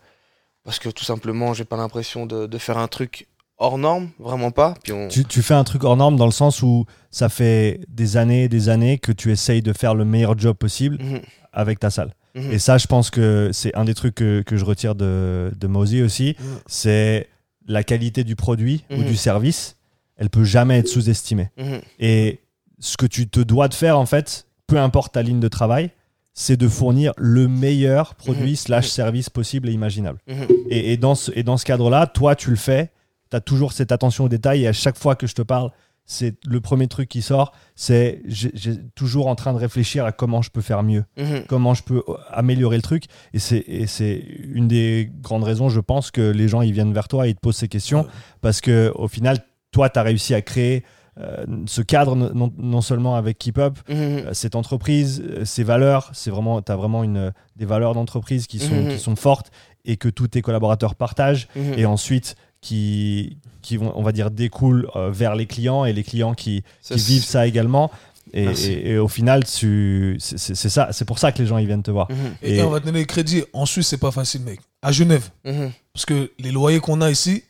parce 0.68 0.80
que 0.80 0.90
tout 0.90 1.06
simplement, 1.06 1.54
j'ai 1.54 1.64
pas 1.64 1.78
l'impression 1.78 2.26
de, 2.26 2.46
de 2.46 2.58
faire 2.58 2.78
un 2.78 2.90
truc 2.90 3.28
hors 3.58 3.78
norme, 3.78 4.10
vraiment 4.20 4.52
pas. 4.52 4.74
Puis 4.84 4.92
on... 4.92 5.08
Tu, 5.08 5.24
tu 5.24 5.42
fais 5.42 5.54
un 5.54 5.64
truc 5.64 5.86
hors 5.86 5.96
norme 5.96 6.18
dans 6.18 6.26
le 6.26 6.32
sens 6.32 6.62
où 6.62 6.86
ça 7.10 7.30
fait 7.30 7.80
des 7.88 8.18
années 8.18 8.44
et 8.44 8.50
des 8.50 8.68
années 8.68 8.98
que 9.00 9.14
tu 9.14 9.32
essayes 9.32 9.62
de 9.62 9.72
faire 9.72 9.96
le 9.96 10.04
meilleur 10.04 10.38
job 10.38 10.58
possible 10.58 10.98
Mhm, 11.02 11.22
avec 11.54 11.80
ta 11.80 11.90
salle. 11.90 12.14
mhm. 12.36 12.52
Et 12.52 12.60
ça, 12.60 12.78
je 12.78 12.86
pense 12.86 13.10
que 13.10 13.50
c'est 13.54 13.74
un 13.76 13.86
des 13.86 13.94
trucs 13.96 14.16
que, 14.16 14.42
que 14.42 14.58
je 14.58 14.66
retire 14.66 14.94
de, 14.94 15.54
de 15.58 15.68
Mosey 15.68 16.02
aussi. 16.02 16.36
Mhm. 16.38 16.46
C'est 16.68 17.30
la 17.66 17.84
qualité 17.84 18.24
du 18.26 18.36
produit 18.36 18.84
ou 18.92 19.02
du 19.04 19.16
service. 19.16 19.78
Elle 20.18 20.30
peut 20.30 20.44
jamais 20.44 20.80
être 20.80 20.88
sous-estimée. 20.90 21.50
Et 22.00 22.40
ce 22.80 22.98
que 22.98 23.06
tu 23.06 23.28
te 23.30 23.40
dois 23.40 23.70
de 23.70 23.74
faire, 23.74 23.98
en 23.98 24.06
fait, 24.06 24.46
peu 24.68 24.78
importe 24.78 25.14
ta 25.14 25.22
ligne 25.22 25.40
de 25.40 25.48
travail, 25.48 25.92
c'est 26.40 26.56
de 26.56 26.68
fournir 26.68 27.14
le 27.18 27.48
meilleur 27.48 28.14
produit 28.14 28.52
Mhm. 28.52 28.56
slash 28.56 28.88
service 28.90 29.30
possible 29.32 29.70
et 29.70 29.72
imaginable. 29.72 30.20
mhm. 30.28 30.46
Et, 30.70 30.94
et 30.94 30.98
dans 30.98 31.16
ce, 31.16 31.32
et 31.36 31.42
dans 31.42 31.58
ce 31.58 31.66
cadre-là, 31.66 32.06
toi, 32.06 32.36
tu 32.36 32.52
le 32.52 32.56
fais, 32.56 32.92
tu 33.32 33.36
as 33.38 33.42
toujours 33.42 33.74
cette 33.74 33.92
attention 33.92 34.26
aux 34.26 34.30
détails 34.30 34.64
et 34.64 34.68
à 34.68 34.74
chaque 34.74 34.98
fois 35.00 35.16
que 35.16 35.26
je 35.26 35.34
te 35.34 35.42
parle, 35.42 35.72
c'est 36.06 36.36
le 36.46 36.62
premier 36.62 36.88
truc 36.88 37.10
qui 37.10 37.22
sort, 37.24 37.54
c'est 37.76 38.22
j'ai 38.28 38.52
j'ai 38.54 38.76
toujours 38.96 39.28
en 39.28 39.36
train 39.36 39.52
de 39.52 39.58
réfléchir 39.58 40.06
à 40.06 40.12
comment 40.12 40.42
je 40.44 40.52
peux 40.52 40.62
faire 40.62 40.84
mieux, 40.84 41.04
Mhm. 41.18 41.46
comment 41.50 41.74
je 41.74 41.82
peux 41.84 42.02
améliorer 42.30 42.76
le 42.78 42.84
truc. 42.84 43.06
Et 43.34 43.40
c'est 43.40 44.24
une 44.54 44.68
des 44.68 45.10
grandes 45.22 45.44
raisons, 45.44 45.70
je 45.70 45.80
pense, 45.82 46.12
que 46.12 46.22
les 46.32 46.48
gens 46.48 46.62
ils 46.62 46.72
viennent 46.72 46.94
vers 46.94 47.08
toi 47.08 47.26
et 47.28 47.32
ils 47.32 47.36
te 47.36 47.40
posent 47.42 47.58
ces 47.58 47.68
questions 47.68 48.06
parce 48.42 48.62
que 48.62 48.92
au 48.96 49.08
final, 49.08 49.40
toi, 49.72 49.90
tu 49.90 50.00
as 50.00 50.04
réussi 50.04 50.34
à 50.34 50.42
créer 50.42 50.78
euh, 50.78 50.88
ce 51.66 51.82
cadre 51.82 52.16
non, 52.16 52.52
non 52.58 52.82
seulement 52.82 53.16
avec 53.16 53.38
Keep 53.40 53.58
Up, 53.58 53.80
Mhm. 53.90 53.96
euh, 53.96 54.34
cette 54.34 54.56
entreprise, 54.56 55.22
euh, 55.26 55.46
ses 55.46 55.64
valeurs, 55.64 56.12
c'est 56.14 56.30
vraiment, 56.32 56.62
tu 56.62 56.72
as 56.72 56.76
vraiment 56.76 57.04
une, 57.04 57.34
des 57.56 57.66
valeurs 57.66 57.94
d'entreprise 57.94 58.48
qui 58.48 58.60
sont, 58.60 58.76
Mhm. 58.84 58.90
qui 58.90 59.00
sont 59.00 59.16
fortes 59.16 59.52
et 59.86 59.98
que 59.98 60.10
tous 60.10 60.28
tes 60.28 60.42
collaborateurs 60.42 60.96
partagent 60.96 61.48
Mhm. 61.56 61.74
et 61.78 61.86
ensuite 61.86 62.36
qui, 62.62 63.38
qui 63.62 63.78
vont, 63.78 63.92
on 63.96 64.04
va 64.04 64.12
dire, 64.12 64.32
découlent 64.32 64.90
euh, 64.96 65.10
vers 65.12 65.36
les 65.36 65.46
clients 65.46 65.86
et 65.86 65.94
les 65.94 66.04
clients 66.04 66.34
qui, 66.34 66.64
Ça, 66.82 66.96
qui 66.96 67.02
vivent 67.02 67.24
ça 67.26 67.48
également. 67.48 67.90
Et, 68.34 68.46
Merci. 68.46 68.72
et- 68.74 68.90
et 68.92 68.98
au 68.98 69.08
final, 69.08 69.46
tu- 69.46 70.18
c'est 70.20 70.38
c'est- 70.38 70.54
c'est 70.56 70.70
ça, 70.70 70.90
c'est 70.92 71.06
pour 71.06 71.18
ça 71.18 71.32
que 71.32 71.40
les 71.42 71.46
gens 71.48 71.58
ils 71.58 71.66
viennent 71.68 71.84
te 71.84 71.92
voir. 71.92 72.10
Et, 72.42 72.58
Et- 72.58 72.62
on 72.62 72.70
va 72.70 72.80
te 72.82 72.86
donner 72.86 73.00
le 73.00 73.06
crédit. 73.06 73.44
En 73.54 73.66
Suisse, 73.66 73.88
c'est 73.88 73.98
pas 73.98 74.12
facile, 74.12 74.42
mec. 74.42 74.60
À 74.82 74.92
Genève. 74.92 75.30
Parce 75.94 76.06
que 76.06 76.32
les 76.40 76.52
loyers 76.52 76.80
qu'on 76.82 77.00
a 77.02 77.10
ici, 77.10 77.44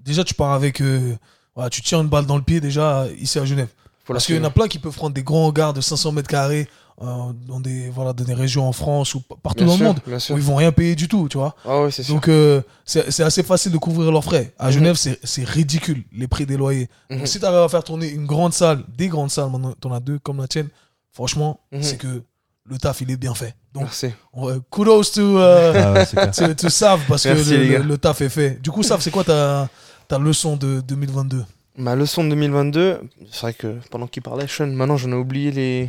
déjà, 0.00 0.24
tu 0.24 0.34
pars 0.34 0.52
avec. 0.52 0.80
euh, 0.80 1.14
voilà, 1.54 1.70
tu 1.70 1.82
tiens 1.82 2.00
une 2.02 2.08
balle 2.08 2.26
dans 2.26 2.36
le 2.36 2.42
pied, 2.42 2.60
déjà, 2.60 3.06
ici 3.18 3.38
à 3.38 3.44
Genève. 3.44 3.68
Faut 4.04 4.12
Parce 4.12 4.26
qu'il 4.26 4.36
y 4.36 4.38
en 4.38 4.44
a 4.44 4.50
plein 4.50 4.68
qui 4.68 4.78
peuvent 4.78 4.94
prendre 4.94 5.14
des 5.14 5.22
grands 5.22 5.46
hangards 5.46 5.72
de 5.74 5.80
500 5.80 6.12
mètres 6.12 6.28
carrés 6.28 6.68
euh, 7.02 7.06
dans, 7.46 7.60
des, 7.60 7.88
voilà, 7.90 8.12
dans 8.12 8.24
des 8.24 8.34
régions 8.34 8.66
en 8.68 8.72
France 8.72 9.14
ou 9.14 9.20
partout 9.42 9.64
Bien 9.64 9.66
dans 9.72 9.76
sûr, 9.76 9.84
le 9.86 9.88
monde 9.92 10.20
où 10.30 10.36
ils 10.36 10.42
vont 10.42 10.56
rien 10.56 10.70
payer 10.72 10.94
du 10.94 11.08
tout, 11.08 11.28
tu 11.30 11.38
vois. 11.38 11.54
Ah. 11.64 11.86
Donc, 12.08 12.28
euh, 12.28 12.60
c'est 12.84 13.10
c'est 13.10 13.22
assez 13.22 13.42
facile 13.42 13.72
de 13.72 13.78
couvrir 13.78 14.10
leurs 14.12 14.24
frais. 14.24 14.52
À 14.58 14.66
Mhm. 14.66 14.72
Genève, 14.72 14.94
c'est 14.96 15.18
c'est 15.24 15.44
ridicule, 15.44 16.04
les 16.12 16.28
prix 16.28 16.44
des 16.44 16.56
loyers. 16.58 16.88
Mhm. 17.10 17.18
Donc, 17.18 17.26
si 17.28 17.38
tu 17.38 17.44
arrives 17.46 17.58
à 17.60 17.68
faire 17.68 17.84
tourner 17.84 18.08
une 18.10 18.26
grande 18.26 18.52
salle, 18.52 18.82
des 18.98 19.08
grandes 19.08 19.30
salles, 19.30 19.50
maintenant, 19.50 19.74
t'en 19.80 19.92
as 19.94 20.00
deux 20.00 20.18
comme 20.18 20.38
la 20.38 20.48
tienne, 20.48 20.68
franchement, 21.12 21.60
Mhm. 21.72 21.82
c'est 21.82 21.96
que 21.96 22.22
le 22.68 22.78
taf, 22.78 23.00
il 23.00 23.10
est 23.10 23.16
bien 23.16 23.34
fait. 23.34 23.54
Donc, 23.72 23.88
on- 24.34 24.48
euh, 24.50 24.58
kudos 24.70 25.04
to, 25.12 25.38
euh, 25.38 25.72
Ah 25.74 25.92
ouais, 25.92 26.06
to, 26.32 26.54
to 26.54 26.68
Sav, 26.68 27.00
parce 27.08 27.24
Merci, 27.24 27.50
que 27.50 27.54
le- 27.54 27.78
le 27.82 27.98
taf 27.98 28.20
est 28.20 28.28
fait. 28.28 28.60
Du 28.62 28.70
coup, 28.70 28.82
Sav, 28.82 29.00
c'est 29.00 29.10
quoi 29.10 29.24
ta, 29.24 29.68
ta 30.10 30.18
leçon 30.18 30.56
de 30.56 30.80
2022 30.80 31.44
Ma 31.76 31.94
leçon 31.94 32.24
de 32.24 32.30
2022, 32.30 33.00
c'est 33.30 33.40
vrai 33.42 33.54
que 33.54 33.78
pendant 33.92 34.08
qu'il 34.08 34.24
parlait, 34.24 34.48
Sean, 34.48 34.66
maintenant 34.66 34.96
j'en 34.96 35.12
ai 35.12 35.14
oublié 35.14 35.52
les... 35.52 35.88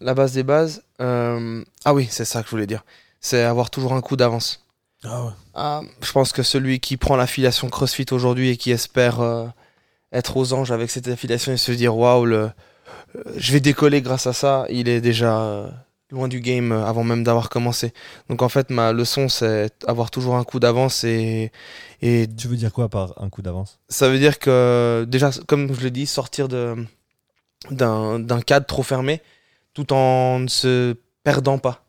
la 0.00 0.14
base 0.14 0.32
des 0.32 0.42
bases. 0.42 0.82
Euh, 1.00 1.62
Ah 1.84 1.94
oui, 1.94 2.08
c'est 2.10 2.24
ça 2.24 2.40
que 2.42 2.46
je 2.46 2.50
voulais 2.50 2.66
dire. 2.66 2.84
C'est 3.20 3.44
avoir 3.44 3.70
toujours 3.70 3.92
un 3.92 4.00
coup 4.00 4.16
d'avance. 4.16 4.66
Ah 5.04 5.24
ouais. 5.24 5.30
Ah, 5.54 5.80
je 6.02 6.10
pense 6.10 6.32
que 6.32 6.42
celui 6.42 6.80
qui 6.80 6.96
prend 6.96 7.14
l'affiliation 7.14 7.68
CrossFit 7.68 8.06
aujourd'hui 8.10 8.50
et 8.50 8.56
qui 8.56 8.72
espère 8.72 9.20
euh, 9.20 9.46
être 10.12 10.36
aux 10.36 10.52
anges 10.54 10.72
avec 10.72 10.90
cette 10.90 11.06
affiliation 11.06 11.52
et 11.52 11.56
se 11.56 11.70
dire 11.70 11.96
waouh, 11.96 12.24
le... 12.26 12.36
euh, 13.14 13.22
je 13.36 13.52
vais 13.52 13.60
décoller 13.60 14.02
grâce 14.02 14.26
à 14.26 14.32
ça, 14.32 14.66
il 14.70 14.88
est 14.88 15.00
déjà 15.00 15.70
loin 16.12 16.28
du 16.28 16.40
game 16.40 16.70
euh, 16.70 16.84
avant 16.86 17.02
même 17.02 17.24
d'avoir 17.24 17.48
commencé. 17.48 17.92
Donc 18.28 18.42
en 18.42 18.48
fait, 18.48 18.70
ma 18.70 18.92
leçon, 18.92 19.28
c'est 19.28 19.72
avoir 19.88 20.10
toujours 20.12 20.36
un 20.36 20.44
coup 20.44 20.60
d'avance 20.60 21.02
et, 21.04 21.50
et 22.02 22.28
Tu 22.36 22.46
veux 22.46 22.56
dire 22.56 22.72
quoi 22.72 22.88
par 22.88 23.14
un 23.20 23.28
coup 23.30 23.42
d'avance? 23.42 23.80
Ça 23.88 24.08
veut 24.08 24.18
dire 24.18 24.38
que, 24.38 25.04
déjà, 25.08 25.30
comme 25.48 25.74
je 25.74 25.80
l'ai 25.80 25.90
dit, 25.90 26.06
sortir 26.06 26.46
de, 26.48 26.76
d'un, 27.70 28.18
d'un 28.20 28.40
cadre 28.40 28.66
trop 28.66 28.82
fermé 28.82 29.20
tout 29.74 29.92
en 29.92 30.38
ne 30.40 30.48
se 30.48 30.94
perdant 31.24 31.58
pas. 31.58 31.84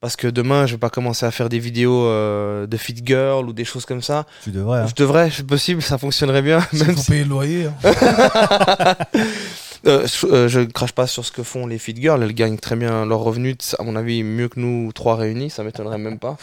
Parce 0.00 0.16
que 0.16 0.26
demain, 0.26 0.64
je 0.66 0.72
vais 0.72 0.78
pas 0.78 0.88
commencer 0.88 1.26
à 1.26 1.30
faire 1.30 1.50
des 1.50 1.58
vidéos 1.58 2.06
euh, 2.06 2.66
de 2.66 2.76
fit 2.78 2.96
girl 3.04 3.46
ou 3.46 3.52
des 3.52 3.64
choses 3.66 3.84
comme 3.84 4.00
ça. 4.00 4.24
Tu 4.42 4.50
devrais. 4.50 4.80
hein. 4.80 4.86
Je 4.88 4.94
devrais, 4.94 5.30
c'est 5.30 5.46
possible, 5.46 5.82
ça 5.82 5.98
fonctionnerait 5.98 6.40
bien. 6.42 6.60
Même 6.72 6.96
si, 6.96 7.10
payer 7.10 7.22
le 7.24 7.28
loyer. 7.28 7.66
hein. 7.66 7.74
Euh, 9.86 10.06
je, 10.06 10.26
euh, 10.26 10.48
je 10.48 10.60
crache 10.60 10.92
pas 10.92 11.06
sur 11.06 11.24
ce 11.24 11.32
que 11.32 11.42
font 11.42 11.66
les 11.66 11.78
fit 11.78 11.94
girls. 11.96 12.22
Elles 12.22 12.34
gagnent 12.34 12.58
très 12.58 12.76
bien 12.76 13.06
leurs 13.06 13.20
revenus, 13.20 13.74
à 13.78 13.82
mon 13.82 13.96
avis, 13.96 14.22
mieux 14.22 14.48
que 14.48 14.60
nous 14.60 14.92
trois 14.92 15.16
réunis. 15.16 15.50
Ça 15.50 15.62
m'étonnerait 15.64 15.98
même 15.98 16.18
pas. 16.18 16.36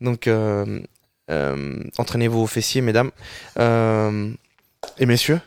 Donc, 0.00 0.26
euh, 0.26 0.80
euh, 1.30 1.76
entraînez 1.98 2.28
vos 2.28 2.46
fessiers, 2.46 2.80
mesdames. 2.80 3.10
Euh, 3.58 4.30
et 4.98 5.06
messieurs, 5.06 5.40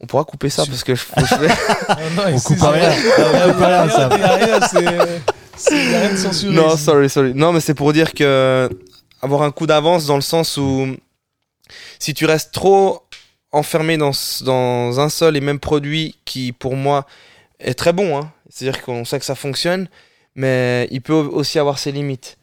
on 0.00 0.06
pourra 0.06 0.24
couper 0.24 0.50
ça 0.50 0.64
parce 0.66 0.84
que 0.84 0.94
je, 0.94 1.04
vais- 1.40 1.48
Ah 1.88 1.96
non, 2.16 2.22
On 2.34 2.40
coupe 2.40 2.60
rien. 2.60 2.90
On 3.18 3.52
coupe 3.52 3.64
rien, 3.64 3.86
de 6.12 6.16
censuré. 6.16 6.52
Non, 6.54 6.76
sorry, 6.76 7.08
sorry. 7.08 7.32
Non, 7.34 7.52
mais 7.52 7.60
c'est 7.60 7.74
pour 7.74 7.92
dire 7.92 8.12
que 8.12 8.68
avoir 9.22 9.42
un 9.42 9.50
coup 9.50 9.66
d'avance 9.66 10.04
dans 10.06 10.16
le 10.16 10.20
sens 10.22 10.56
où 10.58 10.88
si 11.98 12.12
tu 12.12 12.26
restes 12.26 12.52
trop 12.52 13.03
enfermé 13.54 13.96
dans, 13.96 14.10
dans 14.42 15.00
un 15.00 15.08
seul 15.08 15.36
et 15.36 15.40
même 15.40 15.60
produit 15.60 16.16
qui, 16.24 16.52
pour 16.52 16.76
moi, 16.76 17.06
est 17.60 17.74
très 17.74 17.92
bon, 17.92 18.18
hein. 18.18 18.32
c'est-à-dire 18.48 18.82
qu'on 18.82 19.04
sait 19.04 19.18
que 19.18 19.24
ça 19.24 19.34
fonctionne, 19.34 19.88
mais 20.34 20.88
il 20.90 21.00
peut 21.00 21.14
aussi 21.14 21.58
avoir 21.58 21.78
ses 21.78 21.92
limites. 21.92 22.36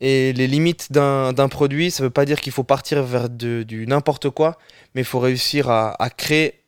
Et 0.00 0.32
les 0.32 0.46
limites 0.46 0.90
d'un 0.90 1.48
produit, 1.48 1.90
ça 1.90 2.02
veut 2.02 2.10
pas 2.10 2.24
dire 2.24 2.40
qu'il 2.40 2.52
faut 2.52 2.64
partir 2.64 3.02
vers 3.04 3.28
du 3.30 3.86
n'importe 3.86 4.30
quoi, 4.30 4.58
mais 4.94 5.02
il 5.02 5.06
faut 5.06 5.20
réussir 5.20 5.70
à, 5.70 5.94
à 6.02 6.10
créer 6.10 6.60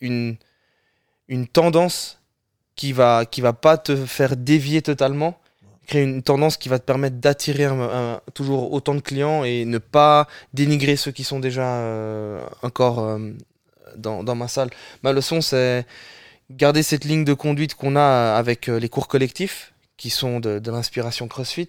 une, 0.00 0.36
une 1.28 1.46
tendance 1.46 2.20
qui 2.74 2.92
va, 2.92 3.26
qui 3.26 3.40
va 3.40 3.52
pas 3.52 3.76
te 3.76 3.94
faire 3.94 4.36
dévier 4.36 4.82
totalement, 4.82 5.38
créer 5.86 6.02
une 6.02 6.22
tendance 6.22 6.56
qui 6.56 6.68
va 6.68 6.78
te 6.78 6.84
permettre 6.84 7.16
d'attirer 7.16 7.68
toujours 8.34 8.72
autant 8.72 8.94
de 8.94 9.00
clients 9.00 9.44
et 9.44 9.64
ne 9.64 9.78
pas 9.78 10.28
dénigrer 10.54 10.96
ceux 10.96 11.10
qui 11.10 11.24
sont 11.24 11.40
déjà 11.40 11.76
euh, 11.76 12.44
encore 12.62 13.00
euh, 13.00 13.18
dans, 13.96 14.34
ma 14.34 14.48
salle. 14.48 14.70
Ma 15.02 15.12
leçon, 15.12 15.40
c'est 15.40 15.86
garder 16.50 16.82
cette 16.82 17.04
ligne 17.04 17.24
de 17.24 17.34
conduite 17.34 17.74
qu'on 17.74 17.96
a 17.96 18.34
avec 18.36 18.68
euh, 18.68 18.78
les 18.78 18.88
cours 18.88 19.08
collectifs, 19.08 19.72
qui 19.96 20.10
sont 20.10 20.40
de 20.40 20.70
l'inspiration 20.70 21.28
CrossFit, 21.28 21.68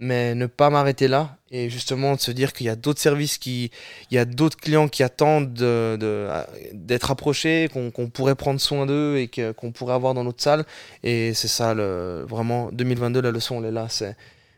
mais 0.00 0.34
ne 0.34 0.46
pas 0.46 0.70
m'arrêter 0.70 1.08
là 1.08 1.36
et 1.50 1.68
justement 1.70 2.14
de 2.14 2.20
se 2.20 2.30
dire 2.30 2.52
qu'il 2.52 2.66
y 2.66 2.70
a 2.70 2.76
d'autres 2.76 3.00
services 3.00 3.36
qui 3.38 3.70
il 4.10 4.14
y 4.14 4.18
a 4.18 4.24
d'autres 4.24 4.56
clients 4.56 4.86
qui 4.88 5.02
attendent 5.02 5.52
de- 5.54 5.96
de- 5.98 6.28
d'être 6.72 7.10
approchés 7.10 7.68
qu'on 7.72 7.90
qu'on 7.90 8.08
pourrait 8.08 8.34
prendre 8.36 8.60
soin 8.60 8.86
d'eux 8.86 9.16
et 9.18 9.28
qu'on 9.54 9.72
pourrait 9.72 9.94
avoir 9.94 10.14
dans 10.14 10.24
notre 10.24 10.42
salle 10.42 10.64
et 11.02 11.34
c'est 11.34 11.48
ça 11.48 11.74
le 11.74 12.24
vraiment 12.28 12.70
2022 12.72 13.20
la 13.20 13.30
leçon 13.32 13.58
elle 13.60 13.66
est 13.70 13.72
là 13.72 13.86
c'est 13.88 14.16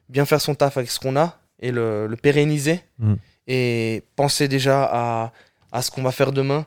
bien 0.08 0.26
faire 0.26 0.40
son 0.40 0.54
taf 0.54 0.76
avec 0.76 0.90
ce 0.90 0.98
qu'on 1.00 1.16
a 1.16 1.38
et 1.60 1.70
le, 1.72 2.06
le 2.06 2.16
pérenniser 2.16 2.80
Mm. 2.98 3.14
et 3.46 4.02
penser 4.16 4.46
déjà 4.48 4.84
à, 4.92 5.32
à 5.72 5.82
ce 5.82 5.90
qu'on 5.90 6.02
va 6.02 6.12
faire 6.12 6.32
demain, 6.32 6.66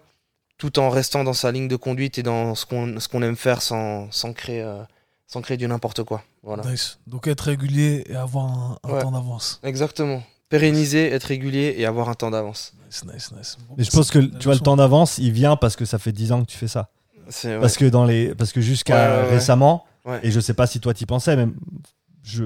tout 0.57 0.79
en 0.79 0.89
restant 0.89 1.23
dans 1.23 1.33
sa 1.33 1.51
ligne 1.51 1.67
de 1.67 1.75
conduite 1.75 2.17
et 2.17 2.23
dans 2.23 2.55
ce 2.55 2.65
qu'on 2.65 2.99
ce 2.99 3.07
qu'on 3.07 3.21
aime 3.21 3.35
faire 3.35 3.61
sans, 3.61 4.09
sans 4.11 4.33
créer, 4.33 4.61
euh, 4.61 4.81
sans 5.27 5.41
créer 5.41 5.57
du 5.57 5.67
n'importe 5.67 6.03
quoi. 6.03 6.23
Voilà. 6.43 6.69
Nice. 6.69 6.99
Donc 7.07 7.27
être 7.27 7.41
régulier 7.41 8.03
et 8.07 8.15
avoir 8.15 8.45
un, 8.45 8.77
un 8.83 8.93
Ouais. 8.93 9.01
temps 9.01 9.11
d'avance. 9.11 9.59
Exactement. 9.63 10.21
Pérenniser, 10.49 11.07
être 11.11 11.23
régulier 11.23 11.73
et 11.77 11.85
avoir 11.85 12.09
un 12.09 12.13
temps 12.13 12.29
d'avance. 12.31 12.73
Nice, 12.87 13.03
nice, 13.05 13.31
nice. 13.35 13.57
Bon, 13.67 13.75
Mais 13.77 13.83
je 13.85 13.89
c'est 13.89 13.97
pense 13.97 14.11
que 14.11 14.19
tu 14.19 14.43
vois 14.45 14.53
le 14.53 14.59
temps 14.59 14.75
d'avance, 14.75 15.17
il 15.17 15.31
vient 15.31 15.55
parce 15.55 15.75
que 15.75 15.85
ça 15.85 15.97
fait 15.97 16.11
10 16.11 16.31
ans 16.31 16.41
que 16.43 16.51
tu 16.51 16.57
fais 16.57 16.67
ça. 16.67 16.89
C'est 17.29 17.55
ouais. 17.55 17.61
Parce 17.61 17.77
que 17.77 17.85
dans 17.85 18.03
les 18.05 18.35
parce 18.35 18.51
que 18.51 18.61
jusqu'à 18.61 18.93
Ouais, 18.93 19.15
ouais, 19.23 19.23
ouais. 19.29 19.35
récemment 19.35 19.85
Ouais. 20.05 20.19
et 20.21 20.31
je 20.31 20.39
sais 20.41 20.53
pas 20.53 20.67
si 20.67 20.79
toi 20.81 20.93
t'y 20.93 21.05
pensais 21.05 21.35
mais 21.37 21.47
je 22.23 22.45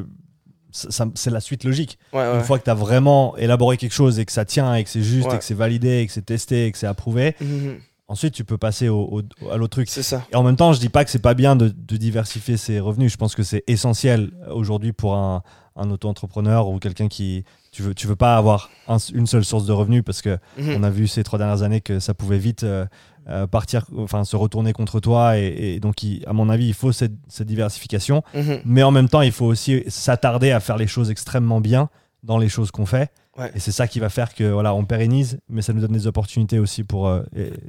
ça- 0.71 0.91
ça- 0.91 1.07
c'est 1.15 1.31
la 1.31 1.39
suite 1.41 1.63
logique. 1.63 1.97
Ouais, 2.13 2.19
ouais. 2.19 2.35
Une 2.37 2.43
fois 2.43 2.59
que 2.59 2.63
tu 2.65 2.69
as 2.69 2.75
vraiment 2.75 3.35
élaboré 3.37 3.77
quelque 3.77 3.93
chose 3.93 4.19
et 4.19 4.25
que 4.25 4.31
ça 4.31 4.45
tient 4.45 4.75
et 4.75 4.83
que 4.83 4.89
c'est 4.91 5.01
juste 5.01 5.27
Ouais. 5.27 5.35
et 5.35 5.37
que 5.39 5.43
c'est 5.43 5.55
validé 5.55 5.99
et 6.01 6.07
que 6.07 6.13
c'est 6.13 6.25
testé 6.25 6.67
et 6.67 6.71
que 6.71 6.77
c'est 6.77 6.85
approuvé, 6.87 7.35
Mhm. 7.41 7.79
Ensuite 8.07 8.33
tu 8.33 8.43
peux 8.43 8.57
passer 8.57 8.89
au, 8.89 9.21
au- 9.41 9.49
à 9.49 9.57
l'autre 9.57 9.71
truc. 9.77 9.89
C'est 9.89 10.03
ça. 10.03 10.25
Et 10.31 10.35
en 10.35 10.43
même 10.43 10.55
temps, 10.55 10.73
je 10.73 10.79
dis 10.79 10.89
pas 10.89 11.03
que 11.05 11.11
c'est 11.11 11.19
pas 11.21 11.33
bien 11.33 11.55
de, 11.55 11.69
de 11.69 11.97
diversifier 11.97 12.57
ses 12.57 12.79
revenus. 12.79 13.11
Je 13.11 13.17
pense 13.17 13.35
que 13.35 13.43
c'est 13.43 13.63
essentiel 13.67 14.31
aujourd'hui 14.51 14.93
pour 14.93 15.15
un, 15.15 15.43
un 15.75 15.89
auto-entrepreneur 15.91 16.67
ou 16.69 16.79
quelqu'un 16.79 17.07
qui 17.07 17.43
tu 17.71 17.83
veux 17.83 17.93
tu 17.93 18.07
veux 18.07 18.15
pas 18.15 18.37
avoir 18.37 18.69
un- 18.87 18.97
une 19.13 19.27
seule 19.27 19.45
source 19.45 19.65
de 19.65 19.73
revenus 19.73 20.03
parce 20.05 20.21
que 20.21 20.37
Mhm. 20.57 20.75
on 20.77 20.83
a 20.83 20.89
vu 20.89 21.07
ces 21.07 21.23
trois 21.23 21.37
dernières 21.37 21.61
années 21.63 21.81
que 21.81 21.99
ça 21.99 22.13
pouvait 22.13 22.39
vite 22.39 22.63
euh, 22.63 22.85
euh, 23.29 23.45
partir, 23.45 23.85
enfin 23.97 24.23
se 24.23 24.35
retourner 24.37 24.71
contre 24.71 24.99
toi. 25.01 25.37
Et, 25.37 25.73
et 25.75 25.79
donc, 25.81 26.01
il- 26.01 26.23
à 26.27 26.33
mon 26.33 26.47
avis, 26.49 26.67
il 26.67 26.73
faut 26.73 26.93
cette, 26.93 27.11
cette 27.27 27.47
diversification. 27.47 28.23
Mhm. 28.33 28.61
Mais 28.65 28.83
en 28.83 28.91
même 28.91 29.09
temps, 29.09 29.21
il 29.21 29.33
faut 29.33 29.45
aussi 29.45 29.83
s'attarder 29.87 30.51
à 30.51 30.59
faire 30.61 30.77
les 30.77 30.87
choses 30.87 31.11
extrêmement 31.11 31.59
bien 31.59 31.89
dans 32.23 32.37
les 32.37 32.47
choses 32.49 32.71
qu'on 32.71 32.85
fait. 32.85 33.11
Ouais. 33.37 33.51
Et 33.55 33.59
c'est 33.59 33.71
ça 33.71 33.87
qui 33.87 33.99
va 33.99 34.09
faire 34.09 34.33
que 34.33 34.43
voilà, 34.45 34.73
on 34.73 34.83
pérennise, 34.85 35.39
mais 35.49 35.61
ça 35.61 35.73
nous 35.73 35.81
donne 35.81 35.91
des 35.91 36.07
opportunités 36.07 36.59
aussi 36.59 36.83
pour 36.83 37.07
euh, 37.07 37.21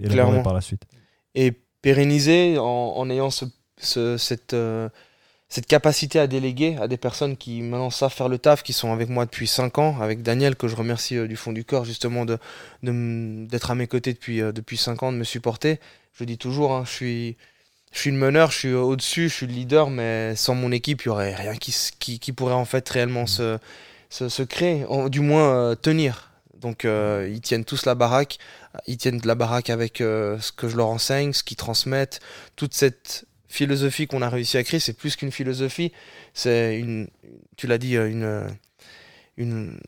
élaborer 0.03 0.43
par 0.43 0.55
la 0.55 0.61
suite. 0.61 0.83
et 1.35 1.53
pérenniser 1.83 2.59
en, 2.59 2.64
en 2.64 3.11
ayant 3.11 3.31
ce, 3.31 3.45
ce- 3.79 4.16
cette, 4.16 4.55
euh, 4.55 4.89
cette 5.49 5.66
capacité 5.66 6.19
à 6.19 6.27
déléguer 6.27 6.77
à 6.81 6.89
des 6.89 6.97
personnes 6.97 7.37
qui 7.37 7.62
maintenant 7.62 7.91
savent 7.91 8.12
faire 8.12 8.29
le 8.29 8.39
taf, 8.39 8.62
qui 8.62 8.73
sont 8.73 8.93
avec 8.93 9.09
moi 9.09 9.27
depuis 9.27 9.47
5 9.47 9.79
ans, 9.79 10.01
avec 10.01 10.23
Daniel 10.23 10.57
que 10.57 10.69
je 10.69 10.77
remercie 10.77 11.16
euh, 11.16 11.29
du 11.29 11.37
fond 11.37 11.53
du 11.53 11.64
cœur 11.64 11.85
justement 11.85 12.25
de 12.25 12.39
de 12.83 13.47
d'être 13.47 13.71
à 13.71 13.75
mes 13.75 13.87
côtés 13.87 14.12
depuis, 14.14 14.41
euh, 14.43 14.53
depuis 14.53 14.77
5 14.77 15.03
ans, 15.03 15.12
de 15.12 15.19
me 15.19 15.25
supporter. 15.25 15.81
Je 16.14 16.25
dis 16.25 16.39
toujours, 16.39 16.73
hein, 16.73 16.85
je 16.87 16.91
suis... 16.93 17.37
Je 17.93 18.01
suis 18.01 18.11
le 18.11 18.19
meneur, 18.19 18.51
je 18.51 18.59
suis 18.59 18.73
au-dessus, 18.75 19.31
je 19.31 19.35
suis 19.35 19.47
le 19.47 19.53
leader, 19.55 19.89
mais 19.89 20.37
sans 20.37 20.55
mon 20.55 20.73
équipe, 20.73 21.03
il 21.05 21.09
n'y 21.09 21.12
aurait 21.12 21.35
rien 21.35 21.57
qui, 21.57 21.75
qui, 21.99 22.19
qui 22.21 22.33
pourrait 22.33 22.53
en 22.55 22.66
fait 22.66 22.87
réellement 22.89 23.27
se, 23.27 23.59
se, 24.11 24.28
se 24.28 24.42
créer, 24.42 24.84
en- 24.86 25.09
du 25.09 25.20
moins 25.20 25.54
euh, 25.54 25.74
tenir. 25.74 26.32
Donc 26.61 26.84
euh, 26.84 27.28
ils 27.32 27.40
tiennent 27.40 27.64
tous 27.64 27.86
la 27.86 27.94
baraque, 27.94 28.38
ils 28.88 28.96
tiennent 28.96 29.20
la 29.24 29.36
baraque 29.36 29.70
avec 29.70 30.00
euh, 30.00 30.38
ce 30.40 30.50
que 30.50 30.68
je 30.68 30.76
leur 30.76 30.88
enseigne, 30.88 31.32
ce 31.32 31.44
qu'ils 31.44 31.56
transmettent, 31.56 32.18
toute 32.56 32.74
cette 32.74 33.26
philosophie 33.46 34.06
qu'on 34.09 34.22
a 34.22 34.28
réussi 34.28 34.56
à 34.59 34.64
créer, 34.64 34.80
c'est 34.80 34.92
plus 34.92 35.14
qu'une 35.14 35.30
philosophie, 35.30 35.92
c'est 36.34 36.78
une, 36.78 37.09
tu 37.56 37.66
l'as 37.68 37.78
dit, 37.78 37.94
une, 37.96 38.48
une, 39.36 39.78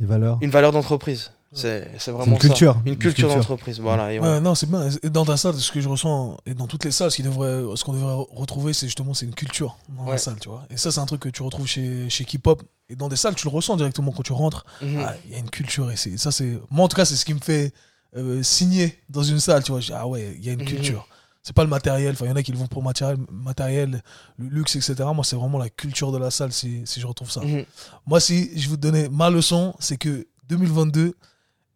valeurs. 0.00 0.38
une 0.40 0.50
valeur 0.50 0.72
d'entreprise. 0.72 1.32
C'est 1.54 2.10
vraiment 2.10 2.32
une 2.32 2.38
culture. 2.38 2.74
ça. 2.74 2.80
Une 2.84 2.96
culture 2.98 3.28
d'entreprise, 3.28 3.78
voilà. 3.80 4.12
et 4.12 4.18
Ouais, 4.18 4.26
ouais. 4.28 4.40
non, 4.40 4.54
c'est 4.54 4.68
bien. 4.68 4.88
Dans 5.04 5.24
ta 5.24 5.36
salle, 5.36 5.54
ce 5.54 5.70
que 5.70 5.80
je 5.80 5.88
ressens, 5.88 6.36
et 6.46 6.54
dans 6.54 6.66
toutes 6.66 6.84
les 6.84 6.90
salles, 6.90 7.10
ce 7.10 7.22
devrait- 7.22 7.62
qu'on 7.84 7.92
devrait 7.92 8.26
retrouver, 8.32 8.72
c'est 8.72 8.86
justement 8.86 9.14
c'est 9.14 9.26
une 9.26 9.34
culture 9.34 9.76
dans 9.88 10.10
la 10.10 10.18
salle, 10.18 10.36
tu 10.40 10.48
vois. 10.48 10.64
Et 10.70 10.76
ça, 10.76 10.90
c'est 10.92 11.00
un 11.00 11.06
truc 11.06 11.20
que 11.20 11.28
tu 11.28 11.42
retrouves 11.42 11.66
chez, 11.66 12.08
chez 12.10 12.24
K-pop. 12.24 12.62
Et 12.88 12.96
dans 12.96 13.08
des 13.08 13.16
salles, 13.16 13.34
tu 13.34 13.46
le 13.46 13.52
ressens 13.52 13.76
directement 13.76 14.12
quand 14.12 14.22
tu 14.22 14.32
rentres. 14.32 14.66
Mhm. 14.82 15.02
Ah, 15.06 15.14
Il 15.26 15.32
y 15.32 15.36
a 15.36 15.38
une 15.38 15.48
culture. 15.50 15.90
Et 15.90 15.96
ça, 15.96 16.30
c'est. 16.32 16.58
Moi, 16.70 16.84
en 16.84 16.88
tout 16.88 16.96
cas, 16.96 17.04
c'est 17.04 17.16
ce 17.16 17.24
qui 17.24 17.34
me 17.34 17.40
fait 17.40 17.72
euh, 18.16 18.42
signer 18.42 19.00
dans 19.08 19.22
une 19.22 19.40
salle, 19.40 19.62
tu 19.64 19.72
vois. 19.72 19.80
Je 19.80 19.86
dis, 19.86 19.92
ah 19.94 20.06
ouais, 20.06 20.34
il 20.38 20.44
y 20.44 20.50
a 20.50 20.52
une 20.52 20.60
Mhm. 20.60 20.66
culture. 20.66 21.08
C'est 21.42 21.54
pas 21.54 21.62
le 21.64 21.68
matériel. 21.68 22.12
Enfin, 22.12 22.24
il 22.26 22.28
y 22.28 22.32
en 22.32 22.36
a 22.36 22.42
qui 22.42 22.52
le 22.52 22.58
vont 22.58 22.66
pour 22.66 22.80
le 22.80 22.86
matériel, 22.86 23.18
matériel, 23.30 24.02
le 24.38 24.48
luxe, 24.48 24.76
etc. 24.76 24.94
Moi, 25.14 25.24
c'est 25.24 25.36
vraiment 25.36 25.58
la 25.58 25.68
culture 25.68 26.10
de 26.12 26.16
la 26.18 26.30
salle 26.30 26.52
si, 26.52 26.82
si 26.86 27.00
je 27.00 27.06
retrouve 27.06 27.30
ça. 27.30 27.40
Mhm. 27.42 27.64
Moi, 28.06 28.18
si 28.20 28.58
je 28.58 28.68
vous 28.68 28.76
donnais 28.76 29.08
ma 29.10 29.30
leçon, 29.30 29.74
c'est 29.78 29.96
que 29.98 30.26
2022, 30.48 31.14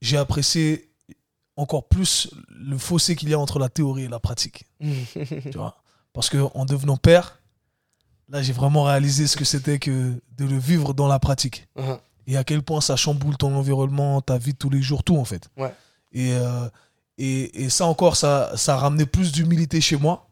j'ai 0.00 0.16
apprécié 0.16 0.90
encore 1.56 1.88
plus 1.88 2.30
le 2.50 2.78
fossé 2.78 3.16
qu'il 3.16 3.28
y 3.28 3.34
a 3.34 3.38
entre 3.38 3.58
la 3.58 3.68
théorie 3.68 4.04
et 4.04 4.08
la 4.08 4.20
pratique. 4.20 4.64
Tu 4.80 5.50
vois? 5.56 5.76
Parce 6.12 6.28
que 6.30 6.38
en 6.54 6.64
devenant 6.64 6.96
père, 6.96 7.40
là, 8.28 8.42
j'ai 8.42 8.52
vraiment 8.52 8.84
réalisé 8.84 9.26
ce 9.26 9.36
que 9.36 9.44
c'était 9.44 9.78
que 9.78 10.12
de 10.36 10.44
le 10.44 10.58
vivre 10.58 10.94
dans 10.94 11.08
la 11.08 11.18
pratique. 11.18 11.66
Mhm. 11.76 11.98
Et 12.28 12.36
à 12.36 12.44
quel 12.44 12.62
point 12.62 12.80
ça 12.80 12.94
chamboule 12.96 13.36
ton 13.36 13.54
environnement, 13.56 14.20
ta 14.20 14.36
vie 14.38 14.52
de 14.52 14.58
tous 14.58 14.70
les 14.70 14.82
jours, 14.82 15.02
tout 15.02 15.16
en 15.16 15.24
fait. 15.24 15.48
Ouais. 15.56 15.72
Et, 16.12 16.32
euh, 16.34 16.68
et, 17.16 17.64
et 17.64 17.70
ça 17.70 17.86
encore, 17.86 18.16
ça, 18.16 18.52
ça 18.56 18.74
a 18.74 18.76
ramené 18.76 19.06
plus 19.06 19.32
d'humilité 19.32 19.80
chez 19.80 19.96
moi, 19.96 20.28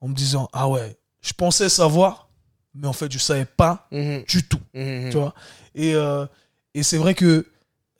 en 0.00 0.08
me 0.08 0.14
disant, 0.14 0.48
ah 0.52 0.68
ouais, 0.68 0.96
je 1.20 1.32
pensais 1.34 1.68
savoir, 1.68 2.28
mais 2.74 2.88
en 2.88 2.92
fait, 2.94 3.12
je 3.12 3.18
savais 3.18 3.44
pas 3.44 3.86
Mhm. 3.92 4.24
du 4.26 4.42
tout. 4.48 4.60
Mhm. 4.74 5.10
Tu 5.10 5.16
vois 5.18 5.34
Et, 5.74 5.94
euh, 5.94 6.26
et 6.74 6.82
c'est 6.82 6.96
vrai 6.98 7.14
que 7.14 7.46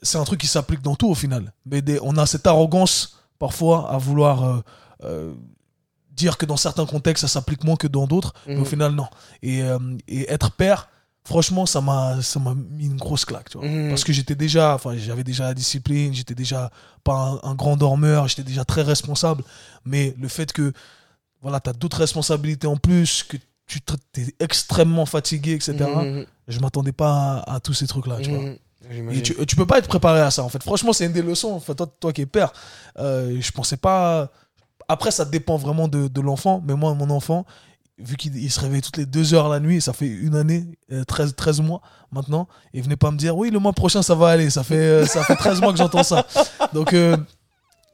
c'est 0.03 0.19
un 0.19 0.25
truc 0.25 0.41
qui 0.41 0.47
s'applique 0.47 0.83
dans 0.83 0.95
tout 0.97 1.09
au 1.09 1.15
final. 1.15 1.53
Mais 1.67 1.83
des- 1.83 1.99
on 2.03 2.17
a 2.17 2.27
cette 2.27 2.47
arrogance 2.47 3.19
parfois 3.39 3.91
à 3.91 3.99
vouloir 3.99 4.45
euh, 4.45 4.61
euh, 5.05 5.35
dire 6.13 6.37
que 6.39 6.47
dans 6.47 6.57
certains 6.57 6.87
contextes 6.87 7.23
ça 7.23 7.29
s'applique 7.29 7.65
moins 7.65 7.77
que 7.77 7.87
dans 7.87 8.07
d'autres. 8.07 8.35
Mais 8.47 8.57
au 8.57 8.61
Mhm. 8.61 8.65
final, 8.67 8.93
non. 8.93 9.07
Et, 9.43 9.63
euh, 9.63 9.79
et 10.09 10.31
être 10.31 10.51
père, 10.53 10.89
franchement, 11.25 11.65
ça 11.67 11.81
m'a 11.81 12.21
ça 12.23 12.39
m'a 12.41 12.55
mis 12.55 12.87
une 12.87 12.97
grosse 12.97 13.25
claque. 13.25 13.49
Tu 13.51 13.59
vois 13.59 13.67
Mhm. 13.67 13.89
Parce 13.91 14.05
que 14.05 14.13
j'étais 14.13 14.35
déjà, 14.35 14.75
enfin, 14.75 14.97
j'avais 14.97 15.25
déjà 15.25 15.45
la 15.45 15.55
discipline, 15.55 16.13
j'étais 16.15 16.35
déjà 16.35 16.71
pas 17.05 17.41
un, 17.43 17.51
un 17.51 17.55
grand 17.55 17.77
dormeur, 17.77 18.29
j'étais 18.29 18.43
déjà 18.43 18.65
très 18.65 18.83
responsable. 18.83 19.43
Mais 19.85 20.15
le 20.19 20.29
fait 20.29 20.53
que 20.53 20.73
voilà, 21.43 21.61
tu 21.61 21.71
as 21.71 21.73
d'autres 21.73 21.99
responsabilités 21.99 22.67
en 22.67 22.77
plus, 22.77 23.23
que 23.23 23.37
tu 23.67 23.79
es 24.19 24.35
extrêmement 24.41 25.07
fatigué, 25.07 25.53
etc 25.53 25.77
Mhm. 25.81 26.27
je 26.49 26.59
m'attendais 26.59 26.93
pas 26.93 27.39
à, 27.47 27.55
à 27.55 27.61
tous 27.61 27.73
ces 27.73 27.87
trucs 27.87 28.07
là 28.09 28.19
tu 28.21 28.29
vois 28.31 28.41
Mhm. 28.43 28.57
Et 28.91 29.23
tu, 29.23 29.35
tu 29.47 29.57
peux 29.57 29.67
pas 29.67 29.79
être 29.79 29.89
préparé 29.89 30.21
à 30.21 30.31
ça 30.31 30.43
en 30.43 30.49
fait. 30.49 30.63
Franchement 30.63 30.93
c'est 30.93 31.07
une 31.07 31.13
des 31.13 31.23
leçons 31.23 31.53
enfin, 31.53 31.75
toi, 31.75 31.87
toi 32.01 32.13
qui 32.13 32.23
es 32.23 32.27
père. 32.27 32.53
Euh, 32.99 33.37
je 33.41 33.53
pensais 33.53 33.77
pas 33.77 34.31
après 34.89 35.11
ça 35.11 35.25
dépend 35.25 35.57
vraiment 35.57 35.89
de, 35.89 36.09
de 36.09 36.21
l'enfant 36.21 36.63
mais 36.67 36.75
moi 36.75 36.95
mon 36.95 37.11
enfant 37.11 37.47
vu 37.99 38.17
qu'il 38.17 38.37
il 38.37 38.51
se 38.51 38.59
réveille 38.61 38.81
toutes 38.81 38.97
les 38.97 39.07
deux 39.07 39.35
heures 39.35 39.49
la 39.49 39.61
nuit 39.61 39.81
ça 39.81 39.93
fait 39.93 40.09
une 40.09 40.35
année 40.35 40.65
euh, 40.91 41.05
13, 41.05 41.35
13 41.37 41.61
mois 41.61 41.83
maintenant 42.11 42.49
et 42.75 42.79
il 42.79 42.83
venait 42.83 42.97
pas 42.97 43.11
me 43.11 43.17
dire 43.17 43.37
oui 43.37 43.51
le 43.51 43.59
mois 43.59 43.73
prochain 43.73 44.03
ça 44.03 44.15
va 44.15 44.29
aller. 44.29 44.51
Ça 44.51 44.65
fait, 44.65 44.75
euh, 44.75 45.07
ça 45.07 45.23
fait 45.23 45.37
13 45.37 45.61
mois 45.61 45.73
que 45.73 45.79
j'entends 45.79 46.03
ça. 46.03 46.27
Donc 46.73 46.93
euh, 46.93 47.17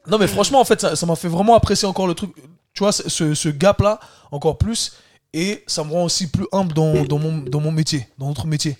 non 0.07 0.17
mais 0.17 0.27
franchement 0.27 0.59
en 0.61 0.65
fait 0.65 0.95
ça 0.95 1.05
m'a 1.05 1.15
fait 1.15 1.27
vraiment 1.27 1.55
apprécier 1.55 1.87
encore 1.87 2.07
le 2.07 2.13
truc. 2.15 2.31
Tu 2.73 2.83
vois 2.83 2.91
ce, 2.91 3.33
ce 3.33 3.49
gap 3.49 3.81
là 3.81 3.99
encore 4.31 4.57
plus 4.57 4.93
et 5.33 5.63
ça 5.67 5.83
me 5.83 5.91
rend 5.91 6.03
aussi 6.05 6.27
plus 6.27 6.45
humble 6.51 6.73
dans, 6.73 7.03
dans, 7.03 7.19
mon, 7.19 7.37
dans 7.39 7.59
mon 7.59 7.71
métier 7.71 8.07
dans 8.17 8.27
notre 8.27 8.47
métier 8.47 8.77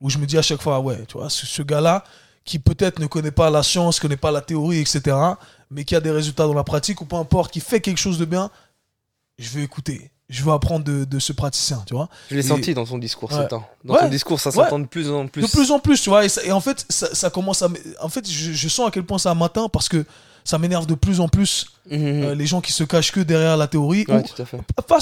où 0.00 0.10
je 0.10 0.18
me 0.18 0.26
dis 0.26 0.36
à 0.38 0.42
chaque 0.42 0.60
fois 0.62 0.80
ouais 0.80 1.04
tu 1.08 1.18
vois 1.18 1.30
ce, 1.30 1.46
ce 1.46 1.62
gars 1.62 1.80
là 1.80 2.04
qui 2.44 2.58
peut-être 2.58 2.98
ne 2.98 3.06
connaît 3.06 3.30
pas 3.30 3.50
la 3.50 3.62
science 3.62 3.98
connaît 4.00 4.16
pas 4.16 4.30
la 4.30 4.40
théorie 4.40 4.78
etc 4.80 5.16
mais 5.70 5.84
qui 5.84 5.94
a 5.96 6.00
des 6.00 6.10
résultats 6.10 6.46
dans 6.46 6.54
la 6.54 6.64
pratique 6.64 7.00
ou 7.00 7.04
peu 7.06 7.16
importe 7.16 7.52
qui 7.52 7.60
fait 7.60 7.80
quelque 7.80 7.98
chose 7.98 8.18
de 8.18 8.24
bien 8.24 8.50
je 9.38 9.48
veux 9.50 9.62
écouter 9.62 10.10
je 10.28 10.42
veux 10.42 10.52
apprendre 10.52 10.84
de, 10.84 11.04
de 11.04 11.18
ce 11.20 11.32
praticien 11.32 11.82
tu 11.86 11.94
vois 11.94 12.08
Je 12.30 12.34
l'ai 12.34 12.40
Et- 12.44 12.48
senti 12.48 12.74
dans 12.74 12.84
ton 12.84 12.98
discours 12.98 13.30
Ouais. 13.32 13.46
Dans 13.48 13.94
Ouais. 13.94 14.00
ton 14.00 14.08
discours, 14.08 14.40
ça 14.40 14.50
Ouais. 14.50 14.56
s'entend 14.64 14.80
de 14.80 14.86
plus 14.86 15.08
en 15.10 15.28
plus. 15.28 15.42
de 15.42 15.46
plus 15.48 15.70
en 15.70 15.78
plus, 15.78 16.00
tu 16.02 16.10
vois. 16.10 16.24
Et, 16.24 16.28
ça- 16.28 16.42
et 16.42 16.50
en 16.50 16.60
fait, 16.60 16.84
ça, 16.88 17.14
ça 17.14 17.30
commence 17.30 17.62
à. 17.62 17.68
En 18.00 18.08
fait, 18.08 18.28
je, 18.28 18.52
je 18.52 18.68
sens 18.68 18.88
à 18.88 18.90
quel 18.90 19.04
point 19.04 19.18
ça 19.18 19.32
m'atteint 19.36 19.68
parce 19.68 19.88
que 19.88 20.04
ça 20.46 20.58
m'énerve 20.58 20.86
de 20.86 20.94
plus 20.94 21.20
en 21.20 21.28
plus 21.28 21.66
Mhm. 21.90 21.98
euh, 22.00 22.34
les 22.34 22.46
gens 22.46 22.60
qui 22.60 22.72
se 22.72 22.84
cachent 22.84 23.12
que 23.12 23.20
derrière 23.20 23.56
la 23.56 23.66
théorie. 23.68 24.04
Ouais, 24.08 24.22
ou- 24.22 24.22
tout 24.34 24.40
à 24.42 24.44
fait. 24.44 24.60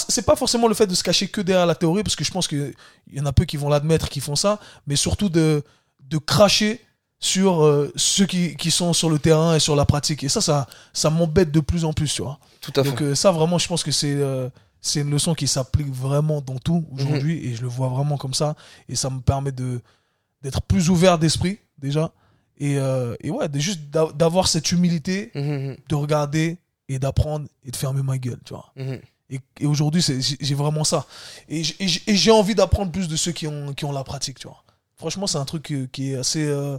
c'est 0.09 0.25
pas 0.27 0.37
forcément 0.37 0.69
le 0.69 0.75
fait 0.75 0.87
de 0.87 0.95
se 0.95 1.03
cacher 1.03 1.29
que 1.29 1.41
derrière 1.41 1.67
la 1.67 1.75
théorie, 1.75 2.03
parce 2.03 2.17
que 2.17 2.25
je 2.25 2.31
pense 2.31 2.49
qu'il 2.49 2.75
y 3.13 3.21
en 3.21 3.27
a 3.27 3.33
peu 3.33 3.45
qui 3.45 3.57
vont 3.57 3.69
l'admettre, 3.69 4.09
qui 4.09 4.21
font 4.21 4.37
ça, 4.37 4.59
mais 4.87 4.97
surtout 4.97 5.29
de, 5.29 5.63
de 6.01 6.19
cracher 6.19 6.81
sur 7.21 7.63
euh, 7.65 7.91
ceux 7.97 8.27
qui, 8.27 8.55
qui 8.57 8.71
sont 8.71 8.93
sur 8.93 9.09
le 9.09 9.19
terrain 9.19 9.55
et 9.55 9.61
sur 9.61 9.77
la 9.77 9.85
pratique. 9.87 10.25
Et 10.25 10.29
ça, 10.29 10.41
ça, 10.41 10.67
ça 10.93 11.09
m'embête 11.11 11.51
de 11.53 11.61
plus 11.61 11.85
en 11.85 11.93
plus, 11.93 12.13
tu 12.13 12.23
vois. 12.23 12.39
Tout 12.61 12.73
à 12.77 12.83
fait. 12.85 12.91
Donc 12.91 13.01
euh, 13.03 13.15
ça, 13.15 13.31
vraiment, 13.33 13.59
je 13.59 13.69
pense 13.69 13.83
que 13.83 13.93
c'est 13.93 14.19
c'est 14.87 15.01
une 15.01 15.11
leçon 15.11 15.35
qui 15.35 15.47
s'applique 15.47 15.91
vraiment 15.91 16.43
dans 16.43 16.59
tout 16.59 16.85
aujourd'hui, 16.93 17.37
Mhm. 17.41 17.47
et 17.47 17.55
je 17.55 17.63
le 17.63 17.69
vois 17.69 17.89
vraiment 17.89 18.19
comme 18.19 18.35
ça, 18.35 18.55
et 18.91 18.97
ça 18.97 19.09
me 19.09 19.21
permet 19.21 19.53
de 19.53 19.81
d'être 20.43 20.61
plus 20.61 20.91
ouvert 20.91 21.19
d'esprit, 21.19 21.59
déjà, 21.79 22.13
et, 22.59 22.79
euh, 22.79 23.15
et 23.21 23.31
ouais, 23.31 23.49
de 23.49 23.59
juste 23.59 23.81
d'a- 23.91 24.13
d'avoir 24.15 24.49
cette 24.49 24.71
humilité, 24.73 25.31
Mhm. 25.35 25.77
de 25.89 25.95
regarder 25.95 26.59
et 26.89 26.99
d'apprendre 26.99 27.47
et 27.65 27.71
de 27.71 27.77
fermer 27.77 28.03
ma 28.03 28.19
gueule, 28.19 28.41
tu 28.45 28.53
vois. 28.55 28.73
Et, 29.31 29.41
et 29.61 29.67
aujourd'hui, 29.67 30.03
j'ai 30.41 30.55
vraiment 30.55 30.85
ça. 30.85 31.07
Et 31.49 31.63
j'ai 31.65 32.31
envie 32.31 32.55
d'apprendre 32.55 32.93
plus 32.93 33.09
de 33.09 33.17
ceux 33.17 33.33
qui 33.33 33.47
ont, 33.47 33.73
qui 33.73 33.85
ont 33.85 33.93
la 33.93 34.05
pratique, 34.05 34.39
tu 34.39 34.47
vois. 34.47 34.63
Franchement, 34.97 35.27
c'est 35.27 35.39
un 35.39 35.45
truc 35.45 35.73
qui 35.93 36.13
est 36.13 36.17
assez... 36.17 36.45
euh, 36.45 36.79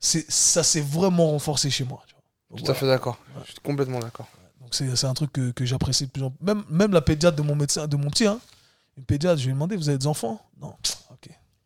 c'est- 0.00 0.28
ça 0.30 0.62
s'est 0.62 0.80
vraiment 0.80 1.28
renforcé 1.30 1.70
chez 1.70 1.84
moi. 1.84 2.02
Tu 2.08 2.14
vois. 2.14 2.22
Donc, 2.50 2.64
Tout 2.66 2.70
à 2.70 2.74
fait 2.74 2.86
d'accord. 2.86 3.18
Je 3.44 3.50
suis 3.52 3.60
complètement 3.62 4.00
d'accord. 4.00 4.26
Donc 4.60 4.74
c'est 4.74 5.04
un 5.06 5.14
truc 5.14 5.32
que, 5.32 5.50
que 5.50 5.64
j'apprécie 5.66 6.06
de 6.06 6.10
plus 6.10 6.22
en 6.22 6.30
plus. 6.30 6.44
Même, 6.44 6.64
même 6.70 6.92
la 6.92 7.00
pédiatre 7.02 7.36
de 7.36 7.42
mon 7.42 7.54
médecin, 7.54 7.86
de 7.86 7.96
mon 7.96 8.08
petit, 8.10 8.26
hein, 8.26 8.40
une 8.96 9.04
pédiatre, 9.04 9.38
je 9.38 9.44
lui 9.44 9.50
ai 9.50 9.54
demandé, 9.54 9.76
vous 9.76 9.88
avez 9.88 9.98
des 9.98 10.06
enfants? 10.06 10.40
Non. 10.60 10.74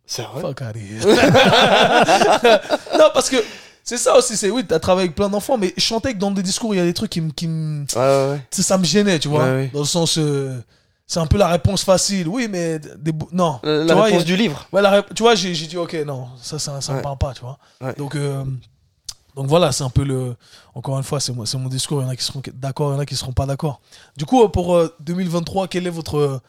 C'est 0.07 0.22
vrai? 0.22 0.40
Fuck 0.40 0.61
out 0.62 0.76
of 0.76 0.76
here. 0.76 1.00
non, 2.98 3.11
parce 3.12 3.28
que 3.28 3.36
C'est 3.82 3.98
ça 3.98 4.16
aussi, 4.16 4.36
c'est 4.36 4.50
oui, 4.50 4.64
t'as 4.66 4.78
travaillé 4.80 5.04
avec 5.07 5.14
plein 5.16 5.28
d'enfants, 5.28 5.57
mais 5.59 5.72
sentais 5.78 6.12
que 6.14 6.18
dans 6.18 6.30
des 6.32 6.42
discours, 6.42 6.74
il 6.74 6.78
y 6.78 6.80
a 6.80 6.84
des 6.84 6.94
trucs 6.94 7.11
qui 7.11 7.20
me. 7.20 7.30
Qui 7.30 7.46
me- 7.48 7.84
Ouais, 7.94 7.96
ouais, 7.96 8.32
ouais. 8.32 8.40
tu 8.50 8.57
sais, 8.57 8.62
ça 8.62 8.78
me 8.78 8.84
gênait, 8.84 9.18
tu 9.18 9.28
vois. 9.28 9.44
Dans 9.72 9.80
le 9.80 9.84
sens. 9.84 10.18
euh, 10.18 10.59
c'est 11.09 11.20
un 11.20 11.26
peu 11.26 11.38
la 11.38 11.46
réponse 11.46 11.84
facile. 11.84 12.26
Oui, 12.26 12.48
mais. 12.50 12.80
Des, 12.80 13.12
non. 13.32 13.61
La, 13.62 13.82
Tu 13.82 13.86
la 13.86 13.94
vois, 13.94 14.09
il 14.09 14.11
y 14.11 14.12
réponse 14.14 14.22
a- 14.22 14.24
du 14.24 14.36
livre. 14.36 14.66
Ouais, 14.72 14.82
la 14.82 14.90
rép- 15.00 15.14
tu 15.14 15.22
vois, 15.22 15.34
j'ai 15.36 15.52
dit, 15.52 15.76
ok, 15.76 15.94
non, 16.04 16.26
ça, 16.42 16.59
ça, 16.59 16.80
ça 16.80 16.92
me 16.94 17.02
parle 17.02 17.18
pas, 17.18 17.32
tu 17.32 17.42
vois. 17.42 17.59
Donc, 17.96 18.16
euh, 18.16 18.42
donc 19.36 19.46
voilà, 19.46 19.70
c'est 19.70 19.84
un 19.84 19.90
peu 19.90 20.02
le. 20.02 20.34
Encore 20.74 20.98
une 20.98 21.04
fois, 21.04 21.20
c'est 21.20 21.32
mon 21.32 21.68
discours. 21.68 22.00
Il 22.02 22.04
y 22.04 22.09
en 22.09 22.11
a 22.11 22.16
qui 22.16 22.24
seront 22.24 22.42
d'accord, 22.54 22.90
il 22.90 22.94
y 22.94 22.96
en 22.96 23.00
a 23.00 23.07
qui 23.07 23.14
seront 23.14 23.32
pas 23.32 23.46
d'accord. 23.46 23.80
Du 24.16 24.24
coup, 24.24 24.42
euh, 24.42 24.48
pour 24.48 24.74
euh, 24.74 24.92
2023, 25.00 25.68
quel 25.68 25.86
est 25.86 25.90
votre, 25.90 26.40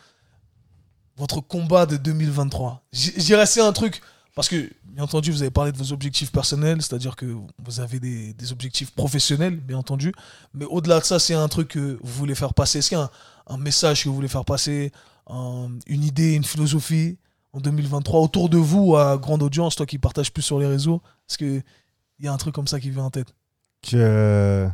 votre 1.18 1.41
combat 1.41 1.86
de 1.86 1.97
2023 1.97 2.84
J- 2.93 3.13
Je 3.18 3.24
dirais 3.24 3.45
c'est 3.45 3.61
un 3.61 3.74
truc. 3.74 4.01
Parce 4.36 4.49
que, 4.49 4.70
bien 4.84 5.03
entendu, 5.03 5.32
vous 5.32 5.41
avez 5.41 5.49
parlé 5.49 5.72
de 5.72 5.78
vos 5.80 5.91
objectifs 5.91 6.32
personnels, 6.32 6.80
c'est-à-dire 6.84 7.15
que 7.15 7.26
vous 7.26 7.80
avez 7.80 7.99
des, 7.99 8.51
objectifs 8.51 8.91
professionnels, 8.91 9.55
bien 9.55 9.80
entendu. 9.80 10.13
Mais 10.53 10.65
au-delà 10.65 10.99
de 10.99 11.05
ça, 11.05 11.18
c'est 11.18 11.34
un 11.34 11.47
truc 11.47 11.70
que 11.70 11.97
vous 12.03 12.13
voulez 12.13 12.36
faire 12.36 12.53
passer. 12.53 12.78
Est-ce 12.78 12.89
qu'il 12.89 12.99
y 12.99 13.01
a 13.01 13.09
un, 13.47 13.57
message 13.57 14.03
que 14.03 14.09
vous 14.09 14.13
voulez 14.13 14.28
faire 14.28 14.45
passer, 14.45 14.91
un- 15.28 15.70
une 15.88 16.03
idée, 16.03 16.36
une 16.36 16.43
philosophie 16.43 17.18
en 17.51 17.61
2023 17.61 18.22
autour 18.22 18.47
de 18.47 18.57
vous, 18.59 18.95
à 18.95 19.18
grande 19.18 19.41
audience, 19.41 19.76
toi 19.76 19.88
qui 19.88 19.97
partages 19.97 20.32
plus 20.32 20.43
sur 20.43 20.59
les 20.59 20.68
réseaux? 20.68 21.01
Est-ce 21.28 21.39
qu'il 21.39 21.63
y 22.20 22.28
a 22.28 22.32
un 22.32 22.38
truc 22.38 22.53
comme 22.53 22.68
ça 22.68 22.80
qui 22.80 22.91
vient 22.91 23.05
en 23.05 23.09
tête? 23.09 23.34
Que 23.82 24.70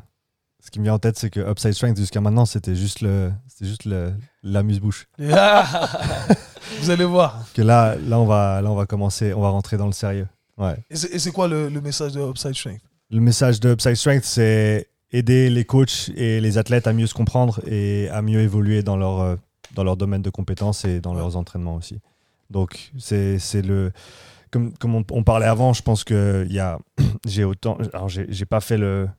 ce 0.63 0.71
qui 0.71 0.79
me 0.79 0.85
vient 0.85 0.93
en 0.93 0.99
tête, 0.99 1.17
c'est 1.19 1.29
que 1.29 1.41
Upside 1.41 1.73
Strength 1.73 1.97
jusqu'à 1.97 2.21
maintenant, 2.21 2.45
c'était 2.45 2.75
juste 2.75 3.01
le, 3.01 3.33
c'était 3.49 3.65
juste 3.65 3.83
le, 3.83 4.13
l'amuse-bouche. 4.43 5.07
Vous 5.19 6.89
allez 6.89 7.03
voir. 7.03 7.45
Que 7.53 7.61
là, 7.61 7.95
là, 7.97 8.17
on 8.17 8.25
va, 8.25 8.61
là, 8.61 8.71
on 8.71 8.75
va 8.75 8.85
commencer, 8.85 9.33
on 9.33 9.41
va 9.41 9.49
rentrer 9.49 9.75
dans 9.75 9.87
le 9.87 9.91
sérieux. 9.91 10.27
Ouais. 10.57 10.77
Et 10.89 10.95
c'est 10.95 11.13
et 11.13 11.19
c'est 11.19 11.31
quoi 11.31 11.49
le, 11.49 11.67
le 11.67 11.81
message 11.81 12.13
de 12.13 12.21
Upside 12.21 12.55
Strength? 12.55 12.81
Le 13.11 13.19
message 13.19 13.59
de 13.59 13.73
Upside 13.73 13.95
Strength, 13.95 14.23
c'est 14.23 14.87
aider 15.11 15.49
les 15.49 15.65
coachs 15.65 16.09
et 16.15 16.39
les 16.39 16.57
athlètes 16.57 16.87
à 16.87 16.93
mieux 16.93 17.07
se 17.07 17.13
comprendre 17.13 17.59
et 17.67 18.07
à 18.09 18.21
mieux 18.21 18.39
évoluer 18.39 18.83
dans 18.83 18.95
leur, 18.95 19.19
euh, 19.19 19.35
dans 19.75 19.83
leur 19.83 19.97
domaine 19.97 20.21
de 20.21 20.29
compétences 20.29 20.85
et 20.85 21.01
dans 21.01 21.13
leurs 21.13 21.35
entraînements 21.35 21.75
aussi. 21.75 21.99
Donc, 22.49 22.91
c'est 22.97 23.37
c'est 23.37 23.61
le. 23.61 23.91
Comme, 24.49 24.71
comme 24.77 24.95
on, 24.95 25.03
on 25.11 25.23
parlait 25.23 25.47
avant, 25.47 25.73
je 25.73 25.81
pense 25.81 26.05
que 26.05 26.47
y 26.49 26.59
a, 26.59 26.79
j'ai 27.27 27.43
autant. 27.43 27.77
Alors, 27.93 28.07
j'ai 28.07 28.27
j'ai 28.29 28.45
pas 28.45 28.61
fait 28.61 28.77
le. 28.77 29.09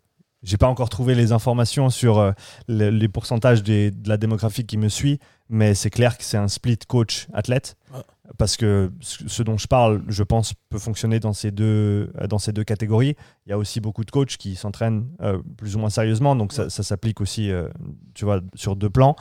J'ai 0.44 0.56
pas 0.58 0.68
encore 0.68 0.88
trouvé 0.90 1.14
les 1.14 1.32
informations 1.32 1.90
sur 1.90 2.18
euh, 2.18 2.32
le- 2.68 2.90
les 2.90 3.08
pourcentages 3.08 3.62
des- 3.62 3.90
de 3.90 4.08
la 4.08 4.16
démographie 4.16 4.64
qui 4.64 4.76
me 4.76 4.88
suit, 4.88 5.18
mais 5.48 5.74
c'est 5.74 5.90
clair 5.90 6.16
que 6.18 6.24
c'est 6.24 6.36
un 6.36 6.48
split 6.48 6.78
coach-athlète. 6.86 7.76
Ouais. 7.92 8.00
Parce 8.38 8.56
que 8.56 8.90
ce 9.00 9.42
dont 9.42 9.58
je 9.58 9.66
parle, 9.66 10.02
je 10.08 10.22
pense, 10.22 10.54
peut 10.70 10.78
fonctionner 10.78 11.20
dans 11.20 11.34
ces 11.34 11.50
deux, 11.50 12.10
euh, 12.18 12.26
dans 12.26 12.38
ces 12.38 12.52
deux 12.52 12.64
catégories. 12.64 13.16
Il 13.46 13.50
y 13.50 13.52
a 13.52 13.58
aussi 13.58 13.80
beaucoup 13.80 14.02
de 14.02 14.10
coachs 14.10 14.38
qui 14.38 14.54
s'entraînent 14.56 15.06
euh, 15.20 15.38
plus 15.58 15.76
ou 15.76 15.78
moins 15.78 15.90
sérieusement, 15.90 16.34
donc 16.34 16.54
ça, 16.54 16.70
ça 16.70 16.82
s'applique 16.82 17.20
aussi, 17.20 17.50
euh, 17.50 17.68
tu 18.14 18.24
vois, 18.24 18.40
sur 18.54 18.76
deux 18.76 18.88
plans. 18.88 19.14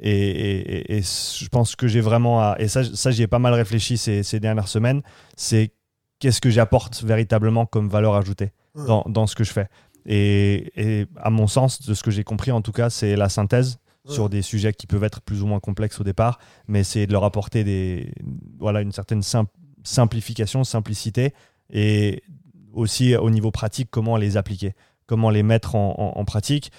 Et, 0.00 0.10
et- 0.10 0.76
et- 0.94 0.96
et 0.98 1.02
je 1.02 1.48
pense 1.48 1.76
que 1.76 1.86
j'ai 1.86 2.00
vraiment, 2.00 2.40
à, 2.40 2.56
et 2.58 2.68
ça, 2.68 2.82
ça 2.84 3.10
j'y 3.10 3.22
ai 3.22 3.26
pas 3.26 3.38
mal 3.38 3.52
réfléchi 3.52 3.98
ces, 3.98 4.22
ces 4.22 4.40
dernières 4.40 4.68
semaines, 4.68 5.02
c'est 5.36 5.72
qu'est-ce 6.18 6.40
que 6.40 6.48
j'apporte 6.48 7.02
véritablement 7.02 7.66
comme 7.66 7.90
valeur 7.90 8.14
ajoutée 8.14 8.52
dans, 8.86 9.04
dans 9.06 9.26
ce 9.26 9.34
que 9.34 9.44
je 9.44 9.52
fais. 9.52 9.68
Et, 10.06 10.72
et 10.76 11.06
à 11.16 11.30
mon 11.30 11.46
sens, 11.46 11.82
de 11.82 11.92
ce 11.94 12.02
que 12.02 12.10
j'ai 12.10 12.24
compris 12.24 12.52
en 12.52 12.62
tout 12.62 12.72
cas, 12.72 12.90
c'est 12.90 13.16
la 13.16 13.28
synthèse 13.28 13.78
Ouais. 14.08 14.14
sur 14.14 14.28
des 14.28 14.40
sujets 14.40 14.72
qui 14.72 14.86
peuvent 14.86 15.02
être 15.02 15.20
plus 15.20 15.42
ou 15.42 15.46
moins 15.48 15.58
complexes 15.58 15.98
au 16.00 16.04
départ, 16.04 16.38
mais 16.68 16.78
essayer 16.78 17.08
de 17.08 17.12
leur 17.12 17.24
apporter 17.24 17.64
des, 17.64 18.12
voilà, 18.56 18.80
une 18.80 18.92
certaine 18.92 19.20
sim- 19.20 19.48
simplification, 19.82 20.62
simplicité, 20.62 21.32
et 21.70 22.22
aussi 22.72 23.16
au 23.16 23.30
niveau 23.30 23.50
pratique, 23.50 23.88
comment 23.90 24.16
les 24.16 24.36
appliquer, 24.36 24.74
comment 25.06 25.28
les 25.30 25.42
mettre 25.42 25.74
en, 25.74 25.96
en- 25.98 26.20
en 26.20 26.24
pratique. 26.24 26.70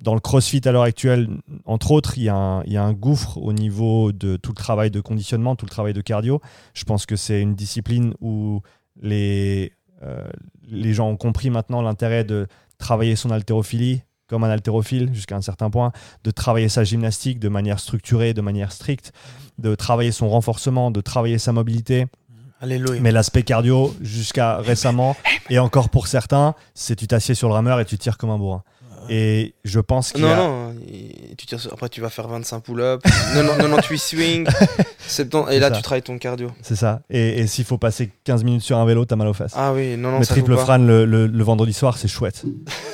Dans 0.00 0.14
le 0.14 0.20
CrossFit 0.20 0.60
à 0.64 0.70
l'heure 0.70 0.84
actuelle, 0.84 1.28
entre 1.64 1.90
autres, 1.90 2.16
il 2.18 2.22
y, 2.22 2.28
a 2.28 2.36
un, 2.36 2.62
il 2.62 2.72
y 2.72 2.76
a 2.76 2.84
un 2.84 2.92
gouffre 2.92 3.38
au 3.38 3.52
niveau 3.52 4.12
de 4.12 4.36
tout 4.36 4.52
le 4.52 4.56
travail 4.56 4.92
de 4.92 5.00
conditionnement, 5.00 5.56
tout 5.56 5.66
le 5.66 5.70
travail 5.70 5.92
de 5.92 6.00
cardio. 6.00 6.40
Je 6.72 6.84
pense 6.84 7.04
que 7.04 7.16
c'est 7.16 7.40
une 7.42 7.56
discipline 7.56 8.14
où 8.20 8.60
les, 9.02 9.72
les 10.68 10.94
gens 10.94 11.08
ont 11.08 11.16
compris 11.16 11.50
maintenant 11.50 11.82
l'intérêt 11.82 12.24
de 12.24 12.46
travailler 12.78 13.16
son 13.16 13.30
haltérophilie 13.30 14.02
comme 14.28 14.44
un 14.44 14.50
haltérophile 14.50 15.10
jusqu'à 15.12 15.36
un 15.36 15.40
certain 15.40 15.70
point, 15.70 15.90
de 16.22 16.30
travailler 16.30 16.68
sa 16.68 16.84
gymnastique 16.84 17.40
de 17.40 17.48
manière 17.48 17.80
structurée, 17.80 18.34
de 18.34 18.42
manière 18.42 18.72
stricte, 18.72 19.12
de 19.56 19.74
travailler 19.74 20.12
son 20.12 20.28
renforcement, 20.28 20.90
de 20.90 21.00
travailler 21.00 21.38
sa 21.38 21.52
mobilité. 21.52 22.06
Alléluia. 22.60 23.00
Mais 23.00 23.12
l'aspect 23.12 23.42
cardio, 23.42 23.94
jusqu'à 24.02 24.58
récemment, 24.58 25.16
et 25.48 25.58
encore 25.58 25.88
pour 25.88 26.08
certains, 26.08 26.54
c'est 26.74 26.96
tu 26.96 27.06
t'assieds 27.06 27.34
sur 27.34 27.48
le 27.48 27.54
rameur 27.54 27.80
et 27.80 27.84
tu 27.84 27.96
tires 27.96 28.18
comme 28.18 28.30
un 28.30 28.38
bourrin. 28.38 28.62
Et 29.08 29.54
je 29.64 29.80
pense 29.80 30.12
qu'il 30.12 30.20
y 30.22 30.26
Non, 30.26 30.32
a... 30.32 30.36
non, 30.36 30.74
tu 31.36 31.46
tires 31.46 31.60
sur- 31.60 31.72
après 31.72 31.88
tu 31.88 32.00
vas 32.00 32.10
faire 32.10 32.28
25 32.28 32.60
pull-ups, 32.62 33.02
98 33.34 33.98
swings, 33.98 34.46
70, 35.08 35.52
et 35.52 35.58
là 35.58 35.68
C'est 35.68 35.74
ça. 35.74 35.76
tu 35.76 35.82
travailles 35.82 36.02
ton 36.02 36.18
cardio. 36.18 36.50
C'est 36.62 36.76
ça. 36.76 37.00
Et, 37.10 37.40
et 37.40 37.46
s'il 37.46 37.64
faut 37.64 37.78
passer 37.78 38.10
15 38.24 38.44
minutes 38.44 38.62
sur 38.62 38.76
un 38.78 38.84
vélo, 38.86 39.04
t'as 39.04 39.16
mal 39.16 39.28
aux 39.28 39.32
fesses. 39.34 39.52
Ah 39.56 39.72
oui, 39.72 39.96
non, 39.96 40.10
non, 40.10 40.18
Mais 40.18 40.24
ça 40.24 40.34
triple 40.34 40.56
frane 40.56 40.86
le, 40.86 41.04
le- 41.04 41.26
le 41.26 41.44
vendredi 41.44 41.72
soir, 41.72 41.96
c'est 41.96 42.08
chouette. 42.08 42.44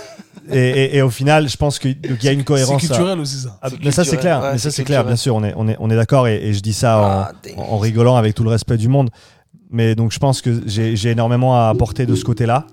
et, 0.52 0.58
et- 0.58 0.96
et 0.96 1.02
au 1.02 1.10
final, 1.10 1.48
je 1.48 1.56
pense 1.56 1.78
qu'il 1.78 1.96
y 2.22 2.28
a 2.28 2.32
une 2.32 2.38
C'est 2.40 2.44
cohérence. 2.44 2.76
à- 2.84 2.86
culturel 2.86 3.18
aussi, 3.20 3.36
ça. 3.36 3.58
Ah, 3.62 3.68
C'est 3.70 3.84
mais 3.84 3.90
ça 3.90 4.04
c'est 4.04 4.10
culturel. 4.10 4.20
clair, 4.20 4.40
Ouais, 4.42 4.52
mais 4.52 4.58
ça 4.58 4.70
c'est 4.70 4.76
c'est 4.76 4.84
clair, 4.84 5.04
bien 5.04 5.16
sûr, 5.16 5.34
on 5.34 5.42
est, 5.44 5.54
on 5.56 5.66
est, 5.68 5.76
on 5.80 5.90
est 5.90 5.96
d'accord 5.96 6.28
et, 6.28 6.36
et 6.36 6.52
je 6.54 6.60
dis 6.60 6.72
ça 6.74 6.98
en- 6.98 7.02
Ah, 7.04 7.32
en, 7.56 7.62
en 7.62 7.78
rigolant 7.78 8.16
avec 8.16 8.34
tout 8.34 8.44
le 8.44 8.50
respect 8.50 8.76
du 8.76 8.88
monde. 8.88 9.10
Mais 9.70 9.94
donc 9.96 10.12
je 10.12 10.18
pense 10.20 10.40
que 10.40 10.62
j'ai 10.66 10.94
j'ai 10.94 11.10
énormément 11.10 11.56
à 11.56 11.68
apporter 11.68 12.06
de 12.06 12.14
ce 12.14 12.22
côté-là. 12.24 12.66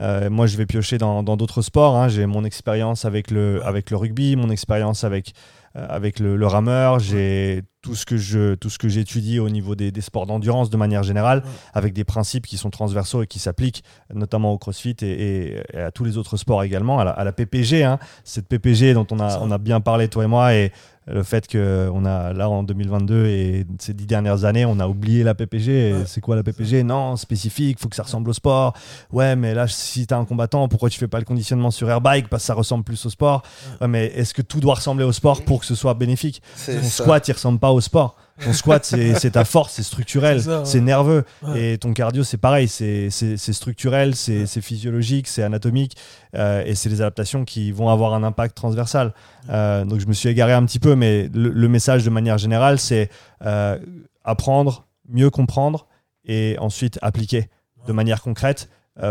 Euh, 0.00 0.28
moi 0.28 0.46
je 0.46 0.56
vais 0.56 0.66
piocher 0.66 0.98
dans 0.98 1.22
d'autres 1.22 1.62
sports. 1.62 1.96
hein. 1.96 2.08
J'ai 2.08 2.26
mon 2.26 2.44
expérience 2.44 3.04
avec 3.04 3.30
le, 3.30 3.64
avec 3.64 3.90
le 3.90 3.96
rugby, 3.96 4.34
mon 4.34 4.50
expérience 4.50 5.04
avec, 5.04 5.32
euh, 5.76 5.86
avec 5.88 6.18
le, 6.18 6.36
le 6.36 6.46
rameur, 6.46 6.98
j'ai 6.98 7.62
tout 7.80 7.94
ce 7.94 8.04
que 8.06 8.16
je 8.16 8.54
tout 8.54 8.70
ce 8.70 8.78
que 8.78 8.88
j'étudie 8.88 9.38
au 9.38 9.48
niveau 9.50 9.74
des, 9.76 9.92
des 9.92 10.00
sports 10.00 10.26
d'endurance 10.26 10.70
de 10.70 10.76
manière 10.76 11.02
générale, 11.02 11.42
Ouais. 11.44 11.50
avec 11.74 11.92
des 11.92 12.02
principes 12.04 12.46
qui 12.46 12.56
sont 12.56 12.70
transversaux 12.70 13.22
et 13.22 13.26
qui 13.28 13.38
s'appliquent 13.38 13.84
notamment 14.12 14.52
au 14.52 14.58
CrossFit 14.58 14.96
et, 15.02 15.06
et- 15.06 15.62
et 15.74 15.78
à 15.80 15.90
tous 15.92 16.02
les 16.04 16.16
autres 16.18 16.36
sports 16.38 16.62
également, 16.64 16.98
à 16.98 17.04
la, 17.04 17.10
à 17.12 17.22
la 17.24 17.32
PPG, 17.32 17.84
hein. 17.84 17.98
cette 18.24 18.48
PPG 18.48 18.94
dont 18.94 19.06
on 19.12 19.20
a, 19.20 19.38
on 19.40 19.50
a 19.50 19.58
bien 19.58 19.80
parlé 19.80 20.08
toi 20.08 20.24
et 20.24 20.28
moi 20.28 20.54
et 20.54 20.72
le 21.06 21.22
fait 21.22 21.46
que 21.46 21.90
on 21.92 22.04
a 22.06 22.32
là 22.32 22.48
en 22.48 22.62
2022 22.62 23.26
et 23.26 23.66
ces 23.78 23.92
dix 23.92 24.06
dernières 24.06 24.44
années 24.44 24.64
on 24.64 24.78
a 24.80 24.88
oublié 24.88 25.22
la 25.22 25.34
PPG 25.34 25.92
Ouais. 25.92 26.02
c'est 26.06 26.20
quoi 26.22 26.34
la 26.34 26.42
PPG 26.42 26.82
non 26.82 27.16
spécifique 27.16 27.78
faut 27.78 27.88
que 27.88 27.96
ça 27.96 28.04
ressemble 28.04 28.30
au 28.30 28.32
sport. 28.32 28.72
Ouais 29.12 29.36
mais 29.36 29.52
là 29.54 29.68
si 29.68 30.06
t'es 30.06 30.14
un 30.14 30.24
combattant 30.24 30.66
pourquoi 30.68 30.88
tu 30.88 30.98
fais 30.98 31.08
pas 31.08 31.18
le 31.18 31.24
conditionnement 31.24 31.70
sur 31.70 31.90
airbike? 31.90 32.28
Parce 32.28 32.42
que 32.42 32.46
ça 32.46 32.54
ressemble 32.54 32.84
plus 32.84 33.04
au 33.04 33.10
sport. 33.10 33.42
Ouais, 33.80 33.88
mais 33.88 34.06
est-ce 34.14 34.32
que 34.32 34.42
tout 34.42 34.60
doit 34.60 34.74
ressembler 34.74 35.04
au 35.04 35.12
sport 35.12 35.42
pour 35.42 35.60
que 35.60 35.66
ce 35.66 35.74
soit 35.74 35.94
bénéfique? 35.94 36.40
Ça. 36.56 36.82
squat 36.82 37.28
il 37.28 37.32
ressemble 37.32 37.58
pas 37.58 37.70
au 37.72 37.80
sport 37.80 38.16
ton 38.42 38.52
squat 38.52 38.84
c'est 38.84 39.30
ta 39.30 39.44
force 39.44 39.74
c'est 39.74 39.82
structurel 39.82 40.42
C'est 40.64 40.78
ouais. 40.78 40.80
nerveux 40.84 41.24
Ouais. 41.42 41.74
et 41.74 41.78
ton 41.78 41.92
cardio 41.92 42.24
c'est 42.24 42.36
pareil 42.36 42.66
c'est 42.68 43.10
structurel 43.52 44.16
c'est 44.16 44.40
Ouais. 44.40 44.60
physiologique 44.62 45.28
c'est 45.28 45.42
anatomique 45.42 45.96
euh, 46.34 46.64
et 46.64 46.74
c'est 46.74 46.88
des 46.88 47.00
adaptations 47.00 47.44
qui 47.44 47.70
vont 47.72 47.88
avoir 47.90 48.14
un 48.14 48.22
impact 48.24 48.56
transversal 48.56 49.14
euh, 49.50 49.84
donc 49.84 50.00
je 50.00 50.06
me 50.06 50.12
suis 50.12 50.28
égaré 50.28 50.52
un 50.52 50.64
petit 50.64 50.78
peu, 50.80 50.94
mais 50.96 51.28
le, 51.34 51.50
le 51.50 51.68
message 51.68 52.02
de 52.04 52.10
manière 52.10 52.38
générale, 52.38 52.78
c'est 52.78 53.10
euh, 53.44 53.78
apprendre, 54.24 54.86
mieux 55.08 55.28
comprendre 55.30 55.86
et 56.24 56.56
ensuite 56.60 56.98
appliquer 57.02 57.48
de 57.86 57.92
manière 57.92 58.22
concrète 58.22 58.70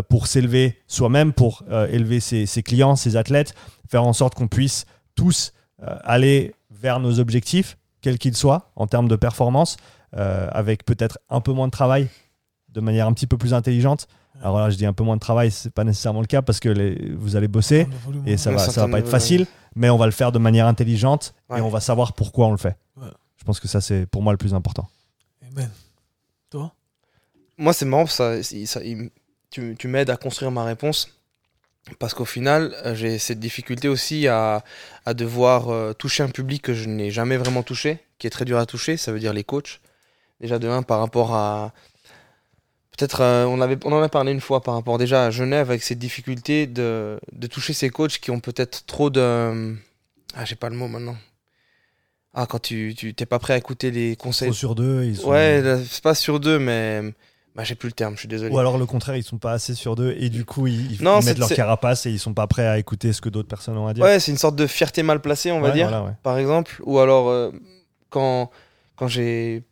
pour 0.09 0.25
s'élever 0.27 0.79
soi-même, 0.87 1.33
pour 1.33 1.63
élever 1.91 2.19
ses, 2.19 2.45
ses 2.47 2.63
clients, 2.63 2.95
ses 2.95 3.15
athlètes, 3.15 3.53
faire 3.87 4.03
en 4.05 4.13
sorte 4.13 4.33
qu'on 4.33 4.47
puisse 4.47 4.85
tous 5.13 5.53
aller 6.03 6.55
vers 6.71 6.99
nos 6.99 7.19
objectifs, 7.19 7.77
quels 8.03 8.19
qu'ils 8.19 8.37
soient, 8.37 8.69
en 8.75 8.85
termes 8.85 9.07
de 9.07 9.15
performance, 9.15 9.77
euh, 10.15 10.47
avec 10.51 10.85
peut-être 10.85 11.17
un 11.31 11.41
peu 11.41 11.51
moins 11.53 11.65
de 11.67 11.71
travail, 11.71 12.07
de 12.69 12.81
manière 12.81 13.07
un 13.07 13.13
petit 13.13 13.25
peu 13.25 13.37
plus 13.37 13.53
intelligente. 13.55 14.07
Alors 14.43 14.59
là, 14.59 14.69
je 14.69 14.75
dis 14.77 14.85
un 14.85 14.93
peu 14.93 15.03
moins 15.03 15.15
de 15.15 15.21
travail, 15.21 15.49
c'est 15.51 15.69
pas 15.73 15.83
nécessairement 15.83 16.19
le 16.21 16.27
cas 16.27 16.41
parce 16.41 16.59
que 16.59 16.69
les- 16.69 17.13
vous 17.15 17.35
allez 17.35 17.47
bosser 17.47 17.87
et 18.25 18.35
ça 18.37 18.51
va, 18.51 18.57
ça 18.59 18.81
va 18.85 18.91
pas 18.91 18.99
être 18.99 19.07
facile, 19.09 19.47
mais 19.75 19.89
on 19.89 19.97
va 19.97 20.05
le 20.05 20.11
faire 20.11 20.31
de 20.31 20.39
manière 20.39 20.67
intelligente 20.67 21.33
Ouais. 21.49 21.59
et 21.59 21.61
on 21.61 21.69
va 21.69 21.79
savoir 21.79 22.13
pourquoi 22.13 22.47
on 22.47 22.51
le 22.51 22.57
fait. 22.57 22.75
Ouais. 22.97 23.07
Je 23.37 23.43
pense 23.45 23.59
que 23.59 23.67
ça, 23.67 23.79
c'est 23.79 24.05
pour 24.05 24.21
moi 24.21 24.33
le 24.33 24.37
plus 24.37 24.53
important. 24.53 24.87
Amen. 25.51 25.69
Toi? 26.49 26.71
Moi, 27.57 27.73
c'est 27.73 27.85
marrant, 27.85 28.07
ça, 28.07 28.41
ça- 28.43 28.83
il- 28.83 29.09
tu, 29.49 29.75
tu 29.77 29.87
m'aides 29.87 30.09
à 30.09 30.17
construire 30.17 30.51
ma 30.51 30.63
réponse. 30.63 31.07
Parce 31.99 32.13
qu'au 32.13 32.25
final, 32.25 32.73
euh, 32.85 32.95
j'ai 32.95 33.17
cette 33.19 33.39
difficulté 33.39 33.87
aussi 33.89 34.27
à, 34.27 34.63
à 35.05 35.13
devoir 35.13 35.69
euh, 35.69 35.93
toucher 35.93 36.23
un 36.23 36.29
public 36.29 36.61
que 36.61 36.73
je 36.73 36.87
n'ai 36.87 37.11
jamais 37.11 37.37
vraiment 37.37 37.61
touché, 37.61 37.99
qui 38.19 38.27
est 38.27 38.29
très 38.29 38.45
dur 38.45 38.57
à 38.57 38.65
toucher, 38.65 38.95
ça 38.97 39.11
veut 39.11 39.19
dire 39.19 39.33
les 39.33 39.43
coachs. 39.43 39.81
Déjà 40.39 40.59
de 40.59 40.67
un, 40.67 40.81
par 40.81 40.99
rapport 40.99 41.35
à... 41.35 41.73
Peut-être, 42.97 43.21
euh, 43.21 43.45
on, 43.45 43.59
avait, 43.59 43.77
on 43.85 43.91
en 43.91 44.01
a 44.01 44.09
parlé 44.09 44.31
une 44.31 44.39
fois 44.41 44.61
par 44.61 44.75
rapport 44.75 44.97
déjà 44.97 45.25
à 45.25 45.29
Genève, 45.31 45.69
avec 45.69 45.83
cette 45.83 45.99
difficulté 45.99 46.67
de, 46.67 47.19
de 47.31 47.47
toucher 47.47 47.73
ces 47.73 47.89
coachs 47.89 48.19
qui 48.19 48.31
ont 48.31 48.39
peut-être 48.39 48.85
trop 48.85 49.09
de... 49.09 49.75
Ah, 50.35 50.45
j'ai 50.45 50.55
pas 50.55 50.69
le 50.69 50.75
mot 50.75 50.87
maintenant. 50.87 51.17
Ah, 52.33 52.45
quand 52.47 52.59
tu 52.59 52.95
tu- 52.95 53.13
t'es 53.13 53.25
pas 53.25 53.39
prêt 53.39 53.53
à 53.53 53.57
écécouter 53.57 53.91
les 53.91 54.15
conseils 54.15 54.47
Trop 54.49 54.55
sur 54.55 54.75
deux, 54.75 55.03
ils 55.03 55.17
sont... 55.17 55.29
Ouais, 55.29 55.61
c'est 55.89 56.01
pas 56.03 56.15
sur 56.15 56.39
deux, 56.39 56.59
mais 56.59 57.13
bah, 57.55 57.63
j'ai 57.63 57.75
plus 57.75 57.87
le 57.89 57.93
terme, 57.93 58.15
je 58.15 58.19
suis 58.19 58.27
désolé. 58.27 58.53
Ou 58.53 58.59
alors 58.59 58.77
le 58.77 58.85
contraire, 58.85 59.15
ils 59.15 59.23
sont 59.23 59.37
pas 59.37 59.51
assez 59.51 59.75
sur 59.75 59.95
d'eux 59.95 60.15
et 60.17 60.29
du 60.29 60.43
coup 60.45 60.67
ils, 60.67 60.97
Non, 61.01 61.21
mettent 61.21 61.37
leur 61.37 61.49
carapace 61.49 62.05
et 62.05 62.11
ils 62.11 62.19
sont 62.19 62.33
pas 62.33 62.47
prêts 62.47 62.65
à 62.65 62.77
écouter 62.79 63.13
ce 63.13 63.21
que 63.21 63.29
d'autres 63.29 63.47
personnes 63.47 63.77
ont 63.77 63.87
à 63.87 63.93
dire. 63.93 64.03
Ouais, 64.03 64.19
c'est 64.19 64.31
une 64.31 64.37
sorte 64.37 64.55
de 64.55 64.65
fierté 64.67 65.03
mal 65.03 65.21
placée, 65.21 65.51
on 65.51 65.61
va 65.61 65.67
Ouais, 65.69 65.73
dire, 65.73 65.89
voilà, 65.89 66.03
ouais. 66.05 66.11
par 66.23 66.37
exemple. 66.37 66.81
Ou 66.85 66.99
alors, 66.99 67.29
euh, 67.29 67.51
quand, 68.09 68.49
quand 68.95 69.07
j'ai 69.07 69.63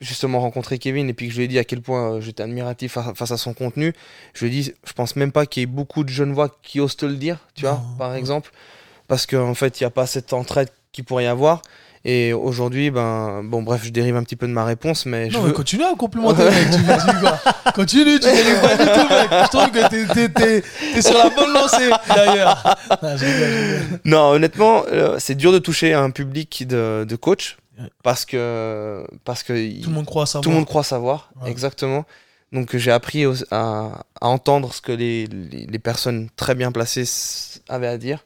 justement 0.00 0.40
rencontré 0.40 0.78
Kevin 0.78 1.08
et 1.08 1.14
puis 1.14 1.28
que 1.28 1.32
je 1.32 1.38
lui 1.38 1.44
ai 1.44 1.48
dit 1.48 1.58
à 1.60 1.64
quel 1.64 1.80
point 1.80 2.14
euh, 2.14 2.20
j'étais 2.20 2.42
admiratif 2.42 2.92
fa- 2.92 3.14
face 3.14 3.30
à 3.30 3.36
son 3.36 3.54
contenu, 3.54 3.94
je 4.34 4.44
lui 4.44 4.48
ai 4.48 4.62
dit, 4.62 4.72
je 4.84 4.92
pense 4.94 5.14
même 5.16 5.30
pas 5.32 5.46
qu'il 5.46 5.60
y 5.60 5.64
ait 5.64 5.66
beaucoup 5.66 6.02
de 6.04 6.08
jeunes 6.08 6.32
voix 6.32 6.48
qui 6.62 6.80
osent 6.80 6.96
te 6.96 7.06
le 7.06 7.14
dire, 7.16 7.38
tu 7.54 7.62
vois, 7.62 7.74
Non, 7.74 7.96
par 7.98 8.10
ouais. 8.10 8.18
exemple. 8.18 8.50
Parce 9.08 9.26
qu'en 9.26 9.54
fait, 9.54 9.80
il 9.80 9.84
n'y 9.84 9.86
a 9.86 9.90
pas 9.90 10.06
cette 10.06 10.32
entraide 10.32 10.70
qu'il 10.90 11.04
pourrait 11.04 11.24
y 11.24 11.28
avoir. 11.28 11.62
Et 12.04 12.32
aujourd'hui, 12.32 12.90
ben, 12.90 13.42
bon, 13.44 13.62
bref, 13.62 13.82
je 13.84 13.90
dérive 13.90 14.16
un 14.16 14.24
petit 14.24 14.34
peu 14.34 14.48
de 14.48 14.52
ma 14.52 14.64
réponse, 14.64 15.06
mais 15.06 15.30
je 15.30 15.34
Non, 15.36 15.42
veux- 15.42 15.48
mais 15.50 15.54
continue 15.54 15.84
à 15.84 15.94
complimenter, 15.96 16.42
mec. 16.44 16.70
Tu 16.72 16.78
me 16.78 17.12
dis 17.12 17.20
quoi 17.20 17.38
Continue, 17.74 18.14
tu 18.18 18.26
dérives 18.26 18.60
pas 18.60 18.76
du 18.76 18.84
tout, 18.90 19.08
mec. 19.08 19.30
Je 19.30 19.48
trouve 19.48 19.70
que 19.70 20.26
t'es- 20.26 21.00
sur 21.00 21.16
la 21.16 21.30
bonne 21.30 21.52
lancée, 21.52 21.90
d'ailleurs. 22.08 22.76
Non, 24.04 24.30
honnêtement, 24.30 24.84
euh, 24.90 25.16
c'est 25.18 25.34
dur 25.34 25.52
de 25.52 25.58
toucher 25.58 25.94
un 25.94 26.10
public 26.10 26.66
de, 26.66 27.04
de 27.08 27.16
coach 27.16 27.56
parce 28.02 28.24
que 28.24 29.04
parce 29.24 29.42
que 29.42 29.52
il- 29.52 29.82
Tout 29.82 29.90
le 29.90 29.94
monde 29.96 30.06
croit 30.06 30.26
savoir. 30.26 30.42
tout 30.42 30.50
le 30.50 30.56
monde 30.56 30.66
croit 30.66 30.84
savoir, 30.84 31.30
Ouais. 31.42 31.50
exactement. 31.50 32.04
Donc 32.52 32.76
j'ai 32.76 32.90
appris 32.90 33.24
à, 33.50 34.04
à 34.20 34.28
entendre 34.28 34.74
ce 34.74 34.80
que 34.82 34.92
les, 34.92 35.26
les, 35.26 35.66
les 35.66 35.78
personnes 35.78 36.28
très 36.36 36.54
bien 36.54 36.70
placées 36.70 37.04
avaient 37.68 37.86
à 37.86 37.96
dire 37.96 38.24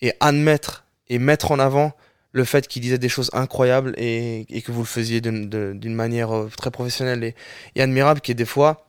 et 0.00 0.12
admettre 0.20 0.84
et 1.08 1.18
mettre 1.18 1.50
en 1.50 1.58
avant 1.58 1.92
le 2.34 2.44
fait 2.44 2.68
qu'ils 2.68 2.82
disaient 2.82 2.98
des 2.98 3.08
choses 3.08 3.30
incroyables 3.32 3.94
et, 3.96 4.44
et 4.50 4.60
que 4.60 4.70
vous 4.72 4.80
le 4.80 4.86
faisiez 4.86 5.20
d'une 5.22 5.94
manière 5.94 6.34
euh, 6.36 6.50
très 6.58 6.70
professionnelle 6.70 7.24
et, 7.24 7.34
et 7.76 7.80
admirable 7.80 8.20
qui 8.20 8.32
est 8.32 8.34
des 8.34 8.44
fois 8.44 8.86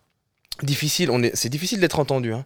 difficile. 0.63 1.09
C'est 1.35 1.49
difficile 1.49 1.79
d'être 1.79 1.99
entendu, 1.99 2.33
hein, 2.33 2.43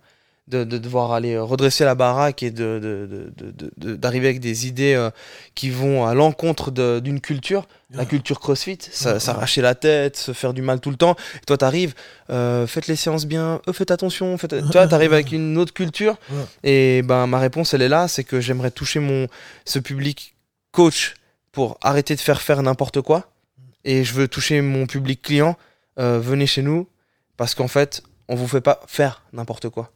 de, 0.50 0.64
de 0.64 0.78
devoir 0.78 1.12
aller 1.14 1.36
euh, 1.36 1.44
redresser 1.44 1.86
la 1.86 1.96
baraque 1.96 2.44
et 2.44 2.52
de, 2.52 3.32
de- 3.78 3.96
d'arriver 3.96 4.28
avec 4.28 4.40
des 4.40 4.68
idées 4.68 4.94
euh, 4.94 5.10
qui 5.56 5.70
vont 5.70 6.06
à 6.06 6.14
l'encontre 6.14 6.72
d'une 7.00 7.22
culture. 7.22 7.68
La 7.92 8.02
Ouais. 8.02 8.06
culture 8.06 8.40
crossfit, 8.40 8.78
s'arracher 8.92 9.62
la 9.62 9.74
tête, 9.74 10.16
se 10.18 10.32
faire 10.34 10.54
du 10.54 10.62
mal 10.62 10.80
tout 10.80 10.92
le 10.92 10.96
temps. 10.96 11.16
Et 11.38 11.46
toi, 11.48 11.58
t'arrives, 11.58 11.94
euh, 12.30 12.68
faites 12.68 12.86
les 12.88 12.96
séances 12.96 13.26
bien, 13.26 13.62
euh, 13.68 13.74
faites 13.74 13.90
attention. 13.90 14.38
Faites... 14.38 14.56
Toi, 14.72 14.86
t'arrives 14.88 15.14
avec 15.14 15.32
une 15.40 15.58
autre 15.58 15.74
culture. 15.74 16.18
Et 16.64 17.02
ben, 17.04 17.26
ma 17.26 17.40
réponse, 17.40 17.74
elle 17.74 17.82
est 17.82 17.90
là, 17.90 18.08
c'est 18.08 18.24
que 18.24 18.42
j'aimerais 18.42 18.70
toucher 18.72 19.00
mon 19.00 19.28
ce 19.66 19.80
public 19.80 20.36
coach 20.72 21.16
pour 21.52 21.78
arrêter 21.82 22.16
de 22.16 22.22
faire 22.22 22.42
faire 22.42 22.62
n'importe 22.62 23.02
quoi. 23.02 23.32
Et 23.86 24.04
je 24.04 24.14
veux 24.14 24.28
toucher 24.28 24.62
mon 24.62 24.86
public 24.88 25.22
client. 25.22 25.58
euh, 26.00 26.20
venez 26.20 26.48
chez 26.48 26.62
nous 26.62 26.88
parce 27.38 27.56
qu'en 27.56 27.68
fait, 27.68 28.04
on 28.28 28.36
vous 28.36 28.48
fait 28.48 28.62
pas 28.62 28.82
faire 28.88 29.24
n'importe 29.34 29.70
quoi. 29.70 29.92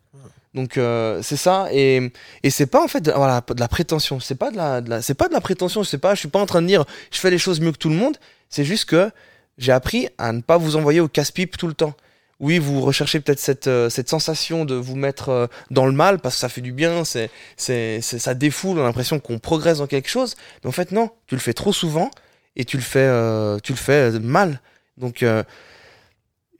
Donc 0.53 0.77
euh, 0.77 1.21
c'est 1.23 1.35
ça 1.37 1.67
et, 1.71 2.11
et 2.43 2.49
c'est 2.51 2.67
pas 2.67 2.83
en 2.83 2.87
fait 2.87 3.01
de, 3.01 3.11
voilà, 3.11 3.41
de 3.47 3.59
la 3.59 3.67
prétention, 3.67 4.19
c'est 4.19 4.35
pas 4.35 4.51
de 4.51 4.57
la, 4.57 4.81
de 4.81 4.89
la- 4.89 5.01
c'est 5.01 5.15
pas 5.15 5.27
de 5.27 5.33
la 5.33 5.41
prétention, 5.41 5.81
je 5.81 5.89
sais 5.89 5.97
pas, 5.97 6.13
je 6.13 6.19
suis 6.19 6.27
pas 6.29 6.39
en 6.39 6.45
train 6.45 6.61
de 6.61 6.67
dire 6.67 6.85
je 7.11 7.17
fais 7.19 7.31
les 7.31 7.39
choses 7.39 7.59
mieux 7.59 7.71
que 7.71 7.77
tout 7.79 7.89
le 7.89 7.95
monde, 7.95 8.17
c'est 8.49 8.63
juste 8.63 8.85
que 8.85 9.09
j'ai 9.57 9.71
appris 9.71 10.09
à 10.19 10.31
ne 10.31 10.41
pas 10.41 10.57
vous 10.57 10.75
envoyer 10.75 10.99
au 10.99 11.07
casse-pipe 11.07 11.57
tout 11.57 11.67
le 11.67 11.73
temps. 11.73 11.95
Oui, 12.43 12.59
vous 12.59 12.81
recherchez 12.81 13.21
peut-être 13.21 13.39
cette, 13.39 13.67
euh, 13.67 13.89
sensation 13.89 14.65
de 14.65 14.75
vous 14.75 14.97
mettre 14.97 15.29
euh, 15.29 15.47
dans 15.71 15.85
le 15.85 15.93
mal 15.93 16.19
parce 16.19 16.35
que 16.35 16.41
ça 16.41 16.49
fait 16.49 16.59
du 16.59 16.73
bien, 16.73 17.05
c'est, 17.05 17.29
c'est, 17.55 18.01
ça 18.01 18.33
défoule, 18.33 18.79
on 18.79 18.81
a 18.81 18.83
l'impression 18.83 19.21
qu'on 19.21 19.39
progresse 19.39 19.77
dans 19.77 19.87
quelque 19.87 20.09
chose. 20.09 20.35
Mais 20.61 20.67
en 20.67 20.73
fait, 20.73 20.91
non, 20.91 21.09
tu 21.25 21.35
le 21.35 21.39
fais 21.39 21.53
trop 21.53 21.71
souvent 21.71 22.11
et 22.57 22.65
tu 22.65 22.75
le 22.75 22.83
fais, 22.83 22.99
euh, 22.99 23.59
tu 23.59 23.71
le 23.71 23.77
fais 23.77 24.11
mal. 24.19 24.59
Donc, 24.97 25.25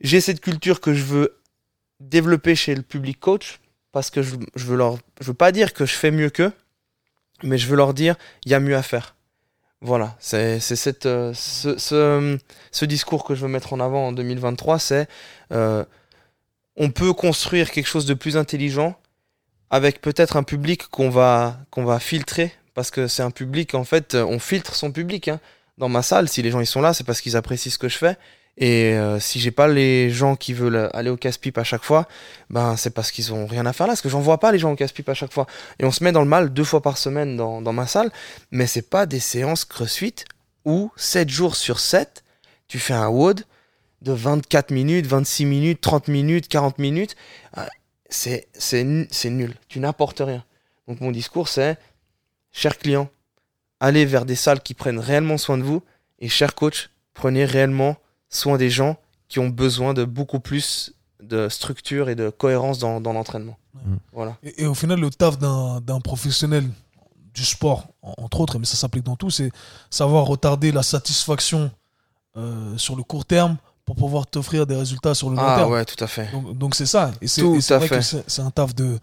j'ai 0.00 0.22
cette 0.22 0.40
culture 0.40 0.80
que 0.80 0.94
je 0.94 1.04
veux 1.04 1.36
développer 2.00 2.54
chez 2.54 2.74
le 2.74 2.80
public 2.80 3.20
coach 3.20 3.60
parce 3.92 4.08
que 4.08 4.22
je, 4.22 4.36
je 4.56 4.64
veux 4.64 4.76
leur, 4.76 4.96
je 5.20 5.26
veux 5.26 5.34
pas 5.34 5.52
dire 5.52 5.74
que 5.74 5.84
je 5.84 5.92
fais 5.92 6.10
mieux 6.10 6.30
qu'eux, 6.30 6.52
mais 7.42 7.58
je 7.58 7.66
veux 7.66 7.76
leur 7.76 7.92
dire 7.92 8.16
il 8.46 8.52
y 8.52 8.54
a 8.54 8.60
mieux 8.60 8.74
à 8.74 8.82
faire. 8.82 9.13
Voilà, 9.86 10.16
c'est 10.18 10.60
cette, 10.60 11.04
euh, 11.04 11.34
ce, 11.34 11.76
ce, 11.76 12.38
ce 12.72 12.84
discours 12.86 13.22
que 13.22 13.34
je 13.34 13.42
veux 13.42 13.48
mettre 13.52 13.74
en 13.74 13.80
avant 13.80 14.06
en 14.08 14.12
2023, 14.12 14.78
c'est 14.78 15.06
euh, 15.52 15.84
on 16.76 16.90
peut 16.90 17.12
construire 17.12 17.70
quelque 17.70 17.86
chose 17.86 18.06
de 18.06 18.14
plus 18.14 18.38
intelligent 18.38 18.96
avec 19.68 20.00
peut-être 20.00 20.38
un 20.38 20.42
public 20.42 20.88
qu'on 20.88 21.10
va, 21.10 21.58
qu'on 21.70 21.84
va 21.84 21.98
filtrer, 22.00 22.50
parce 22.72 22.90
que 22.90 23.08
c'est 23.08 23.22
un 23.22 23.30
public, 23.30 23.74
en 23.74 23.84
fait, 23.84 24.14
on 24.14 24.38
filtre 24.38 24.74
son 24.74 24.90
public. 24.90 25.28
hein. 25.28 25.38
Dans 25.76 25.90
ma 25.90 26.00
salle, 26.00 26.30
si 26.30 26.40
les 26.40 26.50
gens 26.50 26.60
ils 26.60 26.66
sont 26.66 26.80
là, 26.80 26.94
c'est 26.94 27.04
parce 27.04 27.20
qu'ils 27.20 27.36
apprécient 27.36 27.70
ce 27.70 27.78
que 27.78 27.90
je 27.90 27.98
fais. 27.98 28.16
Et 28.56 28.92
euh, 28.92 29.18
si 29.18 29.40
j'ai 29.40 29.50
pas 29.50 29.66
les 29.66 30.10
gens 30.10 30.36
qui 30.36 30.52
veulent 30.52 30.88
aller 30.92 31.10
au 31.10 31.16
casse-pipe 31.16 31.58
à 31.58 31.64
chaque 31.64 31.82
fois, 31.82 32.06
ben 32.50 32.76
c'est 32.76 32.90
parce 32.90 33.10
qu'ils 33.10 33.32
ont 33.32 33.46
rien 33.46 33.66
à 33.66 33.72
faire 33.72 33.86
là, 33.86 33.92
parce 33.92 34.00
que 34.00 34.08
j'en 34.08 34.20
vois 34.20 34.38
pas 34.38 34.52
les 34.52 34.58
gens 34.58 34.72
au 34.72 34.76
casse-pipe 34.76 35.08
à 35.08 35.14
chaque 35.14 35.32
fois. 35.32 35.46
Et 35.80 35.84
on 35.84 35.90
se 35.90 36.04
met 36.04 36.12
dans 36.12 36.22
le 36.22 36.28
mal 36.28 36.52
deux 36.52 36.62
fois 36.64 36.80
par 36.80 36.96
semaine 36.96 37.36
dans, 37.36 37.72
ma 37.72 37.86
salle, 37.86 38.12
mais 38.52 38.66
c'est 38.66 38.88
pas 38.88 39.06
des 39.06 39.18
séances 39.18 39.64
CrossFit 39.64 40.14
où 40.64 40.90
7 40.96 41.28
jours 41.28 41.56
sur 41.56 41.80
7, 41.80 42.22
tu 42.68 42.78
fais 42.78 42.94
un 42.94 43.08
WOD 43.08 43.42
de 44.02 44.12
24 44.12 44.70
minutes, 44.70 45.06
26 45.06 45.46
minutes, 45.46 45.80
30 45.80 46.08
minutes, 46.08 46.48
40 46.48 46.78
minutes. 46.78 47.16
Euh, 47.58 47.66
C'est 48.08 48.46
c'est 48.54 48.84
nul, 48.84 49.54
tu 49.68 49.80
n'apportes 49.80 50.20
rien. 50.20 50.44
Donc 50.86 51.00
mon 51.00 51.10
discours 51.10 51.48
c'est, 51.48 51.76
chers 52.52 52.78
clients, 52.78 53.08
allez 53.80 54.04
vers 54.06 54.24
des 54.24 54.36
salles 54.36 54.60
qui 54.60 54.74
prennent 54.74 55.00
réellement 55.00 55.38
soin 55.38 55.58
de 55.58 55.64
vous, 55.64 55.82
et 56.20 56.28
chers 56.28 56.54
coachs, 56.54 56.90
prenez 57.14 57.44
réellement 57.44 57.96
soin 58.34 58.56
des 58.58 58.70
gens 58.70 58.96
qui 59.28 59.38
ont 59.38 59.48
besoin 59.48 59.94
de 59.94 60.04
beaucoup 60.04 60.40
plus 60.40 60.92
de 61.22 61.48
structure 61.48 62.08
et 62.08 62.14
de 62.14 62.28
cohérence 62.30 62.78
dans, 62.78 63.00
dans 63.00 63.12
l'entraînement. 63.12 63.56
Mhm. 63.74 63.98
Voilà. 64.12 64.36
Et, 64.42 64.62
et 64.62 64.66
au 64.66 64.74
final, 64.74 65.00
le 65.00 65.10
taf 65.10 65.38
d'un 65.38 66.00
professionnel 66.00 66.68
du 67.34 67.44
sport, 67.44 67.86
en- 68.02 68.14
entre 68.18 68.40
autres, 68.40 68.58
mais 68.58 68.66
ça 68.66 68.76
s'applique 68.76 69.04
dans 69.04 69.16
tout, 69.16 69.30
c'est 69.30 69.50
savoir 69.90 70.24
retarder 70.26 70.70
la 70.72 70.82
satisfaction 70.82 71.70
euh, 72.36 72.76
sur 72.76 72.96
le 72.96 73.02
court 73.02 73.24
terme 73.24 73.56
pour 73.84 73.96
pouvoir 73.96 74.26
t'offrir 74.26 74.66
des 74.66 74.76
résultats 74.76 75.14
sur 75.14 75.30
le 75.30 75.36
long 75.36 75.42
Ah 75.44 75.56
terme. 75.56 75.72
ouais, 75.72 75.84
tout 75.84 76.02
à 76.02 76.06
fait. 76.06 76.28
Donc 76.54 76.74
c'est 76.74 76.86
ça. 76.86 77.12
Et 77.20 77.26
c'est 77.28 77.42
vrai 77.42 77.86
fait. 77.88 77.98
que 77.98 78.24
c'est 78.26 78.42
un 78.42 78.50
taf 78.50 78.74
de, 78.74 78.98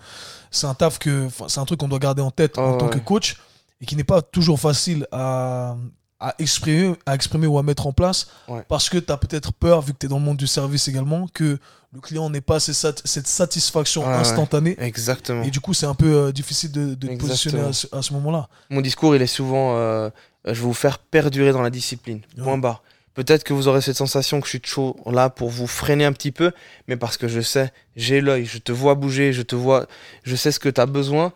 c'est 0.49 0.67
un 0.67 0.73
taf 0.73 0.97
que, 0.99 1.27
c'est 1.47 1.59
un 1.59 1.65
truc 1.65 1.79
qu'on 1.79 1.87
doit 1.87 1.99
garder 1.99 2.21
en 2.21 2.31
tête 2.31 2.55
Oh, 2.57 2.61
en 2.61 2.77
tant 2.77 2.85
ouais. 2.85 2.91
que 2.91 2.99
coach 2.99 3.37
et 3.79 3.85
qui 3.85 3.95
n'est 3.95 4.03
pas 4.03 4.21
toujours 4.21 4.59
facile 4.59 5.07
à, 5.11 5.75
à 6.21 6.35
exprimer, 6.39 6.95
à 7.05 7.15
exprimer 7.15 7.47
ou 7.47 7.57
à 7.57 7.63
mettre 7.63 7.87
en 7.87 7.93
place 7.93 8.27
Ouais. 8.47 8.63
parce 8.67 8.89
que 8.89 8.97
tu 8.97 9.11
as 9.11 9.17
peut-être 9.17 9.51
peur, 9.51 9.81
vu 9.81 9.93
que 9.93 9.97
tu 9.97 10.05
es 10.05 10.09
dans 10.09 10.19
le 10.19 10.23
monde 10.23 10.37
du 10.37 10.47
service 10.47 10.87
également, 10.87 11.27
que 11.33 11.57
le 11.93 11.99
client 11.99 12.29
n'ait 12.29 12.39
pas 12.39 12.59
cette 12.61 13.27
satisfaction 13.27 14.07
ouais. 14.07 14.13
instantanée. 14.13 14.75
Exactement. 14.79 15.43
Et 15.43 15.51
du 15.51 15.59
coup, 15.59 15.73
c'est 15.73 15.85
un 15.85 15.95
peu 15.95 16.13
euh, 16.13 16.31
difficile 16.31 16.71
de, 16.71 16.93
de 16.93 17.07
te 17.07 17.15
positionner 17.15 17.63
à 17.91 18.01
ce, 18.01 18.13
moment-là. 18.13 18.47
Mon 18.69 18.79
discours, 18.79 19.13
il 19.15 19.21
est 19.21 19.27
souvent 19.27 19.75
euh, 19.75 20.09
je 20.45 20.51
vais 20.51 20.55
vous 20.55 20.73
faire 20.73 20.99
perdurer 20.99 21.51
dans 21.51 21.61
la 21.61 21.69
discipline. 21.69 22.21
Ouais. 22.37 22.43
Point 22.43 22.57
barre. 22.57 22.83
Peut-être 23.13 23.43
que 23.43 23.53
vous 23.53 23.67
aurez 23.67 23.81
cette 23.81 23.97
sensation 23.97 24.39
que 24.39 24.45
je 24.45 24.51
suis 24.51 24.61
toujours 24.61 24.95
là 25.11 25.29
pour 25.29 25.49
vous 25.49 25.67
freiner 25.67 26.05
un 26.05 26.13
petit 26.13 26.31
peu, 26.31 26.53
mais 26.87 26.95
parce 26.95 27.17
que 27.17 27.27
je 27.27 27.41
sais, 27.41 27.73
j'ai 27.97 28.21
l'œil, 28.21 28.45
je 28.45 28.57
te 28.57 28.71
vois 28.71 28.95
bouger, 28.95 29.33
je 29.33 29.41
te 29.41 29.53
vois, 29.53 29.85
je 30.23 30.35
sais 30.37 30.51
ce 30.51 30.59
que 30.59 30.69
tu 30.69 30.79
as 30.79 30.85
besoin. 30.85 31.33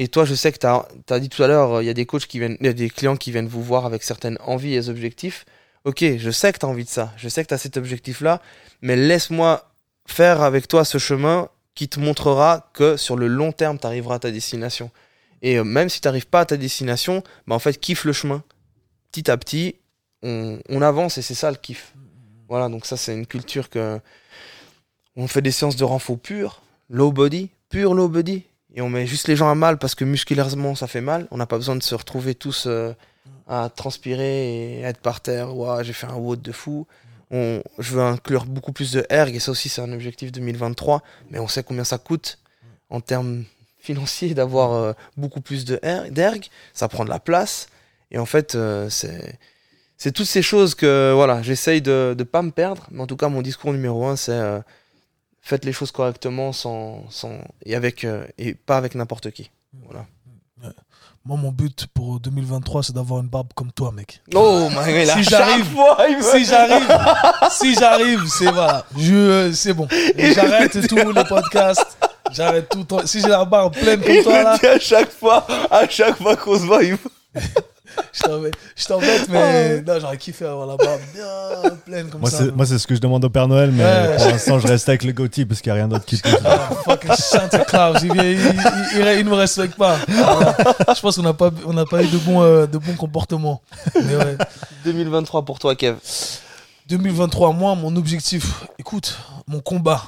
Et 0.00 0.06
toi, 0.06 0.24
je 0.24 0.34
sais 0.34 0.52
que 0.52 0.58
tu 0.58 0.66
as, 0.66 1.20
dit 1.20 1.28
tout 1.28 1.42
à 1.42 1.48
l'heure, 1.48 1.74
euh, 1.74 1.82
il 1.82 1.86
y 1.86 1.90
a 1.90 1.94
des 1.94 2.06
coachs 2.06 2.26
qui 2.26 2.38
viennent, 2.38 2.56
y 2.60 2.68
a 2.68 2.72
des 2.72 2.88
clients 2.88 3.16
qui 3.16 3.32
viennent 3.32 3.48
vous 3.48 3.62
voir 3.62 3.84
avec 3.84 4.04
certaines 4.04 4.38
envies 4.40 4.74
et 4.74 4.88
objectifs. 4.88 5.44
Ok, 5.84 6.04
je 6.16 6.30
sais 6.30 6.52
que 6.52 6.58
tu 6.58 6.66
as 6.66 6.68
envie 6.68 6.84
de 6.84 6.88
ça, 6.88 7.12
je 7.16 7.28
sais 7.28 7.42
que 7.42 7.48
tu 7.48 7.54
as 7.54 7.58
cet 7.58 7.76
objectif-là, 7.76 8.40
mais 8.80 8.96
laisse-moi 8.96 9.72
faire 10.06 10.42
avec 10.42 10.68
toi 10.68 10.84
ce 10.84 10.98
chemin 10.98 11.48
qui 11.74 11.88
te 11.88 11.98
montrera 11.98 12.70
que 12.74 12.96
sur 12.96 13.16
le 13.16 13.26
long 13.26 13.50
terme, 13.50 13.78
tu 13.78 13.86
arriveras 13.86 14.16
à 14.16 14.18
ta 14.20 14.30
destination. 14.30 14.90
Et 15.42 15.58
euh, 15.58 15.64
même 15.64 15.88
si 15.88 16.00
tu 16.00 16.06
n'arrives 16.06 16.28
pas 16.28 16.40
à 16.40 16.46
ta 16.46 16.56
destination, 16.56 17.24
bah 17.48 17.56
en 17.56 17.58
fait, 17.58 17.78
kiffe 17.78 18.04
le 18.04 18.12
chemin. 18.12 18.44
Petit 19.10 19.30
à 19.30 19.36
petit, 19.36 19.76
on, 20.22 20.60
on 20.68 20.80
avance 20.80 21.18
et 21.18 21.22
c'est 21.22 21.34
ça 21.34 21.50
le 21.50 21.56
kiff. 21.56 21.92
Voilà, 22.48 22.68
donc 22.68 22.86
ça, 22.86 22.96
c'est 22.96 23.14
une 23.14 23.26
culture 23.26 23.68
que. 23.68 24.00
On 25.16 25.26
fait 25.26 25.42
des 25.42 25.50
séances 25.50 25.74
de 25.74 25.82
renfort 25.82 26.18
pur, 26.18 26.62
low 26.88 27.10
body, 27.10 27.50
pur 27.68 27.94
low 27.94 28.08
body. 28.08 28.44
Et 28.74 28.80
on 28.82 28.88
met 28.90 29.06
juste 29.06 29.28
les 29.28 29.36
gens 29.36 29.50
à 29.50 29.54
mal 29.54 29.78
parce 29.78 29.94
que 29.94 30.04
musculairement, 30.04 30.74
ça 30.74 30.86
fait 30.86 31.00
mal. 31.00 31.26
On 31.30 31.36
n'a 31.38 31.46
pas 31.46 31.56
besoin 31.56 31.76
de 31.76 31.82
se 31.82 31.94
retrouver 31.94 32.34
tous 32.34 32.64
euh, 32.66 32.92
à 33.48 33.70
transpirer 33.74 34.78
et 34.78 34.80
être 34.82 35.00
par 35.00 35.20
terre. 35.20 35.56
Ouah, 35.56 35.82
j'ai 35.82 35.92
fait 35.94 36.06
un 36.06 36.14
WOD 36.16 36.42
de 36.42 36.52
fou. 36.52 36.86
On, 37.30 37.62
je 37.78 37.94
veux 37.94 38.02
inclure 38.02 38.44
beaucoup 38.46 38.72
plus 38.72 38.92
de 38.92 39.04
erg 39.10 39.34
et 39.34 39.38
ça 39.40 39.50
aussi, 39.50 39.68
c'est 39.68 39.80
un 39.82 39.92
objectif 39.92 40.32
2023. 40.32 41.02
Mais 41.30 41.38
on 41.38 41.48
sait 41.48 41.62
combien 41.62 41.84
ça 41.84 41.98
coûte 41.98 42.38
en 42.90 43.00
termes 43.00 43.44
financiers 43.78 44.34
d'avoir 44.34 44.72
euh, 44.74 44.92
beaucoup 45.16 45.40
plus 45.40 45.64
de 45.64 45.78
er- 45.82 46.10
d'erg. 46.10 46.46
Ça 46.74 46.88
prend 46.88 47.04
de 47.04 47.10
la 47.10 47.20
place. 47.20 47.68
Et 48.10 48.18
en 48.18 48.26
fait, 48.26 48.54
euh, 48.54 48.88
c'est 48.90 49.38
c'est 49.96 50.12
toutes 50.12 50.26
ces 50.26 50.42
choses 50.42 50.76
que 50.76 51.12
voilà, 51.12 51.42
j'essaye 51.42 51.82
de 51.82 52.14
ne 52.16 52.22
pas 52.22 52.42
me 52.42 52.50
perdre. 52.52 52.86
Mais 52.92 53.00
en 53.02 53.06
tout 53.06 53.16
cas, 53.16 53.28
mon 53.28 53.42
discours 53.42 53.72
numéro 53.72 54.06
un, 54.06 54.14
c'est 54.14 54.38
faites 55.48 55.64
les 55.64 55.72
choses 55.72 55.90
correctement 55.90 56.52
sans, 56.52 57.04
sans, 57.10 57.32
et, 57.64 57.74
avec, 57.74 58.04
euh, 58.04 58.24
et 58.38 58.54
pas 58.54 58.76
avec 58.76 58.94
n'importe 58.94 59.30
qui. 59.30 59.50
Voilà. 59.84 60.06
Moi, 61.24 61.36
mon 61.36 61.52
but 61.52 61.86
pour 61.92 62.20
2023, 62.20 62.82
c'est 62.82 62.92
d'avoir 62.94 63.20
une 63.20 63.28
barbe 63.28 63.48
comme 63.54 63.70
toi, 63.70 63.92
mec. 63.92 64.20
Oh 64.34 64.68
my 64.70 64.92
god, 64.92 65.06
Si 65.16 65.22
j'arrive- 65.24 65.64
Si 66.22 66.44
j'arrive, 66.44 66.88
si 67.50 67.74
j'arrive, 67.74 68.26
c'est 68.26 68.50
voilà. 68.50 68.84
Je, 68.96 69.14
euh, 69.14 69.52
c'est 69.52 69.72
bon. 69.74 69.86
J'arrête 70.16 70.86
tous 70.88 70.96
les 71.12 71.24
podcasts. 71.24 71.98
J'arrête 72.32 72.68
tout 72.70 72.78
le 72.78 72.84
temps. 72.84 73.06
Si 73.06 73.20
j'ai 73.20 73.28
la 73.28 73.44
barbe 73.44 73.74
pleine 73.74 74.00
comme 74.00 74.10
il 74.14 74.22
toi, 74.22 74.42
là, 74.42 74.58
à 74.62 74.78
chaque 74.78 75.10
fois, 75.10 75.46
à 75.70 75.86
chaque 75.88 76.16
fois 76.16 76.34
qu'on 76.36 76.58
se 76.58 76.64
voit, 76.64 76.82
il 76.82 76.92
me- 76.92 76.98
je 78.12 78.84
t'embête, 78.86 79.28
mais 79.28 79.80
non, 79.82 79.98
j'aurais 80.00 80.16
kiffé 80.18 80.44
avoir 80.44 80.66
la 80.66 80.76
barbe 80.76 81.00
bien 81.14 81.70
pleine 81.84 82.08
comme 82.08 82.20
Moi, 82.20 82.30
ça. 82.30 82.38
c'est, 82.38 82.54
moi, 82.54 82.66
c'est 82.66 82.78
ce 82.78 82.86
que 82.86 82.94
je 82.94 83.00
demande 83.00 83.24
au 83.24 83.30
Père 83.30 83.48
Noël, 83.48 83.70
mais 83.72 83.84
Ouais. 83.84 84.16
pour 84.16 84.26
l'instant, 84.26 84.58
je 84.58 84.66
reste 84.66 84.88
avec 84.88 85.04
le 85.04 85.12
goatee 85.12 85.44
parce 85.46 85.60
qu'il 85.60 85.72
n'y 85.72 85.78
a 85.78 85.82
rien 85.82 85.88
d'autre 85.88 86.04
qui 86.04 86.16
pousse. 86.16 86.32
Ah, 86.44 86.70
fucking 86.84 87.12
Santa 87.16 87.64
Claus, 87.64 87.98
il, 88.02 88.10
il, 88.10 88.16
il, 88.16 89.00
il- 89.00 89.18
il 89.20 89.24
me 89.24 89.34
respecte 89.34 89.76
pas. 89.76 89.96
Voilà. 90.08 90.56
Je 90.94 91.00
pense 91.00 91.16
qu'on 91.16 91.22
n'a 91.22 91.34
pas, 91.34 91.50
on 91.66 91.72
n'a 91.72 91.84
pas 91.86 92.02
eu 92.02 92.08
de 92.08 92.18
bons, 92.18 92.42
euh, 92.42 92.66
de 92.66 92.78
bons 92.78 92.94
comportements. 92.96 93.62
Mais 93.94 94.16
ouais. 94.16 94.36
2023 94.84 95.44
pour 95.44 95.58
toi, 95.58 95.74
Kev. 95.76 95.96
2023, 96.88 97.52
moi, 97.52 97.74
mon 97.74 97.94
objectif, 97.96 98.64
écoute, 98.78 99.18
mon 99.46 99.60
combat. 99.60 100.02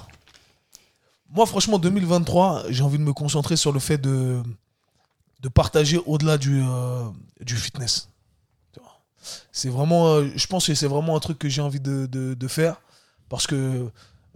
Moi, 1.33 1.47
franchement, 1.47 1.79
2023, 1.79 2.65
j'ai 2.71 2.83
envie 2.83 2.99
de 2.99 3.03
me 3.05 3.13
concentrer 3.13 3.57
sur 3.57 3.71
le 3.73 3.79
fait 3.79 3.99
de, 3.99 4.39
de 5.43 5.49
partager 5.49 5.99
au-delà 6.07 6.39
du, 6.39 6.61
euh, 6.63 7.05
du 7.41 7.57
fitness. 7.57 8.09
C'est 9.53 9.69
vraiment, 9.69 10.09
euh, 10.15 10.29
je 10.35 10.47
pense 10.47 10.67
que 10.67 10.75
c'est 10.75 10.87
vraiment 10.87 11.15
un 11.17 11.21
truc 11.21 11.39
que 11.39 11.49
j'ai 11.49 11.61
envie 11.61 11.81
de, 11.81 12.07
de- 12.07 12.35
de 12.35 12.49
faire 12.49 12.81
parce 13.29 13.47
que 13.47 13.89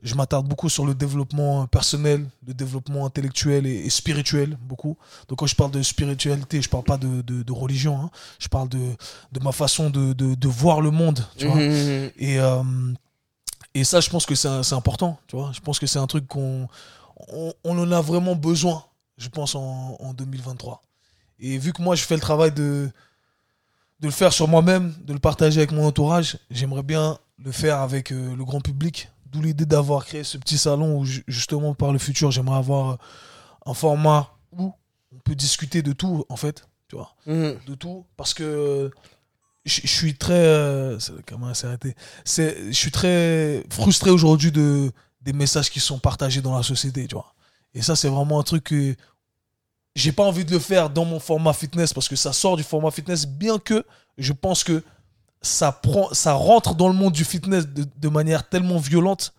je 0.02 0.14
m'attarde 0.14 0.46
beaucoup 0.46 0.68
sur 0.68 0.84
le 0.84 0.94
développement 0.94 1.66
personnel, 1.66 2.26
le 2.46 2.52
développement 2.52 3.06
intellectuel 3.06 3.66
et, 3.66 3.86
et 3.86 3.90
spirituel, 3.90 4.58
beaucoup. 4.60 4.98
Donc, 5.28 5.38
quand 5.38 5.46
je 5.46 5.56
parle 5.56 5.70
de 5.70 5.82
spiritualité, 5.82 6.60
je 6.60 6.68
parle 6.68 6.84
pas 6.84 6.98
de, 6.98 7.22
de- 7.22 7.52
religion, 7.52 7.98
hein. 8.02 8.10
je 8.38 8.48
parle 8.48 8.68
de, 8.68 8.78
de 9.32 9.40
ma 9.40 9.52
façon 9.52 9.88
de, 9.88 10.46
voir 10.48 10.82
le 10.82 10.90
monde. 10.90 11.24
Tu 11.38 11.46
vois. 11.46 11.56
Mhm. 11.56 12.10
Et, 12.18 12.38
euh, 12.38 12.62
et 13.72 13.84
ça, 13.84 14.00
je 14.00 14.10
pense 14.10 14.26
que 14.26 14.34
c'est 14.34 14.74
important, 14.74 15.18
tu 15.26 15.36
vois. 15.36 15.50
Je 15.54 15.60
pense 15.60 15.78
que 15.78 15.86
c'est 15.86 15.98
un 15.98 16.06
truc 16.06 16.26
qu'on 16.28 16.68
on, 17.28 17.54
on 17.64 17.78
en 17.78 17.90
a 17.90 18.00
vraiment 18.02 18.36
besoin, 18.36 18.84
je 19.16 19.28
pense, 19.30 19.54
en, 19.54 19.96
en 19.98 20.12
2023. 20.12 20.82
Et 21.46 21.58
vu 21.58 21.72
que 21.72 21.82
moi, 21.82 21.94
je 21.94 22.04
fais 22.04 22.14
le 22.14 22.20
travail 22.20 22.52
de, 22.52 22.90
de 24.00 24.06
le 24.06 24.10
faire 24.12 24.32
sur 24.32 24.48
moi-même, 24.48 24.94
de 25.04 25.12
le 25.12 25.18
partager 25.18 25.58
avec 25.58 25.72
mon 25.72 25.86
entourage, 25.86 26.38
j'aimerais 26.50 26.82
bien 26.82 27.18
le 27.38 27.52
faire 27.52 27.80
avec 27.80 28.12
euh, 28.12 28.34
le 28.34 28.44
grand 28.44 28.60
public. 28.60 29.08
D'où 29.26 29.42
l'idée 29.42 29.66
d'avoir 29.66 30.04
créé 30.06 30.24
ce 30.24 30.38
petit 30.38 30.56
salon 30.58 30.96
où, 30.98 31.04
ju- 31.04 31.24
justement, 31.28 31.74
par 31.74 31.92
le 31.92 31.98
futur, 31.98 32.30
j'aimerais 32.30 32.58
avoir 32.58 32.90
euh, 32.92 32.96
un 33.66 33.74
format 33.74 34.30
où 34.52 34.72
on 35.14 35.18
peut 35.18 35.34
discuter 35.34 35.82
de 35.82 35.92
tout, 35.92 36.24
en 36.28 36.36
fait, 36.36 36.66
tu 36.88 36.96
vois 36.96 37.14
Mhm. 37.26 37.56
de 37.66 37.74
tout 37.74 38.04
parce 38.16 38.32
que 38.34 38.90
je 39.64 39.86
suis 39.86 40.14
très 40.16 40.34
euh, 40.34 40.98
comment 41.26 41.52
c'est 41.54 42.56
je 42.66 42.72
suis 42.72 42.90
très 42.90 43.64
frustré 43.70 44.10
aujourd'hui 44.10 44.52
de 44.52 44.92
des 45.22 45.32
messages 45.32 45.70
qui 45.70 45.80
sont 45.80 45.98
partagés 45.98 46.42
dans 46.42 46.54
la 46.54 46.62
société 46.62 47.06
tu 47.06 47.14
vois 47.14 47.34
et 47.72 47.80
ça 47.80 47.96
c'est 47.96 48.10
vraiment 48.10 48.38
un 48.38 48.42
truc 48.42 48.64
que 48.64 48.94
j'ai 49.94 50.12
pas 50.12 50.24
envie 50.24 50.44
de 50.44 50.50
le 50.50 50.58
faire 50.58 50.90
dans 50.90 51.04
mon 51.04 51.20
format 51.20 51.52
fitness 51.52 51.92
parce 51.92 52.08
que 52.08 52.16
ça 52.16 52.32
sort 52.32 52.56
du 52.56 52.62
format 52.62 52.90
fitness 52.90 53.26
bien 53.26 53.58
que 53.58 53.84
je 54.18 54.32
pense 54.32 54.64
que 54.64 54.82
ça 55.42 55.72
prend 55.72 56.12
ça 56.12 56.32
rentre 56.32 56.74
dans 56.74 56.88
le 56.88 56.94
monde 56.94 57.12
du 57.12 57.24
fitness 57.24 57.66
de, 57.66 57.86
de 57.96 58.08
manière 58.08 58.48
tellement 58.48 58.78
violente 58.78 59.34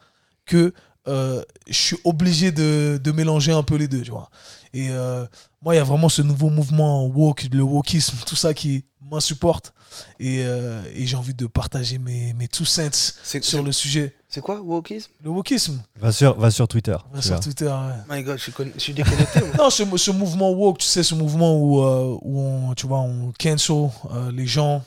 que 0.45 0.73
euh, 1.07 1.43
je 1.67 1.73
suis 1.73 1.97
obligé 2.03 2.51
de, 2.51 2.99
de 3.03 3.11
mélanger 3.11 3.51
un 3.51 3.63
peu 3.63 3.75
les 3.75 3.87
deux 3.87 4.01
tu 4.01 4.11
vois 4.11 4.29
et 4.75 4.89
euh, 4.89 5.25
moi, 5.61 5.73
il 5.73 5.77
y 5.77 5.81
a 5.81 5.85
vraiment 5.85 6.09
ce 6.09 6.21
nouveau 6.21 6.49
mouvement 6.49 7.05
woke, 7.05 7.47
le 7.51 7.63
wokisme, 7.63 8.17
tout 8.27 8.35
ça 8.35 8.53
qui 8.53 8.83
m'insupporte. 9.09 9.73
Et, 10.19 10.43
euh, 10.43 10.83
et 10.93 11.07
j'ai 11.07 11.15
envie 11.15 11.33
de 11.33 11.47
partager 11.47 11.97
mes, 11.97 12.33
mes 12.33 12.49
two 12.49 12.65
cents 12.65 13.13
sur 13.41 13.63
le 13.63 13.71
sujet. 13.71 14.13
C'est 14.35 14.41
quoi, 14.41 14.59
wokisme? 14.59 15.11
Le 15.23 15.29
wokisme, 15.29 15.81
Va 15.99 16.11
sur, 16.11 16.37
va 16.37 16.51
sur 16.51 16.67
Twitter. 16.67 16.91
va 16.91 17.19
tu 17.19 17.21
sur 17.21 17.29
verras. 17.31 17.41
Twitter. 17.41 17.65
ouais. 17.67 18.17
My 18.17 18.23
god, 18.23 18.37
je 18.37 18.43
suis, 18.43 18.51
conne- 18.51 18.71
je 18.75 18.79
suis 18.81 18.93
déconnecté. 18.93 19.39
Non, 19.57 19.69
ce, 19.69 19.83
ce 19.97 20.11
mouvement 20.11 20.51
woke, 20.51 20.79
tu 20.79 20.85
sais, 20.85 21.03
ce 21.03 21.15
mouvement 21.15 21.55
où, 21.57 21.81
euh, 21.83 22.17
où 22.21 22.39
on, 22.39 22.73
tu 22.75 22.85
vois, 22.85 22.99
on 22.99 23.31
cancel 23.39 23.89
euh, 24.11 24.31
les 24.31 24.45
gens, 24.45 24.83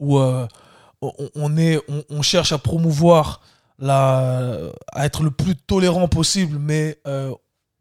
où 0.00 0.18
euh, 0.18 0.46
on, 1.00 1.12
on 1.36 1.56
est, 1.56 1.78
on, 1.88 2.02
on 2.10 2.22
cherche 2.22 2.52
à 2.52 2.58
promouvoir, 2.58 3.40
la, 3.78 4.50
à 4.92 5.06
être 5.06 5.22
le 5.22 5.30
plus 5.30 5.54
tolérant 5.54 6.08
possible, 6.08 6.58
mais 6.58 6.98
euh, 7.06 7.32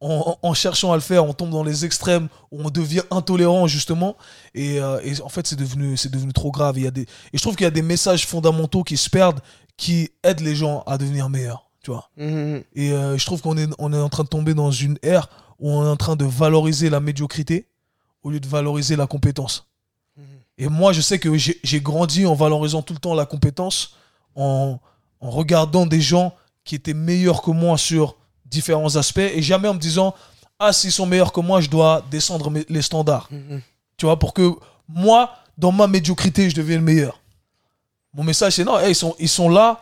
en, 0.02 0.38
en 0.42 0.54
cherchant 0.54 0.92
à 0.92 0.96
le 0.96 1.02
faire, 1.02 1.26
on 1.26 1.34
tombe 1.34 1.50
dans 1.52 1.64
les 1.64 1.86
extrêmes 1.86 2.28
où 2.52 2.62
on 2.64 2.70
devient 2.70 3.02
intolérant 3.12 3.66
justement. 3.66 4.18
Et, 4.54 4.80
euh, 4.82 5.00
et 5.04 5.20
en 5.22 5.30
fait, 5.30 5.48
c'est 5.48 5.56
devenu, 5.56 5.96
c'est 5.98 6.12
devenu 6.12 6.34
trop 6.34 6.52
grave. 6.52 6.78
Il 6.78 6.84
y 6.84 6.88
a 6.88 6.92
des, 6.92 7.04
et 7.04 7.08
je 7.38 7.42
trouve 7.42 7.56
qu'il 7.56 7.64
y 7.64 7.68
a 7.68 7.72
des 7.72 7.82
messages 7.82 8.28
fondamentaux 8.28 8.84
qui 8.84 8.98
se 8.98 9.10
perdent, 9.10 9.40
qui 9.78 10.12
aident 10.24 10.42
les 10.42 10.56
gens 10.56 10.84
à 10.88 10.98
devenir 10.98 11.30
meilleurs. 11.30 11.70
Tu 11.82 11.92
vois. 11.92 12.10
Mhm. 12.18 12.64
Et 12.74 12.92
euh, 12.92 13.18
je 13.18 13.26
trouve 13.26 13.42
qu'on 13.42 13.58
est, 13.58 13.70
on 13.78 13.94
est 13.94 14.00
en 14.00 14.10
train 14.10 14.24
de 14.24 14.30
tomber 14.30 14.54
dans 14.54 14.72
une 14.72 14.98
ère 15.04 15.30
où 15.60 15.72
on 15.72 15.86
est 15.86 15.90
en 15.90 15.96
train 15.96 16.16
de 16.16 16.26
valoriser 16.26 16.90
la 16.90 17.00
médiocrité 17.00 17.68
au 18.24 18.32
lieu 18.32 18.40
de 18.40 18.48
valoriser 18.48 18.96
la 18.96 19.08
compétence. 19.08 19.68
Et 20.58 20.70
moi, 20.70 20.94
je 20.94 21.02
sais 21.02 21.20
que 21.20 21.36
j'ai 21.38 21.82
grandi 21.82 22.26
en 22.26 22.34
valorisant 22.34 22.82
tout 22.82 22.94
le 22.94 23.00
temps 23.00 23.14
la 23.14 23.26
compétence, 23.26 23.98
en, 24.36 24.80
en 25.20 25.30
regardant 25.30 25.86
des 25.86 26.00
gens 26.00 26.34
qui 26.64 26.76
étaient 26.76 26.94
meilleurs 26.94 27.42
que 27.42 27.52
moi 27.52 27.78
sur 27.78 28.16
différents 28.46 28.96
aspects, 28.96 29.20
et 29.20 29.42
jamais 29.42 29.68
en 29.68 29.74
me 29.74 29.80
disant, 29.80 30.16
ah, 30.60 30.72
s'ils 30.72 30.94
sont 30.94 31.06
meilleurs 31.06 31.34
que 31.34 31.42
moi, 31.42 31.60
je 31.60 31.70
dois 31.70 32.06
descendre 32.10 32.52
les 32.70 32.82
standards. 32.82 33.30
Tu 33.98 34.06
vois, 34.06 34.18
pour 34.18 34.34
que 34.34 34.50
moi, 34.88 35.32
dans 35.58 35.72
ma 35.72 35.88
médiocrité, 35.88 36.50
je 36.50 36.56
devienne 36.56 36.82
meilleur. 36.82 37.20
Mon 38.16 38.24
message, 38.24 38.54
c'est 38.54 38.64
non, 38.64 38.80
hey, 38.80 38.92
ils, 38.92 38.96
sont, 38.96 39.16
ils 39.20 39.30
sont 39.30 39.50
là, 39.50 39.80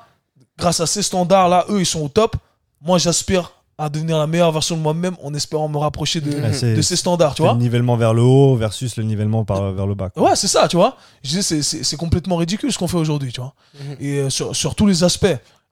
grâce 0.57 0.79
à 0.79 0.87
ces 0.87 1.03
standards-là, 1.03 1.65
eux, 1.69 1.79
ils 1.79 1.85
sont 1.85 2.01
au 2.01 2.09
top. 2.09 2.35
Moi, 2.81 2.97
j'aspire 2.97 3.51
à 3.77 3.89
devenir 3.89 4.17
la 4.17 4.27
meilleure 4.27 4.51
version 4.51 4.75
de 4.77 4.81
moi-même 4.81 5.15
en 5.23 5.33
espérant 5.33 5.67
me 5.67 5.77
rapprocher 5.77 6.21
de, 6.21 6.81
ces 6.81 6.95
standards, 6.95 7.35
tu 7.35 7.41
vois. 7.41 7.53
le 7.53 7.59
nivellement 7.59 7.97
vers 7.97 8.13
le 8.13 8.21
haut 8.21 8.55
versus 8.55 8.97
le 8.97 9.03
nivellement 9.03 9.45
par, 9.45 9.71
vers 9.71 9.87
le 9.87 9.95
bas. 9.95 10.09
quoi. 10.09 10.29
Ouais, 10.29 10.35
c'est 10.35 10.47
ça, 10.47 10.67
tu 10.67 10.75
vois. 10.75 10.97
Je 11.23 11.39
dis, 11.39 11.43
c'est- 11.43 11.97
complètement 11.97 12.35
ridicule 12.35 12.71
ce 12.71 12.77
qu'on 12.77 12.87
fait 12.87 12.97
aujourd'hui, 12.97 13.31
tu 13.31 13.41
vois. 13.41 13.53
Mhm. 13.73 13.95
Et 13.99 14.17
euh, 14.17 14.29
sur, 14.29 14.55
sur 14.55 14.75
tous 14.75 14.85
les 14.85 15.03
aspects. 15.03 15.25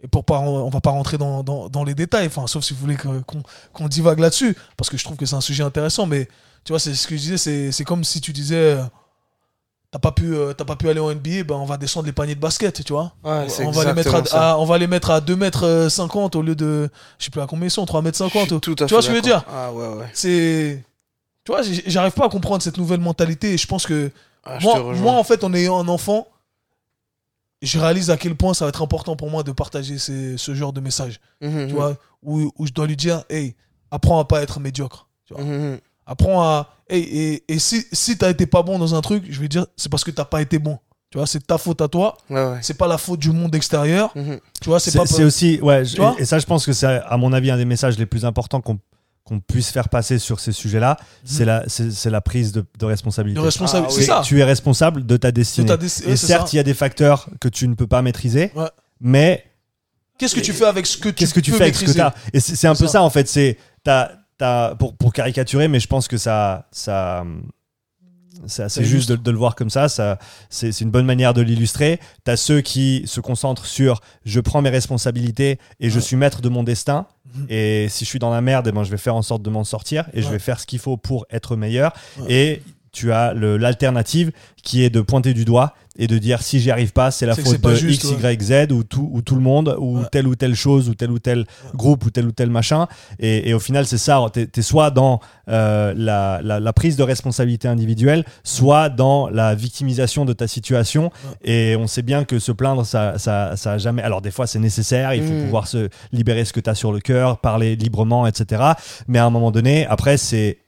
Et 0.04 0.08
pour 0.08 0.26
pas, 0.26 0.40
on 0.40 0.70
va 0.70 0.82
pas 0.82 0.90
rentrer 0.90 1.20
dans, 1.20 1.44
dans, 1.44 1.70
dans 1.70 1.84
les 1.84 1.94
détails, 1.94 2.26
enfin, 2.26 2.48
sauf 2.48 2.64
si 2.64 2.74
vous 2.74 2.80
voulez 2.80 2.98
qu'on 2.98 3.24
qu'on 3.72 3.88
divague 3.88 4.18
là-dessus, 4.18 4.58
parce 4.76 4.90
que 4.90 4.98
je 4.98 5.04
trouve 5.04 5.16
que 5.16 5.28
c'est 5.28 5.36
un 5.36 5.42
sujet 5.42 5.62
intéressant. 5.62 6.08
Mais 6.08 6.28
tu 6.64 6.72
vois, 6.72 6.80
c'est 6.80 6.96
ce 6.96 7.08
que 7.08 7.16
je 7.16 7.22
disais, 7.22 7.38
c'est 7.38 7.72
c'est 7.72 7.84
comme 7.84 8.04
si 8.04 8.20
tu 8.20 8.34
disais, 8.34 8.56
euh, 8.56 8.84
t'as 9.92 10.00
pas 10.00 10.12
pu, 10.12 10.34
euh, 10.34 10.54
t'as 10.54 10.64
pas 10.66 10.76
pu 10.78 10.90
aller 10.90 11.00
en 11.00 11.10
NBA, 11.14 11.44
ben 11.44 11.56
on 11.56 11.66
va 11.66 11.78
descendre 11.78 12.06
les 12.06 12.14
paniers 12.14 12.36
de 12.36 12.40
basket, 12.40 12.84
tu 12.84 12.94
vois. 12.94 13.14
Ouais, 13.24 13.46
on, 13.66 13.72
va 13.72 13.84
les 13.86 13.94
mettre 13.94 14.16
à, 14.34 14.52
à- 14.54 14.58
on 14.58 14.66
va 14.66 14.78
les 14.78 14.88
mettre 14.88 15.12
à 15.12 15.20
2 15.22 15.36
mètres 15.36 15.88
50 15.90 16.36
au 16.36 16.42
lieu 16.42 16.56
de, 16.56 16.90
je 17.20 17.26
sais 17.26 17.32
plus 17.32 17.42
à 17.42 17.48
combien 17.48 17.68
ils 17.68 17.72
sont, 17.72 17.86
3 17.86 18.02
mètres 18.02 18.18
Je 18.18 18.24
50. 18.24 18.48
suis 18.50 18.60
tout 18.60 18.84
à 18.84 18.88
Tu 18.88 18.94
vois 18.94 19.02
ce 19.02 19.08
que 19.08 19.12
je 19.14 19.16
veux 19.18 19.22
dire? 19.22 19.44
Ah 19.52 19.72
ouais, 19.74 19.88
ouais. 19.88 20.10
C'est, 20.14 20.84
tu 21.44 21.52
vois, 21.52 21.62
j'arrive 21.88 22.14
pas 22.14 22.26
à 22.26 22.30
comprendre 22.30 22.64
cette 22.64 22.78
nouvelle 22.78 23.00
mentalité 23.02 23.54
et 23.54 23.58
je 23.58 23.68
pense 23.68 23.86
que 23.86 24.12
Ah, 24.46 24.60
moi, 24.62 24.82
moi, 24.94 25.14
en 25.14 25.24
fait, 25.24 25.44
en 25.44 25.54
ayant 25.54 25.78
un 25.80 25.88
enfant, 25.88 26.28
je 27.62 27.78
réalise 27.80 28.10
à 28.10 28.18
quel 28.18 28.36
point 28.36 28.54
ça 28.54 28.66
va 28.66 28.70
être 28.70 28.82
important 28.82 29.16
pour 29.16 29.30
moi 29.30 29.44
de 29.44 29.52
partager 29.52 29.98
ces- 30.00 30.38
ce 30.38 30.56
genre 30.56 30.74
de 30.74 30.80
message. 30.82 31.20
Mhm. 31.42 31.68
Tu 31.68 31.74
vois, 31.74 31.96
où, 32.24 32.52
où 32.58 32.66
je 32.66 32.72
dois 32.72 32.88
lui 32.88 32.96
dire, 32.98 33.24
hey, 33.30 33.56
apprends 33.92 34.20
à 34.20 34.26
pas 34.26 34.42
être 34.42 34.60
médiocre. 34.60 35.08
Tu 35.26 35.34
vois. 35.34 35.44
Mhm. 35.44 35.80
Apprends 36.12 36.42
à. 36.44 36.70
Hey, 36.90 37.02
et, 37.04 37.44
et 37.54 37.60
si, 37.60 37.86
si 37.94 38.18
t'as 38.18 38.30
été 38.30 38.46
pas 38.46 38.64
bon 38.64 38.78
dans 38.78 38.94
un 38.96 39.02
truc, 39.02 39.24
je 39.30 39.40
vais 39.40 39.48
dire, 39.48 39.66
c'est 39.78 39.90
parce 39.90 40.04
que 40.04 40.12
t'as 40.12 40.26
pas 40.26 40.42
été 40.42 40.60
bon. 40.60 40.78
Tu 41.10 41.18
vois, 41.18 41.28
c'est 41.28 41.46
ta 41.46 41.58
faute 41.58 41.82
à 41.82 41.88
toi. 41.88 42.18
Ouais, 42.30 42.44
ouais. 42.44 42.58
C'est 42.62 42.74
pas 42.78 42.88
la 42.88 42.98
faute 42.98 43.20
du 43.20 43.32
monde 43.32 43.54
extérieur. 43.56 44.12
Mhm. 44.16 44.40
Tu 44.62 44.70
vois, 44.70 44.80
c'est 44.80 44.98
pas. 44.98 45.06
c'est 45.06 45.24
aussi, 45.24 45.60
ouais, 45.62 45.84
je- 45.86 45.96
Tu 45.96 46.02
vois 46.02 46.16
et, 46.18 46.22
et 46.22 46.26
ça, 46.26 46.40
je 46.40 46.46
pense 46.46 46.66
que 46.66 46.74
c'est, 46.74 46.86
à 46.88 47.18
mon 47.18 47.34
avis, 47.34 47.52
un 47.52 47.58
des 47.58 47.66
messages 47.66 47.98
les 47.98 48.06
plus 48.06 48.26
importants 48.26 48.62
qu'on 48.62 48.80
qu'on 49.24 49.40
puisse 49.40 49.70
faire 49.70 49.88
passer 49.88 50.18
sur 50.20 50.40
ces 50.40 50.52
sujets-là, 50.52 50.98
c'est 51.24 51.46
la, 51.46 51.64
c'est 51.68 51.92
c'est 51.92 52.10
la 52.10 52.22
prise 52.22 52.52
de, 52.52 52.66
de 52.80 52.86
responsabilité. 52.86 53.40
de. 53.40 53.48
Ah, 53.48 53.88
oui. 53.96 54.04
ça. 54.04 54.22
Tu 54.26 54.40
es 54.40 54.44
responsable 54.44 55.06
de 55.06 55.16
ta 55.16 55.32
destinée. 55.32 55.68
ta 55.68 55.76
et 55.76 56.16
certes, 56.18 56.52
il 56.54 56.58
y 56.58 56.60
a 56.60 56.64
des 56.64 56.74
facteurs 56.74 57.28
que 57.40 57.48
tu 57.48 57.68
ne 57.68 57.76
peux 57.76 57.88
pas 57.88 58.02
maîtriser, 58.02 58.52
Ouais. 58.56 58.68
mais 59.00 59.46
Qu'est-ce 60.18 60.36
que 60.36 60.40
tu 60.42 60.54
fais 60.54 60.66
avec 60.66 60.86
ce 60.86 60.98
que 60.98 61.10
tu 61.10 61.16
qu'est-ce 61.16 61.34
que 61.34 61.40
tu 61.40 61.52
peux 61.52 61.58
fais 61.58 61.64
avec 61.64 61.76
ce 61.76 61.86
que 61.86 62.00
as 62.00 62.14
Et 62.34 62.40
c'est 62.40 62.68
un 62.68 62.76
peu 62.76 62.86
ça. 62.88 62.94
ça, 62.94 63.04
en 63.04 63.10
fait. 63.10 63.28
C'est 63.28 63.58
t'as- 63.84 64.12
pour, 64.80 64.96
pour 64.96 65.14
caricaturer, 65.14 65.68
mais 65.68 65.80
je 65.80 65.88
pense 65.88 66.08
que 66.08 66.18
ça, 66.18 66.68
ça, 66.72 67.24
c'est 68.48 68.64
assez 68.64 68.84
juste 68.84 69.12
de, 69.12 69.32
le 69.32 69.38
voir 69.38 69.56
comme 69.56 69.70
ça. 69.70 69.90
ça 69.90 70.18
c'est 70.50 70.82
une 70.82 70.90
bonne 70.92 71.06
manière 71.06 71.34
de 71.34 71.42
l'illustrer. 71.42 72.00
Tu 72.26 72.32
as 72.32 72.38
ceux 72.38 72.62
qui 72.62 73.04
se 73.06 73.20
concentrent 73.22 73.66
sur 73.66 74.02
je 74.26 74.40
prends 74.40 74.62
mes 74.62 74.70
responsabilités 74.70 75.60
et 75.80 75.90
je 75.90 75.96
Ouais. 75.96 76.02
suis 76.02 76.16
maître 76.16 76.42
de 76.42 76.50
mon 76.50 76.64
destin. 76.64 77.06
Mhm. 77.36 77.46
Et 77.50 77.88
si 77.90 78.04
je 78.06 78.10
suis 78.10 78.20
dans 78.20 78.32
la 78.32 78.42
merde, 78.42 78.68
eh 78.68 78.72
ben, 78.72 78.84
je 78.84 78.92
vais 78.92 78.98
faire 78.98 79.16
en 79.16 79.22
sorte 79.22 79.42
de 79.42 79.50
m'en 79.50 79.64
sortir 79.64 80.10
et 80.14 80.22
je 80.22 80.30
vais 80.30 80.40
faire 80.40 80.60
ce 80.60 80.66
qu'il 80.66 80.80
faut 80.80 80.98
pour 80.98 81.26
être 81.30 81.56
meilleur. 81.56 81.94
Ouais. 82.20 82.34
Et 82.34 82.64
tu 82.92 83.12
as 83.12 83.34
l'alternative 83.34 84.32
qui 84.64 84.84
est 84.84 84.90
de 84.90 85.02
pointer 85.02 85.34
du 85.34 85.46
doigt 85.46 85.74
et 85.98 86.08
de 86.08 86.18
dire 86.18 86.42
si 86.42 86.60
j'y 86.62 86.72
arrive 86.72 86.94
pas, 86.94 87.12
c'est 87.12 87.26
la 87.26 87.36
faute 87.36 87.60
de 87.62 87.76
juste, 87.76 88.06
X, 88.06 88.12
Y, 88.24 88.42
Z 88.42 88.72
ou 88.72 88.84
tout, 88.84 89.10
ou 89.12 89.22
tout 89.22 89.36
le 89.36 89.42
monde 89.42 89.76
ou 89.78 90.00
Ouais. 90.00 90.06
telle 90.12 90.26
ou 90.26 90.36
telle 90.36 90.56
chose 90.56 90.88
ou 90.90 90.96
tel 90.96 91.12
ou 91.12 91.20
tel 91.20 91.46
groupe 91.74 92.06
ou 92.06 92.10
tel 92.12 92.26
ou 92.28 92.32
tel 92.32 92.50
machin. 92.50 92.88
Et, 93.20 93.50
et 93.50 93.54
au 93.54 93.60
final, 93.60 93.86
c'est 93.86 93.98
ça. 93.98 94.24
Tu 94.34 94.48
es, 94.56 94.62
soit 94.62 94.90
dans 94.90 95.20
euh, 95.50 95.94
la, 95.96 96.40
la- 96.44 96.60
la 96.62 96.74
prise 96.74 96.96
de 96.96 97.04
responsabilité 97.04 97.68
individuelle, 97.68 98.24
soit 98.44 98.88
dans 98.90 99.28
la 99.30 99.54
victimisation 99.54 100.24
de 100.24 100.32
ta 100.34 100.48
situation. 100.48 101.12
Et 101.44 101.76
on 101.78 101.88
sait 101.88 102.04
bien 102.04 102.24
que 102.24 102.40
se 102.40 102.54
plaindre, 102.54 102.86
ça, 102.86 103.20
ça, 103.20 103.58
ça 103.58 103.74
a 103.74 103.78
jamais. 103.78 104.02
Alors, 104.02 104.22
des 104.22 104.32
fois, 104.32 104.48
c'est 104.48 104.60
nécessaire. 104.60 105.14
Il 105.14 105.24
faut 105.24 105.34
Mhm. 105.34 105.44
pouvoir 105.44 105.68
se 105.68 105.90
libérer 106.14 106.46
ce 106.46 106.54
que 106.54 106.62
tu 106.62 106.70
as 106.70 106.76
sur 106.76 106.94
le 106.94 107.00
cœur, 107.02 107.40
parler 107.40 107.76
librement, 107.76 108.26
etc. 108.28 108.62
Mais 109.10 109.20
à 109.20 109.26
un 109.26 109.30
moment 109.30 109.52
donné, 109.52 109.86
après, 109.88 110.16
c'est 110.18 110.60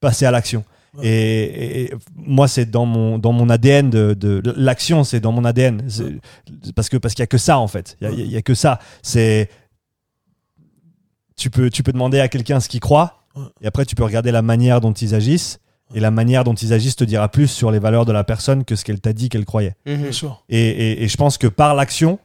passer 0.00 0.24
à 0.24 0.30
l'action. 0.30 0.64
Ouais. 0.96 1.06
Et, 1.06 1.82
et 1.82 1.94
moi, 2.16 2.48
c'est 2.48 2.68
dans 2.70 2.84
mon, 2.86 3.18
dans 3.18 3.32
mon 3.32 3.48
ADN 3.48 3.90
de, 3.90 4.14
de 4.14 4.42
l'action, 4.56 5.04
c'est 5.04 5.20
dans 5.20 5.32
mon 5.32 5.44
ADN. 5.44 5.82
Parce 6.74 6.88
que 6.88 6.96
parce 6.96 7.14
qu'il 7.14 7.22
y 7.22 7.24
a 7.24 7.28
que 7.28 7.38
ça 7.38 7.58
en 7.58 7.68
fait. 7.68 7.96
Il 8.00 8.30
y 8.30 8.36
a- 8.36 8.42
que 8.42 8.54
ça. 8.54 8.78
C'est 9.02 9.48
tu 11.36 11.50
peux 11.50 11.70
tu 11.70 11.82
peux 11.82 11.92
demander 11.92 12.20
à 12.20 12.28
quelqu'un 12.28 12.60
ce 12.60 12.68
qu'il 12.68 12.80
croit, 12.80 13.24
Ouais. 13.36 13.44
et 13.62 13.66
après 13.66 13.84
tu 13.86 13.94
peux 13.94 14.04
regarder 14.04 14.32
la 14.32 14.42
manière 14.42 14.80
dont 14.80 14.92
ils 14.92 15.14
agissent. 15.14 15.58
Et 15.92 15.98
la 15.98 16.12
manière 16.12 16.44
dont 16.44 16.54
ils 16.54 16.72
agissent 16.72 16.94
te 16.94 17.02
dira 17.02 17.28
plus 17.28 17.48
sur 17.48 17.72
les 17.72 17.80
valeurs 17.80 18.04
de 18.04 18.12
la 18.12 18.22
personne 18.22 18.64
que 18.64 18.76
ce 18.76 18.84
qu'elle 18.84 19.00
t'a 19.00 19.12
dit 19.12 19.28
qu'elle 19.28 19.44
croyait. 19.44 19.74
Mhm. 19.86 20.02
Bien 20.02 20.12
sûr. 20.12 20.44
Et, 20.48 20.60
et- 20.68 21.02
et 21.02 21.08
je 21.08 21.16
pense 21.16 21.36
que 21.36 21.48
par 21.48 21.74
l'action, 21.74 22.20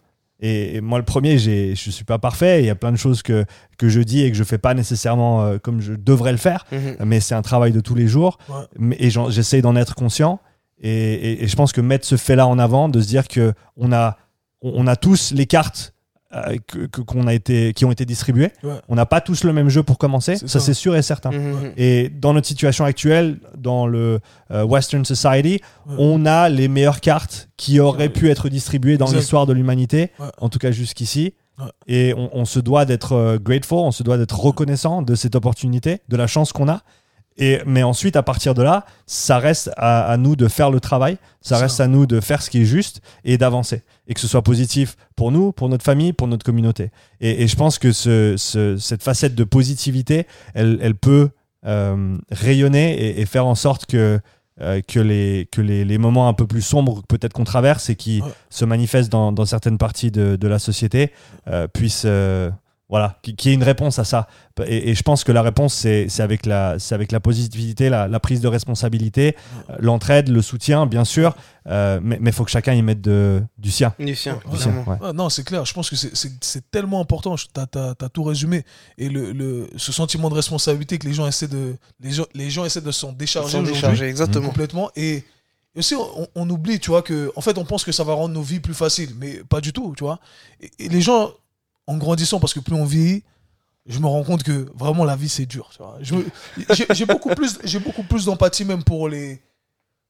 et, 0.47 0.75
et 0.75 0.81
moi 0.81 0.97
le 0.99 1.05
premier, 1.05 1.37
j'ai- 1.37 1.75
je 1.75 1.89
suis 1.91 2.03
pas 2.05 2.19
parfait, 2.19 2.61
il 2.61 2.65
y 2.65 2.69
a 2.69 2.75
plein 2.75 2.91
de 2.91 2.97
choses 2.97 3.21
que, 3.23 3.45
que 3.77 3.89
je 3.89 4.01
dis 4.01 4.21
et 4.23 4.29
que 4.31 4.37
je 4.37 4.43
fais 4.43 4.57
pas 4.59 4.73
nécessairement 4.73 5.43
euh, 5.43 5.57
comme 5.57 5.81
je 5.81 5.93
devrais 5.93 6.31
le 6.31 6.37
faire, 6.37 6.65
Mhm. 6.71 6.97
mais 7.05 7.19
c'est 7.19 7.35
un 7.35 7.41
travail 7.41 7.71
de 7.71 7.79
tous 7.81 7.95
les 7.95 8.07
jours, 8.07 8.37
Ouais. 8.49 8.95
et 8.99 9.09
j'essaye 9.29 9.61
d'en 9.61 9.75
être 9.75 9.95
conscient. 9.95 10.39
Et, 10.81 10.91
et- 10.91 11.43
et 11.43 11.47
je 11.47 11.55
pense 11.55 11.71
que 11.71 11.81
mettre 11.81 12.05
ce 12.05 12.17
fait-là 12.17 12.45
en 12.47 12.59
avant, 12.59 12.89
de 12.89 12.99
se 13.01 13.07
dire 13.07 13.27
que 13.27 13.53
on 13.77 13.91
a, 13.93 14.17
on 14.61 14.85
a 14.87 14.95
tous 14.95 15.31
les 15.31 15.45
cartes 15.47 15.93
euh, 16.35 16.57
que- 16.67 17.01
qu'on 17.01 17.27
a 17.27 17.33
été, 17.33 17.73
qui 17.73 17.85
ont 17.85 17.91
été 17.91 18.05
distribuées. 18.05 18.51
Ouais. 18.63 18.73
On 18.89 18.95
n'a 18.95 19.05
pas 19.05 19.21
tous 19.21 19.43
le 19.43 19.53
même 19.53 19.69
jeu 19.69 19.83
pour 19.83 19.97
commencer, 19.97 20.35
ça, 20.35 20.47
ça. 20.47 20.59
c'est 20.59 20.73
sûr 20.73 20.95
et 20.95 21.01
certain. 21.01 21.31
Mhm. 21.31 21.71
Et 21.77 22.09
dans 22.09 22.33
notre 22.33 22.47
situation 22.47 22.83
actuelle, 22.85 23.37
dans 23.57 23.87
le 23.87 24.19
euh, 24.51 24.63
Western 24.63 25.05
Society, 25.05 25.61
Ouais. 25.87 25.95
on 25.97 26.25
a 26.25 26.49
les 26.49 26.67
meilleures 26.67 26.99
cartes 27.01 27.49
qui 27.57 27.79
auraient 27.79 28.09
pu 28.09 28.29
être 28.29 28.49
distribuées 28.49 28.97
dans 28.97 29.05
Exact. 29.05 29.19
l'histoire 29.19 29.45
de 29.45 29.53
l'humanité, 29.53 30.11
Ouais. 30.19 30.27
en 30.39 30.49
tout 30.49 30.59
cas 30.59 30.71
jusqu'ici. 30.71 31.33
Ouais. 31.57 31.65
Et 31.87 32.13
on, 32.17 32.29
on 32.33 32.43
se 32.45 32.59
doit 32.59 32.83
d'être 32.85 33.13
euh, 33.13 33.37
grateful, 33.39 33.77
on 33.77 33.91
se 33.91 34.03
doit 34.03 34.17
d'être 34.17 34.37
reconnaissant 34.37 35.01
de 35.01 35.15
cette 35.15 35.35
opportunité, 35.35 36.01
de 36.09 36.17
la 36.17 36.27
chance 36.27 36.51
qu'on 36.51 36.67
a. 36.67 36.81
Et, 37.37 37.59
mais 37.65 37.83
ensuite, 37.83 38.15
à 38.15 38.23
partir 38.23 38.53
de 38.53 38.61
là, 38.63 38.85
ça 39.07 39.39
reste 39.39 39.69
à, 39.75 40.05
à 40.05 40.15
nous 40.17 40.35
de 40.37 40.47
faire 40.47 40.71
le 40.71 40.79
travail, 40.79 41.17
ça 41.41 41.57
reste 41.57 41.81
à 41.81 41.87
nous 41.87 42.05
de 42.05 42.21
faire 42.21 42.41
ce 42.41 42.49
qui 42.49 42.61
est 42.61 42.65
juste 42.65 43.01
et 43.25 43.37
d'avancer. 43.37 43.83
Et 44.07 44.13
que 44.13 44.21
ce 44.21 44.27
soit 44.27 44.41
positif 44.41 44.95
pour 45.17 45.31
nous, 45.33 45.51
pour 45.51 45.67
notre 45.67 45.83
famille, 45.83 46.13
pour 46.13 46.27
notre 46.27 46.45
communauté. 46.45 46.91
Et, 47.19 47.43
et 47.43 47.47
je 47.47 47.55
pense 47.57 47.77
que 47.77 47.91
ce- 47.91 48.35
ce- 48.37 48.77
cette 48.77 49.03
facette 49.03 49.35
de 49.35 49.43
positivité, 49.43 50.27
elle, 50.53 50.77
elle 50.81 50.95
peut 50.95 51.29
euh, 51.65 52.15
rayonner 52.31 52.93
et, 52.93 53.19
et 53.21 53.25
faire 53.25 53.45
en 53.47 53.55
sorte 53.55 53.85
que, 53.85 54.19
euh, 54.61 54.81
que, 54.87 54.99
les, 55.01 55.49
que 55.51 55.59
les, 55.61 55.83
les 55.83 55.97
moments 55.97 56.29
un 56.29 56.33
peu 56.33 56.47
plus 56.47 56.61
sombres 56.61 57.01
peut-être 57.07 57.33
qu'on 57.33 57.43
traverse 57.43 57.89
et 57.89 57.95
qui 57.95 58.21
Ouais. 58.21 58.29
se 58.49 58.63
manifestent 58.63 59.11
dans, 59.11 59.31
dans 59.33 59.45
certaines 59.45 59.77
parties 59.77 60.11
de, 60.11 60.35
de 60.37 60.47
la 60.47 60.59
société 60.59 61.11
euh, 61.47 61.67
puissent... 61.67 62.05
voilà, 62.87 63.17
qui- 63.23 63.35
qu'il 63.35 63.49
y 63.49 63.53
ait 63.53 63.55
une 63.55 63.63
réponse 63.63 63.97
à 63.97 64.03
ça. 64.03 64.27
Et, 64.67 64.91
et 64.91 64.95
je 64.95 65.01
pense 65.01 65.23
que 65.23 65.31
la 65.31 65.41
réponse, 65.41 65.73
c'est 65.73 66.07
c'est 66.07 66.21
avec, 66.21 66.45
la- 66.45 66.77
c'est 66.77 66.93
avec 66.93 67.11
la 67.11 67.19
positivité, 67.19 67.89
la, 67.89 68.07
la 68.07 68.19
prise 68.19 68.41
de 68.41 68.47
responsabilité, 68.47 69.35
euh, 69.69 69.75
l'entraide, 69.79 70.29
le 70.29 70.41
soutien, 70.43 70.85
bien 70.85 71.03
sûr, 71.03 71.35
euh, 71.67 71.99
mais 72.03 72.19
il 72.23 72.31
faut 72.31 72.45
que 72.45 72.51
chacun 72.51 72.73
y 72.73 72.81
mette 72.83 73.01
de, 73.01 73.41
du 73.57 73.71
sien. 73.71 73.93
Du 73.99 74.15
sien, 74.15 74.39
Ouais, 74.45 74.57
clairement. 74.57 74.83
Ouais. 74.87 74.97
Ah, 75.01 75.13
non, 75.13 75.29
c'est 75.29 75.43
clair. 75.43 75.65
Je 75.65 75.73
pense 75.73 75.89
que 75.89 75.95
c'est- 75.95 76.69
tellement 76.71 77.01
important. 77.01 77.35
Tu 77.35 77.47
as, 77.59 78.09
tout 78.09 78.23
résumé. 78.23 78.63
Et 78.99 79.09
le, 79.09 79.31
le- 79.31 79.67
ce 79.77 79.91
sentiment 79.91 80.29
de 80.29 80.35
responsabilité 80.35 80.97
que 80.99 81.07
les 81.07 81.13
gens 81.13 81.25
essaient 81.27 81.47
de, 81.47 81.75
les 81.99 82.11
gens, 82.11 82.25
les 82.35 82.49
gens 82.51 82.65
essaient 82.65 82.81
de 82.81 82.91
s'en 82.91 83.11
décharger 83.13 84.05
exactement. 84.05 84.47
complètement. 84.47 84.91
Et, 84.95 85.23
et 85.75 85.79
aussi, 85.79 85.95
on, 85.95 86.27
on 86.35 86.49
oublie, 86.49 86.79
tu 86.79 86.91
vois, 86.91 87.01
que 87.01 87.31
en 87.35 87.41
fait, 87.41 87.57
on 87.57 87.65
pense 87.65 87.83
que 87.83 87.91
ça 87.91 88.03
va 88.03 88.13
rendre 88.13 88.33
nos 88.33 88.41
vies 88.43 88.59
plus 88.59 88.73
faciles, 88.73 89.09
mais 89.19 89.41
pas 89.49 89.59
du 89.59 89.73
tout, 89.73 89.93
tu 89.97 90.03
vois. 90.03 90.19
Et, 90.61 90.69
et 90.85 90.89
les 90.89 91.01
gens, 91.01 91.31
en 91.87 91.97
grandissant, 91.97 92.39
parce 92.39 92.53
que 92.53 92.59
plus 92.59 92.75
on 92.75 92.85
vieillit, 92.85 93.23
je 93.85 93.99
me 93.99 94.07
rends 94.07 94.23
compte 94.23 94.43
que 94.43 94.71
vraiment 94.75 95.05
la 95.05 95.15
vie 95.15 95.29
c'est 95.29 95.45
dur. 95.45 95.69
J'ai 96.01 97.05
beaucoup 97.05 97.29
plus, 97.29 97.59
j'ai 97.63 97.79
d'empathie 98.25 98.65
même 98.65 98.83
pour 98.83 99.09
les. 99.09 99.41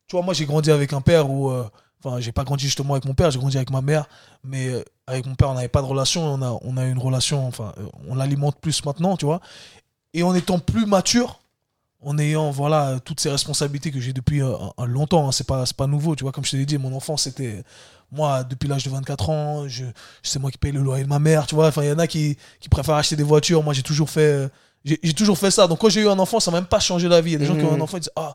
Tu 0.07 0.15
vois, 0.15 0.23
moi 0.23 0.33
j'ai 0.33 0.45
grandi 0.45 0.71
avec 0.71 0.93
un 0.93 1.01
père 1.01 1.29
où, 1.29 1.49
euh, 1.49 1.67
enfin, 2.03 2.19
j'ai 2.19 2.31
pas 2.31 2.43
grandi 2.43 2.65
justement 2.65 2.93
avec 2.93 3.05
mon 3.05 3.15
père, 3.15 3.31
j'ai 3.31 3.39
grandi 3.39 3.57
avec 3.57 3.71
ma 3.71 3.81
mère, 3.81 4.07
mais 4.43 4.67
euh, 4.69 4.83
avec 5.07 5.25
mon 5.25 5.35
père 5.35 5.49
on 5.49 5.55
n'avait 5.55 5.67
pas 5.67 5.81
de 5.81 5.87
relation, 5.87 6.21
on 6.33 6.77
a, 6.77 6.85
une 6.85 6.99
relation, 6.99 7.47
enfin, 7.47 7.73
euh, 7.79 7.87
on 8.07 8.15
l'alimente 8.15 8.59
plus 8.59 8.85
maintenant, 8.85 9.17
tu 9.17 9.25
vois. 9.25 9.41
Et 10.13 10.23
en 10.23 10.33
étant 10.35 10.59
plus 10.59 10.85
mature, 10.85 11.41
en 12.01 12.17
ayant 12.19 12.51
voilà 12.51 12.99
toutes 13.03 13.19
ces 13.19 13.29
responsabilités 13.29 13.91
que 13.91 13.99
j'ai 13.99 14.13
depuis 14.13 14.41
longtemps, 14.85 15.27
hein, 15.27 15.31
c'est 15.31 15.47
pas 15.47 15.65
pas 15.75 15.87
nouveau, 15.87 16.15
tu 16.15 16.23
vois. 16.23 16.31
Comme 16.31 16.45
je 16.45 16.51
te 16.51 16.55
l'ai 16.55 16.65
dit, 16.65 16.77
mon 16.77 16.95
enfance 16.95 17.23
c'était 17.23 17.63
moi 18.11 18.43
depuis 18.43 18.67
l'âge 18.67 18.83
de 18.83 18.89
24 18.89 19.29
ans, 19.29 19.67
je 19.67 19.85
c'est 20.23 20.39
moi 20.39 20.51
qui 20.51 20.57
paye 20.57 20.71
le 20.71 20.81
loyer 20.81 21.03
de 21.03 21.09
ma 21.09 21.19
mère, 21.19 21.47
tu 21.47 21.55
vois. 21.55 21.67
Enfin, 21.67 21.83
il 21.83 21.89
y 21.89 21.91
en 21.91 21.99
a 21.99 22.07
qui, 22.07 22.37
qui 22.59 22.69
préfèrent 22.69 22.95
acheter 22.95 23.15
des 23.15 23.23
voitures, 23.23 23.63
moi 23.63 23.73
j'ai 23.73 23.83
toujours 23.83 24.09
fait 24.09 24.21
euh, 24.21 24.47
j'ai 24.85 25.13
toujours 25.13 25.37
fait 25.37 25.51
ça. 25.51 25.67
Donc 25.67 25.79
quand 25.79 25.89
j'ai 25.89 26.01
eu 26.01 26.07
un 26.07 26.19
enfant, 26.19 26.39
ça 26.39 26.51
m'a 26.51 26.57
même 26.57 26.67
pas 26.67 26.79
changé 26.79 27.07
la 27.07 27.19
vie. 27.19 27.31
Il 27.31 27.33
y 27.33 27.35
a 27.37 27.39
des 27.39 27.45
gens 27.45 27.55
qui 27.55 27.63
ont 27.63 27.73
un 27.73 27.81
enfant, 27.81 27.97
ils 27.97 28.01
disent 28.01 28.11
ah 28.15 28.33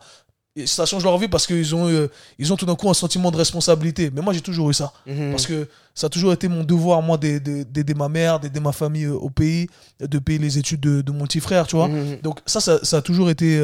et 0.56 0.66
ça 0.66 0.84
change 0.84 1.04
leur 1.04 1.16
vie 1.16 1.28
parce 1.28 1.46
qu'ils 1.46 1.76
ont 1.76 1.88
eu, 1.88 1.94
euh, 1.94 2.08
ils 2.38 2.52
ont 2.52 2.56
tout 2.56 2.66
d'un 2.66 2.74
coup 2.74 2.90
un 2.90 2.94
sentiment 2.94 3.30
de 3.30 3.36
responsabilité. 3.36 4.10
Mais 4.12 4.20
moi 4.20 4.32
j'ai 4.32 4.40
toujours 4.40 4.68
eu 4.68 4.74
ça. 4.74 4.92
Mhm. 5.06 5.30
Parce 5.30 5.46
que 5.46 5.68
ça 5.94 6.08
a 6.08 6.10
toujours 6.10 6.32
été 6.32 6.48
mon 6.48 6.64
devoir, 6.64 7.02
moi, 7.02 7.18
d'aider 7.18 7.94
ma 7.94 8.08
mère, 8.08 8.40
d'aider 8.40 8.58
ma 8.58 8.72
famille 8.72 9.04
euh, 9.04 9.14
au 9.14 9.30
pays, 9.30 9.68
de 10.00 10.18
payer 10.18 10.40
les 10.40 10.58
études 10.58 10.80
de, 10.80 11.02
de 11.02 11.12
mon 11.12 11.24
petit 11.24 11.38
frère, 11.40 11.68
tu 11.68 11.76
vois. 11.76 11.86
Mhm. 11.86 12.18
Donc 12.22 12.40
ça, 12.46 12.60
ça, 12.60 12.80
ça 12.82 12.96
a 12.96 13.02
toujours 13.02 13.30
été 13.30 13.60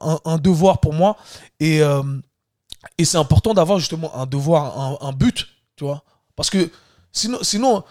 un, 0.00 0.18
un 0.24 0.38
devoir 0.38 0.80
pour 0.80 0.94
moi. 0.94 1.16
Et, 1.60 1.82
euh, 1.82 2.02
et 2.98 3.04
c'est 3.04 3.18
important 3.18 3.54
d'avoir 3.54 3.78
justement 3.78 4.14
un 4.16 4.26
devoir, 4.26 4.98
un, 5.02 5.12
but, 5.12 5.46
tu 5.76 5.84
vois. 5.84 6.02
Parce 6.36 6.50
que 6.50 6.70
sinon, 7.12 7.38
sinon 7.42 7.84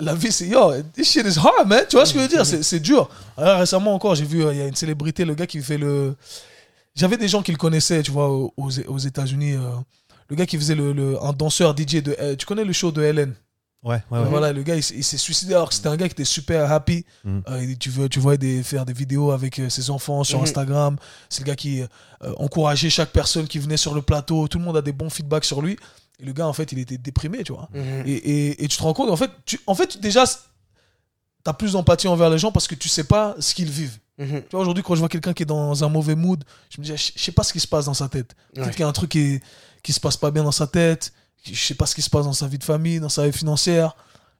la 0.00 0.14
vie, 0.14 0.30
c'est 0.30 0.46
yo, 0.46 0.72
this 0.94 1.10
shit 1.10 1.26
is 1.26 1.38
hard, 1.38 1.66
man. 1.66 1.84
Tu 1.88 1.96
vois 1.96 2.06
ce 2.06 2.12
que 2.12 2.18
je 2.20 2.24
veux 2.24 2.28
dire? 2.28 2.46
C'est 2.46 2.62
c'est 2.62 2.80
dur. 2.80 3.08
Alors, 3.36 3.58
récemment 3.58 3.94
encore, 3.94 4.14
j'ai 4.14 4.24
vu, 4.24 4.44
euh, 4.44 4.52
il 4.52 4.58
y 4.58 4.62
a 4.62 4.66
une 4.66 4.74
célébrité, 4.76 5.24
le 5.24 5.34
gars 5.34 5.46
qui 5.46 5.60
fait 5.62 5.78
le. 5.78 6.14
J'avais 6.94 7.16
des 7.16 7.28
gens 7.28 7.42
qui 7.42 7.52
le 7.52 7.58
connaissaient, 7.58 8.02
tu 8.02 8.10
vois, 8.10 8.30
aux, 8.30 8.52
aux 8.56 8.98
États-Unis. 8.98 9.52
euh, 9.54 9.70
le 10.28 10.36
gars 10.36 10.46
qui 10.46 10.56
faisait 10.56 10.74
le, 10.74 10.92
le- 10.92 11.22
un 11.22 11.32
danseur 11.32 11.74
DJ 11.76 11.96
de. 12.02 12.16
euh, 12.20 12.36
tu 12.36 12.46
connais 12.46 12.64
le 12.64 12.72
show 12.72 12.90
de 12.92 13.02
Hélène? 13.02 13.34
Ouais, 13.86 14.02
ouais, 14.10 14.18
ouais. 14.18 14.24
voilà, 14.28 14.52
le 14.52 14.62
gars, 14.64 14.74
il, 14.76 14.82
s'est 14.82 15.16
suicidé 15.16 15.54
alors 15.54 15.68
que 15.68 15.74
c'était 15.76 15.88
un 15.88 15.96
gars 15.96 16.08
qui 16.08 16.12
était 16.12 16.24
super 16.24 16.70
happy. 16.72 17.04
Mhm. 17.24 17.42
Euh, 17.48 17.74
tu, 17.78 17.88
vois, 17.90 18.08
tu 18.08 18.18
vois 18.18 18.36
des, 18.36 18.62
faire 18.64 18.84
des 18.84 18.92
vidéos 18.92 19.30
avec 19.30 19.58
euh, 19.60 19.68
ses 19.70 19.90
enfants 19.90 20.24
sur 20.24 20.38
Mhm. 20.38 20.44
Instagram. 20.44 20.96
C'est 21.28 21.42
le 21.42 21.46
gars 21.46 21.56
qui 21.56 21.82
euh, 21.82 21.86
encourageait 22.38 22.90
chaque 22.90 23.10
personne 23.12 23.46
qui 23.46 23.58
venait 23.60 23.76
sur 23.76 23.94
le 23.94 24.02
plateau. 24.02 24.48
Tout 24.48 24.58
le 24.58 24.64
monde 24.64 24.76
a 24.76 24.82
des 24.82 24.92
bons 24.92 25.08
feedbacks 25.08 25.44
sur 25.44 25.62
lui. 25.62 25.78
Et 26.18 26.24
le 26.24 26.32
gars, 26.32 26.46
en 26.48 26.52
fait, 26.52 26.72
il 26.72 26.78
était 26.80 26.98
déprimé, 26.98 27.44
tu 27.44 27.52
vois. 27.52 27.68
Mhm. 27.74 28.02
Et, 28.06 28.12
et- 28.12 28.64
et 28.64 28.68
tu 28.68 28.76
te 28.76 28.82
rends 28.82 28.92
compte, 28.94 29.10
en 29.10 29.16
fait, 29.16 29.30
tu, 29.44 29.60
en 29.68 29.74
fait 29.76 30.00
déjà, 30.00 30.24
tu 30.26 30.34
as 31.46 31.52
plus 31.54 31.72
d'empathie 31.72 32.08
envers 32.08 32.30
les 32.30 32.38
gens 32.38 32.50
parce 32.50 32.66
que 32.66 32.74
tu 32.74 32.88
sais 32.88 33.04
pas 33.04 33.36
ce 33.38 33.54
qu'ils 33.54 33.70
vivent. 33.70 33.98
Mhm. 34.18 34.40
Tu 34.42 34.46
vois, 34.52 34.60
aujourd'hui, 34.60 34.82
quand 34.82 34.94
je 34.94 35.00
vois 35.00 35.08
quelqu'un 35.08 35.32
qui 35.32 35.42
est 35.44 35.46
dans 35.46 35.84
un 35.84 35.88
mauvais 35.88 36.14
mood, 36.16 36.42
je 36.70 36.80
me 36.80 36.86
dis, 36.86 36.96
je 36.96 37.12
je 37.16 37.22
sais 37.22 37.32
pas 37.32 37.42
ce 37.44 37.52
qui 37.52 37.60
se 37.60 37.68
passe 37.68 37.84
dans 37.84 37.94
sa 37.94 38.08
tête. 38.08 38.34
Peut-être 38.54 38.66
Ouais. 38.66 38.72
qu'il 38.72 38.80
y 38.80 38.84
a 38.84 38.88
un 38.88 38.92
truc 38.92 39.10
qui, 39.10 39.40
qui 39.82 39.92
se 39.92 40.00
passe 40.00 40.16
pas 40.16 40.30
bien 40.30 40.42
dans 40.42 40.50
sa 40.52 40.66
tête. 40.66 41.12
Je 41.44 41.54
sais 41.60 41.74
pas 41.74 41.86
ce 41.86 41.94
qui 41.94 42.02
se 42.02 42.10
passe 42.10 42.24
dans 42.24 42.32
sa 42.32 42.46
vie 42.48 42.58
de 42.58 42.64
famille, 42.64 42.98
dans 43.00 43.08
sa 43.08 43.26
vie 43.26 43.32
financière. 43.36 43.94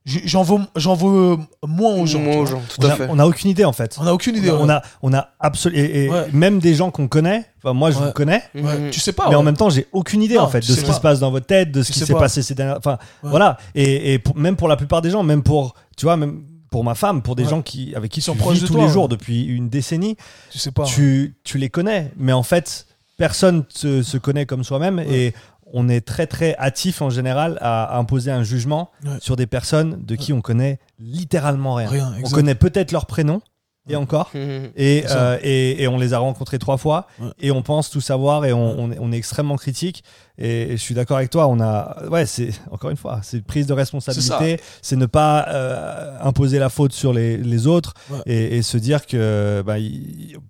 J'en 0.04 0.44
veux, 0.44 0.58
j'en 0.76 0.94
veux 0.94 1.36
moins 1.66 1.94
aux 1.96 2.06
gens. 2.06 2.20
Moins 2.20 2.36
aux 2.36 2.46
gens, 2.46 2.62
tout 2.68 2.76
On 2.80 2.88
à 2.88 2.92
a, 2.92 2.96
fait. 2.96 3.06
on 3.10 3.18
a 3.18 3.26
aucune 3.26 3.50
idée 3.50 3.64
en 3.64 3.72
fait. 3.72 3.96
On 3.98 4.04
n'a 4.04 4.14
aucune 4.14 4.36
idée. 4.36 4.52
on, 4.52 4.68
a, 4.68 4.76
ouais. 4.76 4.82
on 5.02 5.12
a, 5.12 5.16
on 5.16 5.18
a 5.18 5.28
absolument. 5.40 5.82
Et, 5.82 6.04
et 6.04 6.08
Ouais. 6.10 6.28
même 6.32 6.60
des 6.60 6.74
gens 6.76 6.92
qu'on 6.92 7.08
connaît, 7.08 7.44
enfin, 7.58 7.72
moi 7.72 7.90
je 7.90 7.98
Ouais. 7.98 8.06
vous 8.06 8.12
connais, 8.12 8.40
Ouais, 8.54 8.78
Mhm. 8.78 8.90
Tu 8.90 9.00
sais 9.00 9.12
pas. 9.12 9.28
mais 9.28 9.34
en 9.34 9.42
même 9.42 9.56
temps 9.56 9.68
j'ai 9.68 9.88
aucune 9.90 10.22
idée 10.22 10.36
Non, 10.36 10.42
en 10.42 10.48
fait 10.48 10.60
de 10.60 10.64
ce 10.64 10.78
qui 10.80 10.86
pas. 10.86 10.92
se 10.92 11.00
passe 11.00 11.18
dans 11.18 11.32
votre 11.32 11.46
tête, 11.46 11.72
de 11.72 11.82
ce 11.82 11.88
Tu 11.92 11.98
qui 11.98 12.06
s'est 12.06 12.12
pas. 12.12 12.20
passé 12.20 12.42
ces 12.42 12.54
dernières. 12.54 12.76
Enfin 12.78 12.98
Ouais. 13.24 13.30
voilà. 13.30 13.56
Et, 13.74 14.14
et 14.14 14.18
pour- 14.20 14.36
même 14.36 14.54
pour 14.54 14.68
la 14.68 14.76
plupart 14.76 15.02
des 15.02 15.10
gens, 15.10 15.24
même 15.24 15.42
pour, 15.42 15.74
tu 15.96 16.06
vois, 16.06 16.16
même 16.16 16.44
pour 16.70 16.84
ma 16.84 16.94
femme, 16.94 17.20
pour 17.22 17.34
des 17.34 17.42
Ouais. 17.42 17.50
gens 17.50 17.62
qui, 17.62 17.92
avec 17.96 18.12
qui 18.12 18.20
Ils 18.20 18.22
sont 18.22 18.34
tu 18.34 18.38
proches 18.38 18.54
vis 18.54 18.60
de 18.62 18.66
tous 18.68 18.74
toi, 18.74 18.82
les 18.82 18.86
ouais. 18.88 18.92
jours 18.92 19.08
depuis 19.08 19.42
une 19.44 19.68
décennie, 19.68 20.16
Tu 20.52 20.58
sais 20.60 20.70
pas. 20.70 20.84
ouais. 20.84 20.88
tu, 20.88 21.34
tu 21.42 21.58
les 21.58 21.68
connais. 21.68 22.12
Mais 22.16 22.32
en 22.32 22.44
fait, 22.44 22.86
personne 23.16 23.64
se, 23.70 24.04
se 24.04 24.18
connaît 24.18 24.46
comme 24.46 24.62
soi-même 24.62 24.98
Ouais. 24.98 25.06
et 25.10 25.34
on 25.72 25.88
est 25.88 26.00
très 26.00 26.26
très 26.26 26.56
hâtif 26.58 27.02
en 27.02 27.10
général 27.10 27.58
à, 27.60 27.84
à 27.84 27.98
imposer 27.98 28.30
un 28.30 28.42
jugement 28.44 28.90
Ouais. 29.04 29.10
sur 29.20 29.36
des 29.36 29.46
personnes 29.46 29.98
de 30.04 30.14
qui 30.14 30.32
on 30.32 30.40
connaît 30.40 30.78
littéralement 30.98 31.74
rien. 31.74 31.88
Rien, 31.88 32.12
on 32.24 32.28
connaît 32.30 32.54
peut-être 32.54 32.92
leur 32.92 33.06
prénom 33.06 33.40
et 33.88 33.94
encore. 33.94 34.30
Et, 34.34 35.04
euh, 35.10 35.38
et, 35.42 35.82
et 35.82 35.86
on 35.88 35.96
les 35.96 36.12
a 36.12 36.18
rencontrés 36.18 36.58
trois 36.58 36.76
fois 36.76 37.06
Ouais. 37.20 37.28
et 37.40 37.50
on 37.52 37.62
pense 37.62 37.88
tout 37.90 38.00
savoir 38.00 38.44
et 38.44 38.52
on, 38.52 38.78
on 38.80 38.90
est, 38.92 38.98
on 39.00 39.12
est 39.12 39.16
extrêmement 39.16 39.56
critique 39.56 40.02
et, 40.38 40.70
je 40.72 40.76
suis 40.76 40.94
d'accord 40.94 41.16
avec 41.18 41.30
toi 41.30 41.46
on 41.46 41.60
a 41.60 41.96
ouais 42.10 42.26
c'est 42.26 42.50
encore 42.72 42.90
une 42.90 42.96
fois 42.96 43.20
c'est 43.22 43.42
prise 43.44 43.66
de 43.66 43.72
responsabilité 43.72 44.60
c'est 44.82 44.96
ne 44.96 45.06
pas 45.06 45.46
euh, 45.48 46.18
imposer 46.20 46.58
la 46.58 46.68
faute 46.68 46.92
sur 46.92 47.12
les, 47.12 47.36
les 47.38 47.66
autres 47.68 47.94
Ouais. 48.10 48.18
et, 48.26 48.56
et 48.58 48.62
se 48.62 48.76
dire 48.76 49.06
que 49.06 49.62
bah, 49.64 49.76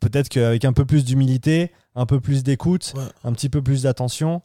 peut-être 0.01 0.29
qu'avec 0.31 0.65
un 0.65 0.73
peu 0.73 0.85
plus 0.87 1.05
d'humilité 1.05 1.73
un 1.95 2.07
peu 2.07 2.21
plus 2.21 2.43
d'écoute 2.43 2.95
Ouais. 2.97 3.03
un 3.25 3.33
petit 3.33 3.49
peu 3.51 3.61
plus 3.63 3.83
d'attention 3.83 4.41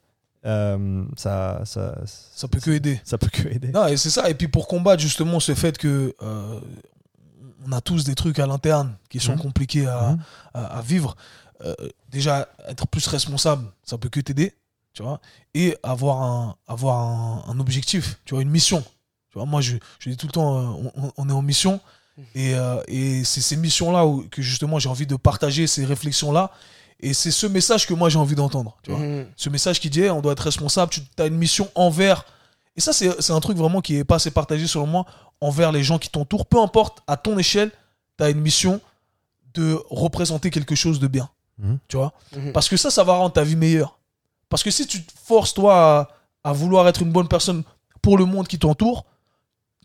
euh, 0.46 1.04
ça, 1.18 1.62
ça, 1.66 1.96
Ça 2.34 2.48
peut 2.48 2.60
que 2.60 2.72
aider. 2.72 3.00
ça 3.04 3.18
peut 3.18 3.30
que 3.32 3.48
aider. 3.48 3.70
Non, 3.70 3.88
et 3.88 3.98
c'est 3.98 4.10
ça. 4.10 4.30
Et 4.30 4.34
puis 4.34 4.48
pour 4.48 4.68
combattre 4.68 5.02
justement 5.02 5.40
ce 5.40 5.54
fait 5.56 5.78
que 5.78 6.16
euh, 6.22 6.60
on 7.66 7.72
a 7.72 7.82
tous 7.82 8.04
des 8.04 8.16
trucs 8.16 8.40
à 8.40 8.48
l'interne 8.48 8.96
qui 9.10 9.20
sont 9.20 9.34
Mhm. 9.34 9.40
compliqués 9.42 9.86
à, 9.88 10.12
Mhm. 10.12 10.20
à- 10.54 10.66
à 10.78 10.82
vivre. 10.82 11.16
euh, 11.64 11.76
déjà, 12.10 12.48
être 12.68 12.88
plus 12.88 13.06
responsable, 13.06 13.68
ça 13.84 13.96
peut 14.00 14.10
que 14.10 14.20
t'aider, 14.20 14.52
tu 14.94 15.04
vois. 15.04 15.22
Et 15.54 15.78
avoir 15.84 16.24
un, 16.24 16.56
avoir 16.68 16.98
un, 16.98 17.44
un 17.48 17.60
objectif, 17.60 18.18
tu 18.26 18.34
vois, 18.34 18.42
une 18.42 18.50
mission. 18.50 18.82
Tu 19.30 19.38
vois, 19.38 19.46
moi, 19.46 19.62
je, 19.62 19.78
je 20.00 20.10
dis 20.10 20.18
tout 20.18 20.26
le 20.26 20.32
temps, 20.32 20.58
euh, 20.58 20.90
on, 20.96 21.12
on- 21.18 21.30
est 21.30 21.32
en 21.34 21.44
mission. 21.44 21.80
Et, 22.34 22.56
euh, 22.56 22.82
et 22.88 23.24
c'est 23.24 23.42
ces 23.42 23.58
missions-là 23.58 24.04
que 24.32 24.42
justement 24.42 24.80
j'ai 24.80 24.90
envie 24.90 25.06
de 25.06 25.16
partager 25.16 25.68
ces 25.68 25.86
réflexions-là. 25.86 26.50
Et 27.02 27.14
c'est 27.14 27.32
ce 27.32 27.48
message 27.48 27.88
que 27.88 27.94
moi 27.94 28.10
j'ai 28.10 28.20
envie 28.20 28.36
d'entendre. 28.36 28.78
Tu 28.84 28.92
vois 28.92 29.00
Mhm. 29.00 29.26
ce 29.36 29.50
message 29.50 29.80
qui 29.80 29.90
dit 29.90 30.02
hey, 30.02 30.10
on 30.12 30.22
doit 30.22 30.34
être 30.34 30.44
responsable, 30.44 30.92
tu 30.92 31.02
as 31.18 31.26
une 31.26 31.38
mission 31.38 31.70
envers. 31.76 32.26
Et 32.78 32.82
ça, 32.82 32.94
c'est 32.94 33.22
c'est 33.22 33.34
un 33.34 33.40
truc 33.40 33.58
vraiment 33.58 33.82
qui 33.82 33.98
est 33.98 34.04
pas 34.04 34.16
assez 34.16 34.32
partagé 34.32 34.68
selon 34.68 34.86
moi 34.88 35.06
envers 35.42 35.72
les 35.72 35.84
gens 35.84 35.98
qui 36.00 36.10
t'entourent. 36.10 36.46
Peu 36.46 36.60
importe, 36.62 37.00
à 37.08 37.18
ton 37.18 37.38
échelle, 37.38 37.72
tu 38.18 38.24
as 38.24 38.30
une 38.30 38.40
mission 38.40 38.80
de 39.54 39.78
représenter 39.90 40.50
quelque 40.52 40.76
chose 40.76 41.00
de 41.00 41.08
bien. 41.08 41.30
Mhm. 41.58 41.80
Tu 41.88 41.98
vois 41.98 42.14
Mhm. 42.36 42.54
Parce 42.54 42.70
que 42.70 42.78
ça, 42.78 42.90
ça 42.92 43.04
va 43.04 43.14
rendre 43.14 43.34
ta 43.34 43.44
vie 43.44 43.56
meilleure. 43.56 43.98
Parce 44.50 44.64
que 44.64 44.72
si 44.72 44.86
tu 44.88 45.04
te 45.04 45.12
forces, 45.26 45.54
toi, 45.54 46.10
à, 46.44 46.50
à 46.50 46.54
vouloir 46.54 46.88
être 46.88 47.02
une 47.02 47.12
bonne 47.12 47.28
personne 47.28 47.64
pour 48.02 48.18
le 48.18 48.26
monde 48.26 48.48
qui 48.48 48.60
t'entoure, 48.60 49.06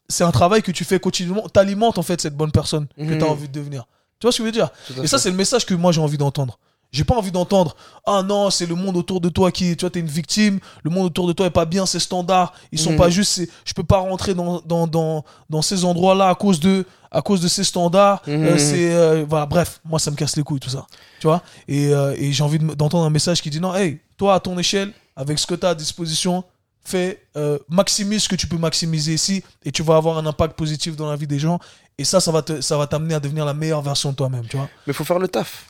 c'est 0.09 0.25
un 0.25 0.31
travail 0.33 0.63
que 0.63 0.71
tu 0.71 0.85
fais 0.85 1.01
quotidiennement. 1.01 1.45
Tu 1.53 1.59
alimentes 1.59 1.99
en 1.99 2.03
fait 2.03 2.21
cette 2.21 2.37
bonne 2.37 2.53
personne 2.53 2.87
que 2.97 3.15
tu 3.19 3.23
as 3.25 3.27
envie 3.27 3.49
de 3.49 3.53
devenir. 3.53 3.87
Tu 4.21 4.27
vois 4.27 4.33
ce 4.33 4.39
que 4.39 4.45
je 4.45 4.47
veux 4.47 4.53
dire? 4.53 4.71
Et 5.03 5.07
ça, 5.07 5.19
c'est 5.19 5.31
le 5.31 5.37
message 5.37 5.67
que 5.67 5.75
moi 5.75 5.91
j'ai 5.93 6.01
envie 6.01 6.17
d'entendre. 6.19 6.59
J'ai 6.97 7.05
pas 7.05 7.15
envie 7.15 7.31
d'entendre 7.31 7.77
Ah 8.07 8.23
non, 8.23 8.49
c'est 8.51 8.67
le 8.67 8.75
monde 8.75 8.97
autour 8.97 9.21
de 9.21 9.29
toi 9.29 9.53
qui. 9.53 9.77
Tu 9.77 9.83
vois, 9.83 9.91
t'es 9.91 10.01
une 10.01 10.07
victime, 10.07 10.59
le 10.83 10.91
monde 10.91 11.07
autour 11.07 11.27
de 11.29 11.33
toi 11.33 11.47
est 11.47 11.51
pas 11.51 11.65
bien, 11.67 11.85
c'est 11.87 11.99
standard, 12.01 12.53
ils 12.73 12.79
sont 12.79 12.93
Mhm. 12.93 12.97
pas 12.97 13.11
justes, 13.11 13.43
je 13.65 13.73
peux 13.75 13.85
pas 13.85 13.99
rentrer 13.99 14.35
dans, 14.35 14.61
dans, 14.65 14.87
dans, 14.87 15.25
dans 15.51 15.63
ces 15.63 15.85
endroits-là 15.85 16.29
à 16.29 16.35
cause 16.35 16.59
de, 16.61 16.85
à 17.11 17.21
cause 17.23 17.41
de 17.41 17.49
ces 17.49 17.65
standards. 17.65 18.23
Mhm. 18.27 18.45
Euh, 18.47 18.59
c'est, 18.59 18.93
euh, 18.93 19.25
voilà, 19.29 19.47
bref, 19.47 19.81
moi 19.85 19.99
ça 19.99 20.11
me 20.11 20.17
casse 20.17 20.37
les 20.37 20.43
couilles 20.43 20.61
tout 20.61 20.71
ça. 20.71 20.87
Tu 21.21 21.27
vois? 21.27 21.43
Et, 21.69 21.89
euh, 21.93 22.15
et 22.19 22.33
j'ai 22.33 22.43
envie 22.43 22.59
d'entendre 22.59 23.05
un 23.05 23.11
message 23.11 23.43
qui 23.43 23.51
dit 23.51 23.61
Non, 23.61 23.75
hey, 23.75 24.01
toi 24.17 24.35
à 24.35 24.41
ton 24.41 24.59
échelle, 24.59 24.93
avec 25.17 25.39
ce 25.39 25.47
que 25.47 25.55
tu 25.55 25.67
as 25.67 25.71
à 25.71 25.75
disposition, 25.75 26.45
fais, 26.85 27.21
maximise 27.69 28.23
ce 28.23 28.29
que 28.29 28.37
tu 28.37 28.47
peux 28.47 28.59
maximiser 28.59 29.15
ici 29.15 29.43
et 29.65 29.73
tu 29.73 29.83
vas 29.83 29.97
avoir 29.97 30.19
un 30.19 30.27
impact 30.27 30.57
positif 30.57 30.95
dans 30.97 31.11
la 31.11 31.17
vie 31.17 31.27
des 31.27 31.39
gens. 31.39 31.59
Et 31.99 32.05
ça, 32.05 32.21
ça 32.21 32.31
va 32.31 32.43
te- 32.43 32.61
ça 32.61 32.77
va 32.77 32.87
t'amener 32.87 33.15
à 33.15 33.21
devenir 33.21 33.45
la 33.45 33.55
meilleure 33.55 33.83
version 33.83 34.11
de 34.13 34.17
toi-même, 34.17 34.47
tu 34.47 34.57
vois 34.57 34.69
Mais 34.87 34.93
il 34.93 34.95
faut 34.95 35.03
faire 35.05 35.19
le 35.19 35.27
taf. 35.29 35.65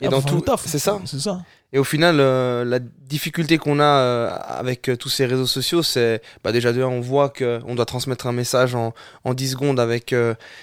Et 0.00 0.06
Ah, 0.06 0.10
dans 0.10 0.20
tout, 0.22 0.40
c'est 0.68 0.78
ça. 0.78 0.92
C'est 1.06 1.20
ça. 1.20 1.40
Et 1.72 1.78
au 1.78 1.84
final, 1.84 2.18
euh, 2.20 2.64
la 2.64 2.78
difficulté 2.78 3.58
qu'on 3.58 3.78
a 3.80 3.84
euh, 3.84 4.30
avec 4.46 4.88
euh, 4.88 4.96
tous 4.96 5.08
ces 5.08 5.26
réseaux 5.26 5.46
sociaux, 5.46 5.82
c'est 5.82 6.22
bah, 6.44 6.52
déjà 6.52 6.72
de 6.72 6.82
on 6.82 7.00
voit 7.00 7.28
qu'on 7.30 7.74
doit 7.74 7.84
transmettre 7.84 8.26
un 8.26 8.32
message 8.32 8.74
en, 8.74 8.94
en 9.24 9.34
10 9.34 9.50
secondes 9.50 9.80
avec 9.80 10.14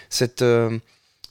cette, 0.09 0.43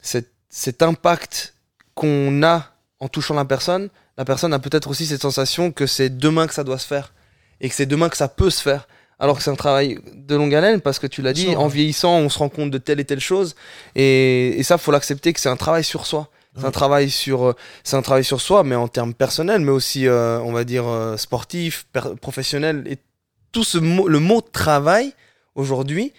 cette- 0.03 0.31
cet 0.51 0.83
impact 0.83 1.55
qu'on 1.95 2.43
a 2.45 2.71
en 3.01 3.09
touchant 3.09 3.35
la 3.35 3.45
personne. 3.45 3.89
La 4.17 4.25
personne 4.25 4.53
a 4.53 4.59
peut-être 4.61 4.89
aussi 4.89 5.07
cette 5.07 5.23
sensation 5.23 5.73
que 5.73 5.87
c'est 5.87 6.11
demain 6.17 6.47
que 6.47 6.55
ça 6.55 6.63
doit 6.63 6.79
se 6.79 6.87
faire 6.87 7.13
et 7.61 7.69
que 7.69 7.75
c'est 7.75 7.87
demain 7.87 8.09
que 8.09 8.17
ça 8.17 8.29
peut 8.29 8.51
se 8.51 8.63
faire. 8.63 8.87
Alors 9.19 9.37
que 9.39 9.43
c'est 9.43 9.51
un 9.51 9.55
travail 9.57 9.99
de 10.15 10.35
longue 10.37 10.55
haleine 10.55 10.81
parce 10.81 10.99
que 10.99 11.07
tu 11.07 11.23
l'as 11.23 11.33
dit, 11.33 11.47
en 11.57 11.67
vieillissant, 11.69 12.17
on 12.19 12.29
se 12.29 12.39
rend 12.39 12.49
compte 12.49 12.71
de 12.71 12.79
telle 12.79 13.01
et 13.01 13.05
telle 13.05 13.21
chose. 13.21 13.55
Et, 13.97 14.59
et 14.59 14.63
ça, 14.63 14.77
faut 14.79 14.91
l'accepter 14.93 15.33
que 15.33 15.41
c'est 15.41 15.49
un 15.49 15.57
travail 15.57 15.83
sur 15.85 16.07
soi. 16.07 16.29
C'est 16.57 16.65
un 16.65 16.71
travail 16.71 17.11
sur, 17.11 17.47
euh, 17.47 17.53
c'est 17.83 17.97
un 17.97 18.03
travail 18.03 18.25
sur 18.25 18.41
soi, 18.41 18.63
mais 18.63 18.77
en 18.77 18.87
termes 18.89 19.13
personnels, 19.13 19.61
mais 19.61 19.73
aussi, 19.73 20.07
euh, 20.07 20.39
on 20.41 20.53
va 20.53 20.65
dire, 20.65 20.87
euh, 20.87 21.17
sportif, 21.17 21.87
professionnel. 22.21 22.85
Et 22.87 22.99
tout 23.51 23.65
ce 23.65 23.79
mot, 23.79 24.07
le 24.07 24.21
mot 24.21 24.41
travail, 24.41 25.13
aujourd'hui, 25.57 26.13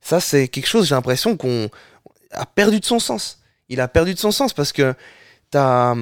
ça, 0.00 0.20
c'est 0.20 0.48
quelque 0.48 0.66
chose, 0.68 0.86
j'ai 0.88 0.94
l'impression 0.94 1.36
qu'on 1.36 1.68
a 2.30 2.46
perdu 2.46 2.80
de 2.80 2.84
son 2.84 2.98
sens. 2.98 3.40
Il 3.68 3.80
a 3.80 3.88
perdu 3.88 4.14
de 4.14 4.18
son 4.18 4.30
sens 4.30 4.52
parce 4.52 4.72
que 4.72 4.94
t'as, 5.50 5.94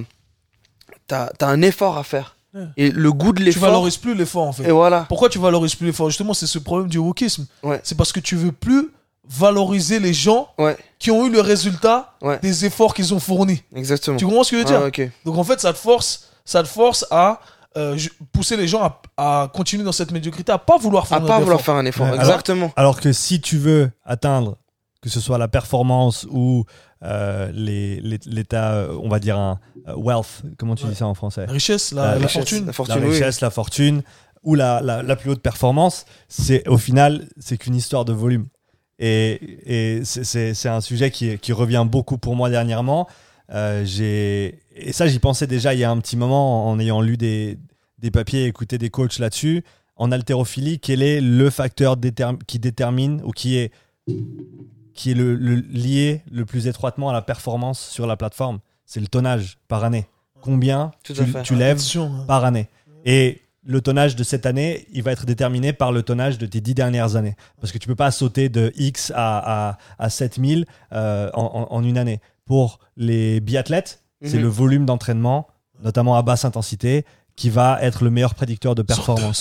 t'as, 1.07 1.29
t'as 1.39 1.47
un 1.49 1.63
effort 1.63 1.99
à 1.99 2.05
faire. 2.05 2.37
Ouais. 2.55 2.67
Et 2.77 2.91
le 2.91 3.13
goût 3.13 3.33
de 3.33 3.39
Tu 3.39 3.45
l'effort. 3.45 3.63
valorises 3.63 3.97
plus 3.97 4.15
l'effort 4.15 4.47
en 4.47 4.53
fait. 4.53 4.69
Et 4.69 4.73
voilà. 4.73 5.07
Pourquoi 5.09 5.29
tu 5.29 5.39
valorises 5.39 5.75
plus 5.75 5.87
l'effort? 5.87 6.11
Justement, 6.11 6.35
c'est 6.35 6.47
ce 6.47 6.59
problème 6.59 6.89
du 6.89 6.99
wokisme. 6.99 7.47
Ouais. 7.63 7.81
C'est 7.83 7.97
parce 7.97 8.13
que 8.13 8.21
tu 8.21 8.37
veux 8.37 8.53
plus 8.53 8.91
valoriser 9.29 10.01
les 10.01 10.13
gens 10.13 10.49
Ouais. 10.59 10.77
qui 10.99 11.11
ont 11.11 11.27
eu 11.27 11.31
le 11.31 11.41
résultat 11.41 12.15
Ouais. 12.23 12.39
des 12.43 12.65
efforts 12.65 12.93
qu'ils 12.95 13.15
ont 13.15 13.21
fournis. 13.21 13.63
Exactement. 13.75 14.17
Tu 14.17 14.25
comprends 14.27 14.45
ce 14.45 14.51
que 14.51 14.57
je 14.57 14.63
veux 14.63 14.67
dire 14.69 14.81
Ah, 14.83 14.87
ok. 14.89 15.11
Donc 15.25 15.39
en 15.39 15.45
fait, 15.45 15.61
ça 15.61 15.73
te 15.73 15.79
force, 15.79 16.29
ça 16.45 16.63
te 16.63 16.69
force 16.69 17.07
à 17.11 17.41
euh, 17.77 17.97
pousser 18.33 18.57
les 18.57 18.69
gens 18.69 18.83
à, 18.83 19.01
à 19.17 19.49
continuer 19.49 19.85
dans 19.85 19.93
cette 19.93 20.11
médiocrité, 20.11 20.53
à 20.53 20.59
pas 20.59 20.77
vouloir 20.77 21.05
À 21.05 21.07
fournir 21.07 21.27
pas 21.27 21.39
vouloir 21.41 21.61
faire 21.61 21.75
un 21.77 21.87
effort. 21.87 22.07
Ouais, 22.11 22.17
Exactement. 22.17 22.71
Alors 22.77 23.01
que 23.01 23.13
si 23.13 23.41
tu 23.41 23.57
veux 23.59 23.91
atteindre, 24.05 24.59
que 25.01 25.09
ce 25.09 25.21
soit 25.21 25.39
la 25.39 25.49
performance 25.49 26.27
ou 26.31 26.65
euh, 27.03 27.51
l'état, 27.55 28.73
euh, 28.75 28.99
on 29.03 29.09
va 29.09 29.19
dire 29.19 29.39
un 29.39 29.59
wealth, 29.97 30.43
comment 30.59 30.75
tu 30.75 30.85
Ouais. 30.85 30.91
dis 30.91 30.97
ça 30.97 31.07
en 31.07 31.15
français? 31.15 31.47
La 31.47 31.53
richesse, 31.53 31.93
la, 31.93 32.03
La 32.03 32.09
la 32.09 32.15
richesse, 32.27 32.33
fortune. 32.33 32.67
La 32.67 32.73
fortune, 32.73 32.95
La 33.01 33.07
oui. 33.07 33.13
richesse, 33.13 33.41
la 33.41 33.51
fortune 33.51 34.03
ou 34.43 34.55
la, 34.55 34.81
la, 34.81 35.03
la 35.03 35.17
plus 35.17 35.31
haute 35.31 35.41
performance, 35.43 36.05
c'est 36.29 36.67
au 36.69 36.77
final, 36.79 37.27
c'est 37.39 37.57
qu'une 37.57 37.75
histoire 37.77 38.05
de 38.05 38.13
volume. 38.13 38.47
Et, 39.05 39.99
et 39.99 40.05
c'est- 40.05 40.67
un 40.69 40.81
sujet 40.81 41.11
qui, 41.11 41.37
qui 41.39 41.53
revient 41.53 41.85
beaucoup 41.87 42.19
pour 42.19 42.37
moi 42.37 42.49
dernièrement. 42.51 43.09
Euh, 43.51 43.85
j'ai 43.85 44.61
et 44.77 44.93
ça, 44.93 45.09
j'y 45.09 45.19
pensais 45.19 45.49
déjà 45.49 45.75
il 45.75 45.81
y 45.81 45.85
a 45.85 45.91
un 45.91 45.99
petit 45.99 46.17
moment 46.17 46.69
en 46.71 46.79
ayant 46.79 47.01
lu 47.01 47.17
des, 47.17 47.59
des 47.99 48.11
papiers 48.13 48.45
et 48.45 48.47
écouté 48.47 48.79
des 48.79 48.91
coachs 48.91 49.19
là-dessus. 49.19 49.65
En 49.97 50.13
haltérophilie, 50.13 50.79
quel 50.79 51.03
est 51.03 51.21
le 51.21 51.51
facteur 51.51 51.97
déterm- 51.97 52.39
qui 52.47 52.59
détermine 52.61 53.21
ou 53.25 53.33
qui 53.33 53.57
est, 53.57 53.73
qui 54.95 55.11
est 55.11 55.15
le, 55.15 55.35
le- 55.35 55.57
lié 55.57 56.23
le 56.31 56.45
plus 56.45 56.69
étroitement 56.69 57.11
à 57.11 57.13
la 57.13 57.23
performance 57.23 57.81
sur 57.81 58.07
la 58.07 58.17
plateforme? 58.17 58.61
C'est 58.87 59.01
le 59.01 59.09
tonnage 59.09 59.59
par 59.69 59.83
année. 59.85 60.07
Combien 60.41 60.93
Tout 61.05 61.13
tu, 61.45 61.55
lèves 61.57 61.81
hein. 61.97 62.25
par 62.27 62.45
année? 62.45 62.69
Et 63.05 63.41
le 63.65 63.81
tonnage 63.81 64.17
de 64.17 64.25
cette 64.25 64.45
année, 64.47 64.87
il 64.93 65.03
va 65.03 65.13
être 65.13 65.25
déterminé 65.27 65.73
par 65.73 65.93
le 65.93 66.03
tonnage 66.03 66.39
de 66.39 66.47
tes 66.47 66.61
dix 66.61 66.75
dernières 66.75 67.15
années. 67.17 67.37
Parce 67.61 67.73
que 67.73 67.79
tu 67.79 67.87
peux 67.87 67.95
pas 67.95 68.11
sauter 68.11 68.49
de 68.49 68.73
X 68.77 69.13
à, 69.15 69.69
à, 69.71 69.79
à 69.99 70.11
7000 70.11 70.67
euh, 70.93 71.31
en, 71.35 71.69
en- 71.71 71.83
une 71.83 71.97
année. 71.99 72.21
Pour 72.45 72.81
les 72.97 73.41
biathlètes, 73.41 74.03
c'est 74.25 74.37
Mhm. 74.37 74.43
le 74.43 74.49
volume 74.49 74.85
d'entraînement, 74.87 75.47
notamment 75.83 76.17
à 76.17 76.23
basse 76.23 76.45
intensité, 76.45 77.05
qui 77.37 77.51
va 77.51 77.79
être 77.83 78.05
le 78.05 78.11
meilleur 78.11 78.35
prédicteur 78.35 78.75
de 78.75 78.83
performance. 78.83 79.41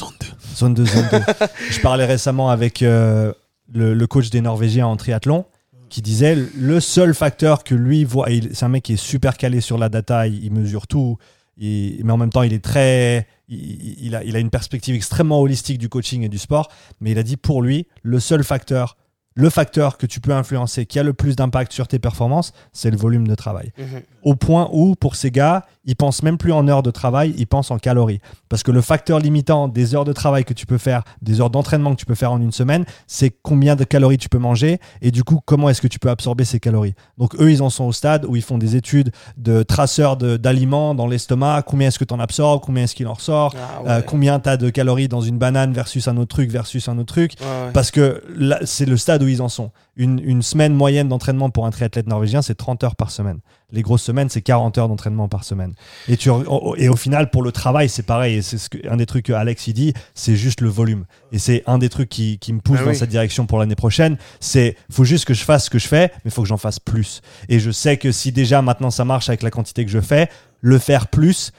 Zone 0.55 0.73
deux, 0.73 0.85
Zone 0.85 0.85
2, 0.85 0.85
zone 0.85 1.09
2. 1.11 1.45
Je 1.71 1.81
parlais 1.81 2.05
récemment 2.05 2.49
avec 2.49 2.83
euh, 2.83 3.33
le, 3.73 3.93
le 3.93 4.07
coach 4.07 4.29
des 4.29 4.41
Norvégiens 4.41 4.85
en 4.87 4.95
triathlon 4.97 5.45
qui 5.89 6.01
disait 6.01 6.35
le 6.55 6.79
seul 6.79 7.13
facteur 7.13 7.63
que 7.65 7.75
lui 7.75 8.05
voit, 8.05 8.27
c'est 8.53 8.63
un 8.63 8.69
mec 8.69 8.83
qui 8.83 8.93
est 8.93 8.97
super 8.97 9.35
calé 9.35 9.59
sur 9.59 9.77
la 9.77 9.89
data, 9.89 10.25
il, 10.27 10.41
il 10.45 10.51
mesure 10.53 10.87
tout, 10.87 11.17
il- 11.57 11.99
mais 12.05 12.13
en 12.13 12.17
même 12.17 12.29
temps 12.29 12.43
il 12.43 12.53
est 12.53 12.63
très, 12.63 13.27
il, 13.51 14.15
a, 14.15 14.23
il 14.23 14.35
a 14.35 14.39
une 14.39 14.49
perspective 14.49 14.95
extrêmement 14.95 15.39
holistique 15.41 15.77
du 15.77 15.89
coaching 15.89 16.23
et 16.23 16.29
du 16.29 16.37
sport, 16.37 16.69
mais 17.01 17.11
il 17.11 17.19
a 17.19 17.23
dit 17.23 17.37
pour 17.37 17.61
lui 17.61 17.87
le 18.01 18.19
seul 18.19 18.43
facteur, 18.43 18.97
le 19.35 19.49
facteur 19.49 19.97
que 19.97 20.05
tu 20.05 20.19
peux 20.19 20.33
influencer, 20.33 20.85
qui 20.85 20.99
a 20.99 21.03
le 21.03 21.13
plus 21.13 21.35
d'impact 21.35 21.71
sur 21.71 21.87
tes 21.87 21.99
performances, 21.99 22.51
c'est 22.73 22.91
le 22.91 22.97
volume 22.97 23.27
de 23.27 23.35
travail 23.35 23.71
Mhm. 23.77 24.01
au 24.23 24.35
point 24.35 24.69
où, 24.73 24.95
pour 24.95 25.15
ces 25.15 25.31
gars, 25.31 25.65
ils 25.85 25.95
pensent 25.95 26.21
même 26.21 26.37
plus 26.37 26.51
en 26.51 26.67
heures 26.67 26.83
de 26.83 26.91
travail, 26.91 27.33
ils 27.37 27.47
pensent 27.47 27.71
en 27.71 27.77
calories. 27.79 28.19
Parce 28.49 28.61
que 28.61 28.69
le 28.71 28.81
facteur 28.81 29.19
limitant 29.19 29.67
des 29.67 29.95
heures 29.95 30.05
de 30.05 30.13
travail 30.13 30.43
que 30.45 30.53
tu 30.53 30.65
peux 30.67 30.77
faire, 30.77 31.03
des 31.23 31.41
heures 31.41 31.49
d'entraînement 31.49 31.91
que 31.91 31.99
tu 31.99 32.05
peux 32.05 32.13
faire 32.13 32.31
en 32.31 32.39
une 32.39 32.51
semaine, 32.51 32.85
c'est 33.07 33.31
combien 33.41 33.75
de 33.75 33.83
calories 33.83 34.17
tu 34.19 34.29
peux 34.29 34.37
manger 34.37 34.79
et 35.01 35.09
du 35.11 35.23
coup, 35.23 35.39
comment 35.43 35.69
est-ce 35.69 35.81
que 35.81 35.87
tu 35.87 35.97
peux 35.97 36.09
absorber 36.11 36.43
ces 36.45 36.59
calories. 36.59 36.93
Donc, 37.17 37.33
eux, 37.41 37.51
ils 37.51 37.63
en 37.63 37.69
sont 37.71 37.85
au 37.85 37.93
stade 37.93 38.25
où 38.25 38.35
ils 38.35 38.43
font 38.43 38.59
des 38.59 38.75
études 38.75 39.11
de 39.37 39.63
traceurs 39.63 40.17
d'aliments 40.17 40.93
dans 40.93 41.07
l'estomac, 41.07 41.63
combien 41.65 41.87
est-ce 41.87 41.97
que 41.99 42.03
tu 42.05 42.13
en 42.13 42.19
absorbes, 42.19 42.61
combien 42.61 42.83
est-ce 42.83 42.93
qu'il 42.95 43.07
en 43.07 43.13
ressort, 43.13 43.55
Ah, 43.57 43.81
euh, 43.87 44.01
combien 44.01 44.39
tu 44.39 44.49
as 44.49 44.57
de 44.57 44.69
calories 44.69 45.07
dans 45.07 45.21
une 45.21 45.37
banane 45.39 45.73
versus 45.73 46.07
un 46.07 46.17
autre 46.17 46.35
truc 46.35 46.51
versus 46.51 46.87
un 46.89 46.97
autre 46.99 47.13
truc? 47.13 47.33
Ouais. 47.41 47.71
Parce 47.73 47.89
que 47.91 48.23
c'est 48.65 48.85
le 48.85 48.97
stade 48.97 49.20
où 49.21 49.27
ils 49.27 49.41
en 49.41 49.49
sont. 49.49 49.71
Une, 49.95 50.19
une 50.23 50.41
semaine 50.41 50.73
moyenne 50.73 51.07
d'entraînement 51.07 51.49
pour 51.49 51.65
un 51.65 51.71
triathlète 51.71 52.07
norvégien, 52.07 52.41
c'est 52.41 52.55
30 52.55 52.83
heures 52.83 52.95
par 52.95 53.11
semaine. 53.11 53.39
Les 53.71 53.81
grosses 53.81 54.03
semaines, 54.03 54.29
c'est 54.29 54.41
40 54.41 54.77
heures 54.77 54.87
d'entraînement 54.87 55.27
par 55.27 55.43
semaine. 55.43 55.73
Et, 56.07 56.17
tu, 56.17 56.29
et 56.77 56.89
au 56.89 56.95
final, 56.95 57.29
pour 57.29 57.43
le 57.43 57.51
travail, 57.51 57.89
c'est 57.89 58.03
pareil. 58.03 58.35
Et 58.35 58.41
c'est 58.41 58.57
ce 58.57 58.69
que, 58.69 58.77
un 58.89 58.97
des 58.97 59.05
trucs 59.05 59.25
que 59.25 59.33
Alex 59.33 59.67
il 59.67 59.73
dit, 59.73 59.93
c'est 60.13 60.35
juste 60.35 60.61
le 60.61 60.69
volume. 60.69 61.05
Et 61.31 61.39
c'est 61.39 61.63
un 61.67 61.77
des 61.77 61.89
trucs 61.89 62.09
qui, 62.09 62.37
qui 62.39 62.53
me 62.53 62.59
pousse 62.59 62.79
Ah 62.81 62.85
dans 62.85 62.93
cette 62.93 63.09
direction 63.09 63.45
pour 63.45 63.59
l'année 63.59 63.75
prochaine. 63.75 64.17
C'est 64.39 64.75
faut 64.89 65.05
juste 65.05 65.25
que 65.25 65.33
je 65.33 65.43
fasse 65.43 65.65
ce 65.65 65.69
que 65.69 65.79
je 65.79 65.87
fais, 65.87 66.07
mais 66.23 66.29
il 66.29 66.31
faut 66.31 66.41
que 66.41 66.47
j'en 66.47 66.57
fasse 66.57 66.79
plus. 66.79 67.21
Et 67.49 67.59
je 67.59 67.71
sais 67.71 67.97
que 67.97 68.11
si 68.11 68.31
déjà 68.31 68.61
maintenant 68.61 68.91
ça 68.91 69.05
marche 69.05 69.29
avec 69.29 69.41
la 69.41 69.51
quantité 69.51 69.85
que 69.85 69.91
je 69.91 70.01
fais, 70.01 70.29
le 70.61 70.77
faire 70.77 71.07
plus, 71.07 71.51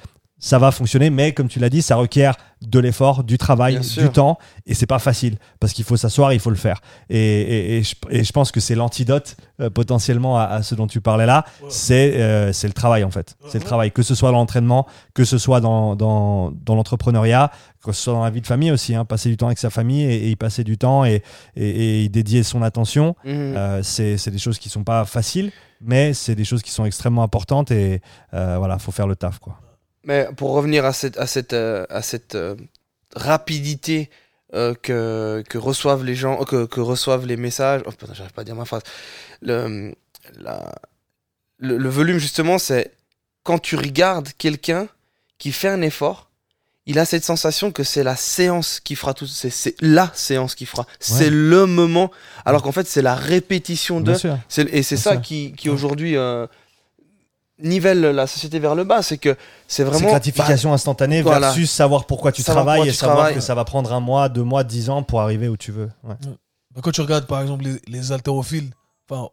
ça 0.44 0.58
va 0.58 0.72
fonctionner, 0.72 1.08
mais 1.08 1.32
comme 1.32 1.46
tu 1.46 1.60
l'as 1.60 1.70
dit, 1.70 1.82
ça 1.82 1.94
requiert 1.94 2.34
de 2.62 2.78
l'effort, 2.80 3.22
du 3.22 3.38
travail, 3.38 3.74
Bien 3.74 3.80
du 3.80 3.86
sûr. 3.86 4.12
temps, 4.12 4.38
et 4.66 4.74
c'est 4.74 4.86
pas 4.86 4.98
facile 4.98 5.36
parce 5.60 5.72
qu'il 5.72 5.84
faut 5.84 5.96
s'asseoir, 5.96 6.32
il 6.32 6.40
faut 6.40 6.50
le 6.50 6.56
faire. 6.56 6.80
Et, 7.10 7.16
et- 7.18 7.78
et 7.78 7.82
je, 7.84 7.94
et 8.10 8.24
je 8.24 8.32
pense 8.32 8.50
que 8.50 8.58
c'est 8.60 8.74
l'antidote 8.74 9.36
euh, 9.60 9.70
potentiellement 9.70 10.38
à, 10.38 10.44
à 10.44 10.62
ce 10.62 10.74
dont 10.74 10.86
tu 10.88 11.00
parlais 11.00 11.26
là, 11.26 11.44
Ouais. 11.62 11.68
c'est 11.70 12.20
euh, 12.20 12.52
c'est 12.52 12.66
le 12.66 12.72
travail 12.72 13.04
en 13.04 13.10
fait. 13.12 13.36
C'est 13.48 13.58
le 13.58 13.64
travail, 13.64 13.92
que 13.92 14.02
ce 14.02 14.14
soit 14.16 14.30
dans 14.32 14.38
l'entraînement, 14.38 14.86
que 15.14 15.24
ce 15.24 15.38
soit 15.38 15.60
dans, 15.60 15.94
dans, 15.96 16.50
dans 16.50 16.74
l'entrepreneuriat, 16.74 17.50
que 17.84 17.92
ce 17.92 18.02
soit 18.02 18.12
dans 18.14 18.24
la 18.24 18.30
vie 18.30 18.40
de 18.40 18.46
famille 18.46 18.72
aussi, 18.72 18.94
hein, 18.96 19.04
passer 19.04 19.28
du 19.28 19.36
temps 19.36 19.46
avec 19.46 19.58
sa 19.58 19.70
famille 19.70 20.02
et, 20.02 20.26
et 20.26 20.30
y 20.30 20.36
passer 20.36 20.64
du 20.64 20.76
temps 20.76 21.04
et, 21.04 21.22
et, 21.56 21.68
et 21.68 22.02
y 22.04 22.08
dédier 22.10 22.42
son 22.42 22.62
attention. 22.62 23.14
Mhm. 23.24 23.32
Euh, 23.56 23.82
c'est 23.84 24.18
c'est 24.18 24.30
des 24.32 24.38
choses 24.38 24.58
qui 24.58 24.68
sont 24.68 24.84
pas 24.84 25.04
faciles, 25.04 25.52
mais 25.80 26.14
c'est 26.14 26.34
des 26.34 26.44
choses 26.44 26.62
qui 26.62 26.70
sont 26.72 26.84
extrêmement 26.84 27.22
importantes 27.22 27.70
et 27.70 28.00
euh, 28.34 28.56
voilà, 28.58 28.78
faut 28.80 28.92
faire 28.92 29.06
le 29.08 29.14
taf 29.16 29.38
quoi. 29.38 29.58
Mais 30.04 30.28
pour 30.36 30.50
revenir 30.52 30.84
à 30.84 30.92
cette, 30.92 31.16
à 31.18 31.26
cette, 31.26 31.52
euh, 31.52 31.86
à 31.90 32.02
cette 32.02 32.34
euh, 32.34 32.56
rapidité 33.14 34.10
euh, 34.54 34.74
que, 34.74 35.42
que 35.48 35.58
reçoivent 35.58 36.04
les 36.04 36.14
gens, 36.14 36.44
que, 36.44 36.66
que 36.66 36.80
reçoivent 36.80 37.26
les 37.26 37.36
messages, 37.36 37.82
oh 37.86 37.90
putain, 37.92 38.12
j'arrive 38.14 38.32
pas 38.32 38.42
à 38.42 38.44
dire 38.44 38.56
ma 38.56 38.64
phrase. 38.64 38.82
Le, 39.40 39.94
la- 40.38 40.74
le, 41.58 41.76
le 41.78 41.88
volume, 41.88 42.18
justement, 42.18 42.58
c'est 42.58 42.90
quand 43.44 43.58
tu 43.60 43.76
regardes 43.76 44.30
quelqu'un 44.38 44.88
qui 45.38 45.52
fait 45.52 45.68
un 45.68 45.82
effort, 45.82 46.28
il 46.86 46.98
a 46.98 47.04
cette 47.04 47.24
sensation 47.24 47.70
que 47.70 47.84
c'est 47.84 48.02
la 48.02 48.16
séance 48.16 48.80
qui 48.80 48.96
fera 48.96 49.14
tout. 49.14 49.28
C'est 49.28 49.80
la 49.80 50.10
séance 50.14 50.56
qui 50.56 50.66
fera. 50.66 50.84
C'est 50.98 51.30
le 51.30 51.66
moment. 51.66 52.10
Alors 52.44 52.62
qu'en 52.64 52.72
fait, 52.72 52.88
c'est 52.88 53.02
la 53.02 53.14
répétition 53.14 54.00
de. 54.00 54.10
Et 54.72 54.82
c'est 54.82 54.96
ça 54.96 55.12
sûr. 55.12 55.20
qui, 55.22 55.52
qui 55.52 55.70
aujourd'hui 55.70 56.16
euh, 56.16 56.48
nivelle 57.62 58.00
la 58.00 58.26
société 58.26 58.58
vers 58.58 58.74
le 58.74 58.84
bas. 58.84 59.02
C'est 59.02 59.18
que 59.18 59.30
c'est 59.66 59.82
C'est 59.82 59.84
vraiment. 59.84 60.08
gratification 60.08 60.72
instantanée 60.72 61.22
voilà. 61.22 61.48
versus 61.48 61.70
savoir 61.70 62.06
pourquoi 62.06 62.32
tu 62.32 62.42
Savoir 62.42 62.64
travailles 62.64 62.78
pourquoi 62.80 62.92
et 62.92 62.96
savoir 62.96 63.16
travailles. 63.18 63.34
que 63.34 63.40
ça 63.40 63.54
va 63.54 63.64
prendre 63.64 63.92
un 63.92 64.00
mois, 64.00 64.28
deux 64.28 64.42
mois, 64.44 64.64
dix 64.64 64.90
ans 64.90 65.02
pour 65.02 65.20
arriver 65.20 65.48
où 65.48 65.56
tu 65.56 65.72
veux. 65.72 65.90
Ouais. 66.04 66.14
Bah, 66.74 66.80
Quand 66.82 66.90
tu 66.92 67.00
regardes 67.00 67.26
par 67.26 67.40
exemple 67.42 67.64
les, 67.64 67.80
les 67.86 68.12
haltérophiles, 68.12 68.70
enfin. 69.08 69.28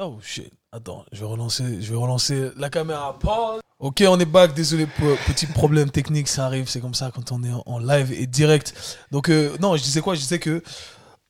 Oh 0.00 0.18
shit, 0.22 0.50
attends, 0.72 1.04
je 1.12 1.20
vais 1.20 1.26
relancer, 1.26 1.80
je 1.80 1.90
vais 1.92 1.96
relancer 1.98 2.50
la 2.56 2.68
caméra. 2.68 3.16
Pause. 3.20 3.60
Ok, 3.78 4.02
on 4.08 4.18
est 4.18 4.24
back, 4.24 4.54
désolé 4.54 4.86
pour 4.86 5.16
petit 5.26 5.46
problème 5.46 5.90
technique, 5.90 6.26
ça 6.26 6.46
arrive, 6.46 6.68
c'est 6.68 6.80
comme 6.80 6.94
ça 6.94 7.12
quand 7.14 7.30
on 7.32 7.42
est 7.44 7.52
en, 7.52 7.62
en 7.66 7.78
live 7.78 8.12
et 8.12 8.26
direct. 8.26 8.74
Donc, 9.12 9.28
euh, 9.28 9.56
non, 9.60 9.76
je 9.76 9.82
disais 9.84 10.00
quoi? 10.00 10.14
Je 10.14 10.20
disais 10.20 10.38
que 10.40 10.62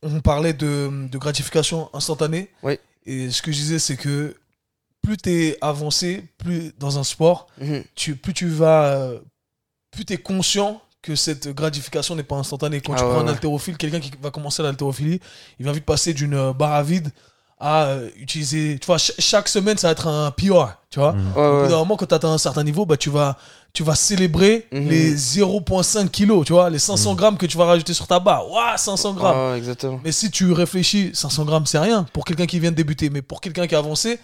on 0.02 0.20
parlait 0.20 0.52
de, 0.54 1.08
de 1.10 1.18
gratification 1.18 1.90
instantanée. 1.94 2.50
Oui. 2.62 2.78
Et 3.06 3.30
ce 3.30 3.42
que 3.42 3.52
je 3.52 3.56
disais, 3.58 3.78
c'est 3.78 3.96
que 3.96 4.34
plus 5.04 5.16
tu 5.18 5.30
es 5.30 5.58
avancé, 5.60 6.24
plus 6.38 6.72
dans 6.78 6.98
un 6.98 7.04
sport, 7.04 7.46
Mhm. 7.60 7.84
tu, 7.94 8.16
plus 8.16 8.32
tu 8.34 8.48
vas, 8.48 8.84
euh, 8.86 9.18
plus 9.92 10.04
tu 10.04 10.14
es 10.14 10.16
conscient 10.18 10.80
que 11.02 11.14
cette 11.14 11.48
gratification 11.48 12.16
n'est 12.16 12.22
pas 12.22 12.36
instantanée. 12.36 12.80
Quand 12.80 12.94
Ah 12.94 12.96
tu 12.98 13.04
ouais, 13.04 13.10
prends 13.10 13.20
un 13.20 13.28
haltérophile, 13.28 13.76
quelqu'un 13.76 14.00
qui 14.00 14.10
va 14.22 14.30
commencer 14.30 14.62
l'haltérophilie, 14.62 15.20
il 15.60 15.66
va 15.66 15.72
vite 15.72 15.84
passer 15.84 16.14
d'une 16.14 16.34
euh, 16.34 16.52
barre 16.54 16.72
à 16.72 16.82
vide 16.82 17.10
à 17.60 17.84
euh, 17.84 18.08
utiliser. 18.16 18.78
Tu 18.80 18.86
vois, 18.86 18.98
ch- 18.98 19.14
chaque 19.20 19.48
semaine, 19.48 19.76
ça 19.78 19.88
va 19.88 19.92
être 19.92 20.08
un 20.08 20.30
PR. 20.32 20.78
Tu 20.90 20.98
vois, 20.98 21.12
Mhm. 21.12 21.32
Ouais, 21.36 21.46
au 21.46 21.56
bout 21.56 21.62
ouais. 21.64 21.68
d'un 21.68 21.76
moment, 21.76 21.96
quand 21.96 22.06
tu 22.06 22.14
atteins 22.14 22.32
un 22.32 22.38
certain 22.38 22.64
niveau, 22.64 22.84
bah, 22.86 22.96
tu, 22.96 23.10
vas, 23.10 23.36
tu 23.72 23.82
vas 23.84 23.94
célébrer 23.94 24.66
Mhm. 24.72 24.88
les 24.88 25.14
0,5 25.16 26.08
kilos, 26.10 26.44
tu 26.46 26.52
vois, 26.52 26.68
les 26.70 26.78
500 26.78 27.14
grammes 27.14 27.36
que 27.36 27.46
tu 27.46 27.56
vas 27.58 27.64
rajouter 27.66 27.92
sur 27.94 28.06
ta 28.06 28.18
barre. 28.18 28.50
Waouh, 28.50 28.76
500 28.76 29.12
grammes. 29.14 29.56
Exactement. 29.56 30.00
Mais 30.04 30.12
si 30.12 30.30
tu 30.30 30.50
réfléchis, 30.52 31.10
500 31.14 31.44
grammes, 31.44 31.66
c'est 31.66 31.78
rien 31.78 32.04
pour 32.12 32.24
quelqu'un 32.24 32.46
qui 32.46 32.58
vient 32.58 32.70
de 32.70 32.76
débuter. 32.76 33.08
Mais 33.10 33.22
pour 33.22 33.40
quelqu'un 33.40 33.66
qui 33.66 33.74
a 33.74 33.78
avancé, 33.78 34.18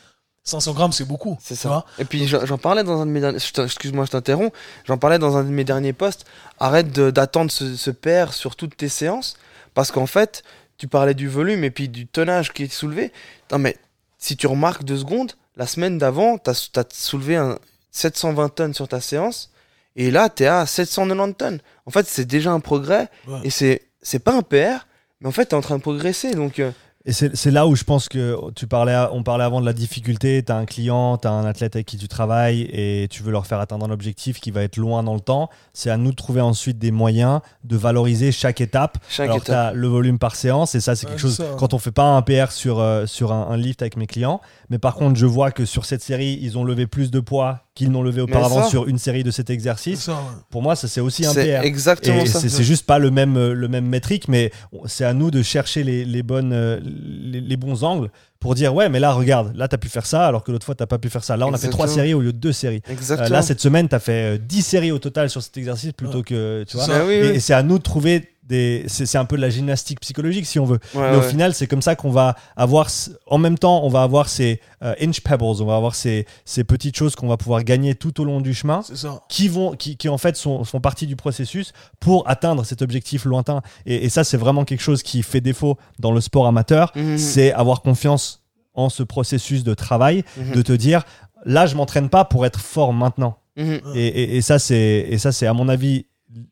500 0.51 0.72
grammes, 0.74 0.93
c'est 0.93 1.05
beaucoup. 1.06 1.39
C'est 1.40 1.55
ça. 1.55 1.85
Et 1.98 2.05
puis 2.05 2.27
j'en 2.27 2.59
parlais 2.59 2.85
dans 2.85 3.01
un 3.01 3.06
de 3.06 3.10
mes 3.10 3.20
derniers. 3.20 3.39
Excuse-moi, 3.39 4.05
je 4.05 4.10
t'interromps. 4.10 4.52
J'en 4.85 4.98
parlais 4.98 5.18
dans 5.18 5.36
un 5.36 5.44
de 5.44 5.51
mes 5.51 5.64
derniers 5.64 5.93
posts. 5.93 6.27
Arrête 6.59 6.93
d'attendre 6.93 7.51
ce, 7.51 7.77
ce 7.77 7.90
pair 7.90 8.32
sur 8.32 8.56
toutes 8.56 8.77
tes 8.77 8.89
séances. 8.89 9.36
Parce 9.74 9.93
qu'en 9.93 10.06
fait, 10.06 10.43
tu 10.77 10.89
parlais 10.89 11.14
du 11.14 11.28
volume 11.28 11.64
et 11.64 11.70
puis 11.70 11.89
du 11.89 12.06
tonnage 12.06 12.52
qui 12.52 12.64
est 12.64 12.72
soulevé. 12.72 13.12
Non, 13.52 13.59
mais 13.59 13.77
si 14.18 14.36
tu 14.36 14.47
remarques 14.47 14.85
deux 14.85 14.98
secondes, 14.98 15.32
la 15.56 15.66
semaine 15.66 15.98
d'avant, 15.98 16.39
tu 16.39 16.51
as, 16.51 16.86
soulevé 16.93 17.36
un 17.36 17.59
720 17.90 18.48
tonnes 18.48 18.74
sur 18.74 18.89
ta 18.89 19.01
séance. 19.01 19.51
Et 19.97 20.10
là, 20.10 20.28
tu 20.28 20.44
es 20.44 20.47
à 20.47 20.66
790 20.66 21.35
tonnes. 21.35 21.60
En 21.86 21.90
fait, 21.90 22.06
c'est 22.06 22.24
déjà 22.24 22.52
un 22.52 22.60
progrès. 22.60 23.09
Ouais. 23.27 23.40
Et 23.44 23.51
c'est 23.51 23.82
c'est 24.02 24.20
pas 24.20 24.35
un 24.35 24.43
PR. 24.43 24.86
Mais 25.20 25.28
en 25.28 25.32
fait, 25.32 25.47
tu 25.47 25.51
es 25.51 25.55
en 25.55 25.60
train 25.60 25.77
de 25.77 25.82
progresser. 25.82 26.35
Donc, 26.35 26.59
euh, 26.59 26.70
Et 27.06 27.12
c'est 27.12 27.51
là 27.51 27.66
où 27.66 27.74
je 27.77 27.85
pense 27.85 28.10
que 28.10 28.36
tu 28.55 28.66
parlais, 28.66 28.94
on 29.12 29.22
parlait 29.22 29.44
avant 29.44 29.62
de 29.62 29.66
la 29.66 29.72
difficulté. 29.72 30.43
Tu 30.44 30.52
as 30.52 30.56
un 30.56 30.66
client, 30.66 31.16
tu 31.16 31.27
as 31.28 31.31
un 31.32 31.47
athlète 31.47 31.74
avec 31.74 31.86
qui 31.86 31.97
tu 31.97 32.09
travailles 32.09 32.68
et 32.70 33.09
tu 33.10 33.22
veux 33.22 33.32
leur 33.32 33.47
faire 33.47 33.59
atteindre 33.59 33.86
un 33.86 33.90
objectif 33.90 34.39
qui 34.39 34.51
va 34.51 34.62
être 34.62 34.77
loin 34.77 35.02
dans 35.02 35.14
le 35.14 35.20
temps. 35.20 35.48
C'est 35.72 35.89
à 35.89 35.97
nous 35.97 36.10
de 36.10 36.16
trouver 36.16 36.43
ensuite 36.43 36.78
des 36.78 36.90
moyens 36.90 37.40
de 37.64 37.78
valoriser 37.78 38.32
chaque 38.32 38.60
étape. 38.60 38.98
chaque 39.09 39.31
Alors, 39.31 39.39
étape. 39.39 39.56
as 39.56 39.72
le 39.72 39.89
volume 39.89 40.18
par 40.18 40.36
séance 40.36 40.74
et 40.74 40.81
ça, 40.81 40.94
c'est 40.94 41.06
Ouais, 41.06 41.12
quelque 41.12 41.20
chose. 41.22 41.36
ça. 41.39 41.55
Quand 41.59 41.72
on 41.72 41.78
fait 41.78 41.90
pas 41.90 42.05
un 42.05 42.20
PR 42.20 42.51
sur, 42.52 42.78
euh, 42.81 43.06
sur 43.06 43.32
un, 43.32 43.48
un 43.48 43.56
lift 43.56 43.81
avec 43.81 43.97
mes 43.97 44.06
clients, 44.06 44.43
mais 44.68 44.78
par 44.78 44.94
contre, 44.94 45.18
je 45.18 45.24
vois 45.27 45.52
que 45.52 45.64
sur 45.64 45.86
cette 45.86 46.02
série, 46.02 46.39
ils 46.43 46.59
ont 46.59 46.64
levé 46.64 46.86
plus 46.86 47.10
de 47.10 47.20
poids 47.20 47.60
qu'ils 47.81 47.90
n'ont 47.90 48.02
levé 48.02 48.20
auparavant 48.20 48.62
ça- 48.65 48.69
sur 48.69 48.86
une 48.89 48.98
série 48.98 49.23
de 49.24 49.31
cet 49.31 49.51
exercice. 49.51 50.01
ça, 50.01 50.12
ouais. 50.12 50.19
Pour 50.51 50.62
moi, 50.62 50.77
ça, 50.77 50.86
c'est 50.89 51.01
aussi 51.01 51.24
un 51.27 51.32
C'est 51.32 51.57
PR. 51.59 51.65
exactement 51.65 52.23
Et 52.23 52.27
ça. 52.27 52.40
c'est 52.40 52.62
juste 52.62 52.86
pas 52.86 52.98
le 52.98 53.11
même, 53.11 53.36
euh, 53.36 53.55
le 53.55 53.69
même 53.69 53.86
métrique, 53.86 54.28
mais 54.28 54.51
c'est 54.86 55.05
à 55.05 55.15
nous 55.15 55.31
de 55.31 55.43
chercher 55.43 55.82
les, 55.82 56.05
les 56.05 56.23
bonnes, 56.23 56.52
euh, 56.52 56.78
les, 56.85 57.40
les 57.40 57.57
bons 57.57 57.82
angles 57.85 58.11
pour 58.39 58.55
dire 58.55 58.74
ouais, 58.74 58.89
mais 58.89 59.01
là, 59.01 59.12
regarde, 59.12 59.55
là, 59.57 59.66
tu 59.69 59.74
as 59.74 59.78
pu 59.78 59.89
faire 59.89 60.07
ça, 60.07 60.27
alors 60.27 60.44
que 60.44 60.52
l'autre 60.52 60.65
fois, 60.66 60.74
tu 60.74 60.86
pas 60.86 60.98
pu 60.98 61.09
faire 61.11 61.24
ça. 61.24 61.36
Là, 61.36 61.47
on 61.47 61.52
a 61.52 61.59
fait 61.59 61.69
trois 61.69 61.89
séries 61.89 62.15
au 62.15 62.20
lieu 62.20 62.32
de 62.32 62.39
deux 62.39 62.52
séries. 62.52 62.82
Euh, 62.89 62.93
Exactement. 62.93 63.28
là, 63.28 63.43
cette 63.43 63.61
semaine, 63.61 63.89
tu 63.89 63.94
as 63.94 63.98
fait 64.01 64.36
euh, 64.36 64.39
10 64.39 64.62
séries 64.62 64.93
au 64.93 64.98
total 64.98 65.28
sur 65.31 65.43
cet 65.43 65.57
exercice 65.57 65.93
plutôt 65.93 66.19
Ouais. 66.19 66.24
que. 66.24 66.65
Tu 66.69 66.77
vois 66.77 66.86
ça. 66.86 67.05
Oui, 67.07 67.19
oui. 67.20 67.27
et 67.28 67.40
c'est 67.40 67.55
à 67.55 67.62
nous 67.62 67.78
de 67.78 67.82
trouver 67.82 68.28
des. 68.51 68.85
C'est 68.89 69.16
un 69.16 69.24
peu 69.24 69.36
de 69.36 69.40
la 69.40 69.48
gymnastique 69.48 70.01
psychologique, 70.01 70.44
si 70.44 70.59
on 70.59 70.66
veut. 70.66 70.78
Ouais, 70.94 71.10
Mais 71.10 71.16
au 71.16 71.20
ouais. 71.20 71.28
final, 71.31 71.55
c'est 71.55 71.66
comme 71.66 71.81
ça 71.81 71.97
qu'on 71.97 72.10
va 72.10 72.36
avoir, 72.56 72.89
en 73.27 73.39
même 73.39 73.56
temps, 73.59 73.82
on 73.85 73.89
va 73.89 74.02
avoir 74.02 74.28
ces 74.28 74.60
euh, 74.82 74.94
inch 75.01 75.20
pebbles, 75.22 75.43
on 75.44 75.64
va 75.64 75.77
avoir 75.77 75.94
ces, 75.94 76.27
ces 76.44 76.64
petites 76.64 76.97
choses 76.97 77.16
qu'on 77.16 77.28
va 77.28 77.36
pouvoir 77.39 77.64
gagner 77.64 77.94
tout 77.94 78.20
au 78.20 78.24
long 78.24 78.40
du 78.43 78.52
chemin, 78.52 78.82
qui 79.28 79.48
vont, 79.48 79.72
qui, 79.72 79.97
qui 79.97 80.09
en 80.10 80.18
fait 80.18 80.36
sont, 80.36 80.64
font 80.64 80.81
partie 80.81 81.06
du 81.06 81.16
processus 81.16 81.72
pour 82.01 82.28
atteindre 82.28 82.64
cet 82.64 82.82
objectif 82.82 83.24
lointain. 83.24 83.62
Et, 83.86 84.05
et 84.05 84.09
ça, 84.10 84.24
c'est 84.24 84.36
vraiment 84.36 84.64
quelque 84.64 84.82
chose 84.82 85.02
qui 85.02 85.22
fait 85.22 85.40
défaut 85.40 85.78
dans 85.98 86.12
le 86.12 86.20
sport 86.20 86.47
amateur, 86.47 86.93
Mhm. 86.97 87.16
c'est 87.18 87.52
avoir 87.52 87.81
confiance 87.81 88.43
en 88.74 88.89
ce 88.89 89.02
processus 89.02 89.64
de 89.64 89.74
travail, 89.74 90.24
Mhm. 90.36 90.55
de 90.56 90.62
te 90.62 90.72
dire, 90.72 91.02
là, 91.44 91.66
je 91.66 91.74
m'entraîne 91.77 92.09
pas 92.09 92.24
pour 92.24 92.44
être 92.44 92.60
fort 92.60 92.93
maintenant. 92.93 93.36
Mhm. 93.56 93.81
Et, 93.94 94.06
et- 94.06 94.36
et 94.36 94.43
ça, 94.43 94.59
c'est, 94.59 95.06
et 95.09 95.18
ça, 95.18 95.32
c'est 95.32 95.47
à 95.47 95.52
mon 95.52 95.68
avis 95.68 96.06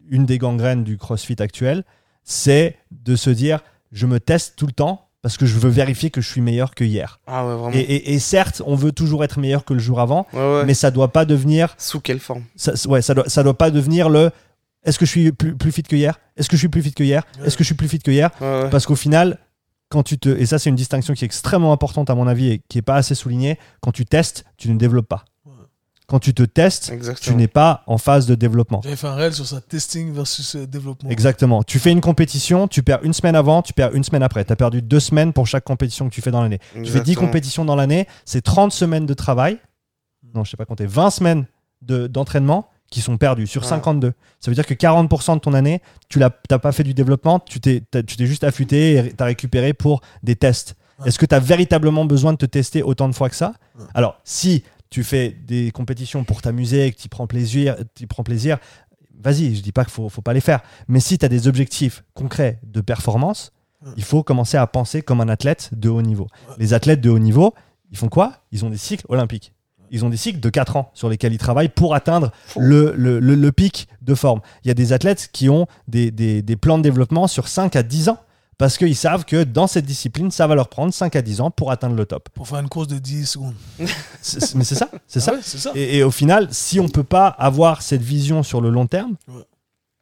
une 0.08 0.26
des 0.26 0.38
gangrènes 0.38 0.84
du 0.84 0.96
CrossFit 0.98 1.36
actuel, 1.40 1.84
c'est 2.24 2.76
de 2.90 3.16
se 3.16 3.30
dire, 3.30 3.60
je 3.92 4.06
me 4.06 4.20
teste 4.20 4.54
tout 4.56 4.66
le 4.66 4.72
temps 4.72 5.06
parce 5.22 5.36
que 5.36 5.46
je 5.46 5.58
veux 5.58 5.68
vérifier 5.70 6.10
que 6.10 6.20
je 6.20 6.28
suis 6.28 6.40
meilleur 6.40 6.74
que 6.74 6.84
hier. 6.84 7.20
Ah 7.26 7.44
ouais, 7.46 7.54
vraiment. 7.54 7.74
Et, 7.74 7.80
et- 7.80 8.12
et 8.14 8.18
certes, 8.18 8.62
on 8.66 8.76
veut 8.76 8.92
toujours 8.92 9.24
être 9.24 9.38
meilleur 9.40 9.64
que 9.64 9.74
le 9.74 9.80
jour 9.80 10.00
avant, 10.00 10.26
Ouais, 10.32 10.38
ouais. 10.38 10.64
mais 10.64 10.74
ça 10.74 10.90
doit 10.90 11.12
pas 11.12 11.24
devenir, 11.24 11.74
Sous 11.78 12.00
quelle 12.00 12.20
forme? 12.20 12.44
Ça, 12.56 12.72
ouais, 12.88 13.02
ça 13.02 13.14
doit, 13.14 13.28
ça 13.28 13.42
doit 13.42 13.58
pas 13.58 13.70
devenir 13.70 14.08
le, 14.10 14.30
est-ce 14.84 14.98
que 14.98 15.06
je 15.06 15.10
suis 15.10 15.32
plus, 15.32 15.56
plus 15.56 15.72
fit 15.72 15.82
que 15.82 15.96
hier? 15.96 16.20
Est-ce 16.36 16.48
que 16.48 16.56
je 16.56 16.60
suis 16.60 16.68
plus 16.68 16.82
fit 16.82 16.92
que 16.92 17.02
hier? 17.02 17.24
Est-ce 17.44 17.56
que 17.56 17.64
je 17.64 17.68
suis 17.68 17.74
plus 17.74 17.88
fit 17.88 17.98
que 17.98 18.10
hier? 18.12 18.30
Parce 18.70 18.86
qu'au 18.86 18.94
final, 18.96 19.38
quand 19.88 20.02
tu 20.04 20.18
te, 20.18 20.28
et 20.28 20.46
ça 20.46 20.58
c'est 20.58 20.70
une 20.70 20.76
distinction 20.76 21.14
qui 21.14 21.24
est 21.24 21.26
extrêmement 21.26 21.72
importante 21.72 22.10
à 22.10 22.14
mon 22.14 22.26
avis 22.28 22.50
et 22.52 22.62
qui 22.68 22.78
est 22.78 22.82
pas 22.82 22.94
assez 22.96 23.14
soulignée, 23.16 23.58
quand 23.80 23.90
tu 23.90 24.04
testes, 24.04 24.44
tu 24.56 24.70
ne 24.70 24.78
développes 24.78 25.08
pas. 25.08 25.24
Quand 26.08 26.18
tu 26.20 26.32
te 26.32 26.42
testes, 26.42 26.86
tu 26.86 26.92
Exactement. 26.94 27.36
n'es 27.36 27.48
pas 27.48 27.82
en 27.86 27.98
phase 27.98 28.26
de 28.26 28.34
développement. 28.34 28.80
J'avais 28.82 28.96
fait 28.96 29.06
un 29.08 29.14
réel 29.14 29.34
sur 29.34 29.46
ça, 29.46 29.60
testing 29.60 30.10
versus 30.10 30.56
euh, 30.56 30.66
développement. 30.66 31.10
Exactement. 31.10 31.62
Tu 31.62 31.78
fais 31.78 31.92
une 31.92 32.00
compétition, 32.00 32.66
tu 32.66 32.82
perds 32.82 33.00
une 33.02 33.12
semaine 33.12 33.36
avant, 33.36 33.60
tu 33.60 33.74
perds 33.74 33.94
une 33.94 34.02
semaine 34.04 34.22
après. 34.22 34.42
Tu 34.44 34.50
as 34.52 34.56
perdu 34.56 34.80
deux 34.80 35.00
semaines 35.00 35.34
pour 35.34 35.46
chaque 35.46 35.64
compétition 35.64 36.08
que 36.08 36.14
tu 36.14 36.22
fais 36.22 36.30
dans 36.30 36.40
l'année. 36.40 36.60
Tu 36.72 36.78
fais 36.78 36.82
10 36.84 36.88
Exactement. 36.88 37.26
compétitions 37.26 37.64
dans 37.66 37.76
l'année, 37.76 38.06
c'est 38.24 38.40
30 38.40 38.72
semaines 38.72 39.04
de 39.04 39.12
travail. 39.12 39.58
Non, 40.34 40.44
je 40.44 40.50
sais 40.50 40.56
pas 40.56 40.64
compter, 40.64 40.86
20 40.86 41.10
semaines 41.10 41.44
de- 41.82 42.06
d'entraînement 42.06 42.68
qui 42.90 43.02
sont 43.02 43.18
perdues 43.18 43.46
sur 43.46 43.62
Ouais. 43.62 43.68
52. 43.68 44.14
Ça 44.40 44.50
veut 44.50 44.54
dire 44.54 44.64
que 44.64 44.72
40% 44.74 45.34
de 45.34 45.40
ton 45.40 45.52
année, 45.52 45.82
tu 46.08 46.18
n'as 46.20 46.30
pas 46.30 46.72
fait 46.72 46.84
du 46.84 46.94
développement, 46.94 47.38
tu 47.38 47.60
t'es 47.60 47.82
tu 48.06 48.26
juste 48.26 48.44
affûté 48.44 48.94
et 48.96 49.12
tu 49.12 49.22
as 49.22 49.26
récupéré 49.26 49.74
pour 49.74 50.00
des 50.22 50.36
tests. 50.36 50.74
Ouais. 51.00 51.08
Est-ce 51.08 51.18
que 51.18 51.26
tu 51.26 51.34
as 51.34 51.38
véritablement 51.38 52.06
besoin 52.06 52.32
de 52.32 52.38
te 52.38 52.46
tester 52.46 52.82
autant 52.82 53.08
de 53.10 53.14
fois 53.14 53.28
que 53.28 53.36
ça? 53.36 53.52
Ouais. 53.78 53.84
Alors, 53.92 54.18
si 54.24 54.64
tu 54.90 55.04
fais 55.04 55.30
des 55.30 55.70
compétitions 55.70 56.24
pour 56.24 56.42
t'amuser, 56.42 56.92
que 56.92 56.96
tu 57.00 57.08
prends 57.08 57.26
plaisir, 57.26 57.76
tu 57.94 58.06
prends 58.06 58.22
plaisir, 58.24 58.58
vas-y, 59.20 59.54
je 59.56 59.62
dis 59.62 59.72
pas 59.72 59.84
qu'il 59.84 59.92
faut, 59.92 60.08
faut 60.08 60.22
pas 60.22 60.32
les 60.32 60.40
faire. 60.40 60.60
Mais 60.88 61.00
si 61.00 61.18
tu 61.18 61.24
as 61.24 61.28
des 61.28 61.48
objectifs 61.48 62.04
concrets 62.14 62.58
de 62.64 62.80
performance, 62.80 63.52
il 63.96 64.02
faut 64.02 64.22
commencer 64.22 64.56
à 64.56 64.66
penser 64.66 65.02
comme 65.02 65.20
un 65.20 65.28
athlète 65.28 65.70
de 65.72 65.88
haut 65.88 66.02
niveau. 66.02 66.26
Ouais. 66.48 66.54
Les 66.58 66.74
athlètes 66.74 67.00
de 67.00 67.10
haut 67.10 67.18
niveau, 67.18 67.54
ils 67.90 67.96
font 67.96 68.08
quoi? 68.08 68.38
Ils 68.50 68.64
ont 68.64 68.70
des 68.70 68.76
cycles 68.76 69.06
olympiques. 69.08 69.52
Ils 69.90 70.04
ont 70.04 70.10
des 70.10 70.16
cycles 70.18 70.40
de 70.40 70.50
4 70.50 70.76
ans 70.76 70.90
sur 70.94 71.08
lesquels 71.08 71.32
ils 71.32 71.38
travaillent 71.38 71.68
pour 71.70 71.94
atteindre 71.94 72.30
le, 72.58 72.92
le- 72.96 73.20
le 73.20 73.52
pic 73.52 73.88
de 74.02 74.14
forme. 74.14 74.40
Il 74.64 74.68
y 74.68 74.70
a 74.70 74.74
des 74.74 74.92
athlètes 74.92 75.30
qui 75.32 75.48
ont 75.48 75.66
des, 75.86 76.10
des- 76.10 76.42
des 76.42 76.56
plans 76.56 76.76
de 76.76 76.82
développement 76.82 77.26
sur 77.26 77.48
5 77.48 77.74
à 77.76 77.82
10 77.82 78.08
ans 78.10 78.18
Parce 78.58 78.76
qu'ils 78.76 78.96
savent 78.96 79.24
que 79.24 79.44
dans 79.44 79.68
cette 79.68 79.86
discipline, 79.86 80.30
ça 80.32 80.46
va 80.48 80.56
leur 80.56 80.68
prendre 80.68 80.92
5 80.92 81.14
à 81.14 81.22
10 81.22 81.40
ans 81.40 81.50
pour 81.52 81.70
atteindre 81.70 81.94
le 81.94 82.04
top. 82.06 82.28
Pour 82.34 82.48
faire 82.48 82.58
une 82.58 82.68
course 82.68 82.88
de 82.88 82.98
10 82.98 83.24
secondes. 83.26 83.54
C'est- 84.20 84.54
mais 84.56 84.64
c'est 84.64 84.74
ça, 84.74 84.88
c'est 85.06 85.20
ça. 85.20 85.30
Ah 85.32 85.36
ouais, 85.36 85.40
c'est 85.44 85.58
ça. 85.58 85.70
Et, 85.76 85.98
et 85.98 86.02
au 86.02 86.10
final, 86.10 86.48
si 86.50 86.80
on 86.80 86.88
peut 86.88 87.04
pas 87.04 87.28
avoir 87.28 87.82
cette 87.82 88.02
vision 88.02 88.42
sur 88.42 88.60
le 88.60 88.70
long 88.70 88.86
terme, 88.88 89.14
Ouais. 89.28 89.42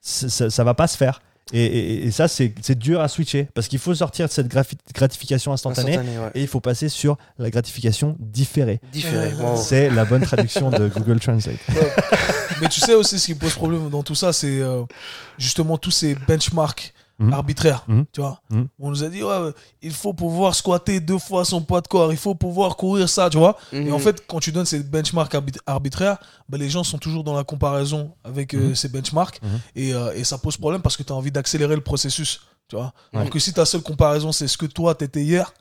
ça, 0.01 0.49
ça 0.51 0.65
va 0.65 0.73
pas 0.75 0.87
se 0.87 0.97
faire. 0.97 1.21
Et, 1.53 1.65
et- 1.65 2.07
et 2.07 2.11
ça, 2.11 2.27
c'est 2.27 2.53
c'est 2.61 2.77
dur 2.77 3.01
à 3.01 3.07
switcher 3.07 3.47
parce 3.55 3.69
qu'il 3.69 3.79
faut 3.79 3.95
sortir 3.95 4.27
de 4.27 4.33
cette 4.33 4.49
grafi- 4.53 4.75
gratification 4.93 5.53
instantanée 5.53 5.97
ouais. 5.99 6.31
et 6.35 6.41
il 6.41 6.49
faut 6.49 6.59
passer 6.61 6.89
sur 6.89 7.19
la 7.39 7.51
gratification 7.51 8.17
différée. 8.19 8.81
Différé. 8.93 9.33
Euh, 9.33 9.53
wow. 9.53 9.57
C'est 9.57 9.89
la 9.91 10.05
bonne 10.05 10.23
traduction 10.23 10.71
de 10.71 10.89
Google 10.89 11.21
Translate. 11.21 11.59
Mais 12.61 12.69
tu 12.69 12.81
sais 12.81 12.95
aussi 12.95 13.19
ce 13.21 13.27
qui 13.27 13.35
pose 13.37 13.55
problème 13.55 13.91
dans 13.91 14.03
tout 14.03 14.17
ça, 14.17 14.33
c'est 14.33 14.61
euh, 14.61 14.83
justement 15.39 15.79
tous 15.79 15.93
ces 15.93 16.17
benchmarks 16.27 16.93
Mhm. 17.19 17.33
arbitraires. 17.33 17.85
Mhm. 17.89 18.05
Tu 18.13 18.21
vois 18.21 18.41
Mhm. 18.51 18.69
On 18.79 18.91
nous 18.91 19.03
a 19.03 19.09
dit, 19.09 19.23
ouais, 19.23 19.53
il 19.83 19.93
faut 19.93 20.13
pouvoir 20.13 20.55
squatter 20.55 21.01
deux 21.01 21.19
fois 21.19 21.45
son 21.47 21.63
poids 21.63 21.81
de 21.81 21.89
corps, 21.89 22.13
il 22.13 22.19
faut 22.19 22.35
pouvoir 22.35 22.77
courir 22.77 23.09
ça, 23.09 23.31
tu 23.31 23.39
vois 23.39 23.57
Et 23.73 23.91
en 23.91 23.99
fait, 23.99 24.27
quand 24.27 24.39
tu 24.41 24.53
donnes 24.53 24.67
ces 24.67 24.81
benchmarks 24.83 25.33
arbit- 25.35 25.59
arbitraires, 25.67 26.19
bah, 26.49 26.59
les 26.59 26.69
gens 26.69 26.85
sont 26.85 26.99
toujours 26.99 27.25
dans 27.25 27.35
la 27.35 27.45
comparaison 27.45 28.13
avec 28.25 28.53
euh, 28.55 28.75
ces 28.75 28.89
benchmarks. 28.89 29.41
Et, 29.75 29.95
euh, 29.95 30.13
et 30.15 30.25
ça 30.25 30.37
pose 30.39 30.57
problème 30.59 30.83
parce 30.83 30.97
que 30.97 31.03
tu 31.03 31.13
as 31.13 31.17
envie 31.17 31.31
d'accélérer 31.33 31.75
le 31.75 31.81
processus. 31.83 32.41
Tu 32.69 32.77
vois 32.77 32.93
Ouais. 33.13 33.21
Alors 33.21 33.31
que 33.31 33.39
si 33.39 33.53
ta 33.53 33.65
seule 33.65 33.83
comparaison, 33.83 34.33
c'est 34.33 34.49
ce 34.49 34.59
que 34.59 34.67
toi, 34.67 34.95
t'étais 34.95 35.23
hier, 35.23 35.55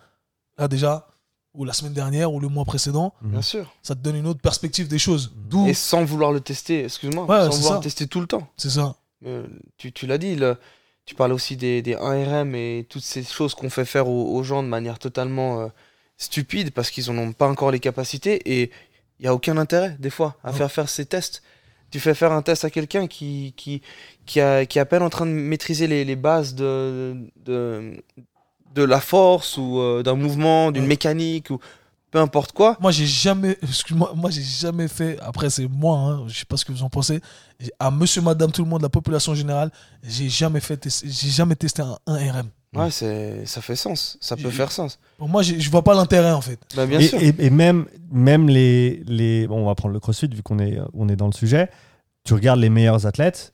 là 0.58 0.68
déjà, 0.68 1.08
ou 1.54 1.64
la 1.64 1.72
semaine 1.72 1.94
dernière, 1.94 2.34
ou 2.34 2.42
le 2.42 2.50
mois 2.50 2.66
précédent, 2.66 3.14
Bien 3.22 3.42
sûr. 3.42 3.72
ça 3.82 3.96
te 3.96 4.02
donne 4.02 4.18
une 4.18 4.28
autre 4.28 4.42
perspective 4.42 4.90
des 4.90 5.00
choses. 5.00 5.32
D'où, 5.50 5.68
Et 5.68 5.74
sans 5.74 6.04
vouloir 6.04 6.34
le 6.34 6.42
tester, 6.42 6.84
excuse-moi, 6.84 7.24
Ouais, 7.26 7.50
sans 7.50 7.56
vouloir 7.56 7.74
ça. 7.74 7.76
le 7.76 7.84
tester 7.84 8.08
tout 8.08 8.20
le 8.20 8.28
temps. 8.28 8.46
c'est 8.58 8.72
ça. 8.72 8.96
Euh, 9.26 9.48
tu 9.78 9.94
tu 9.94 10.06
l'as 10.06 10.18
dit, 10.18 10.36
le- 10.36 10.58
tu 11.06 11.16
parles 11.16 11.34
aussi 11.34 11.56
des, 11.56 11.82
des 11.82 11.96
1RM 11.96 12.56
et 12.56 12.86
toutes 12.90 13.04
ces 13.04 13.24
choses 13.24 13.54
qu'on 13.56 13.70
fait 13.70 13.86
faire 13.86 14.08
aux, 14.08 14.36
aux 14.36 14.44
gens 14.44 14.64
de 14.64 14.68
manière 14.68 14.98
totalement 15.00 15.62
euh, 15.62 15.68
stupide 16.18 16.72
parce 16.72 16.90
qu'ils 16.92 17.12
n'en 17.14 17.22
ont 17.22 17.34
pas 17.34 17.48
encore 17.48 17.72
les 17.72 17.80
capacités 17.80 18.42
et 18.60 18.72
il 19.20 19.24
n'y 19.24 19.28
a 19.28 19.34
aucun 19.34 19.58
intérêt, 19.58 19.96
des 20.00 20.10
fois, 20.10 20.36
à 20.44 20.52
faire 20.52 20.72
faire 20.72 20.90
ces 20.90 21.06
tests. 21.06 21.42
Tu 21.92 22.00
fais 22.02 22.14
faire 22.14 22.32
un 22.34 22.42
test 22.42 22.66
à 22.66 22.70
quelqu'un 22.70 23.08
qui, 23.08 23.54
qui, 23.56 23.82
qui, 24.26 24.42
a- 24.42 24.66
qui 24.66 24.78
est 24.78 24.82
à 24.82 24.86
peine 24.86 25.04
en 25.04 25.10
train 25.10 25.26
de 25.26 25.32
maîtriser 25.32 25.88
les, 25.88 26.04
les 26.04 26.16
bases 26.18 26.54
de, 26.56 27.16
de, 27.46 27.94
de 28.74 28.84
la 28.84 29.00
force 29.00 29.58
ou 29.58 29.80
euh, 29.80 30.04
d'un 30.04 30.16
mouvement, 30.16 30.72
d'une 30.72 30.82
Ouais. 30.84 30.90
mécanique 30.90 31.50
ou 31.52 31.60
peu 32.16 32.22
importe 32.22 32.54
quoi. 32.54 32.78
Moi, 32.80 32.92
j'ai 32.92 33.06
jamais, 33.06 33.58
excuse-moi, 33.62 34.14
moi, 34.16 34.30
j'ai 34.30 34.42
jamais 34.42 34.88
fait, 34.88 35.20
après, 35.22 35.50
c'est 35.50 35.68
moi, 35.68 35.98
hein, 35.98 36.24
je 36.28 36.40
sais 36.40 36.46
pas 36.46 36.56
ce 36.56 36.64
que 36.64 36.72
vous 36.72 36.82
en 36.82 36.90
pensez, 36.90 37.20
à 37.78 37.92
monsieur, 37.92 38.22
madame, 38.22 38.54
tout 38.54 38.64
le 38.64 38.70
monde, 38.70 38.82
la 38.82 38.88
population 38.88 39.36
générale, 39.36 39.70
j'ai 40.02 40.30
jamais 40.30 40.62
fait, 40.62 40.88
j'ai 41.04 41.30
jamais 41.30 41.56
testé 41.58 41.82
un, 41.82 41.98
un 42.08 42.16
RM. 42.16 42.48
Ouais, 42.74 42.90
c'est, 42.90 43.46
ça 43.46 43.62
fait 43.62 43.76
sens, 43.76 44.18
ça 44.22 44.38
peut 44.38 44.50
faire 44.50 44.72
sens. 44.72 44.98
Pour 45.18 45.28
moi, 45.28 45.42
je 45.44 45.70
vois 45.70 45.84
pas 45.84 45.94
l'intérêt, 45.94 46.32
en 46.32 46.40
fait. 46.40 46.58
Bah, 46.74 46.86
bien 46.86 47.00
et, 47.02 47.08
sûr. 47.08 47.22
et- 47.22 47.36
et 47.38 47.50
même, 47.50 47.86
même 48.12 48.48
les, 48.48 49.04
les. 49.08 49.46
Bon, 49.48 49.64
on 49.64 49.66
va 49.66 49.76
prendre 49.76 49.94
le 49.94 50.00
crossfit 50.00 50.28
vu 50.30 50.42
qu'on 50.42 50.60
est, 50.60 50.78
on 50.94 51.10
est 51.10 51.16
dans 51.18 51.28
le 51.28 51.34
sujet. 51.34 51.70
Tu 52.24 52.34
regardes 52.34 52.60
les 52.62 52.70
meilleurs 52.70 53.06
athlètes, 53.06 53.54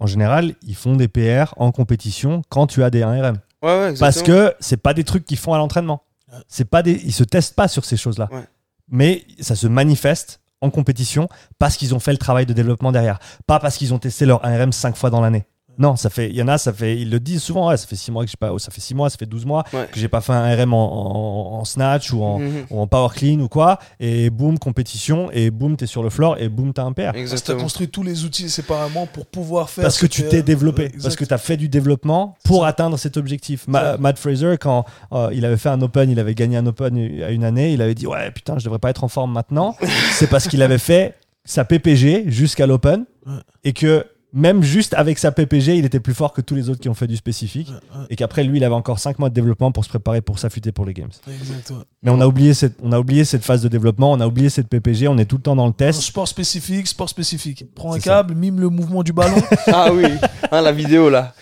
en 0.00 0.06
général, 0.08 0.54
ils 0.66 0.74
font 0.74 0.96
des 0.96 1.06
PR 1.08 1.54
en 1.56 1.70
compétition 1.70 2.42
quand 2.48 2.66
tu 2.66 2.82
as 2.82 2.90
des 2.90 3.02
1RM. 3.02 3.36
Ouais, 3.62 3.78
ouais, 3.78 3.94
Parce 3.98 4.22
que 4.22 4.54
c'est 4.58 4.76
pas 4.76 4.92
des 4.94 5.04
trucs 5.04 5.24
qu'ils 5.24 5.38
font 5.38 5.54
à 5.54 5.58
l'entraînement. 5.58 6.02
C'est 6.48 6.64
pas 6.64 6.82
des, 6.82 6.92
ils 6.92 7.12
se 7.12 7.24
testent 7.24 7.54
pas 7.54 7.68
sur 7.68 7.84
ces 7.84 7.96
choses-là. 7.96 8.28
Ouais. 8.30 8.44
Mais 8.88 9.24
ça 9.40 9.56
se 9.56 9.66
manifeste 9.66 10.40
en 10.60 10.70
compétition 10.70 11.28
parce 11.58 11.76
qu'ils 11.76 11.94
ont 11.94 12.00
fait 12.00 12.12
le 12.12 12.18
travail 12.18 12.46
de 12.46 12.52
développement 12.52 12.92
derrière, 12.92 13.18
pas 13.46 13.58
parce 13.60 13.76
qu'ils 13.76 13.94
ont 13.94 13.98
testé 13.98 14.26
leur 14.26 14.42
1RM 14.42 14.72
5 14.72 14.96
fois 14.96 15.10
dans 15.10 15.20
l'année. 15.20 15.46
Non, 15.80 15.96
ça 15.96 16.10
fait, 16.10 16.28
il 16.28 16.36
y 16.36 16.42
en 16.42 16.48
a, 16.48 16.58
ça 16.58 16.72
fait, 16.72 16.96
ils 17.00 17.08
le 17.10 17.18
disent 17.18 17.42
souvent, 17.42 17.68
ouais, 17.70 17.76
ça 17.76 17.86
fait 17.86 17.96
6 17.96 18.12
mois 18.12 18.22
que 18.24 18.30
j'ai 18.30 18.36
pas, 18.38 18.52
oh, 18.52 18.58
ça 18.58 18.70
fait 18.70 18.80
6 18.82 18.94
mois, 18.94 19.08
ça 19.10 19.16
fait 19.16 19.26
12 19.26 19.46
mois 19.46 19.64
Ouais. 19.72 19.88
que 19.90 19.98
j'ai 19.98 20.08
pas 20.08 20.20
fait 20.20 20.32
un 20.34 20.54
RM 20.54 20.74
en, 20.74 21.56
en- 21.56 21.58
en 21.60 21.64
snatch 21.64 22.12
ou 22.12 22.22
en, 22.22 22.38
Mhm. 22.38 22.66
ou 22.70 22.80
en 22.80 22.86
power 22.86 23.08
clean 23.14 23.40
ou 23.40 23.48
quoi, 23.48 23.78
et 23.98 24.28
boum, 24.30 24.58
compétition, 24.58 25.30
et 25.32 25.50
boum, 25.50 25.76
t'es 25.76 25.86
sur 25.86 26.02
le 26.02 26.10
floor, 26.10 26.36
et 26.38 26.48
boum, 26.48 26.72
t'as 26.74 26.84
un 26.84 26.92
que 26.92 27.00
tu 27.00 27.06
as 27.06 27.16
Exactement. 27.16 27.62
construit 27.62 27.88
tous 27.88 28.02
les 28.02 28.24
outils 28.24 28.50
séparément 28.50 29.06
pour 29.06 29.24
pouvoir 29.26 29.70
faire. 29.70 29.82
Parce 29.82 29.96
ce 29.96 30.02
que 30.02 30.06
tu 30.06 30.22
t'es 30.28 30.42
développé, 30.42 30.82
Ouais, 30.84 30.88
parce 30.90 31.16
que 31.16 31.24
exact. 31.24 31.28
tu 31.28 31.34
as 31.34 31.38
fait 31.38 31.56
du 31.56 31.68
développement 31.70 32.36
pour 32.44 32.66
atteindre 32.66 32.98
cet 32.98 33.16
objectif. 33.16 33.66
Ma-. 33.66 33.96
Matt 33.96 34.18
Fraser, 34.18 34.56
quand 34.60 34.84
euh, 35.12 35.30
il 35.32 35.44
avait 35.46 35.56
fait 35.56 35.70
un 35.70 35.80
Open, 35.80 36.10
il 36.10 36.20
avait 36.20 36.34
gagné 36.34 36.58
un 36.58 36.66
Open 36.66 36.96
à 37.22 37.30
une 37.30 37.42
année, 37.44 37.72
il 37.72 37.80
avait 37.80 37.94
dit 37.94 38.06
Ouais, 38.06 38.30
putain, 38.30 38.58
je 38.58 38.64
devrais 38.64 38.78
pas 38.78 38.90
être 38.90 39.02
en 39.04 39.08
forme 39.08 39.32
maintenant. 39.32 39.76
C'est 40.12 40.28
parce 40.28 40.46
qu'il 40.46 40.60
avait 40.62 40.76
fait 40.78 41.14
sa 41.44 41.64
PPG 41.64 42.24
jusqu'à 42.26 42.66
l'Open 42.66 43.06
Ouais. 43.26 43.32
et 43.64 43.72
que 43.72 44.04
même 44.32 44.62
juste 44.62 44.94
avec 44.94 45.18
sa 45.18 45.32
PPG, 45.32 45.76
il 45.78 45.84
était 45.84 46.00
plus 46.00 46.14
fort 46.14 46.32
que 46.32 46.40
tous 46.40 46.54
les 46.54 46.68
autres 46.70 46.80
qui 46.80 46.88
ont 46.88 46.94
fait 46.94 47.06
du 47.06 47.16
spécifique. 47.16 47.68
Ouais, 47.68 47.98
ouais, 48.00 48.06
Et 48.10 48.16
qu'après, 48.16 48.44
lui, 48.44 48.58
il 48.58 48.64
avait 48.64 48.74
encore 48.74 48.98
5 48.98 49.18
mois 49.18 49.28
de 49.28 49.34
développement 49.34 49.72
pour 49.72 49.84
se 49.84 49.88
préparer 49.88 50.20
pour 50.20 50.38
s'affûter 50.38 50.72
pour 50.72 50.84
les 50.86 50.94
Games. 50.94 51.10
exact, 51.28 51.70
ouais. 51.70 51.76
Mais 52.02 52.10
on 52.10 52.20
a, 52.20 52.26
oublié 52.26 52.54
cette, 52.54 52.76
on 52.82 52.92
a 52.92 52.98
oublié 52.98 53.24
cette 53.24 53.44
phase 53.44 53.62
de 53.62 53.68
développement, 53.68 54.12
on 54.12 54.20
a 54.20 54.26
oublié 54.26 54.48
cette 54.50 54.68
PPG, 54.68 55.08
on 55.08 55.18
est 55.18 55.24
tout 55.24 55.36
le 55.36 55.42
temps 55.42 55.56
dans 55.56 55.64
le 55.66 55.70
Un 55.70 55.72
test. 55.72 56.00
sport 56.00 56.28
spécifique, 56.28 56.86
sport 56.86 57.08
spécifique. 57.08 57.64
Prends 57.74 57.92
un 57.94 58.00
ça. 58.00 58.04
câble, 58.22 58.34
mime 58.34 58.60
le 58.60 58.68
mouvement 58.68 59.02
du 59.02 59.12
ballon. 59.12 59.36
Ah 59.66 59.92
oui, 59.92 60.04
Ah, 60.50 60.60
la 60.60 60.72
vidéo 60.72 61.10
là. 61.10 61.34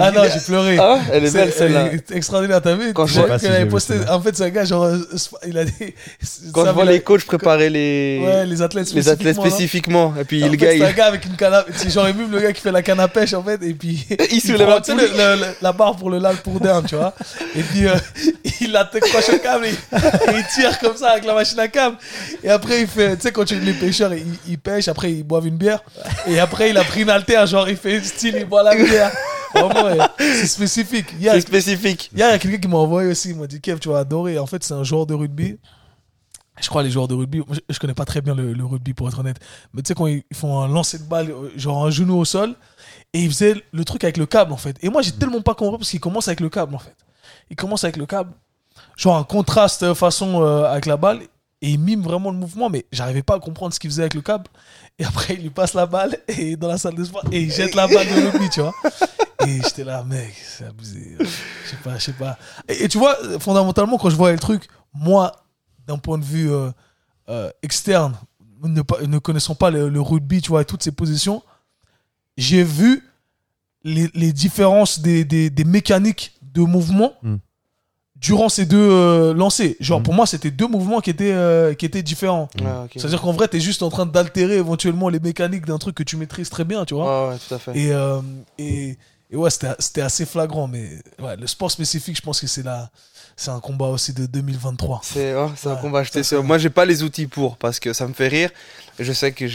Ah 0.00 0.10
non, 0.10 0.22
j'ai 0.32 0.40
pleuré. 0.40 0.76
Ah, 0.80 0.98
elle 1.12 1.24
est 1.24 1.28
C'est- 1.28 1.38
belle 1.38 1.52
celle-là. 1.52 1.90
extraordinaire, 2.12 2.60
t'as 2.62 2.74
vu? 2.74 2.92
Quand 2.92 3.06
je 3.06 3.20
vois 3.20 3.38
qu'elle 3.38 3.52
avait 3.52 3.66
posté-. 3.66 3.94
En 4.08 4.20
fait, 4.20 4.36
c'est 4.36 4.44
un 4.44 4.50
gars, 4.50 4.64
genre, 4.64 4.84
euh, 4.84 4.98
il 5.46 5.56
a 5.58 5.64
dit. 5.64 5.72
Quand 6.52 6.64
je 6.64 6.70
vois 6.70 6.84
les 6.84 7.00
coachs 7.00 7.24
préparer 7.24 7.70
les, 7.70 8.20
Ouais, 8.24 8.46
les 8.46 8.62
athlètes 8.62 8.92
les 8.92 9.08
athlètes 9.08 9.36
spécifiquement, 9.36 10.12
spécifiquement, 10.12 10.14
et 10.20 10.24
puis 10.24 10.42
En 10.42 10.46
le 10.46 10.52
fait, 10.52 10.56
gars, 10.58 10.70
c'est 10.70 10.76
il, 10.78 10.82
un 10.84 10.92
gars 10.92 11.06
avec 11.06 11.24
une 11.26 11.36
canne 11.36 11.54
à... 11.54 11.64
C'est 11.74 11.90
genre 11.90 12.04
même 12.04 12.30
le 12.30 12.40
gars 12.40 12.52
qui 12.52 12.60
fait 12.60 12.72
la 12.72 12.82
canne 12.82 13.00
à 13.00 13.08
pêche 13.08 13.34
en 13.34 13.42
fait 13.42 13.62
et 13.62 13.74
puis 13.74 14.06
il 14.32 14.40
soulève 14.40 14.68
le- 14.88 15.46
la 15.60 15.72
barre 15.72 15.96
pour 15.96 16.10
le 16.10 16.18
lal 16.18 16.36
pour 16.36 16.60
down 16.60 16.84
tu 16.86 16.94
vois 16.96 17.14
et 17.56 17.62
puis 17.62 17.86
euh, 17.86 17.94
il 18.60 18.74
accroche 18.76 19.28
le 19.32 19.38
câble 19.38 19.66
et, 19.66 19.70
et 19.70 20.36
il 20.36 20.44
tire 20.54 20.78
comme 20.78 20.96
ça 20.96 21.10
avec 21.10 21.24
la 21.24 21.34
machine 21.34 21.58
à 21.60 21.68
câble 21.68 21.96
et 22.42 22.50
après 22.50 22.82
il 22.82 22.86
fait 22.86 23.16
tu 23.16 23.22
sais 23.22 23.32
quand 23.32 23.44
tu 23.44 23.56
les 23.56 23.72
pêcheurs 23.72 24.10
ils, 24.48 24.58
pêchent 24.58 24.88
après 24.88 25.10
ils 25.12 25.22
boivent 25.22 25.46
une 25.46 25.56
bière 25.56 25.82
et 26.26 26.38
après 26.40 26.70
il 26.70 26.78
a 26.78 26.84
pris 26.84 27.02
une 27.02 27.10
haltère 27.10 27.46
genre 27.46 27.68
il 27.68 27.76
fait 27.76 28.00
style 28.02 28.36
il 28.38 28.44
boit 28.46 28.62
la 28.62 28.74
bière 28.74 29.10
c'est 30.18 30.46
spécifique 30.46 31.06
il 31.14 31.22
y 31.22 31.28
a, 31.28 31.34
C'est 31.34 31.40
spécifique. 31.42 32.10
il 32.12 32.18
y 32.18 32.22
a 32.22 32.38
quelqu'un 32.38 32.58
qui 32.58 32.68
m'a 32.68 32.78
envoyé 32.78 33.10
aussi 33.10 33.30
il 33.30 33.36
m'a 33.36 33.46
dit 33.46 33.60
Kev 33.60 33.78
tu 33.78 33.88
vas 33.88 33.98
adorer 33.98 34.38
en 34.38 34.46
fait 34.46 34.62
c'est 34.64 34.74
un 34.74 34.84
joueur 34.84 35.06
de 35.06 35.14
rugby 35.14 35.58
je 36.60 36.68
crois 36.68 36.82
les 36.82 36.90
joueurs 36.90 37.08
de 37.08 37.14
rugby, 37.14 37.42
je, 37.50 37.60
je 37.68 37.78
connais 37.78 37.94
pas 37.94 38.04
très 38.04 38.20
bien 38.22 38.34
le, 38.34 38.52
le 38.52 38.64
rugby 38.64 38.94
pour 38.94 39.08
être 39.08 39.18
honnête, 39.18 39.38
mais 39.74 39.82
tu 39.82 39.88
sais 39.88 39.94
quand 39.94 40.06
ils 40.06 40.22
ils 40.30 40.36
font 40.36 40.60
un 40.60 40.68
lancer 40.68 40.98
de 40.98 41.04
balle, 41.04 41.30
euh, 41.30 41.50
genre 41.56 41.84
un 41.84 41.90
genou 41.90 42.16
au 42.16 42.24
sol, 42.24 42.54
et 43.12 43.20
ils 43.20 43.28
faisaient 43.30 43.62
le 43.72 43.84
truc 43.84 44.04
avec 44.04 44.16
le 44.16 44.26
câble 44.26 44.52
en 44.52 44.56
fait. 44.56 44.76
Et 44.82 44.88
moi 44.88 45.02
j'ai 45.02 45.12
tellement 45.12 45.42
pas 45.42 45.54
compris 45.54 45.78
parce 45.78 45.90
qu'ils 45.90 46.00
commencent 46.00 46.28
avec 46.28 46.40
le 46.40 46.48
câble 46.48 46.74
en 46.74 46.78
fait. 46.78 46.96
Ils 47.50 47.56
commencent 47.56 47.84
avec 47.84 47.96
le 47.98 48.06
câble, 48.06 48.32
genre 48.96 49.16
un 49.18 49.24
contraste 49.24 49.82
euh, 49.82 49.94
façon 49.94 50.42
euh, 50.42 50.64
avec 50.64 50.86
la 50.86 50.96
balle, 50.96 51.20
et 51.60 51.70
ils 51.70 51.78
miment 51.78 52.02
vraiment 52.02 52.30
le 52.30 52.38
mouvement, 52.38 52.70
mais 52.70 52.86
j'arrivais 52.92 53.22
pas 53.22 53.34
à 53.36 53.38
comprendre 53.38 53.74
ce 53.74 53.80
qu'ils 53.80 53.90
faisaient 53.90 54.02
avec 54.02 54.14
le 54.14 54.22
câble. 54.22 54.44
Et 54.98 55.04
après 55.04 55.34
il 55.34 55.42
lui 55.42 55.50
passe 55.50 55.74
la 55.74 55.86
balle 55.86 56.18
et 56.28 56.56
dans 56.56 56.68
la 56.68 56.78
salle 56.78 56.94
de 56.94 57.04
sport 57.04 57.22
et 57.30 57.42
il 57.42 57.52
jette 57.52 57.74
la 57.74 57.86
balle 57.86 58.06
de 58.06 58.30
rugby, 58.30 58.48
tu 58.50 58.60
vois. 58.60 58.74
Et 59.46 59.60
j'étais 59.62 59.84
là, 59.84 60.02
mec, 60.02 60.34
c'est 60.34 60.64
abusé. 60.64 61.16
Je 61.20 61.70
sais 61.70 61.76
pas, 61.84 61.98
je 61.98 62.04
sais 62.04 62.12
pas. 62.12 62.38
Et, 62.68 62.88
tu 62.88 62.98
vois, 62.98 63.16
fondamentalement, 63.38 63.98
quand 63.98 64.10
je 64.10 64.16
voyais 64.16 64.34
le 64.34 64.40
truc, 64.40 64.66
moi, 64.94 65.44
d'un 65.86 65.98
point 65.98 66.18
de 66.18 66.24
vue 66.24 66.50
euh, 66.50 66.70
euh, 67.28 67.50
externe, 67.62 68.16
ne, 68.62 68.82
pas, 68.82 69.02
ne 69.02 69.18
connaissant 69.18 69.54
pas 69.54 69.70
le, 69.70 70.00
rugby, 70.00 70.40
tu 70.40 70.48
vois, 70.48 70.62
et 70.62 70.64
toutes 70.64 70.82
ces 70.82 70.90
positions, 70.90 71.42
j'ai 72.36 72.64
vu 72.64 73.04
les, 73.84 74.10
les 74.14 74.32
différences 74.32 75.00
des, 75.00 75.24
des, 75.24 75.64
mécaniques 75.64 76.38
de 76.42 76.62
mouvement 76.62 77.12
Mm. 77.22 77.36
Durant 78.20 78.48
ces 78.48 78.64
deux 78.66 78.76
euh, 78.90 79.34
lancers. 79.34 79.74
Genre, 79.80 80.00
Mm. 80.00 80.02
pour 80.02 80.14
moi, 80.14 80.26
c'était 80.26 80.50
deux 80.50 80.66
mouvements 80.66 81.00
qui 81.00 81.10
étaient, 81.10 81.32
euh, 81.32 81.74
qui 81.74 81.84
étaient 81.86 82.02
différents. 82.02 82.48
Ah. 82.64 82.86
C'est-à-dire 82.94 83.20
qu'en 83.20 83.32
vrai, 83.32 83.46
tu 83.48 83.58
es 83.58 83.60
juste 83.60 83.82
en 83.82 83.90
train 83.90 84.06
d'altérer 84.06 84.56
éventuellement 84.56 85.08
les 85.08 85.20
mécaniques 85.20 85.66
d'un 85.66 85.78
truc 85.78 85.94
que 85.94 86.02
tu 86.02 86.16
maîtrises 86.16 86.48
très 86.50 86.64
bien, 86.64 86.84
tu 86.84 86.94
vois. 86.94 87.28
Ouais, 87.28 87.32
ouais, 87.34 87.38
tout 87.46 87.54
à 87.54 87.58
fait. 87.58 87.76
Et, 87.78 87.92
euh, 87.92 88.20
et, 88.58 88.96
et 89.30 89.36
ouais, 89.36 89.50
c'était 89.50 90.00
assez 90.00 90.24
flagrant, 90.24 90.66
mais 90.66 90.88
ouais, 91.20 91.36
le 91.36 91.46
sport 91.46 91.70
spécifique, 91.70 92.16
je 92.16 92.22
pense 92.22 92.40
que 92.40 92.46
c'est 92.46 92.62
la- 92.62 92.90
c'est 93.38 93.50
un 93.50 93.60
combat 93.60 93.88
aussi 93.88 94.14
de 94.14 94.24
2023. 94.24 95.00
C'est 95.02 95.34
ouais, 95.34 95.48
c'est 95.56 95.68
un 95.68 95.74
Ouais, 95.74 95.80
combat 95.82 95.98
acheté. 95.98 96.22
ça, 96.22 96.36
c'est- 96.38 96.42
Moi, 96.42 96.56
j'ai 96.56 96.70
pas 96.70 96.86
les 96.86 97.02
outils 97.02 97.26
pour 97.26 97.58
parce 97.58 97.78
que 97.80 97.92
ça 97.92 98.08
me 98.08 98.14
fait 98.14 98.28
rire. 98.28 98.48
Je 98.98 99.12
sais 99.12 99.32
que 99.32 99.46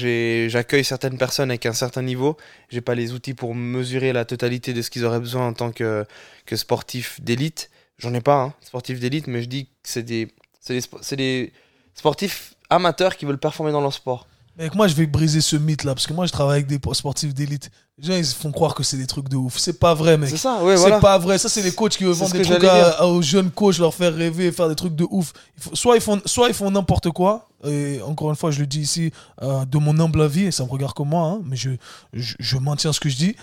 j'accueille 0.50 0.84
certaines 0.86 1.18
personnes 1.18 1.50
avec 1.50 1.66
un 1.66 1.74
certain 1.74 2.04
niveau. 2.04 2.38
J'ai 2.70 2.82
pas 2.82 2.94
les 2.94 3.12
outils 3.12 3.34
pour 3.34 3.56
mesurer 3.56 4.14
la 4.14 4.24
totalité 4.24 4.74
de 4.74 4.84
ce 4.84 4.92
qu'ils 4.92 5.04
auraient 5.04 5.20
besoin 5.20 5.48
en 5.48 5.54
tant 5.54 5.72
que, 5.72 6.06
que 6.46 6.56
sportif 6.56 7.20
d'élite. 7.24 7.72
J'en 8.02 8.14
ai 8.14 8.22
pas, 8.22 8.42
hein, 8.42 8.54
sportif 8.62 9.00
d'élite, 9.00 9.28
mais 9.28 9.42
je 9.44 9.48
dis 9.48 9.66
que 9.66 9.72
c'est 9.84 10.04
des, 10.04 10.34
c'est 10.60 10.74
des, 10.74 10.82
c'est 11.02 11.16
des 11.16 11.54
sportifs 11.96 12.56
amateurs 12.70 13.16
qui 13.16 13.26
veulent 13.26 13.38
performer 13.40 13.72
dans 13.72 13.82
leur 13.82 13.94
sport. 13.94 14.28
Avec 14.60 14.76
moi, 14.76 14.88
je 14.88 14.96
vais 14.96 15.06
briser 15.08 15.40
ce 15.42 15.56
mythe-là, 15.56 15.96
parce 15.96 16.06
que 16.08 16.14
moi, 16.14 16.26
je 16.26 16.32
travaille 16.32 16.62
avec 16.64 16.68
des 16.68 16.78
sportifs 16.94 17.34
d'élite. 17.34 17.72
Les 17.98 18.08
gens, 18.08 18.16
ils 18.16 18.26
font 18.26 18.52
croire 18.52 18.76
que 18.76 18.84
c'est 18.84 18.98
des 18.98 19.08
trucs 19.08 19.30
de 19.30 19.36
ouf. 19.38 19.58
C'est 19.58 19.80
pas 19.80 19.94
vrai, 19.94 20.18
mec. 20.18 20.30
C'est 20.30 20.38
ça, 20.38 20.62
ouais, 20.62 20.76
C'est 20.76 20.82
voilà. 20.82 21.00
pas 21.00 21.18
vrai. 21.18 21.38
Ça, 21.38 21.48
c'est 21.48 21.62
les 21.62 21.72
coachs 21.72 21.96
qui 21.98 22.04
veulent 22.04 22.14
C'est 22.14 22.20
vendre 22.20 22.32
ce 22.34 22.38
des 22.38 22.44
trucs 22.44 22.64
à- 22.66 23.08
aux 23.08 23.22
jeunes 23.22 23.50
coachs, 23.50 23.78
leur 23.78 23.94
faire 23.94 24.14
rêver 24.14 24.52
faire 24.52 24.68
des 24.68 24.76
trucs 24.76 24.96
de 24.96 25.06
ouf. 25.10 25.32
Soit 25.74 25.96
ils 25.96 26.02
font, 26.02 26.22
soit 26.26 26.50
ils 26.50 26.54
font 26.54 26.70
n'importe 26.70 27.10
quoi. 27.12 27.48
Et 27.64 28.02
encore 28.06 28.30
une 28.30 28.36
fois, 28.36 28.52
je 28.52 28.60
le 28.60 28.68
dis 28.68 28.82
ici 28.82 29.12
euh, 29.42 29.64
de 29.66 29.78
mon 29.78 29.98
humble 30.00 30.22
avis, 30.22 30.44
et 30.46 30.52
ça 30.52 30.64
me 30.66 30.70
regarde 30.70 30.94
comme 30.94 31.10
moi, 31.10 31.24
hein, 31.28 31.42
mais 31.46 31.56
je, 31.56 31.72
je, 32.14 32.36
je 32.38 32.58
maintiens 32.58 32.92
ce 32.94 33.00
que 33.00 33.10
je 33.10 33.16
dis. 33.16 33.36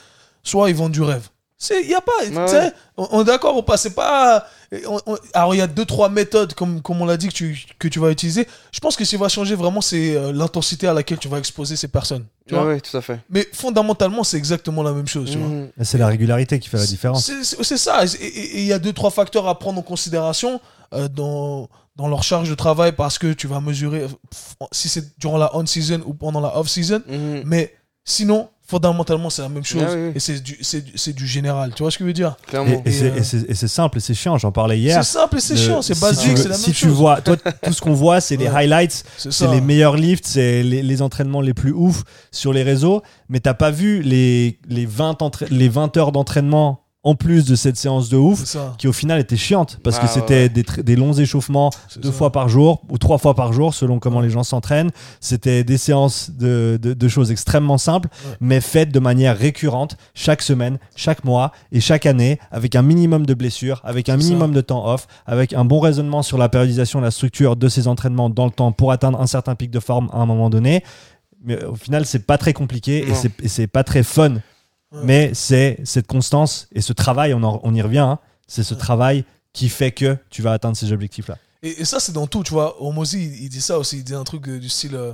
Soit 0.44 0.68
ils 0.70 0.76
vendent 0.76 0.92
du 0.92 1.02
rêve. 1.02 1.28
C'est, 1.60 1.84
y 1.84 1.94
a 1.94 2.00
pas, 2.00 2.12
tu 2.24 2.32
Ouais, 2.36 2.72
on, 2.96 3.08
on 3.10 3.20
est 3.22 3.24
d'accord 3.24 3.56
ou 3.56 3.62
pas, 3.62 3.76
c'est 3.76 3.90
pas. 3.94 4.46
on- 4.86 5.00
on- 5.06 5.18
alors, 5.34 5.56
il 5.56 5.58
y 5.58 5.60
a 5.60 5.66
deux, 5.66 5.84
trois 5.84 6.08
méthodes, 6.08 6.54
comme, 6.54 6.80
comme 6.82 7.02
on 7.02 7.04
l'a 7.04 7.16
dit, 7.16 7.26
que 7.26 7.32
tu, 7.32 7.66
que 7.80 7.88
tu 7.88 7.98
vas 7.98 8.10
utiliser. 8.12 8.46
Je 8.70 8.78
pense 8.78 8.94
que 8.96 9.04
ce 9.04 9.10
qui 9.10 9.16
va 9.16 9.28
changer 9.28 9.56
vraiment, 9.56 9.80
c'est 9.80 10.14
euh, 10.16 10.32
l'intensité 10.32 10.86
à 10.86 10.92
laquelle 10.94 11.18
tu 11.18 11.26
vas 11.26 11.38
exposer 11.38 11.74
ces 11.74 11.88
personnes. 11.88 12.26
Tu 12.46 12.54
Ouais, 12.54 12.60
vois 12.60 12.68
ouais, 12.74 12.80
tout 12.80 12.96
à 12.96 13.00
fait. 13.02 13.18
Mais 13.28 13.44
fondamentalement, 13.52 14.22
c'est 14.22 14.36
exactement 14.36 14.84
la 14.84 14.92
même 14.92 15.08
chose. 15.08 15.36
Mhm. 15.36 15.70
C'est 15.82 15.98
la 15.98 16.06
régularité 16.06 16.60
qui 16.60 16.68
fait 16.68 16.76
la 16.78 16.86
différence. 16.86 17.28
C'est- 17.42 17.76
ça. 17.76 18.04
Et- 18.04 18.60
il 18.60 18.64
y 18.64 18.72
a 18.72 18.78
deux, 18.78 18.92
trois 18.92 19.10
facteurs 19.10 19.48
à 19.48 19.58
prendre 19.58 19.80
en 19.80 19.82
considération 19.82 20.60
euh, 20.94 21.08
dans, 21.08 21.68
dans 21.96 22.06
leur 22.06 22.22
charge 22.22 22.48
de 22.48 22.54
travail 22.54 22.92
parce 22.92 23.18
que 23.18 23.32
tu 23.32 23.48
vas 23.48 23.60
mesurer 23.60 24.02
euh, 24.04 24.66
si 24.70 24.88
c'est 24.88 25.18
durant 25.18 25.38
la 25.38 25.54
on-season 25.56 26.02
ou 26.06 26.14
pendant 26.14 26.40
la 26.40 26.56
off-season. 26.56 27.02
Mhm. 27.08 27.42
Mais 27.46 27.74
sinon, 28.04 28.48
fondamentalement, 28.68 29.30
c'est 29.30 29.42
la 29.42 29.48
même 29.48 29.64
chose. 29.64 29.82
Ah 29.84 29.90
oui, 29.94 30.00
oui. 30.08 30.12
Et 30.14 30.20
c'est 30.20 30.40
du, 30.40 30.58
c'est 30.60 30.82
du- 30.84 30.92
c'est 30.96 31.12
du 31.14 31.26
général. 31.26 31.72
Tu 31.74 31.82
vois 31.82 31.90
ce 31.90 31.96
que 31.98 32.04
je 32.04 32.08
veux 32.08 32.12
dire? 32.12 32.36
Clairement. 32.46 32.82
Et, 32.84 32.88
et 32.90 32.92
c'est- 32.92 33.06
Et, 33.06 33.10
euh, 33.40 33.44
et 33.48 33.54
c'est 33.54 33.66
simple 33.68 33.98
et 33.98 34.00
c'est 34.00 34.14
chiant, 34.14 34.36
j'en 34.38 34.52
parlais 34.52 34.78
hier. 34.78 35.02
C'est 35.02 35.12
simple 35.18 35.38
et 35.38 35.40
c'est 35.40 35.54
Le- 35.54 35.60
chiant, 35.60 35.82
c'est 35.82 35.94
si 35.94 36.00
basique, 36.00 36.34
tu 36.34 36.42
c'est 36.42 36.48
la 36.48 36.54
Si 36.54 36.66
même 36.66 36.74
tu 36.74 36.86
chose. 36.86 36.92
vois, 36.96 37.20
toi, 37.22 37.36
tout 37.36 37.72
ce 37.72 37.80
qu'on 37.80 37.94
voit, 37.94 38.20
c'est 38.20 38.36
les 38.36 38.46
highlights, 38.46 39.04
C'est 39.16 39.48
les 39.50 39.60
meilleurs 39.62 39.96
lifts, 39.96 40.26
c'est 40.26 40.62
les, 40.62 40.82
les 40.82 41.02
entraînements 41.02 41.40
les 41.40 41.54
plus 41.54 41.72
ouf 41.72 42.04
sur 42.30 42.52
les 42.52 42.62
réseaux, 42.62 43.02
mais 43.30 43.40
t'as 43.40 43.54
pas 43.54 43.70
vu 43.70 44.02
les, 44.02 44.58
les, 44.68 44.84
20, 44.86 45.22
entra- 45.22 45.46
les 45.50 45.68
20 45.68 45.96
heures 45.96 46.12
d'entraînement 46.12 46.84
en 47.08 47.14
plus 47.14 47.44
de 47.46 47.54
cette 47.56 47.76
séance 47.76 48.08
de 48.08 48.16
ouf 48.16 48.56
qui 48.78 48.86
au 48.88 48.92
final 48.92 49.18
était 49.20 49.36
chiante 49.36 49.78
parce 49.82 49.96
Ah, 49.98 50.02
que 50.02 50.08
c'était 50.12 50.50
ouais. 50.54 50.82
des, 50.82 50.96
longs 50.96 51.12
échauffements 51.14 51.70
deux 51.96 52.10
ça. 52.10 52.16
fois 52.18 52.32
par 52.32 52.48
jour 52.48 52.82
ou 52.90 52.98
trois 52.98 53.18
fois 53.18 53.34
par 53.34 53.52
jour 53.52 53.72
selon 53.72 53.98
comment 53.98 54.20
les 54.20 54.30
gens 54.30 54.42
s'entraînent. 54.42 54.90
C'était 55.20 55.64
des 55.64 55.78
séances 55.78 56.30
de, 56.30 56.78
de- 56.80 56.94
de 56.94 57.08
choses 57.08 57.30
extrêmement 57.30 57.78
simples 57.78 58.08
Ouais. 58.26 58.36
mais 58.40 58.60
faites 58.60 58.92
de 58.92 58.98
manière 59.00 59.36
récurrente 59.38 59.96
chaque 60.14 60.42
semaine, 60.42 60.78
chaque 60.96 61.24
mois 61.24 61.52
et 61.72 61.80
chaque 61.80 62.04
année 62.06 62.38
avec 62.50 62.74
un 62.74 62.82
minimum 62.82 63.24
de 63.26 63.34
blessures, 63.34 63.80
avec 63.84 64.08
un 64.08 64.12
ça. 64.12 64.18
minimum 64.18 64.52
de 64.52 64.60
temps 64.60 64.86
off, 64.92 65.06
avec 65.26 65.52
un 65.54 65.64
bon 65.64 65.80
raisonnement 65.80 66.22
sur 66.22 66.36
la 66.38 66.48
périodisation, 66.48 67.00
la 67.00 67.10
structure 67.10 67.56
de 67.56 67.68
ces 67.68 67.88
entraînements 67.88 68.28
dans 68.30 68.44
le 68.46 68.50
temps 68.52 68.72
pour 68.72 68.92
atteindre 68.92 69.20
un 69.20 69.26
certain 69.26 69.54
pic 69.54 69.70
de 69.70 69.80
forme 69.80 70.08
à 70.12 70.18
un 70.18 70.26
moment 70.26 70.50
donné. 70.50 70.82
Mais 71.44 71.62
au 71.64 71.76
final, 71.76 72.04
c'est 72.04 72.26
pas 72.26 72.36
très 72.38 72.52
compliqué 72.52 73.04
Non. 73.08 73.14
et 73.44 73.48
c'est 73.48 73.66
pas 73.68 73.84
très 73.84 74.02
fun. 74.02 74.34
Ouais. 74.92 75.00
Mais 75.04 75.34
c'est 75.34 75.78
cette 75.84 76.06
constance 76.06 76.66
et 76.72 76.80
ce 76.80 76.92
travail, 76.92 77.34
on, 77.34 77.42
en- 77.42 77.60
on 77.62 77.74
y 77.74 77.82
revient, 77.82 77.98
hein, 77.98 78.18
c'est 78.46 78.62
ce 78.62 78.74
Ouais. 78.74 78.80
travail 78.80 79.24
qui 79.52 79.68
fait 79.68 79.92
que 79.92 80.16
tu 80.30 80.40
vas 80.42 80.52
atteindre 80.52 80.76
ces 80.76 80.92
objectifs-là. 80.92 81.36
Et, 81.62 81.80
et 81.82 81.84
ça, 81.84 82.00
c'est 82.00 82.12
dans 82.12 82.26
tout, 82.26 82.42
tu 82.42 82.52
vois. 82.52 82.80
Omozi, 82.82 83.22
il, 83.24 83.42
il 83.44 83.48
dit 83.48 83.60
ça 83.60 83.78
aussi. 83.78 83.98
Il 83.98 84.04
dit 84.04 84.14
un 84.14 84.24
truc 84.24 84.48
euh, 84.48 84.58
du 84.60 84.68
style. 84.68 84.94
euh, 84.94 85.12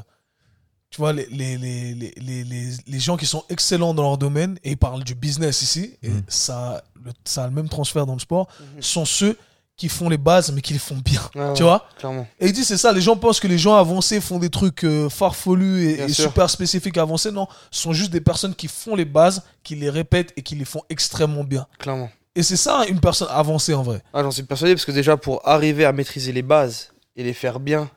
tu 0.91 0.99
vois, 1.01 1.13
les, 1.13 1.27
les, 1.27 1.57
les, 1.59 1.95
les, 2.17 2.45
les, 2.87 3.01
gens 3.01 3.17
qui 3.17 3.27
sont 3.27 3.43
excellents 3.49 3.95
dans 3.95 4.03
leur 4.05 4.17
domaine, 4.19 4.59
et 4.63 4.71
il 4.73 4.77
parle 4.77 5.03
du 5.03 5.17
business 5.17 5.61
ici, 5.63 5.97
et 6.05 6.09
Mhm. 6.11 6.23
ça, 6.29 6.85
le- 7.05 7.11
ça 7.25 7.43
a 7.43 7.47
le 7.49 7.53
même 7.53 7.69
transfert 7.69 8.07
dans 8.07 8.13
le 8.13 8.21
sport, 8.21 8.47
Mhm. 8.77 8.83
sont 8.83 9.05
ceux 9.05 9.37
qui 9.77 9.89
font 9.89 10.09
les 10.09 10.19
bases, 10.19 10.53
mais 10.53 10.61
qui 10.61 10.73
les 10.73 10.79
font 10.79 10.97
bien. 10.97 11.21
Tu 11.33 11.39
ouais, 11.39 11.53
vois 11.63 11.89
Clairement. 11.99 12.27
Et 12.39 12.47
il 12.47 12.53
dit, 12.53 12.65
c'est 12.65 12.77
ça, 12.77 12.93
les 12.93 13.01
gens 13.01 13.17
pensent 13.17 13.41
que 13.41 13.49
les 13.49 13.59
gens 13.59 13.75
avancés 13.75 14.21
font 14.21 14.39
des 14.39 14.51
trucs 14.51 14.85
euh, 14.85 15.09
farfelus 15.09 15.91
et, 15.91 16.09
super 16.09 16.49
spécifiques 16.49 16.97
avancés. 16.97 17.33
Non, 17.33 17.49
ce 17.71 17.83
sont 17.83 17.93
juste 17.93 18.13
des 18.13 18.21
personnes 18.21 18.55
qui 18.55 18.69
font 18.69 18.95
les 18.95 19.05
bases, 19.05 19.43
qui 19.63 19.75
les 19.75 19.91
répètent 19.91 20.33
et 20.37 20.43
qui 20.43 20.55
les 20.55 20.65
font 20.65 20.83
extrêmement 20.91 21.45
bien. 21.45 21.67
Clairement. 21.79 22.09
Et 22.37 22.43
c'est 22.43 22.57
ça, 22.57 22.85
une 22.89 23.01
personne 23.01 23.29
avancée 23.31 23.75
en 23.75 23.83
vrai. 23.83 24.03
Ah, 24.13 24.23
j'en 24.23 24.31
suis 24.31 24.43
persuadé 24.43 24.75
parce 24.75 24.85
que 24.85 24.93
déjà 24.93 25.17
pour 25.17 25.47
arriver 25.47 25.85
à 25.85 25.93
maîtriser 25.93 26.33
les 26.33 26.43
bases 26.43 26.93
et 27.17 27.23
les 27.23 27.33
faire 27.33 27.61
bien 27.61 27.91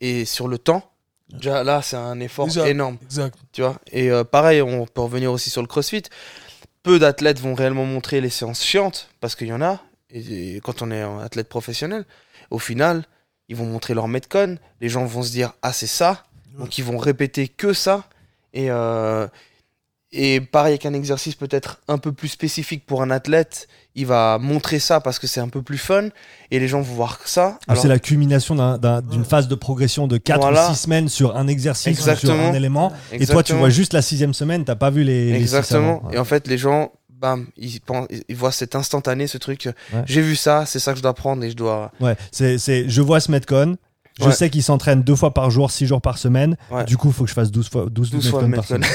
et 0.00 0.24
sur 0.24 0.48
le 0.48 0.58
temps, 0.58 0.82
déjà 1.30 1.62
là 1.62 1.80
c'est 1.80 1.96
un 1.96 2.18
effort 2.18 2.48
énorme, 2.66 2.98
Exact. 3.04 3.38
tu 3.52 3.62
vois? 3.62 3.76
Et 3.92 4.10
euh, 4.10 4.24
pareil, 4.24 4.62
on 4.62 4.84
peut 4.86 5.00
revenir 5.00 5.30
aussi 5.30 5.48
sur 5.48 5.62
le 5.62 5.68
CrossFit. 5.68 6.02
Peu 6.82 6.98
d'athlètes 6.98 7.38
vont 7.38 7.54
réellement 7.54 7.86
montrer 7.86 8.20
les 8.20 8.30
séances 8.30 8.64
chiantes 8.64 9.08
parce 9.20 9.36
qu'il 9.36 9.46
y 9.46 9.52
en 9.52 9.62
a. 9.62 9.80
Et, 10.14 10.56
et 10.56 10.60
quand 10.60 10.80
on 10.80 10.90
est 10.90 11.02
un 11.02 11.18
athlète 11.18 11.48
professionnel, 11.50 12.06
au 12.50 12.58
final, 12.58 13.04
ils 13.50 13.56
vont 13.56 13.66
montrer 13.66 13.92
leur 13.92 14.08
metcon. 14.08 14.56
Les 14.80 14.88
gens 14.88 15.04
vont 15.04 15.22
se 15.22 15.32
dire 15.32 15.52
ah 15.60 15.72
c'est 15.74 15.86
ça, 15.86 16.24
donc 16.58 16.78
ils 16.78 16.84
vont 16.84 16.96
répéter 16.96 17.48
que 17.48 17.72
ça. 17.74 18.04
Et 18.54 18.70
euh, 18.70 19.26
et 20.16 20.40
pareil 20.40 20.74
avec 20.74 20.86
un 20.86 20.94
exercice 20.94 21.34
peut-être 21.34 21.80
un 21.88 21.98
peu 21.98 22.12
plus 22.12 22.28
spécifique 22.28 22.86
pour 22.86 23.02
un 23.02 23.10
athlète, 23.10 23.66
il 23.96 24.06
va 24.06 24.38
montrer 24.38 24.78
ça 24.78 25.00
parce 25.00 25.18
que 25.18 25.26
c'est 25.26 25.40
un 25.40 25.48
peu 25.48 25.60
plus 25.60 25.76
fun 25.78 26.10
et 26.52 26.60
les 26.60 26.68
gens 26.68 26.80
vont 26.82 26.94
voir 26.94 27.18
ça. 27.24 27.58
Alors, 27.66 27.82
c'est 27.82 27.88
la 27.88 27.98
culmination 27.98 28.54
d'un- 28.54 28.78
d'un- 28.78 29.02
d'une 29.02 29.22
Ouais. 29.22 29.26
phase 29.26 29.48
de 29.48 29.56
progression 29.56 30.06
de 30.06 30.16
4 30.16 30.40
Voilà. 30.42 30.70
ou 30.70 30.72
6 30.74 30.80
semaines 30.82 31.08
sur 31.08 31.36
un 31.36 31.48
exercice 31.48 31.98
ou 31.98 32.14
sur 32.16 32.30
un 32.32 32.52
élément. 32.54 32.92
Et 33.10 33.26
toi, 33.26 33.42
tu 33.42 33.54
vois 33.54 33.70
juste 33.70 33.92
la 33.92 34.02
sixième 34.02 34.34
semaine, 34.34 34.64
t'as 34.64 34.76
pas 34.76 34.90
vu 34.90 35.02
les. 35.02 35.32
les 35.32 35.38
six 35.38 35.42
Exactement. 35.42 36.08
Et 36.12 36.18
en 36.18 36.24
fait, 36.24 36.46
les 36.46 36.58
gens, 36.58 36.92
bam, 37.24 37.46
ils 37.56 38.36
voient 38.36 38.52
cet 38.52 38.74
instantané, 38.74 39.26
ce 39.26 39.38
truc. 39.38 39.70
Ouais. 39.92 40.02
J'ai 40.04 40.20
vu 40.20 40.36
ça, 40.36 40.66
c'est 40.66 40.78
ça 40.78 40.92
que 40.92 40.98
je 40.98 41.02
dois 41.02 41.14
prendre 41.14 41.42
et 41.42 41.50
je 41.50 41.56
dois. 41.56 41.90
Ouais, 41.98 42.16
c'est, 42.30 42.58
c'est, 42.58 42.86
je 42.86 43.00
vois 43.00 43.18
ce 43.20 43.30
Metcon. 43.30 43.78
Je 44.20 44.26
Ouais. 44.26 44.32
sais 44.32 44.48
qu'il 44.48 44.62
s'entraîne 44.62 45.02
deux 45.02 45.16
fois 45.16 45.34
par 45.34 45.50
jour, 45.50 45.72
six 45.72 45.86
jours 45.86 46.00
par 46.00 46.18
semaine. 46.18 46.56
Ouais. 46.70 46.84
Du 46.84 46.96
coup, 46.96 47.08
il 47.08 47.12
faut 47.12 47.24
que 47.24 47.30
je 47.30 47.34
fasse 47.34 47.50
12 47.50 47.68
fois 47.68 47.86
12, 47.90 48.10
12 48.12 48.30
fois 48.30 48.44
par 48.54 48.64
semaine. 48.64 48.84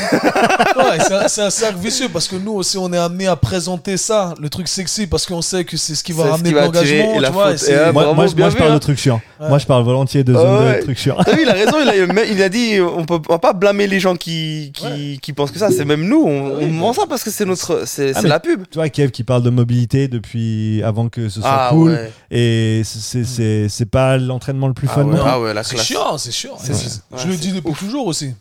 Ouais, 0.77 0.97
c'est 1.27 1.41
un- 1.41 1.49
cercle 1.49 1.79
vicieux 1.79 2.07
parce 2.11 2.27
que 2.27 2.35
nous 2.37 2.53
aussi 2.53 2.77
on 2.77 2.91
est 2.93 2.97
amené 2.97 3.27
à 3.27 3.35
présenter 3.35 3.97
ça, 3.97 4.33
le 4.39 4.49
truc 4.49 4.67
sexy, 4.67 5.07
parce 5.07 5.25
qu'on 5.25 5.41
sait 5.41 5.65
que 5.65 5.75
c'est 5.77 5.93
ce 5.95 6.03
qui 6.03 6.11
va 6.13 6.25
ramener 6.25 6.51
l'engagement. 6.51 7.19
la 7.19 7.29
euh, 7.29 7.91
moi, 7.91 8.13
moi, 8.13 8.27
je- 8.27 8.35
vu, 8.35 8.41
parle 8.57 8.71
hein. 8.71 8.73
de 8.75 8.79
trucs 8.79 8.97
chiants. 8.97 9.19
Ouais. 9.41 9.49
Moi, 9.49 9.57
je 9.57 9.65
parle 9.65 9.83
volontiers 9.83 10.23
de 10.23 10.33
Ah 10.35 10.39
zone 10.39 10.65
ouais. 10.67 10.77
de 10.79 10.83
trucs 10.83 10.97
chiants. 10.99 11.17
T'as 11.25 11.33
vu, 11.35 11.41
il 11.43 11.49
a 11.49 11.53
raison, 11.53 11.77
il 11.81 11.89
a, 11.89 12.23
il 12.25 12.41
a 12.43 12.49
dit 12.49 12.79
on 12.79 13.05
peut 13.05 13.19
on 13.27 13.33
va 13.33 13.39
pas 13.39 13.53
blâmer 13.53 13.87
les 13.87 13.99
gens 13.99 14.15
qui, 14.15 14.71
qui, 14.73 15.19
qui 15.21 15.33
pensent 15.33 15.51
que 15.51 15.59
ça, 15.59 15.69
c'est 15.71 15.85
même 15.85 16.07
nous, 16.07 16.23
on, 16.25 16.47
Oui, 16.49 16.53
on 16.61 16.65
mais- 16.67 16.71
ment 16.71 16.93
ça 16.93 17.03
parce 17.09 17.23
que 17.23 17.31
c'est 17.31 17.45
notre 17.45 17.83
c'est 17.85 18.13
Ah, 18.15 18.21
la 18.21 18.39
pub. 18.39 18.63
Tu 18.71 18.77
vois, 18.77 18.87
Kev 18.89 19.11
qui 19.11 19.23
parle 19.23 19.43
de 19.43 19.49
mobilité 19.49 20.07
depuis 20.07 20.81
avant 20.83 21.09
que 21.09 21.27
ce 21.29 21.41
soit 21.41 21.49
Ah 21.51 21.69
cool. 21.71 21.99
Et 22.31 22.83
c'est, 22.85 23.85
pas 23.89 24.17
l'entraînement 24.17 24.67
le 24.67 24.73
plus 24.73 24.87
Ah 24.91 24.95
fun. 24.95 25.08
Ouais, 25.09 25.17
non 25.17 25.23
ah 25.25 25.39
ouais, 25.39 25.53
la 25.53 25.63
C'est 25.63 25.75
classe. 25.75 25.87
chiant, 25.87 26.17
c'est 26.17 26.31
chiant. 26.31 26.57
C'est- 26.57 27.01
je 27.17 27.27
le 27.27 27.35
dis 27.35 27.51
depuis 27.51 27.73
toujours 27.73 28.07
aussi. 28.07 28.33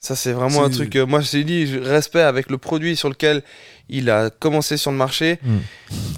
Ça, 0.00 0.14
c'est 0.16 0.32
vraiment 0.32 0.64
un 0.64 0.68
C'est- 0.68 0.74
truc. 0.76 0.96
euh, 0.96 1.06
moi, 1.06 1.20
je 1.22 1.30
t'ai 1.30 1.44
dit, 1.44 1.66
je- 1.66 1.78
respect 1.78 2.20
avec 2.20 2.50
le 2.50 2.58
produit 2.58 2.94
sur 2.94 3.08
lequel 3.08 3.42
il 3.88 4.10
a 4.10 4.28
commencé 4.28 4.76
sur 4.76 4.90
le 4.90 4.98
marché. 4.98 5.38
Mm. 5.42 5.56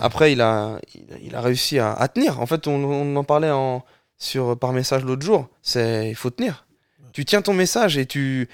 Après, 0.00 0.32
il 0.32 0.40
a, 0.40 0.80
il, 0.94 1.14
a- 1.14 1.18
il 1.22 1.34
a 1.36 1.40
réussi 1.40 1.78
à, 1.78 1.92
à 1.92 2.08
tenir. 2.08 2.40
En 2.40 2.46
fait, 2.46 2.66
on, 2.66 2.74
on 2.82 3.14
en 3.16 3.22
parlait 3.24 3.50
en, 3.50 3.84
sur, 4.18 4.58
par 4.58 4.72
message 4.72 5.04
l'autre 5.04 5.24
jour. 5.24 5.48
C'est, 5.62 6.08
il 6.08 6.14
faut 6.16 6.30
tenir. 6.30 6.66
Tu 7.12 7.24
tiens 7.24 7.42
ton 7.42 7.54
message 7.54 7.96
et 7.96 8.06
tu, 8.06 8.48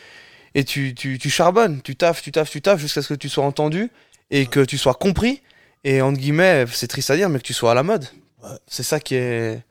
et 0.54 0.64
tu, 0.64 0.94
tu, 0.94 1.18
tu 1.18 1.30
charbonnes. 1.30 1.80
Tu 1.82 1.96
taffes, 1.96 2.20
tu 2.22 2.30
taffes, 2.30 2.50
tu 2.50 2.60
taffes 2.60 2.80
jusqu'à 2.80 3.00
ce 3.00 3.08
que 3.08 3.14
tu 3.18 3.28
sois 3.30 3.44
entendu 3.44 3.90
et 4.30 4.44
que 4.46 4.60
tu 4.60 4.76
sois 4.76 4.94
compris. 4.94 5.40
Et 5.82 6.02
entre 6.02 6.18
guillemets, 6.18 6.66
c'est 6.70 6.88
triste 6.88 7.10
à 7.10 7.16
dire, 7.16 7.28
mais 7.30 7.38
que 7.38 7.44
tu 7.44 7.54
sois 7.54 7.70
à 7.72 7.74
la 7.74 7.82
mode. 7.82 8.04
Ouais. 8.44 8.50
C'est 8.66 8.82
ça 8.82 9.00
qui 9.00 9.14
est. 9.14 9.62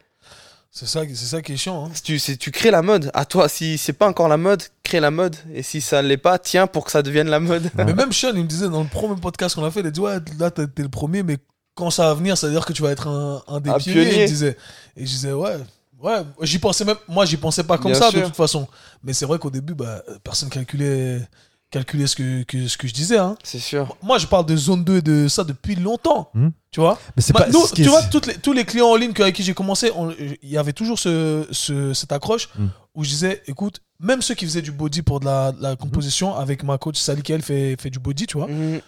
C'est 0.74 0.86
ça, 0.88 1.06
qui- 1.06 1.18
c'est 1.18 1.26
ça 1.26 1.42
qui 1.42 1.52
est 1.54 1.58
chiant. 1.58 1.88
hein. 1.88 1.92
Tu, 2.02 2.18
tu 2.20 2.50
crées 2.52 2.72
la 2.72 2.82
mode, 2.82 3.12
à 3.14 3.26
toi, 3.26 3.50
si 3.50 3.78
c'est 3.78 3.92
pas 3.92 4.08
encore 4.08 4.30
la 4.30 4.38
mode, 4.38 4.64
crée 4.84 5.02
la 5.02 5.12
mode. 5.12 5.36
Et 5.54 5.64
si 5.64 5.82
ça 5.82 6.02
l'est 6.02 6.16
pas, 6.18 6.40
tiens 6.40 6.66
pour 6.66 6.86
que 6.86 6.92
ça 6.92 7.02
devienne 7.02 7.28
la 7.28 7.42
mode. 7.42 7.70
Mais 7.76 7.94
même 7.94 8.14
Sean, 8.14 8.30
il 8.36 8.44
me 8.44 8.48
disait 8.48 8.70
dans 8.70 8.82
le 8.82 8.88
premier 8.88 9.20
podcast 9.20 9.56
qu'on 9.56 9.66
a 9.66 9.72
fait, 9.72 9.82
il 9.82 9.88
a 9.88 9.92
dit 9.92 10.00
Ouais, 10.00 10.18
là, 10.40 10.50
t'es 10.50 10.66
t'es 10.68 10.82
le 10.84 10.90
premier, 10.90 11.24
mais 11.24 11.38
quand 11.76 11.90
ça 11.92 12.04
va 12.08 12.14
venir, 12.14 12.38
ça 12.38 12.48
veut 12.48 12.54
dire 12.54 12.66
que 12.66 12.72
tu 12.74 12.82
vas 12.84 12.92
être 12.92 13.08
un, 13.08 13.44
un 13.48 13.60
des 13.60 13.70
Un 13.70 13.78
pionniers. 13.80 14.02
pionnier. 14.06 14.24
Il 14.24 14.28
disait. 14.30 14.58
Et 14.96 15.06
je 15.06 15.12
disais 15.12 15.34
Ouais, 15.34 15.58
ouais, 16.02 16.24
j'y 16.44 16.58
pensais 16.60 16.86
même. 16.86 16.98
Moi, 17.10 17.26
j'y 17.26 17.36
pensais 17.38 17.64
pas 17.66 17.78
comme 17.78 17.92
Bien 17.92 18.00
ça 18.00 18.10
sûr. 18.10 18.22
de 18.22 18.26
toute 18.28 18.36
façon. 18.38 18.66
Mais 19.04 19.12
c'est 19.12 19.26
vrai 19.26 19.40
qu'au 19.40 19.50
début, 19.52 19.74
bah, 19.76 20.02
personne 20.24 20.50
calculait, 20.50 21.20
calculait 21.72 22.06
ce, 22.06 22.16
que, 22.16 22.44
que- 22.44 22.68
ce 22.68 22.78
que 22.78 22.88
je 22.88 22.94
disais. 22.94 23.18
Hein. 23.18 23.38
C'est 23.44 23.60
sûr. 23.60 23.96
Moi, 24.04 24.18
je 24.18 24.28
parle 24.28 24.46
de 24.46 24.56
zone 24.56 24.84
2 24.84 24.98
et 24.98 25.02
de 25.02 25.28
ça 25.28 25.44
depuis 25.44 25.76
longtemps. 25.76 26.30
Hmm. 26.34 26.50
Tu 26.70 26.80
vois 26.80 27.00
Mais 27.16 27.22
c'est 27.22 27.34
pas. 27.34 27.48
nous, 27.50 27.66
ce 27.66 27.74
tu 27.74 27.84
vois, 27.86 28.04
toutes 28.04 28.28
les- 28.28 28.36
tous 28.36 28.54
les 28.54 28.66
clients 28.66 28.88
en 28.90 28.96
ligne 28.96 29.14
avec 29.20 29.36
qui 29.36 29.44
j'ai 29.44 29.54
commencé, 29.54 29.92
il 30.44 30.50
y 30.50 30.58
avait 30.58 30.74
toujours 30.74 31.00
ce, 31.00 31.48
ce- 31.52 31.94
cette 31.94 32.12
accroche 32.12 32.50
Mm. 32.58 32.68
où 32.96 33.04
je 33.04 33.10
disais, 33.10 33.42
écoute, 33.48 33.80
même 34.00 34.22
ceux 34.22 34.36
qui 34.36 34.46
faisaient 34.46 34.62
du 34.62 34.72
body 34.72 35.02
pour 35.02 35.20
de 35.20 35.26
la, 35.26 35.52
de 35.54 35.62
la 35.62 35.76
composition, 35.76 36.36
avec 36.36 36.64
ma 36.64 36.78
coach 36.78 36.98
Sally 36.98 37.22
qui 37.24 37.32
elle 37.34 37.42
fait, 37.42 37.76
fait 37.80 37.90
du 37.90 38.00
body, 38.00 38.26
tu 38.28 38.38
vois, 38.38 38.48
Mhm. 38.48 38.80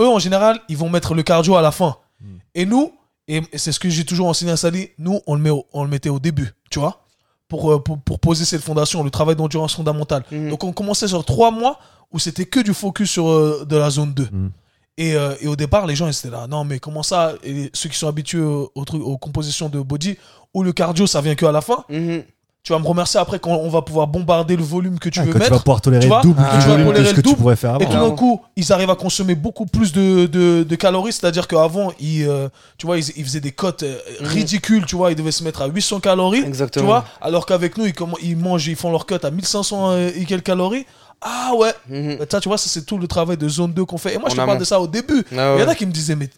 eux 0.00 0.08
en 0.08 0.18
général, 0.18 0.60
ils 0.68 0.76
vont 0.76 0.88
mettre 0.88 1.14
le 1.14 1.22
cardio 1.22 1.56
à 1.56 1.62
la 1.62 1.70
fin. 1.70 1.96
Mm. 2.20 2.26
Et 2.54 2.66
nous, 2.66 2.92
et 3.28 3.42
c'est 3.54 3.70
ce 3.72 3.78
que 3.80 3.88
j'ai 3.88 4.04
toujours 4.04 4.26
enseigné 4.28 4.50
à 4.52 4.56
Sally, 4.56 4.90
nous, 4.98 5.20
on 5.26 5.34
le, 5.36 5.40
met 5.40 5.50
au- 5.50 5.66
on 5.72 5.84
le 5.84 5.90
mettait 5.90 6.08
au 6.08 6.18
début, 6.18 6.52
tu 6.70 6.78
vois, 6.80 7.06
pour, 7.50 7.70
euh, 7.72 7.78
pour, 7.82 7.98
pour 7.98 8.18
poser 8.18 8.46
cette 8.46 8.62
fondation, 8.62 9.04
le 9.04 9.10
travail 9.10 9.36
d'endurance 9.36 9.74
fondamentale. 9.74 10.24
Mhm. 10.32 10.48
Donc 10.48 10.64
on 10.64 10.72
commençait 10.72 11.08
sur 11.08 11.22
trois 11.26 11.50
mois 11.50 11.78
où 12.12 12.18
c'était 12.18 12.46
que 12.46 12.60
du 12.60 12.72
focus 12.72 13.10
sur 13.10 13.28
euh, 13.28 13.66
de 13.68 13.76
la 13.76 13.90
zone 13.90 14.14
2. 14.14 14.22
Mm. 14.32 14.50
Et, 14.96 15.14
euh, 15.14 15.34
et 15.40 15.46
au 15.48 15.56
départ, 15.56 15.86
les 15.86 15.94
gens 15.96 16.06
ils 16.08 16.16
étaient 16.16 16.30
là, 16.30 16.46
non 16.46 16.64
mais 16.64 16.78
comment 16.78 17.02
ça? 17.02 17.34
Et 17.44 17.70
ceux 17.74 17.88
qui 17.88 17.96
sont 17.98 18.08
habitués 18.08 18.40
au- 18.42 18.70
au 18.74 18.84
truc- 18.84 19.02
aux 19.02 19.16
compositions 19.18 19.68
de 19.68 19.80
body, 19.80 20.16
où 20.54 20.62
le 20.62 20.72
cardio 20.72 21.06
ça 21.06 21.20
vient 21.20 21.34
que 21.34 21.46
à 21.46 21.52
la 21.52 21.60
fin, 21.60 21.84
Mhm. 21.88 22.22
Tu 22.62 22.72
vas 22.74 22.78
me 22.78 22.86
remercier 22.86 23.18
après 23.18 23.38
quand 23.38 23.52
on 23.52 23.68
va 23.70 23.80
pouvoir 23.82 24.06
bombarder 24.06 24.54
le 24.54 24.62
volume 24.62 24.98
que 24.98 25.08
tu 25.08 25.18
Ah, 25.18 25.24
veux 25.24 25.32
quand 25.32 25.38
tu 25.38 25.44
vas 25.46 25.50
mettre. 25.50 25.64
pouvoir 25.64 25.80
tolérer 25.80 26.02
tu 26.02 26.08
vois, 26.08 26.20
double 26.20 26.42
Ah, 26.46 26.56
du 26.56 26.62
tu 26.62 26.68
vas 26.68 26.76
volume 26.76 26.92
que 26.92 26.98
ce 27.04 27.10
le 27.10 27.10
que 27.10 27.16
tu 27.16 27.22
double, 27.22 27.36
pourrais 27.38 27.56
faire 27.56 27.70
Et 27.80 27.84
avant. 27.84 27.86
tout 27.86 27.98
d'un 28.10 28.10
coup, 28.14 28.42
ils 28.56 28.72
arrivent 28.72 28.90
à 28.90 28.96
consommer 28.96 29.34
beaucoup 29.34 29.64
plus 29.64 29.92
de, 29.92 30.26
de, 30.26 30.62
de 30.62 30.76
calories, 30.76 31.12
c'est-à-dire 31.12 31.48
qu'avant, 31.48 31.90
ils, 32.00 32.26
euh, 32.28 32.48
tu 32.76 32.84
vois, 32.86 32.98
ils, 32.98 33.04
ils 33.16 33.24
faisaient 33.24 33.40
des 33.40 33.52
cotes 33.52 33.82
euh, 33.82 33.98
Mhm. 34.20 34.26
ridicules, 34.26 34.84
tu 34.84 34.94
vois, 34.96 35.10
ils 35.10 35.16
devaient 35.16 35.32
se 35.32 35.42
mettre 35.42 35.62
à 35.62 35.66
800 35.68 36.00
calories, 36.00 36.42
tu 36.42 36.46
Exactement. 36.48 36.86
vois, 36.86 37.04
alors 37.22 37.46
qu'avec 37.46 37.78
nous, 37.78 37.86
ils, 38.22 38.36
mangent, 38.36 38.66
ils 38.66 38.76
font 38.76 38.90
leur 38.90 39.06
cut 39.06 39.14
à 39.22 39.30
1500 39.30 39.96
et 40.14 40.24
quelques 40.26 40.44
calories. 40.44 40.84
Ah 41.22 41.52
ouais. 41.56 41.72
Mhm. 41.88 42.16
Bah, 42.18 42.24
ça, 42.30 42.40
tu 42.40 42.48
vois, 42.48 42.58
ça, 42.58 42.68
c'est 42.68 42.84
tout 42.84 42.98
le 42.98 43.06
travail 43.08 43.36
de 43.38 43.48
zone 43.48 43.72
2 43.72 43.84
qu'on 43.86 43.98
fait. 43.98 44.14
Et 44.14 44.18
moi, 44.18 44.28
je 44.30 44.36
te 44.36 44.40
parle 44.44 44.58
de 44.58 44.64
ça 44.64 44.80
au 44.80 44.86
début. 44.86 45.22
Ah 45.32 45.34
Il 45.34 45.36
y 45.36 45.40
en 45.40 45.56
ouais. 45.56 45.68
a 45.68 45.74
qui 45.74 45.86
me 45.86 45.92
disaient, 45.92 46.16
mais. 46.16 46.28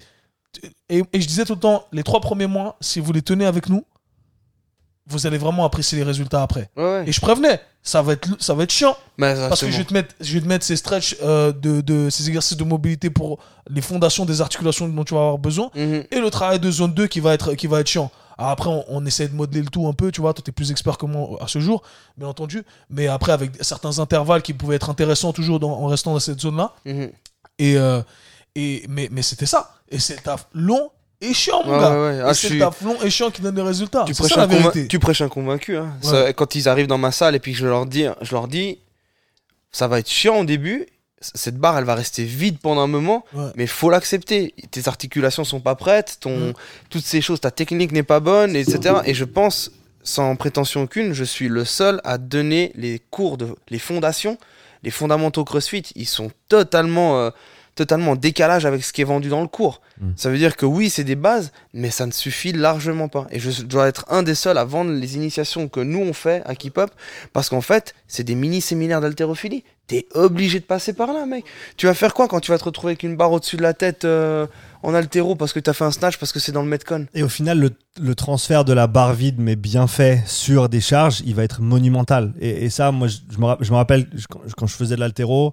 Et, 0.89 1.03
et 1.13 1.21
je 1.21 1.27
disais 1.27 1.45
tout 1.45 1.55
le 1.55 1.61
temps, 1.61 1.85
les 1.93 2.03
trois 2.03 2.21
premiers 2.21 2.47
mois, 2.47 2.77
si 2.81 3.01
vous 3.01 3.13
les 3.13 3.23
tenez 3.23 3.47
avec 3.47 3.69
nous, 3.69 3.85
vous 5.13 5.27
allez 5.27 5.39
vraiment 5.39 5.65
apprécier 5.65 5.99
les 5.99 6.05
résultats 6.05 6.43
après. 6.43 6.71
Ouais, 6.77 6.83
ouais. 6.83 7.05
Et 7.07 7.13
je 7.13 7.21
prévenais, 7.21 7.61
ça 7.83 8.03
va 8.03 8.15
être, 8.15 8.29
ça 8.41 8.55
va 8.55 8.65
être 8.65 8.73
chiant. 8.73 8.97
Parce 9.49 9.61
que 9.61 9.71
je 9.71 9.79
vais 9.79 9.85
te 9.85 9.93
mettre, 9.95 10.15
je 10.21 10.35
vais 10.35 10.41
te 10.41 10.47
mettre 10.49 10.65
ces 10.65 10.77
stretch, 10.77 11.17
euh, 11.23 11.53
de, 11.53 11.81
de, 11.81 12.11
ces 12.11 12.27
exercices 12.29 12.57
de 12.57 12.65
mobilité 12.65 13.11
pour 13.11 13.39
les 13.69 13.81
fondations 13.81 14.25
des 14.25 14.41
articulations 14.41 14.89
dont 14.89 15.05
tu 15.05 15.15
vas 15.15 15.21
avoir 15.21 15.39
besoin. 15.39 15.71
Mhm. 15.75 16.05
Et 16.11 16.19
le 16.21 16.31
travail 16.31 16.59
de 16.61 16.71
zone 16.71 16.93
2 16.95 17.07
qui 17.07 17.21
va 17.21 17.35
être, 17.35 17.55
qui 17.55 17.67
va 17.67 17.81
être 17.81 17.89
chiant. 17.89 18.11
Alors 18.39 18.51
après, 18.51 18.71
on, 18.71 18.85
on 18.89 19.05
essaie 19.07 19.29
de 19.29 19.35
modeler 19.35 19.61
le 19.61 19.69
tout 19.69 19.87
un 19.87 19.93
peu, 19.93 20.11
tu 20.11 20.21
vois. 20.21 20.33
Toi, 20.35 20.43
tu 20.45 20.51
es 20.51 20.53
plus 20.53 20.71
expert 20.71 20.97
que 20.99 21.07
moi 21.07 21.37
à 21.41 21.47
ce 21.49 21.61
jour, 21.61 21.83
bien 22.17 22.27
entendu. 22.29 22.63
Mais 22.91 23.07
après, 23.07 23.33
avec 23.33 23.53
certains 23.61 23.99
intervalles 23.99 24.43
qui 24.43 24.55
pouvaient 24.55 24.77
être 24.77 24.89
intéressants 24.91 25.33
toujours 25.33 25.61
dans- 25.61 25.71
en 25.79 25.87
restant 25.87 26.13
dans 26.15 26.21
cette 26.21 26.41
zone-là. 26.41 26.73
Mhm. 26.87 27.11
Et, 27.59 27.77
euh, 27.77 28.01
et, 28.55 28.85
mais 28.89 29.09
mais 29.13 29.23
c'était 29.23 29.47
ça. 29.47 29.75
Et 29.91 29.99
c'est 29.99 30.23
taf 30.23 30.47
long 30.55 30.91
et 31.23 31.33
chiant, 31.35 31.63
mon 31.65 31.73
Ouais, 31.75 31.81
gars. 31.81 31.91
ouais, 31.93 32.01
ouais. 32.09 32.17
Et 32.17 32.21
Ah, 32.21 32.35
c'est 32.35 32.49
le 32.49 32.53
suis- 32.55 32.59
taf 32.61 32.83
long 32.83 32.97
et 33.03 33.11
chiant 33.11 33.31
qui 33.31 33.41
donne 33.43 33.57
les 33.57 33.63
résultats. 33.63 34.05
tu 34.07 34.15
prêches, 34.15 34.33
ça 34.33 34.43
un 34.43 34.47
convain- 34.49 34.59
vérité. 34.61 34.89
tu 34.89 34.99
prêches 34.99 35.21
un 35.23 35.29
convaincu. 35.29 35.77
hein. 35.77 35.95
Ouais. 36.05 36.09
Ça, 36.11 36.33
quand 36.33 36.55
ils 36.55 36.69
arrivent 36.69 36.87
dans 36.89 36.99
ma 36.99 37.13
salle 37.13 37.35
et 37.35 37.39
puis 37.39 37.53
que 37.53 37.59
je 37.59 37.67
leur 37.67 37.87
dis, 37.87 38.05
je 38.21 38.33
leur 38.33 38.49
dis, 38.49 38.79
ça 39.71 39.89
va 39.89 39.99
être 39.99 40.11
chiant 40.11 40.41
au 40.41 40.45
début. 40.45 40.87
Cette 41.21 41.57
barre, 41.57 41.79
elle 41.79 41.85
va 41.85 41.95
rester 41.95 42.25
vide 42.25 42.59
pendant 42.61 42.81
un 42.83 42.89
moment, 42.89 43.25
mais 43.55 43.69
faut 43.69 43.91
l'accepter. 43.91 44.55
Tes 44.73 44.89
articulations 44.89 45.45
sont 45.45 45.61
pas 45.61 45.77
prêtes, 45.77 46.17
ton, 46.21 46.53
toutes 46.91 47.05
ces 47.05 47.21
choses, 47.21 47.41
ta 47.41 47.53
technique 47.53 47.93
n'est 47.93 48.03
pas 48.03 48.19
bonne, 48.19 48.57
etc. 48.57 48.97
Et 49.05 49.15
je 49.15 49.25
pense, 49.25 49.71
sans 50.03 50.35
prétention 50.35 50.83
aucune, 50.83 51.13
je 51.13 51.23
suis 51.23 51.47
le 51.47 51.65
seul 51.65 52.01
à 52.03 52.19
donner 52.19 52.73
les 52.75 53.01
cours 53.11 53.37
de, 53.39 53.55
les 53.69 53.79
fondations, 53.79 54.37
les 54.83 54.91
fondamentaux 54.91 55.45
CrossFit. 55.45 55.85
Ils 55.95 56.09
sont 56.09 56.33
totalement, 56.49 57.21
euh, 57.21 57.31
totalement 57.75 58.13
en 58.13 58.17
décalage 58.17 58.67
avec 58.67 58.85
ce 58.85 58.93
qui 58.93 59.01
est 59.01 59.05
vendu 59.05 59.29
dans 59.29 59.41
le 59.41 59.49
cours. 59.49 59.81
Mm. 60.01 60.11
Ça 60.17 60.31
veut 60.31 60.39
dire 60.39 60.57
que 60.57 60.67
oui, 60.67 60.91
c'est 60.91 61.05
des 61.05 61.15
bases, 61.17 61.53
mais 61.73 61.91
ça 61.91 62.07
ne 62.07 62.13
suffit 62.13 62.53
largement 62.53 63.09
pas. 63.09 63.27
Et 63.31 63.39
je 63.39 63.63
dois 63.63 63.89
être 63.89 64.05
un 64.11 64.23
des 64.23 64.35
seuls 64.35 64.59
à 64.59 64.65
vendre 64.65 64.91
les 64.93 65.17
initiations 65.17 65.69
que 65.69 65.81
nous 65.81 66.01
on 66.01 66.13
fait 66.13 66.43
à 66.45 66.55
Keep 66.55 66.79
Up, 66.79 66.91
parce 67.33 67.49
qu'en 67.49 67.61
fait, 67.63 67.95
c'est 68.07 68.25
des 68.25 68.35
mini-séminaires 68.35 69.01
d'haltérophilie. 69.01 69.65
T'es 69.87 70.07
obligé 70.15 70.61
de 70.61 70.65
passer 70.65 70.93
par 70.93 71.13
là, 71.13 71.27
mec. 71.27 71.45
Tu 71.77 71.87
vas 71.87 71.95
faire 71.95 72.15
quoi 72.15 72.29
quand 72.29 72.41
tu 72.41 72.51
vas 72.51 72.59
te 72.59 72.65
retrouver 72.65 72.93
avec 72.93 73.03
une 73.03 73.17
barre 73.17 73.33
au-dessus 73.33 73.57
de 73.57 73.63
la 73.63 73.75
tête 73.75 74.05
euh, 74.05 74.47
en 74.83 74.95
haltéro 74.95 75.35
parce 75.35 75.53
que 75.53 75.61
t'as 75.61 75.73
fait 75.73 75.85
un 75.85 75.91
snatch, 75.91 76.19
parce 76.19 76.33
que 76.33 76.39
c'est 76.41 76.53
dans 76.53 76.63
le 76.63 76.69
Metcon? 76.69 77.07
Et 77.15 77.23
au 77.23 77.29
final, 77.29 77.59
le, 77.59 77.71
le 78.01 78.15
transfert 78.15 78.65
de 78.65 78.73
la 78.73 78.87
barre 78.87 79.13
vide, 79.15 79.37
mais 79.39 79.57
bien 79.57 79.87
fait 79.87 80.23
sur 80.27 80.69
des 80.69 80.81
charges, 80.81 81.23
il 81.27 81.35
va 81.35 81.43
être 81.43 81.61
monumental. 81.61 82.33
Et, 82.41 82.65
et 82.65 82.71
ça, 82.71 82.93
moi, 82.93 83.09
je, 83.09 83.17
je 83.31 83.39
me, 83.39 83.45
rapp- 83.47 83.63
je 83.63 83.71
me 83.71 83.77
rappelle, 83.77 84.09
je- 84.15 84.27
quand, 84.29 84.41
quand 84.57 84.67
je 84.67 84.77
faisais 84.77 84.95
de 84.95 85.01
l'altéro, 85.01 85.53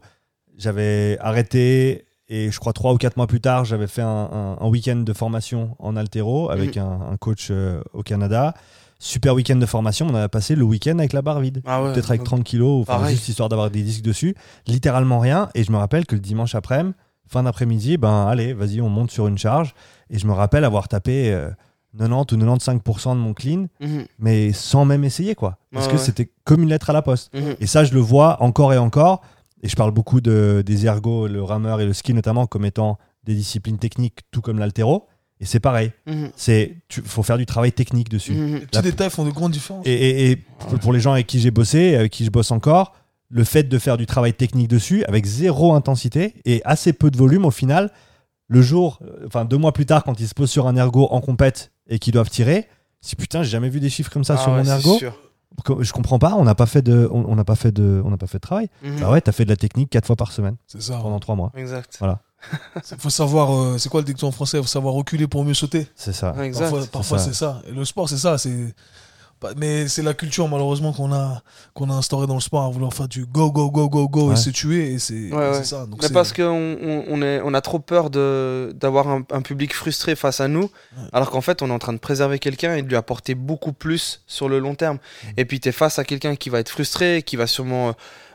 j'avais 0.58 1.18
arrêté 1.22 2.06
et 2.30 2.52
je 2.52 2.60
crois 2.60 2.74
trois 2.74 2.94
ou 2.94 2.98
quatre 2.98 3.18
mois 3.18 3.28
plus 3.28 3.42
tard, 3.42 3.66
j'avais 3.66 3.88
fait 3.88 4.02
un, 4.04 4.08
un- 4.32 4.58
un 4.62 4.68
week-end 4.68 4.98
de 4.98 5.14
formation 5.14 5.76
en 5.80 5.96
altéro 5.96 6.50
avec 6.52 6.76
Mhm. 6.78 6.84
un, 6.84 7.12
un 7.14 7.18
coach 7.18 7.48
euh, 7.52 7.82
au 7.94 8.04
Canada. 8.04 8.54
Super 9.02 9.34
week-end 9.34 9.56
de 9.56 9.66
formation, 9.66 10.08
on 10.10 10.14
avait 10.16 10.28
passé 10.28 10.56
le 10.56 10.64
week-end 10.64 11.00
avec 11.00 11.14
la 11.14 11.22
barre 11.22 11.40
vide. 11.40 11.62
Ah 11.66 11.82
ouais. 11.82 11.94
Peut-être 11.94 12.12
avec 12.12 12.24
30 12.24 12.44
kilos, 12.44 12.82
enfin, 12.88 13.08
juste 13.08 13.30
histoire 13.30 13.48
d'avoir 13.50 13.72
des 13.72 13.82
disques 13.82 14.04
dessus. 14.04 14.36
Littéralement 14.68 15.20
rien. 15.20 15.50
Et 15.56 15.64
je 15.64 15.72
me 15.72 15.78
rappelle 15.78 16.06
que 16.06 16.16
le 16.16 16.22
dimanche 16.22 16.54
après-midi, 16.56 16.96
fin 17.26 17.44
d'après-midi, 17.44 17.98
ben 17.98 18.26
allez, 18.28 18.54
vas-y, 18.54 18.82
on 18.82 18.90
monte 18.90 19.12
sur 19.12 19.28
une 19.28 19.38
charge. 19.38 19.74
Et 20.10 20.20
je 20.20 20.28
me 20.28 20.34
rappelle 20.34 20.66
avoir 20.66 20.88
tapé 20.90 21.32
euh, 21.32 21.50
90 21.98 22.34
ou 22.34 22.38
95% 22.38 23.16
de 23.16 23.20
mon 23.20 23.34
clean, 23.34 23.68
Mhm, 23.80 24.06
mais 24.20 24.52
sans 24.52 24.84
même 24.84 25.04
essayer, 25.06 25.34
quoi. 25.36 25.58
Parce 25.72 25.86
Ouais, 25.88 25.94
que 25.94 25.98
c'était 25.98 26.30
comme 26.44 26.64
une 26.64 26.70
lettre 26.70 26.90
à 26.90 26.94
la 26.94 27.02
poste. 27.02 27.34
mhm. 27.34 27.56
Et 27.62 27.68
ça, 27.68 27.84
je 27.86 27.94
le 27.94 28.00
vois 28.02 28.42
encore 28.44 28.74
et 28.74 28.78
encore. 28.78 29.22
Et 29.62 29.68
je 29.70 29.76
parle 29.76 29.92
beaucoup 29.92 30.22
de, 30.22 30.64
des 30.66 30.86
ergos, 30.86 31.28
le 31.28 31.44
rameur 31.44 31.82
et 31.82 31.86
le 31.86 31.94
ski 31.94 32.14
notamment, 32.14 32.48
comme 32.48 32.66
étant 32.66 32.98
des 33.26 33.36
disciplines 33.36 33.78
techniques, 33.78 34.20
tout 34.32 34.42
comme 34.42 34.60
l'altéro. 34.60 35.08
Et 35.42 35.46
c'est 35.46 35.60
pareil. 35.60 35.92
C'est, 36.36 36.78
tu, 36.90 37.02
faut 37.02 37.24
faire 37.24 37.38
du 37.38 37.46
travail 37.46 37.72
technique 37.72 38.10
dessus. 38.10 38.34
mhm. 38.34 38.54
Les 38.56 38.60
petits 38.62 38.76
La- 38.76 38.82
détails 38.82 39.10
font 39.10 39.26
de 39.26 39.32
grandes 39.32 39.52
différences. 39.54 39.86
Et, 39.88 39.94
et- 39.94 40.32
et 40.32 40.36
pour- 40.36 40.80
pour 40.80 40.94
les 40.94 41.00
gens 41.00 41.14
avec 41.14 41.28
qui 41.28 41.40
j'ai 41.40 41.52
bossé, 41.52 41.96
avec 41.96 42.12
qui 42.12 42.26
je 42.26 42.30
bosse 42.30 42.52
encore, 42.52 42.94
le 43.30 43.44
fait 43.44 43.64
de 43.64 43.78
faire 43.80 43.96
du 43.98 44.06
travail 44.06 44.34
technique 44.34 44.68
dessus 44.68 45.04
avec 45.06 45.26
zéro 45.26 45.74
intensité 45.74 46.34
et 46.46 46.62
assez 46.66 46.94
peu 46.94 47.12
de 47.12 47.18
volume 47.18 47.46
au 47.46 47.52
final, 47.52 47.92
le 48.48 48.62
jour, 48.62 49.00
euh, 49.04 49.26
enfin 49.28 49.46
deux 49.46 49.58
mois 49.58 49.72
plus 49.72 49.86
tard, 49.86 50.04
quand 50.04 50.20
ils 50.20 50.28
se 50.28 50.34
posent 50.34 50.50
sur 50.50 50.68
un 50.68 50.76
ergo 50.76 51.08
en 51.12 51.22
compète 51.22 51.72
et 51.88 52.00
qu'ils 52.00 52.14
doivent 52.14 52.30
tirer, 52.32 52.68
si 53.02 53.16
putain, 53.16 53.44
j'ai 53.44 53.50
jamais 53.52 53.70
vu 53.70 53.80
des 53.80 53.90
chiffres 53.90 54.12
comme 54.12 54.24
ça 54.24 54.36
Ah 54.40 54.44
sur 54.44 54.52
ouais, 54.54 54.58
mon 54.58 54.64
c'est 54.66 54.72
ergo, 54.72 54.98
sûr. 54.98 55.14
Je 55.82 55.92
comprends 55.92 56.20
pas, 56.20 56.36
on 56.36 56.44
n'a 56.44 56.56
pas 56.56 56.66
fait 56.66 56.82
de, 56.82 57.10
on 57.12 57.36
n'a 57.36 57.44
pas 57.44 57.56
fait 57.56 57.72
de, 57.72 58.02
on 58.06 58.10
n'a 58.10 58.18
pas 58.18 58.28
fait 58.28 58.38
de 58.38 58.42
travail. 58.42 58.70
Mhm. 58.84 59.00
Bah 59.02 59.12
ouais, 59.12 59.22
t'as 59.22 59.32
fait 59.32 59.46
de 59.46 59.50
la 59.50 59.56
technique 59.56 59.90
quatre 59.90 60.06
fois 60.08 60.16
par 60.16 60.32
semaine 60.32 60.56
C'est 60.68 60.82
ça. 60.82 61.00
pendant 61.02 61.20
trois 61.20 61.36
mois. 61.36 61.52
Exact. 61.56 62.00
Il 62.92 62.98
faut 62.98 63.10
savoir, 63.10 63.54
euh, 63.54 63.78
c'est 63.78 63.90
quoi 63.90 64.00
le 64.02 64.06
dicton 64.06 64.28
en 64.28 64.32
français? 64.32 64.58
Il 64.58 64.64
faut 64.64 64.68
savoir 64.68 64.94
reculer 64.94 65.28
pour 65.28 65.44
mieux 65.44 65.54
sauter. 65.54 65.88
C'est 65.96 66.14
ça. 66.14 66.34
Exact. 66.44 66.90
Parfois, 66.92 67.20
c'est 67.20 67.34
ça. 67.34 67.62
Et 67.68 67.72
le 67.72 67.84
sport, 67.84 68.08
c'est 68.08 68.18
ça. 68.18 68.38
C'est 68.38 68.74
mais 69.58 69.88
c'est 69.88 70.02
la 70.04 70.14
culture 70.14 70.48
malheureusement 70.48 70.92
qu'on 70.94 71.14
a 71.14 71.42
qu'on 71.74 71.90
a 71.90 71.94
instauré 71.94 72.28
dans 72.28 72.34
le 72.36 72.42
sport 72.42 72.64
à 72.64 72.70
vouloir 72.70 72.94
faire 72.94 73.08
du 73.08 73.26
go 73.26 73.52
go 73.52 73.72
go 73.72 73.88
go 73.90 74.08
go 74.08 74.28
Ouais. 74.28 74.34
et 74.34 74.38
se 74.38 74.50
tuer 74.50 74.94
et 74.94 75.00
c'est 75.00 75.32
Ouais, 75.34 75.50
c'est 75.54 75.58
ouais. 75.60 75.64
ça. 75.64 75.86
Donc 75.86 76.02
Mais 76.02 76.10
parce 76.10 76.34
qu'on 76.34 76.44
on, 76.82 77.22
on 77.22 77.54
a 77.54 77.62
trop 77.62 77.80
peur 77.80 78.10
de- 78.10 78.74
d'avoir 78.76 79.08
un, 79.08 79.24
un 79.32 79.42
public 79.42 79.74
frustré 79.74 80.16
face 80.16 80.40
à 80.42 80.48
nous, 80.48 80.64
Ouais. 80.64 81.04
alors 81.14 81.30
qu'en 81.32 81.42
fait, 81.42 81.62
on 81.62 81.70
est 81.70 81.74
en 81.74 81.80
train 81.80 81.94
de 81.94 82.00
préserver 82.00 82.40
quelqu'un 82.40 82.76
et 82.76 82.82
de 82.82 82.88
lui 82.90 82.96
apporter 82.98 83.36
beaucoup 83.36 83.72
plus 83.74 84.22
sur 84.28 84.50
le 84.50 84.60
long 84.60 84.76
terme. 84.76 84.98
Mm. 84.98 85.28
Et 85.38 85.46
puis, 85.46 85.60
tu 85.60 85.70
es 85.70 85.72
face 85.72 86.00
à 86.00 86.04
quelqu'un 86.04 86.36
qui 86.36 86.50
va 86.50 86.60
être 86.60 86.70
frustré, 86.70 87.24
qui 87.26 87.36
va 87.36 87.48
sûrement 87.48 87.94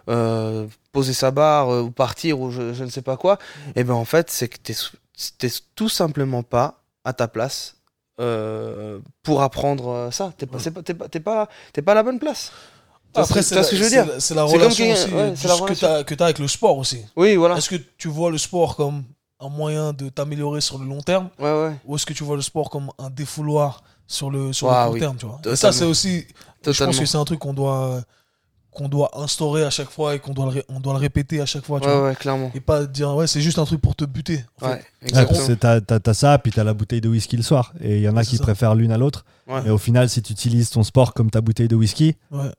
euh, 0.09 0.67
poser 0.93 1.13
sa 1.13 1.31
barre 1.31 1.71
euh, 1.73 1.83
ou 1.83 1.91
partir 1.91 2.41
ou 2.41 2.51
je, 2.51 2.73
je 2.75 2.85
ne 2.85 2.91
sais 2.91 3.03
pas 3.03 3.17
quoi. 3.17 3.35
Mm. 3.35 3.71
Et 3.79 3.85
ben 3.85 3.95
en 3.95 4.05
fait, 4.05 4.31
c'est 4.31 4.49
que 4.49 4.57
tu 4.63 4.73
n'es 5.43 5.51
tout 5.75 5.89
simplement 5.89 6.43
pas 6.43 6.81
à 7.05 7.13
ta 7.13 7.29
place. 7.29 7.77
Euh, 8.21 9.01
pour 9.23 9.43
apprendre 9.43 9.89
euh, 9.89 10.11
ça, 10.11 10.33
t'es 10.37 10.47
pas, 10.47 10.59
c'est 10.59 10.71
pas, 10.71 11.09
pas, 11.09 11.49
pas, 11.85 11.93
à 11.93 11.95
la 11.95 12.03
bonne 12.03 12.19
place. 12.19 12.53
Tu 13.13 13.21
après 13.21 13.43
ce- 13.43 13.49
c'est 13.55 13.57
tu 13.61 13.65
ce 13.65 13.71
que 13.71 13.77
je 13.77 13.83
veux 13.85 13.91
dire 13.91 14.07
C'est 14.19 14.35
la 14.35 14.43
relation 14.45 14.91
aussi 14.91 15.13
ouais, 15.13 15.31
la 15.31 15.37
ce 15.37 15.63
que 15.63 16.03
que 16.03 16.15
t'as 16.15 16.25
avec 16.25 16.39
le 16.39 16.49
sport 16.49 16.79
aussi. 16.79 17.05
Oui, 17.17 17.37
voilà. 17.37 17.57
Est-ce 17.57 17.71
que 17.71 17.77
tu 17.97 18.09
vois 18.09 18.31
le 18.31 18.39
sport 18.39 18.77
comme 18.77 19.05
un 19.41 19.49
moyen 19.49 19.93
de 19.93 20.09
t'améliorer 20.09 20.61
sur 20.61 20.79
le 20.79 20.85
long 20.87 21.01
terme 21.01 21.29
Ouais, 21.39 21.53
ouais. 21.53 21.73
ou 21.85 21.97
est-ce 21.97 22.07
que 22.07 22.13
tu 22.13 22.25
vois 22.25 22.37
le 22.37 22.43
sport 22.43 22.71
comme 22.71 22.91
un 22.99 23.11
défouloir 23.11 23.83
sur 24.07 24.31
le 24.31 24.53
sur 24.53 24.69
le 24.69 24.75
court 24.85 24.93
oui, 24.95 25.01
terme, 25.01 25.17
tu 25.17 25.27
vois? 25.27 25.41
Et 25.45 25.57
ça 25.57 25.71
c'est 25.73 25.85
aussi 25.85 26.27
je 26.29 26.71
Totalement. 26.71 26.93
pense 26.93 27.01
que 27.01 27.07
c'est 27.07 27.19
un 27.19 27.25
truc 27.25 27.41
qu'on 27.41 27.53
doit 27.55 28.01
qu'on 28.75 28.89
doit 28.89 29.11
instaurer 29.19 29.65
à 29.65 29.71
chaque 29.71 29.89
fois 29.91 30.15
et 30.15 30.19
qu'on 30.19 30.33
doit 30.35 30.45
le 30.47 30.51
ré- 30.51 30.65
on 30.69 30.81
doit 30.81 30.93
le 30.93 30.99
répéter 30.99 31.41
à 31.41 31.47
chaque 31.47 31.65
fois, 31.65 31.81
tu 31.81 31.87
Ouais, 31.87 31.93
vois. 31.95 32.09
ouais, 32.09 32.15
clairement. 32.15 32.51
Et 32.55 32.61
pas 32.61 32.85
dire 32.87 33.15
ouais, 33.15 33.27
c'est 33.27 33.41
juste 33.41 33.59
un 33.59 33.65
truc 33.65 33.81
pour 33.81 33.95
te 33.97 34.05
buter. 34.05 34.45
en 34.61 34.67
fait. 34.69 34.85
Ouais, 35.15 35.25
que 35.27 35.53
t'as, 35.55 35.81
t'as- 35.81 36.01
t'as 36.01 36.15
ça, 36.15 36.39
puis 36.39 36.53
t'as 36.53 36.65
la 36.65 36.75
bouteille 36.75 37.01
de 37.01 37.09
whisky 37.09 37.37
le 37.37 37.43
soir. 37.43 37.73
Et 37.81 37.97
il 37.97 38.03
y 38.03 38.09
en 38.09 38.17
a 38.17 38.25
C'est 38.25 38.31
qui 38.31 38.37
ça. 38.37 38.43
préfèrent 38.43 38.75
l'une 38.75 38.93
à 38.93 38.99
l'autre. 38.99 39.25
Ouais. 39.47 39.61
Mais 39.65 39.71
au 39.71 39.79
final, 39.79 40.09
si 40.09 40.21
tu 40.23 40.33
utilises 40.33 40.71
ton 40.71 40.83
sport 40.83 41.15
comme 41.15 41.31
ta 41.31 41.41
bouteille 41.41 41.69
de 41.69 41.77
whisky, 41.77 42.17
Ouais. 42.31 42.51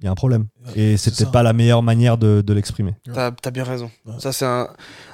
il 0.00 0.04
y 0.04 0.08
a 0.08 0.10
un 0.10 0.14
problème. 0.14 0.46
Ouais, 0.66 0.78
Et 0.78 0.96
c'est 0.96 1.14
peut-être 1.14 1.32
pas 1.32 1.42
la 1.42 1.52
meilleure 1.52 1.82
manière 1.82 2.18
de, 2.18 2.42
de 2.46 2.52
l'exprimer. 2.52 2.94
T'as 3.12 3.30
as 3.44 3.50
bien 3.50 3.64
raison. 3.64 3.90
Ouais. 4.06 4.14
Ça, 4.18 4.32
c'est 4.32 4.44
un, 4.44 4.68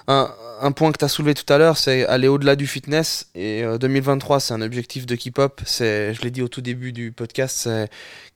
un, 0.09 0.31
un 0.63 0.73
point 0.73 0.91
que 0.93 0.99
tu 0.99 1.05
as 1.05 1.09
soulevé 1.09 1.35
tout 1.35 1.51
à 1.53 1.59
l'heure, 1.59 1.77
c'est 1.77 2.05
aller 2.07 2.29
au-delà 2.29 2.57
du 2.57 2.67
fitness. 2.67 3.29
Et 3.35 3.63
euh, 3.65 3.79
2023, 3.79 4.41
c'est 4.41 4.53
un 4.55 4.61
objectif 4.63 5.07
de 5.07 5.15
Keep 5.15 5.39
Up. 5.39 5.61
C'est, 5.65 6.13
je 6.15 6.21
l'ai 6.23 6.31
dit 6.31 6.43
au 6.43 6.49
tout 6.49 6.61
début 6.61 6.93
du 6.93 7.13
podcast, 7.13 7.57
c'est 7.61 7.89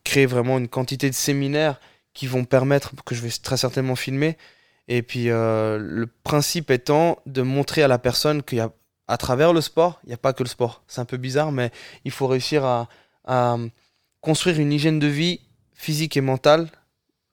créer 0.05 0.27
vraiment 0.27 0.59
une 0.59 0.69
quantité 0.69 1.09
de 1.11 1.15
séminaires 1.15 1.81
qui 2.15 2.27
vont 2.27 2.45
permettre, 2.45 2.93
que 3.05 3.15
je 3.15 3.21
vais 3.21 3.31
très 3.31 3.57
certainement 3.57 3.97
filmer. 3.97 4.39
Et 4.89 5.03
puis, 5.03 5.31
euh, 5.31 5.79
le 5.79 6.07
principe 6.07 6.71
étant 6.71 7.19
de 7.27 7.43
montrer 7.43 7.83
à 7.83 7.89
la 7.89 7.99
personne 7.99 8.43
qu'il 8.43 8.59
y 8.59 8.61
a, 8.61 8.71
à 9.09 9.17
travers 9.17 9.53
le 9.53 9.61
sport, 9.61 10.01
il 10.05 10.09
n'y 10.09 10.15
a 10.15 10.19
pas 10.19 10.33
que 10.33 10.43
le 10.43 10.49
sport. 10.49 10.83
C'est 10.87 11.01
un 11.01 11.05
peu 11.05 11.17
bizarre, 11.17 11.53
mais 11.53 11.71
il 12.05 12.11
faut 12.11 12.27
réussir 12.27 12.65
à, 12.65 12.89
à 13.25 13.57
construire 14.21 14.59
une 14.59 14.73
hygiène 14.73 14.99
de 14.99 15.07
vie 15.07 15.41
physique 15.75 16.17
et 16.17 16.21
mentale 16.21 16.69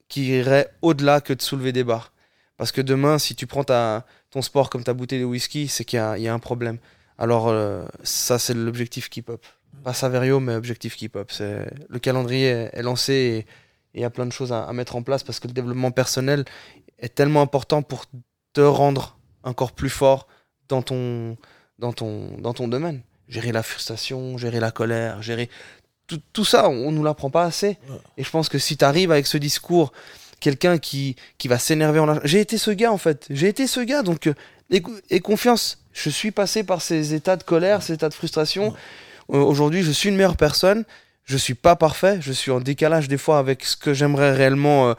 qui 0.08 0.28
irait 0.28 0.70
au-delà 0.82 1.22
que 1.22 1.34
de 1.34 1.41
soulever 1.41 1.72
des 1.72 1.84
barres. 1.84 2.12
Parce 2.58 2.72
que 2.72 2.82
demain, 2.82 3.18
si 3.18 3.36
tu 3.36 3.48
prends 3.48 3.64
ton 3.64 4.41
sport 4.41 4.70
comme 4.70 4.84
ta 4.84 4.94
bouteille 4.94 5.22
de 5.22 5.26
whisky, 5.26 5.68
c'est 5.68 5.86
qu'il 5.86 5.98
y 5.98 6.28
a, 6.28 6.34
un 6.34 6.40
problème. 6.40 6.78
Alors, 7.18 7.48
euh, 7.48 7.86
ça, 8.03 8.38
c'est 8.40 8.53
l'objectif 8.53 9.10
Keep 9.10 9.30
Up. 9.30 9.45
Pas 9.84 9.94
Saverio, 9.94 10.40
mais 10.40 10.53
objectif 10.56 10.95
Keep 10.95 11.16
Up. 11.16 11.32
Le 11.40 11.99
calendrier 11.99 12.48
est, 12.48 12.70
est 12.74 12.82
lancé 12.84 13.14
et 13.14 13.45
et 13.94 14.00
il 14.00 14.02
y 14.02 14.06
a 14.06 14.10
plein 14.10 14.26
de 14.26 14.32
choses 14.32 14.52
à, 14.52 14.64
à 14.64 14.74
mettre 14.74 14.96
en 14.96 15.04
place 15.04 15.24
parce 15.24 15.40
que 15.40 15.48
le 15.48 15.54
développement 15.54 15.92
personnel 15.92 16.46
est 17.00 17.14
tellement 17.14 17.42
important 17.42 17.82
pour 17.82 18.06
te 18.54 18.62
rendre 18.62 19.18
encore 19.44 19.72
plus 19.72 19.90
fort 19.90 20.28
dans 20.68 20.82
ton, 20.82 21.38
dans 21.80 21.94
ton, 21.94 22.38
dans 22.38 22.54
ton 22.54 22.68
domaine. 22.68 23.02
Gérer 23.28 23.52
la 23.52 23.64
frustration, 23.64 24.38
gérer 24.38 24.60
la 24.60 24.72
colère, 24.72 25.22
gérer 25.22 25.50
tout, 26.08 26.22
tout 26.34 26.46
ça, 26.46 26.70
on, 26.70 26.88
on 26.88 26.92
nous 26.92 27.04
l'apprend 27.04 27.30
pas 27.30 27.44
assez. 27.46 27.78
Et 28.18 28.24
je 28.24 28.30
pense 28.30 28.50
que 28.50 28.60
si 28.60 28.78
tu 28.78 28.86
arrives 28.86 29.12
avec 29.12 29.26
ce 29.26 29.38
discours, 29.38 29.94
quelqu'un 30.40 30.78
qui, 30.78 31.16
qui 31.38 31.48
va 31.48 31.58
s'énerver 31.58 32.00
en 32.00 32.20
J'ai 32.26 32.42
été 32.42 32.58
ce 32.58 32.72
gars 32.72 32.92
en 32.92 32.98
fait, 32.98 33.26
j'ai 33.30 33.48
été 33.48 33.68
ce 33.68 33.80
gars, 33.80 34.04
donc 34.04 34.28
euh, 34.28 34.34
aie, 34.70 34.84
aie 35.10 35.20
confiance. 35.22 35.84
Je 35.94 36.10
suis 36.10 36.32
passé 36.32 36.64
par 36.64 36.82
ces 36.82 37.14
états 37.14 37.36
de 37.38 37.44
colère, 37.44 37.82
ces 37.82 37.94
états 37.94 38.10
de 38.10 38.14
frustration. 38.14 38.74
Euh, 39.32 39.38
Aujourd'hui, 39.38 39.84
je 39.84 39.92
suis 39.92 40.10
une 40.10 40.16
meilleure 40.16 40.38
personne. 40.38 40.84
Je 41.23 41.38
suis 41.38 41.53
pas 41.53 41.76
parfait, 41.76 42.19
je 42.22 42.31
suis 42.31 42.52
en 42.52 42.60
décalage 42.60 43.07
des 43.07 43.18
fois 43.18 43.38
avec 43.39 43.64
ce 43.64 43.77
que 43.77 43.93
j'aimerais 43.93 44.34
réellement 44.34 44.89
euh, 44.89 44.93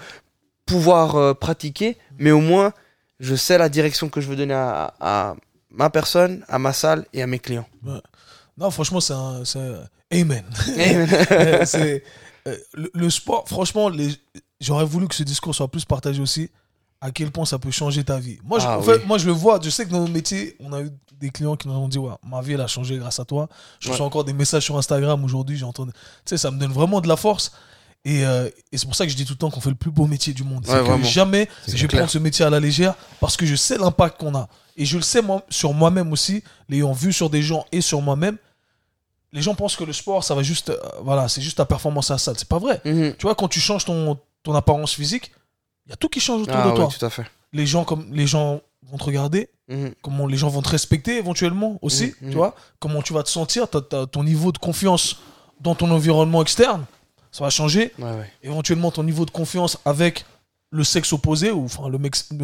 pouvoir 0.67 1.17
euh, 1.17 1.35
pratiquer, 1.35 1.97
mais 2.19 2.31
au 2.31 2.41
moins, 2.41 2.73
je 3.21 3.35
sais 3.35 3.59
la 3.59 3.69
direction 3.69 4.09
que 4.09 4.21
je 4.21 4.29
veux 4.29 4.37
donner 4.37 4.55
à, 4.55 4.95
à 5.01 5.35
ma 5.71 5.91
personne, 5.91 6.45
à 6.49 6.59
ma 6.59 6.73
salle 6.73 7.07
et 7.13 7.23
à 7.23 7.27
mes 7.27 7.39
clients. 7.39 7.67
Non, 8.57 8.71
franchement, 8.71 9.01
c'est 9.01 9.15
un, 9.15 9.43
Amen. 10.13 10.45
C'est, 11.65 12.05
euh, 12.47 12.57
le, 12.75 12.91
le 12.93 13.11
sport, 13.11 13.49
franchement, 13.49 13.91
j'aurais 14.61 14.85
voulu 14.85 15.09
que 15.09 15.15
ce 15.15 15.23
discours 15.23 15.55
soit 15.55 15.69
plus 15.69 15.85
partagé 15.85 16.21
aussi. 16.21 16.51
À 17.01 17.11
quel 17.11 17.33
point 17.33 17.45
ça 17.45 17.59
peut 17.59 17.71
changer 17.73 18.05
ta 18.05 18.19
vie. 18.21 18.39
Moi, 18.45 18.61
je, 18.61 18.67
Ah 18.67 18.79
en 18.79 18.83
fait, 18.83 18.99
oui. 18.99 19.03
moi, 19.07 19.19
je 19.19 19.27
le 19.27 19.33
vois. 19.33 19.59
Je 19.61 19.71
sais 19.71 19.85
que 19.85 19.91
dans 19.91 20.01
notre 20.01 20.13
métier, 20.13 20.57
on 20.61 20.73
a 20.73 20.83
eu 20.83 20.91
des 21.23 21.31
clients 21.31 21.57
qui 21.57 21.69
nous 21.69 21.75
ont 21.75 21.89
dit 21.89 21.99
ouais, 21.99 22.13
Ma 22.29 22.43
vie, 22.43 22.53
elle 22.53 22.61
a 22.61 22.67
changé 22.67 22.99
grâce 22.99 23.19
à 23.19 23.25
toi. 23.25 23.49
Je 23.81 23.89
reçois 23.91 24.05
encore 24.05 24.25
des 24.25 24.35
messages 24.35 24.65
sur 24.65 24.77
Instagram 24.77 25.25
aujourd'hui. 25.25 25.57
J'entends. 25.57 25.87
Tu 25.87 25.93
sais, 26.27 26.37
ça 26.37 26.51
me 26.51 26.59
donne 26.59 26.73
vraiment 26.73 27.01
de 27.01 27.09
la 27.09 27.17
force. 27.17 27.53
Et, 28.05 28.27
euh, 28.27 28.51
et 28.73 28.79
c'est 28.79 28.87
pour 28.87 28.97
ça 28.97 29.07
que 29.07 29.13
je 29.13 29.17
dis 29.17 29.25
tout 29.25 29.35
le 29.35 29.39
temps 29.39 29.49
qu'on 29.51 29.61
fait 29.61 29.71
le 29.71 29.77
plus 29.77 29.93
beau 29.93 30.07
métier 30.07 30.35
du 30.35 30.43
monde. 30.43 30.65
C'est 30.67 30.85
que 30.85 31.03
jamais 31.05 31.49
je 31.69 31.77
vais 31.77 31.89
prendre 31.89 32.11
ce 32.11 32.19
métier 32.19 32.45
à 32.45 32.51
la 32.51 32.59
légère 32.61 32.95
parce 33.21 33.37
que 33.37 33.47
je 33.47 33.55
sais 33.55 33.79
l'impact 33.79 34.19
qu'on 34.21 34.35
a. 34.35 34.49
Et 34.77 34.85
je 34.85 34.97
le 34.97 35.03
sais 35.03 35.23
moi, 35.23 35.43
sur 35.49 35.73
moi-même 35.73 36.11
aussi, 36.13 36.43
l'ayant 36.69 36.93
vu 36.93 37.13
sur 37.13 37.31
des 37.31 37.43
gens 37.43 37.65
et 37.73 37.81
sur 37.81 38.03
moi-même. 38.03 38.37
Les 39.33 39.41
gens 39.41 39.55
pensent 39.55 39.77
que 39.77 39.85
le 39.85 39.93
sport, 39.93 40.25
ça 40.25 40.35
va 40.35 40.43
juste. 40.43 40.71
euh, 40.71 40.77
voilà, 41.03 41.29
c'est 41.29 41.41
juste 41.41 41.57
ta 41.59 41.65
performance 41.65 42.11
à 42.11 42.15
la 42.15 42.19
salle. 42.19 42.35
C'est 42.37 42.49
pas 42.49 42.59
vrai. 42.59 42.81
Mhm. 42.85 43.15
Tu 43.17 43.23
vois, 43.23 43.35
quand 43.35 43.49
tu 43.49 43.61
changes 43.61 43.85
ton, 43.85 44.19
ton 44.43 44.55
apparence 44.55 44.93
physique, 44.95 45.31
il 45.87 45.91
y 45.91 45.93
a 45.93 45.97
tout 45.97 46.09
qui 46.09 46.21
change 46.21 46.43
autour 46.43 46.57
Ah 46.57 46.71
de 46.71 46.75
toi. 46.77 46.87
oui, 46.89 46.95
tout 46.99 47.07
à 47.07 47.11
fait. 47.11 47.25
Les 47.53 47.67
gens, 47.67 47.85
comme, 47.85 48.13
les 48.13 48.27
gens 48.27 48.61
vont 48.91 48.99
te 48.99 49.05
regarder, 49.05 49.49
Mhm. 49.69 49.93
comment 50.03 50.27
les 50.27 50.37
gens 50.37 50.49
vont 50.49 50.63
te 50.63 50.69
respecter 50.69 51.17
éventuellement 51.17 51.79
aussi, 51.83 52.07
Mhm, 52.07 52.13
mhm. 52.23 52.31
tu 52.31 52.37
vois, 52.37 52.55
comment 52.79 53.01
tu 53.03 53.13
vas 53.13 53.23
te 53.23 53.29
sentir, 53.31 53.69
t'as- 53.69 53.81
t'as 53.81 54.07
ton 54.07 54.25
niveau 54.25 54.53
de 54.53 54.59
confiance 54.59 55.17
dans 55.61 55.75
ton 55.75 55.91
environnement 55.91 56.43
externe, 56.43 56.85
ça 57.31 57.45
va 57.45 57.51
changer. 57.51 57.93
Ouais, 57.99 58.05
ouais. 58.05 58.31
Éventuellement, 58.43 58.91
ton 58.91 59.05
niveau 59.05 59.25
de 59.25 59.31
confiance 59.31 59.79
avec 59.85 60.25
le 60.75 60.85
sexe 60.85 61.13
opposé, 61.13 61.51
ou 61.51 61.67
enfin 61.67 61.89
le, 61.89 61.99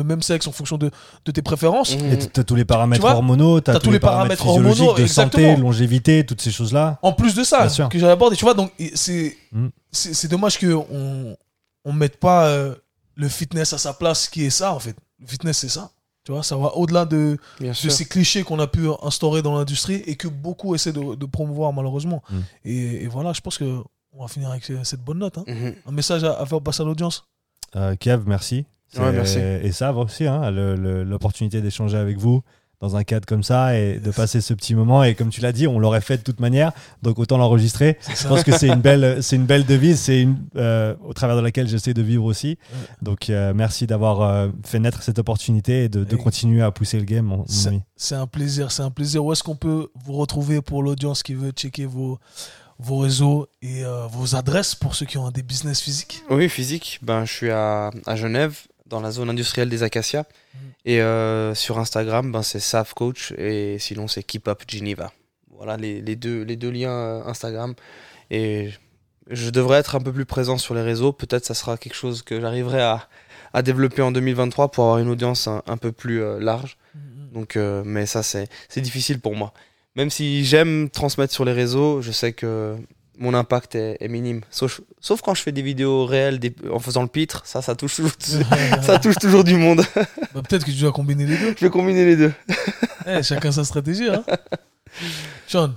même 0.05 0.21
sexe 0.23 0.47
en 0.47 0.53
fonction 0.53 0.77
de, 0.77 0.91
de 1.25 1.33
tes 1.33 1.41
préfences. 1.43 1.97
Mhm. 1.97 2.13
Et 2.13 2.19
tu 2.19 2.41
as 2.41 2.45
tous 2.45 2.55
les 2.55 2.65
paramètres 2.67 3.01
vois, 3.01 3.13
hormonaux, 3.15 3.61
tu 3.61 3.71
as 3.71 3.75
t'as 3.75 3.81
tous 3.81 3.91
les 3.91 3.99
paramètres, 3.99 4.47
hormonaux, 4.47 4.69
physiologiques 4.71 5.03
de 5.03 5.07
santé, 5.11 5.41
exactement. 5.43 5.67
longévité, 5.69 6.27
toutes 6.27 6.43
ces 6.43 6.51
choses-là. 6.51 6.99
En 7.03 7.13
plus 7.15 7.35
de 7.35 7.43
ça, 7.43 7.67
que 7.91 7.99
j'avais 7.99 8.13
abordé, 8.13 8.37
tu 8.37 8.45
vois, 8.45 8.53
donc 8.55 8.71
Mm. 8.79 9.69
c'est 9.91 10.15
c'est 10.15 10.29
dommage 10.29 10.59
qu'on 10.59 11.37
on 11.85 11.93
mette 11.93 12.19
pas 12.21 12.49
euh, 12.49 12.75
le 13.15 13.29
fitness 13.29 13.73
à 13.73 13.79
sa 13.79 13.95
place, 13.95 14.29
qui 14.29 14.45
est 14.45 14.51
ça 14.51 14.75
en 14.75 14.79
fait. 14.79 14.95
Le 15.21 15.27
fitness, 15.27 15.59
c'est 15.59 15.71
ça. 15.71 15.91
Tu 16.29 16.33
vois, 16.33 16.43
ça 16.43 16.59
va 16.59 16.77
au-delà 16.77 17.07
de, 17.07 17.39
de 17.59 17.73
ces 17.73 18.05
clichés 18.05 18.43
qu'on 18.43 18.59
a 18.59 18.67
pu 18.67 18.87
instaurer 19.03 19.41
dans 19.41 19.57
l'industrie 19.57 20.03
et 20.05 20.15
que 20.15 20.29
beaucoup 20.29 20.75
essaient 20.75 20.93
de, 20.93 21.15
de 21.15 21.25
promouvoir 21.25 21.73
malheureusement. 21.73 22.23
Mm. 22.31 22.37
Et, 22.67 23.05
et 23.05 23.07
voilà, 23.07 23.33
je 23.33 23.41
pense 23.41 23.57
que 23.57 23.79
on 24.13 24.21
va 24.21 24.29
finir 24.29 24.51
avec 24.51 24.63
ce- 24.63 24.85
cette 24.85 25.01
bonne 25.01 25.21
note. 25.21 25.39
hein. 25.39 25.45
Mhm. 25.47 25.75
Un 25.87 25.91
message 25.91 26.25
à, 26.25 26.39
à 26.39 26.45
faire 26.45 26.61
passer 26.61 26.83
à 26.83 26.85
l'audience. 26.85 27.25
Euh, 27.77 27.97
Kev, 27.97 28.25
merci. 28.27 28.57
Ouais, 28.57 28.67
C'est- 29.05 29.13
merci. 29.13 29.39
Et 29.39 29.73
ça 29.73 29.91
va 29.91 30.01
aussi, 30.03 30.27
hein, 30.27 30.51
l'opportunité 30.51 31.63
d'échanger 31.63 31.97
avec 31.97 32.19
vous 32.19 32.43
dans 32.81 32.95
un 32.97 33.03
cadre 33.05 33.27
comme 33.27 33.43
ça 33.43 33.77
et 33.77 33.99
de 33.99 34.11
passer 34.13 34.41
ce 34.41 34.55
petit 34.55 34.75
moment. 34.75 35.03
Et 35.03 35.15
comme 35.15 35.31
tu 35.31 35.41
l'as 35.41 35.53
dit, 35.53 35.67
on 35.67 35.79
l'aurait 35.81 36.01
fait 36.01 36.19
de 36.19 36.23
toute 36.23 36.39
manière, 36.41 36.73
donc 37.03 37.19
autant 37.19 37.37
l'enregistrer. 37.37 37.99
Je 38.09 38.29
pense 38.29 38.45
que 38.45 38.57
c'est 38.57 38.69
une 38.69 38.81
belle, 38.81 39.23
c'est 39.23 39.37
une 39.37 39.47
belle 39.47 39.65
devise, 39.65 39.99
c'est 39.99 40.21
une 40.23 40.37
euh, 40.57 40.95
au 41.05 41.13
travers 41.13 41.37
de 41.37 41.41
laquelle 41.43 41.69
j'essaie 41.69 41.95
de 41.95 42.03
vivre 42.03 42.25
aussi. 42.25 42.57
Donc 43.03 43.31
euh, 43.31 43.53
merci 43.55 43.87
d'avoir 43.87 44.23
euh, 44.23 44.49
fait 44.65 44.79
naître 44.79 45.03
cette 45.03 45.19
opportunité 45.19 45.85
et 45.85 45.89
de, 45.89 46.05
de 46.05 46.15
Et- 46.15 46.19
continuer 46.19 46.63
à 46.63 46.71
pousser 46.71 46.99
le 46.99 47.05
game, 47.05 47.25
mon, 47.25 47.39
mon 47.39 47.47
C'est- 47.49 47.69
ami. 47.69 47.83
C'est 47.97 48.15
un 48.15 48.27
plaisir, 48.29 48.71
c'est 48.71 48.83
un 48.83 48.91
plaisir. 48.93 49.25
Où 49.25 49.33
est-ce 49.33 49.43
qu'on 49.43 49.57
peut 49.57 49.89
vous 50.05 50.13
retrouver 50.13 50.63
pour 50.63 50.83
l'audience 50.85 51.25
qui 51.25 51.35
veut 51.35 51.51
checker 51.51 51.85
vos, 51.87 52.21
vos 52.79 52.99
réseaux 52.99 53.49
et 53.61 53.85
euh, 53.85 54.07
vos 54.07 54.37
adresses 54.37 54.77
pour 54.77 54.95
ceux 54.95 55.05
qui 55.05 55.19
ont 55.19 55.33
des 55.33 55.43
business 55.43 55.81
physiques? 55.81 56.23
Oui, 56.31 56.49
physique. 56.49 57.01
Ben, 57.03 57.25
je 57.25 57.33
suis 57.33 57.51
à, 57.51 57.91
à 58.07 58.15
Genève, 58.15 58.57
dans 58.89 59.01
la 59.01 59.11
zone 59.11 59.31
industrielle 59.31 59.69
des 59.69 59.83
Acacias. 59.83 60.25
Mhm. 60.55 60.61
Et 60.85 61.01
euh, 61.01 61.55
sur 61.55 61.79
Instagram, 61.79 62.33
ben, 62.33 62.43
c'est 62.43 62.61
SAF 62.61 62.95
Coach. 62.95 63.33
Et 63.39 63.79
sinon, 63.79 64.09
c'est 64.09 64.23
Keep 64.23 64.49
Up 64.49 64.63
Geneva. 64.67 65.13
Voilà 65.51 65.77
les, 65.77 66.01
les 66.01 66.17
deux, 66.17 66.43
les 66.43 66.57
deux 66.57 66.71
liens 66.71 66.91
euh, 66.91 67.25
Instagram. 67.25 67.75
Et 68.31 68.71
je 69.29 69.51
devrais 69.51 69.79
être 69.79 69.97
un 69.97 70.01
peu 70.01 70.13
plus 70.13 70.27
présent 70.27 70.59
sur 70.59 70.75
les 70.75 70.83
réseaux. 70.83 71.13
Peut-être 71.13 71.45
ça 71.45 71.55
sera 71.55 71.77
quelque 71.77 71.95
chose 71.95 72.23
que 72.23 72.41
j'arriverai 72.41 72.81
à, 72.81 73.09
à 73.53 73.63
développer 73.63 74.03
en 74.03 74.13
2023 74.13 74.71
pour 74.71 74.85
avoir 74.85 74.99
une 74.99 75.09
audience 75.09 75.49
un, 75.49 75.63
un 75.67 75.77
peu 75.77 75.93
plus 75.93 76.23
euh, 76.23 76.39
large. 76.39 76.77
Donc, 77.33 77.57
euh, 77.57 77.83
mais 77.85 78.07
ça, 78.07 78.23
c'est 78.23 78.49
difficile 78.77 79.21
pour 79.21 79.35
moi. 79.35 79.53
Même 79.97 80.11
si 80.11 80.45
j'aime 80.45 80.89
transmettre 80.91 81.33
sur 81.33 81.45
les 81.45 81.53
réseaux, 81.53 82.01
je 82.03 82.11
sais 82.11 82.33
que 82.33 82.77
mon 83.19 83.35
impact 83.35 83.75
est, 83.75 83.97
est 84.01 84.09
minime. 84.09 84.41
Sauf, 84.51 84.81
sauf 85.01 85.21
quand 85.23 85.35
je 85.35 85.43
fais 85.43 85.53
des 85.53 85.63
vidéos 85.63 86.07
réelles 86.07 86.39
des- 86.39 86.55
en 86.73 86.79
faisant 86.79 87.03
le 87.03 87.09
pitre, 87.09 87.43
ça, 87.45 87.61
ça 87.63 87.75
touche 87.75 87.97
toujours, 87.97 88.13
ça 88.83 88.99
touche 88.99 89.17
toujours 89.17 89.45
du 89.45 89.57
monde. 89.57 89.83
Bah, 90.35 90.43
Peut-être 90.47 90.65
que 90.65 90.71
tu 90.71 90.79
dois 90.81 90.93
combiner 90.93 91.27
les 91.27 91.37
deux. 91.37 91.55
je 91.59 91.65
vais 91.65 91.71
combiner 91.71 92.05
les 92.05 92.17
deux. 92.17 92.33
Eh, 93.07 93.23
chacun 93.23 93.51
sa 93.51 93.65
stratégie. 93.65 94.09
Hein. 94.09 94.23
Sean, 95.47 95.73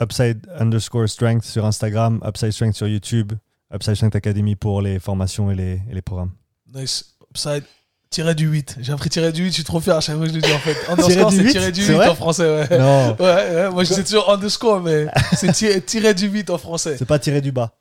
Upside 0.00 0.46
underscore 0.58 1.08
strength 1.08 1.44
sur 1.44 1.64
Instagram, 1.64 2.20
Upside 2.26 2.52
strength 2.52 2.74
sur 2.76 2.86
YouTube, 2.88 3.32
Upside 3.74 3.94
strength 3.96 4.16
academy 4.16 4.56
pour 4.56 4.82
les 4.82 4.98
formations 4.98 5.50
et 5.50 5.54
les, 5.54 5.80
et 5.90 5.94
les 5.94 6.02
programmes. 6.02 6.32
nice. 6.74 7.14
Upside, 7.30 7.64
tiré 8.12 8.34
du 8.36 8.46
8. 8.46 8.76
J'ai 8.80 8.92
appris 8.92 9.10
tiré 9.10 9.32
du 9.32 9.42
8, 9.42 9.48
je 9.48 9.54
suis 9.54 9.64
trop 9.64 9.80
fier 9.80 9.96
à 9.96 10.00
chaque 10.00 10.16
fois 10.16 10.26
que 10.26 10.30
je 10.30 10.36
le 10.36 10.42
dis 10.42 10.52
en 10.52 10.58
fait. 10.58 10.76
Underscore, 10.88 11.32
c'est 11.32 11.38
8, 11.42 11.50
tiré 11.50 11.72
du 11.72 11.82
c'est 11.82 11.92
8 11.92 11.96
vrai 11.96 12.08
en 12.08 12.14
français, 12.14 12.44
ouais. 12.44 12.78
Non, 12.78 13.16
Ouais, 13.18 13.24
ouais, 13.24 13.70
moi 13.70 13.82
je 13.84 13.94
dis 13.94 14.04
toujours 14.04 14.30
underscore, 14.32 14.80
mais 14.80 15.06
c'est 15.36 15.52
tiré, 15.52 15.80
tiré 15.80 16.14
du 16.14 16.28
8 16.28 16.50
en 16.50 16.58
français. 16.58 16.94
c'est 16.98 17.04
pas 17.06 17.18
tiré 17.18 17.40
du 17.40 17.50
bas. 17.50 17.72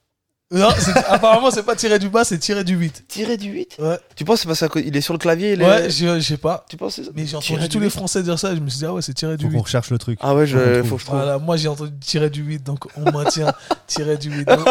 Non, 0.52 0.68
apparemment, 1.07 1.49
c'est 1.49 1.64
pas 1.64 1.76
tiré 1.78 1.98
du 1.98 2.10
bas, 2.10 2.26
c'est 2.26 2.38
tiré 2.38 2.64
du 2.65 2.76
8. 2.76 3.06
Tirer 3.07 3.38
du 3.38 3.49
8 3.49 3.78
Ouais, 3.80 3.98
Tu 4.15 4.26
penses 4.26 4.44
que 4.44 4.53
c'est 4.53 4.60
parce 4.65 4.72
qu'il 4.73 4.95
est 4.95 5.02
sur 5.02 5.14
le 5.14 5.19
clavier 5.19 5.53
il 5.53 5.61
est- 5.61 5.65
ouais 5.65 5.90
je 5.90 6.19
sais 6.19 6.36
pas. 6.38 6.65
Tu 6.69 6.76
penses 6.76 6.95
que 6.98 7.02
c'est 7.03 7.07
ça 7.07 7.11
Mais 7.15 7.26
j'ai 7.26 7.38
entendu 7.38 7.61
du 7.61 7.69
tous 7.69 7.80
les 7.80 7.86
8. 7.86 7.91
Français 7.91 8.22
dire 8.22 8.38
ça, 8.38 8.53
je 8.53 8.60
me 8.60 8.68
suis 8.69 8.80
dit, 8.80 8.86
ah 8.86 8.94
ouais, 8.94 9.02
c'est 9.02 9.14
tiré 9.14 9.38
du 9.38 9.45
Faut 9.45 9.52
8. 9.52 9.57
qu'on 9.57 9.64
recherche 9.64 9.90
le 9.91 9.98
truc. 9.98 10.19
Ah 10.22 10.36
ouais, 10.36 10.45
Faut 10.45 10.52
je, 10.57 10.84
faut 10.84 10.95
que 10.95 11.02
je 11.02 11.06
trouve. 11.06 11.18
Voilà, 11.19 11.38
moi 11.40 11.56
j'ai 11.56 11.69
entendu 11.69 11.91
tirer 11.99 12.30
du 12.30 12.41
8, 12.44 12.64
donc 12.64 12.80
on 12.98 13.11
maintient 13.11 13.53
tirer 13.88 14.18
du 14.18 14.30
8. 14.30 14.45
Donc, 14.45 14.68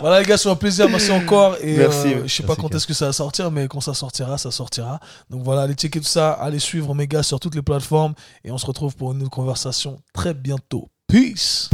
voilà 0.00 0.20
les 0.20 0.26
gars, 0.26 0.36
c'est 0.36 0.48
un 0.50 0.54
plaisir, 0.54 0.88
merci 0.88 1.10
encore. 1.10 1.56
Et 1.62 1.76
Merci, 1.78 2.14
euh, 2.14 2.22
je 2.24 2.32
sais 2.32 2.42
pas 2.44 2.54
quand 2.54 2.72
est-ce 2.74 2.86
que 2.86 2.94
ça 2.94 3.06
va 3.06 3.12
sortir, 3.12 3.50
mais 3.50 3.66
quand 3.66 3.80
ça 3.80 3.94
sortira, 3.94 4.38
ça 4.38 4.50
sortira. 4.52 5.00
Donc 5.30 5.42
voilà, 5.42 5.62
allez 5.62 5.74
checker 5.74 5.98
tout 6.00 6.06
ça, 6.06 6.30
allez 6.32 6.60
suivre 6.60 6.94
mes 6.94 7.08
gars 7.08 7.24
sur 7.24 7.40
toutes 7.40 7.56
les 7.56 7.62
plateformes 7.62 8.14
et 8.44 8.50
on 8.52 8.58
se 8.58 8.66
retrouve 8.66 8.94
pour 8.94 9.12
une 9.12 9.22
autre 9.22 9.30
conversation 9.30 9.98
très 10.14 10.32
bientôt. 10.34 10.88
Peace 11.08 11.70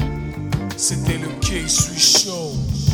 C'était 0.77 1.19
le 1.19 1.29
K-Swiss 1.41 2.25
Show. 2.25 2.53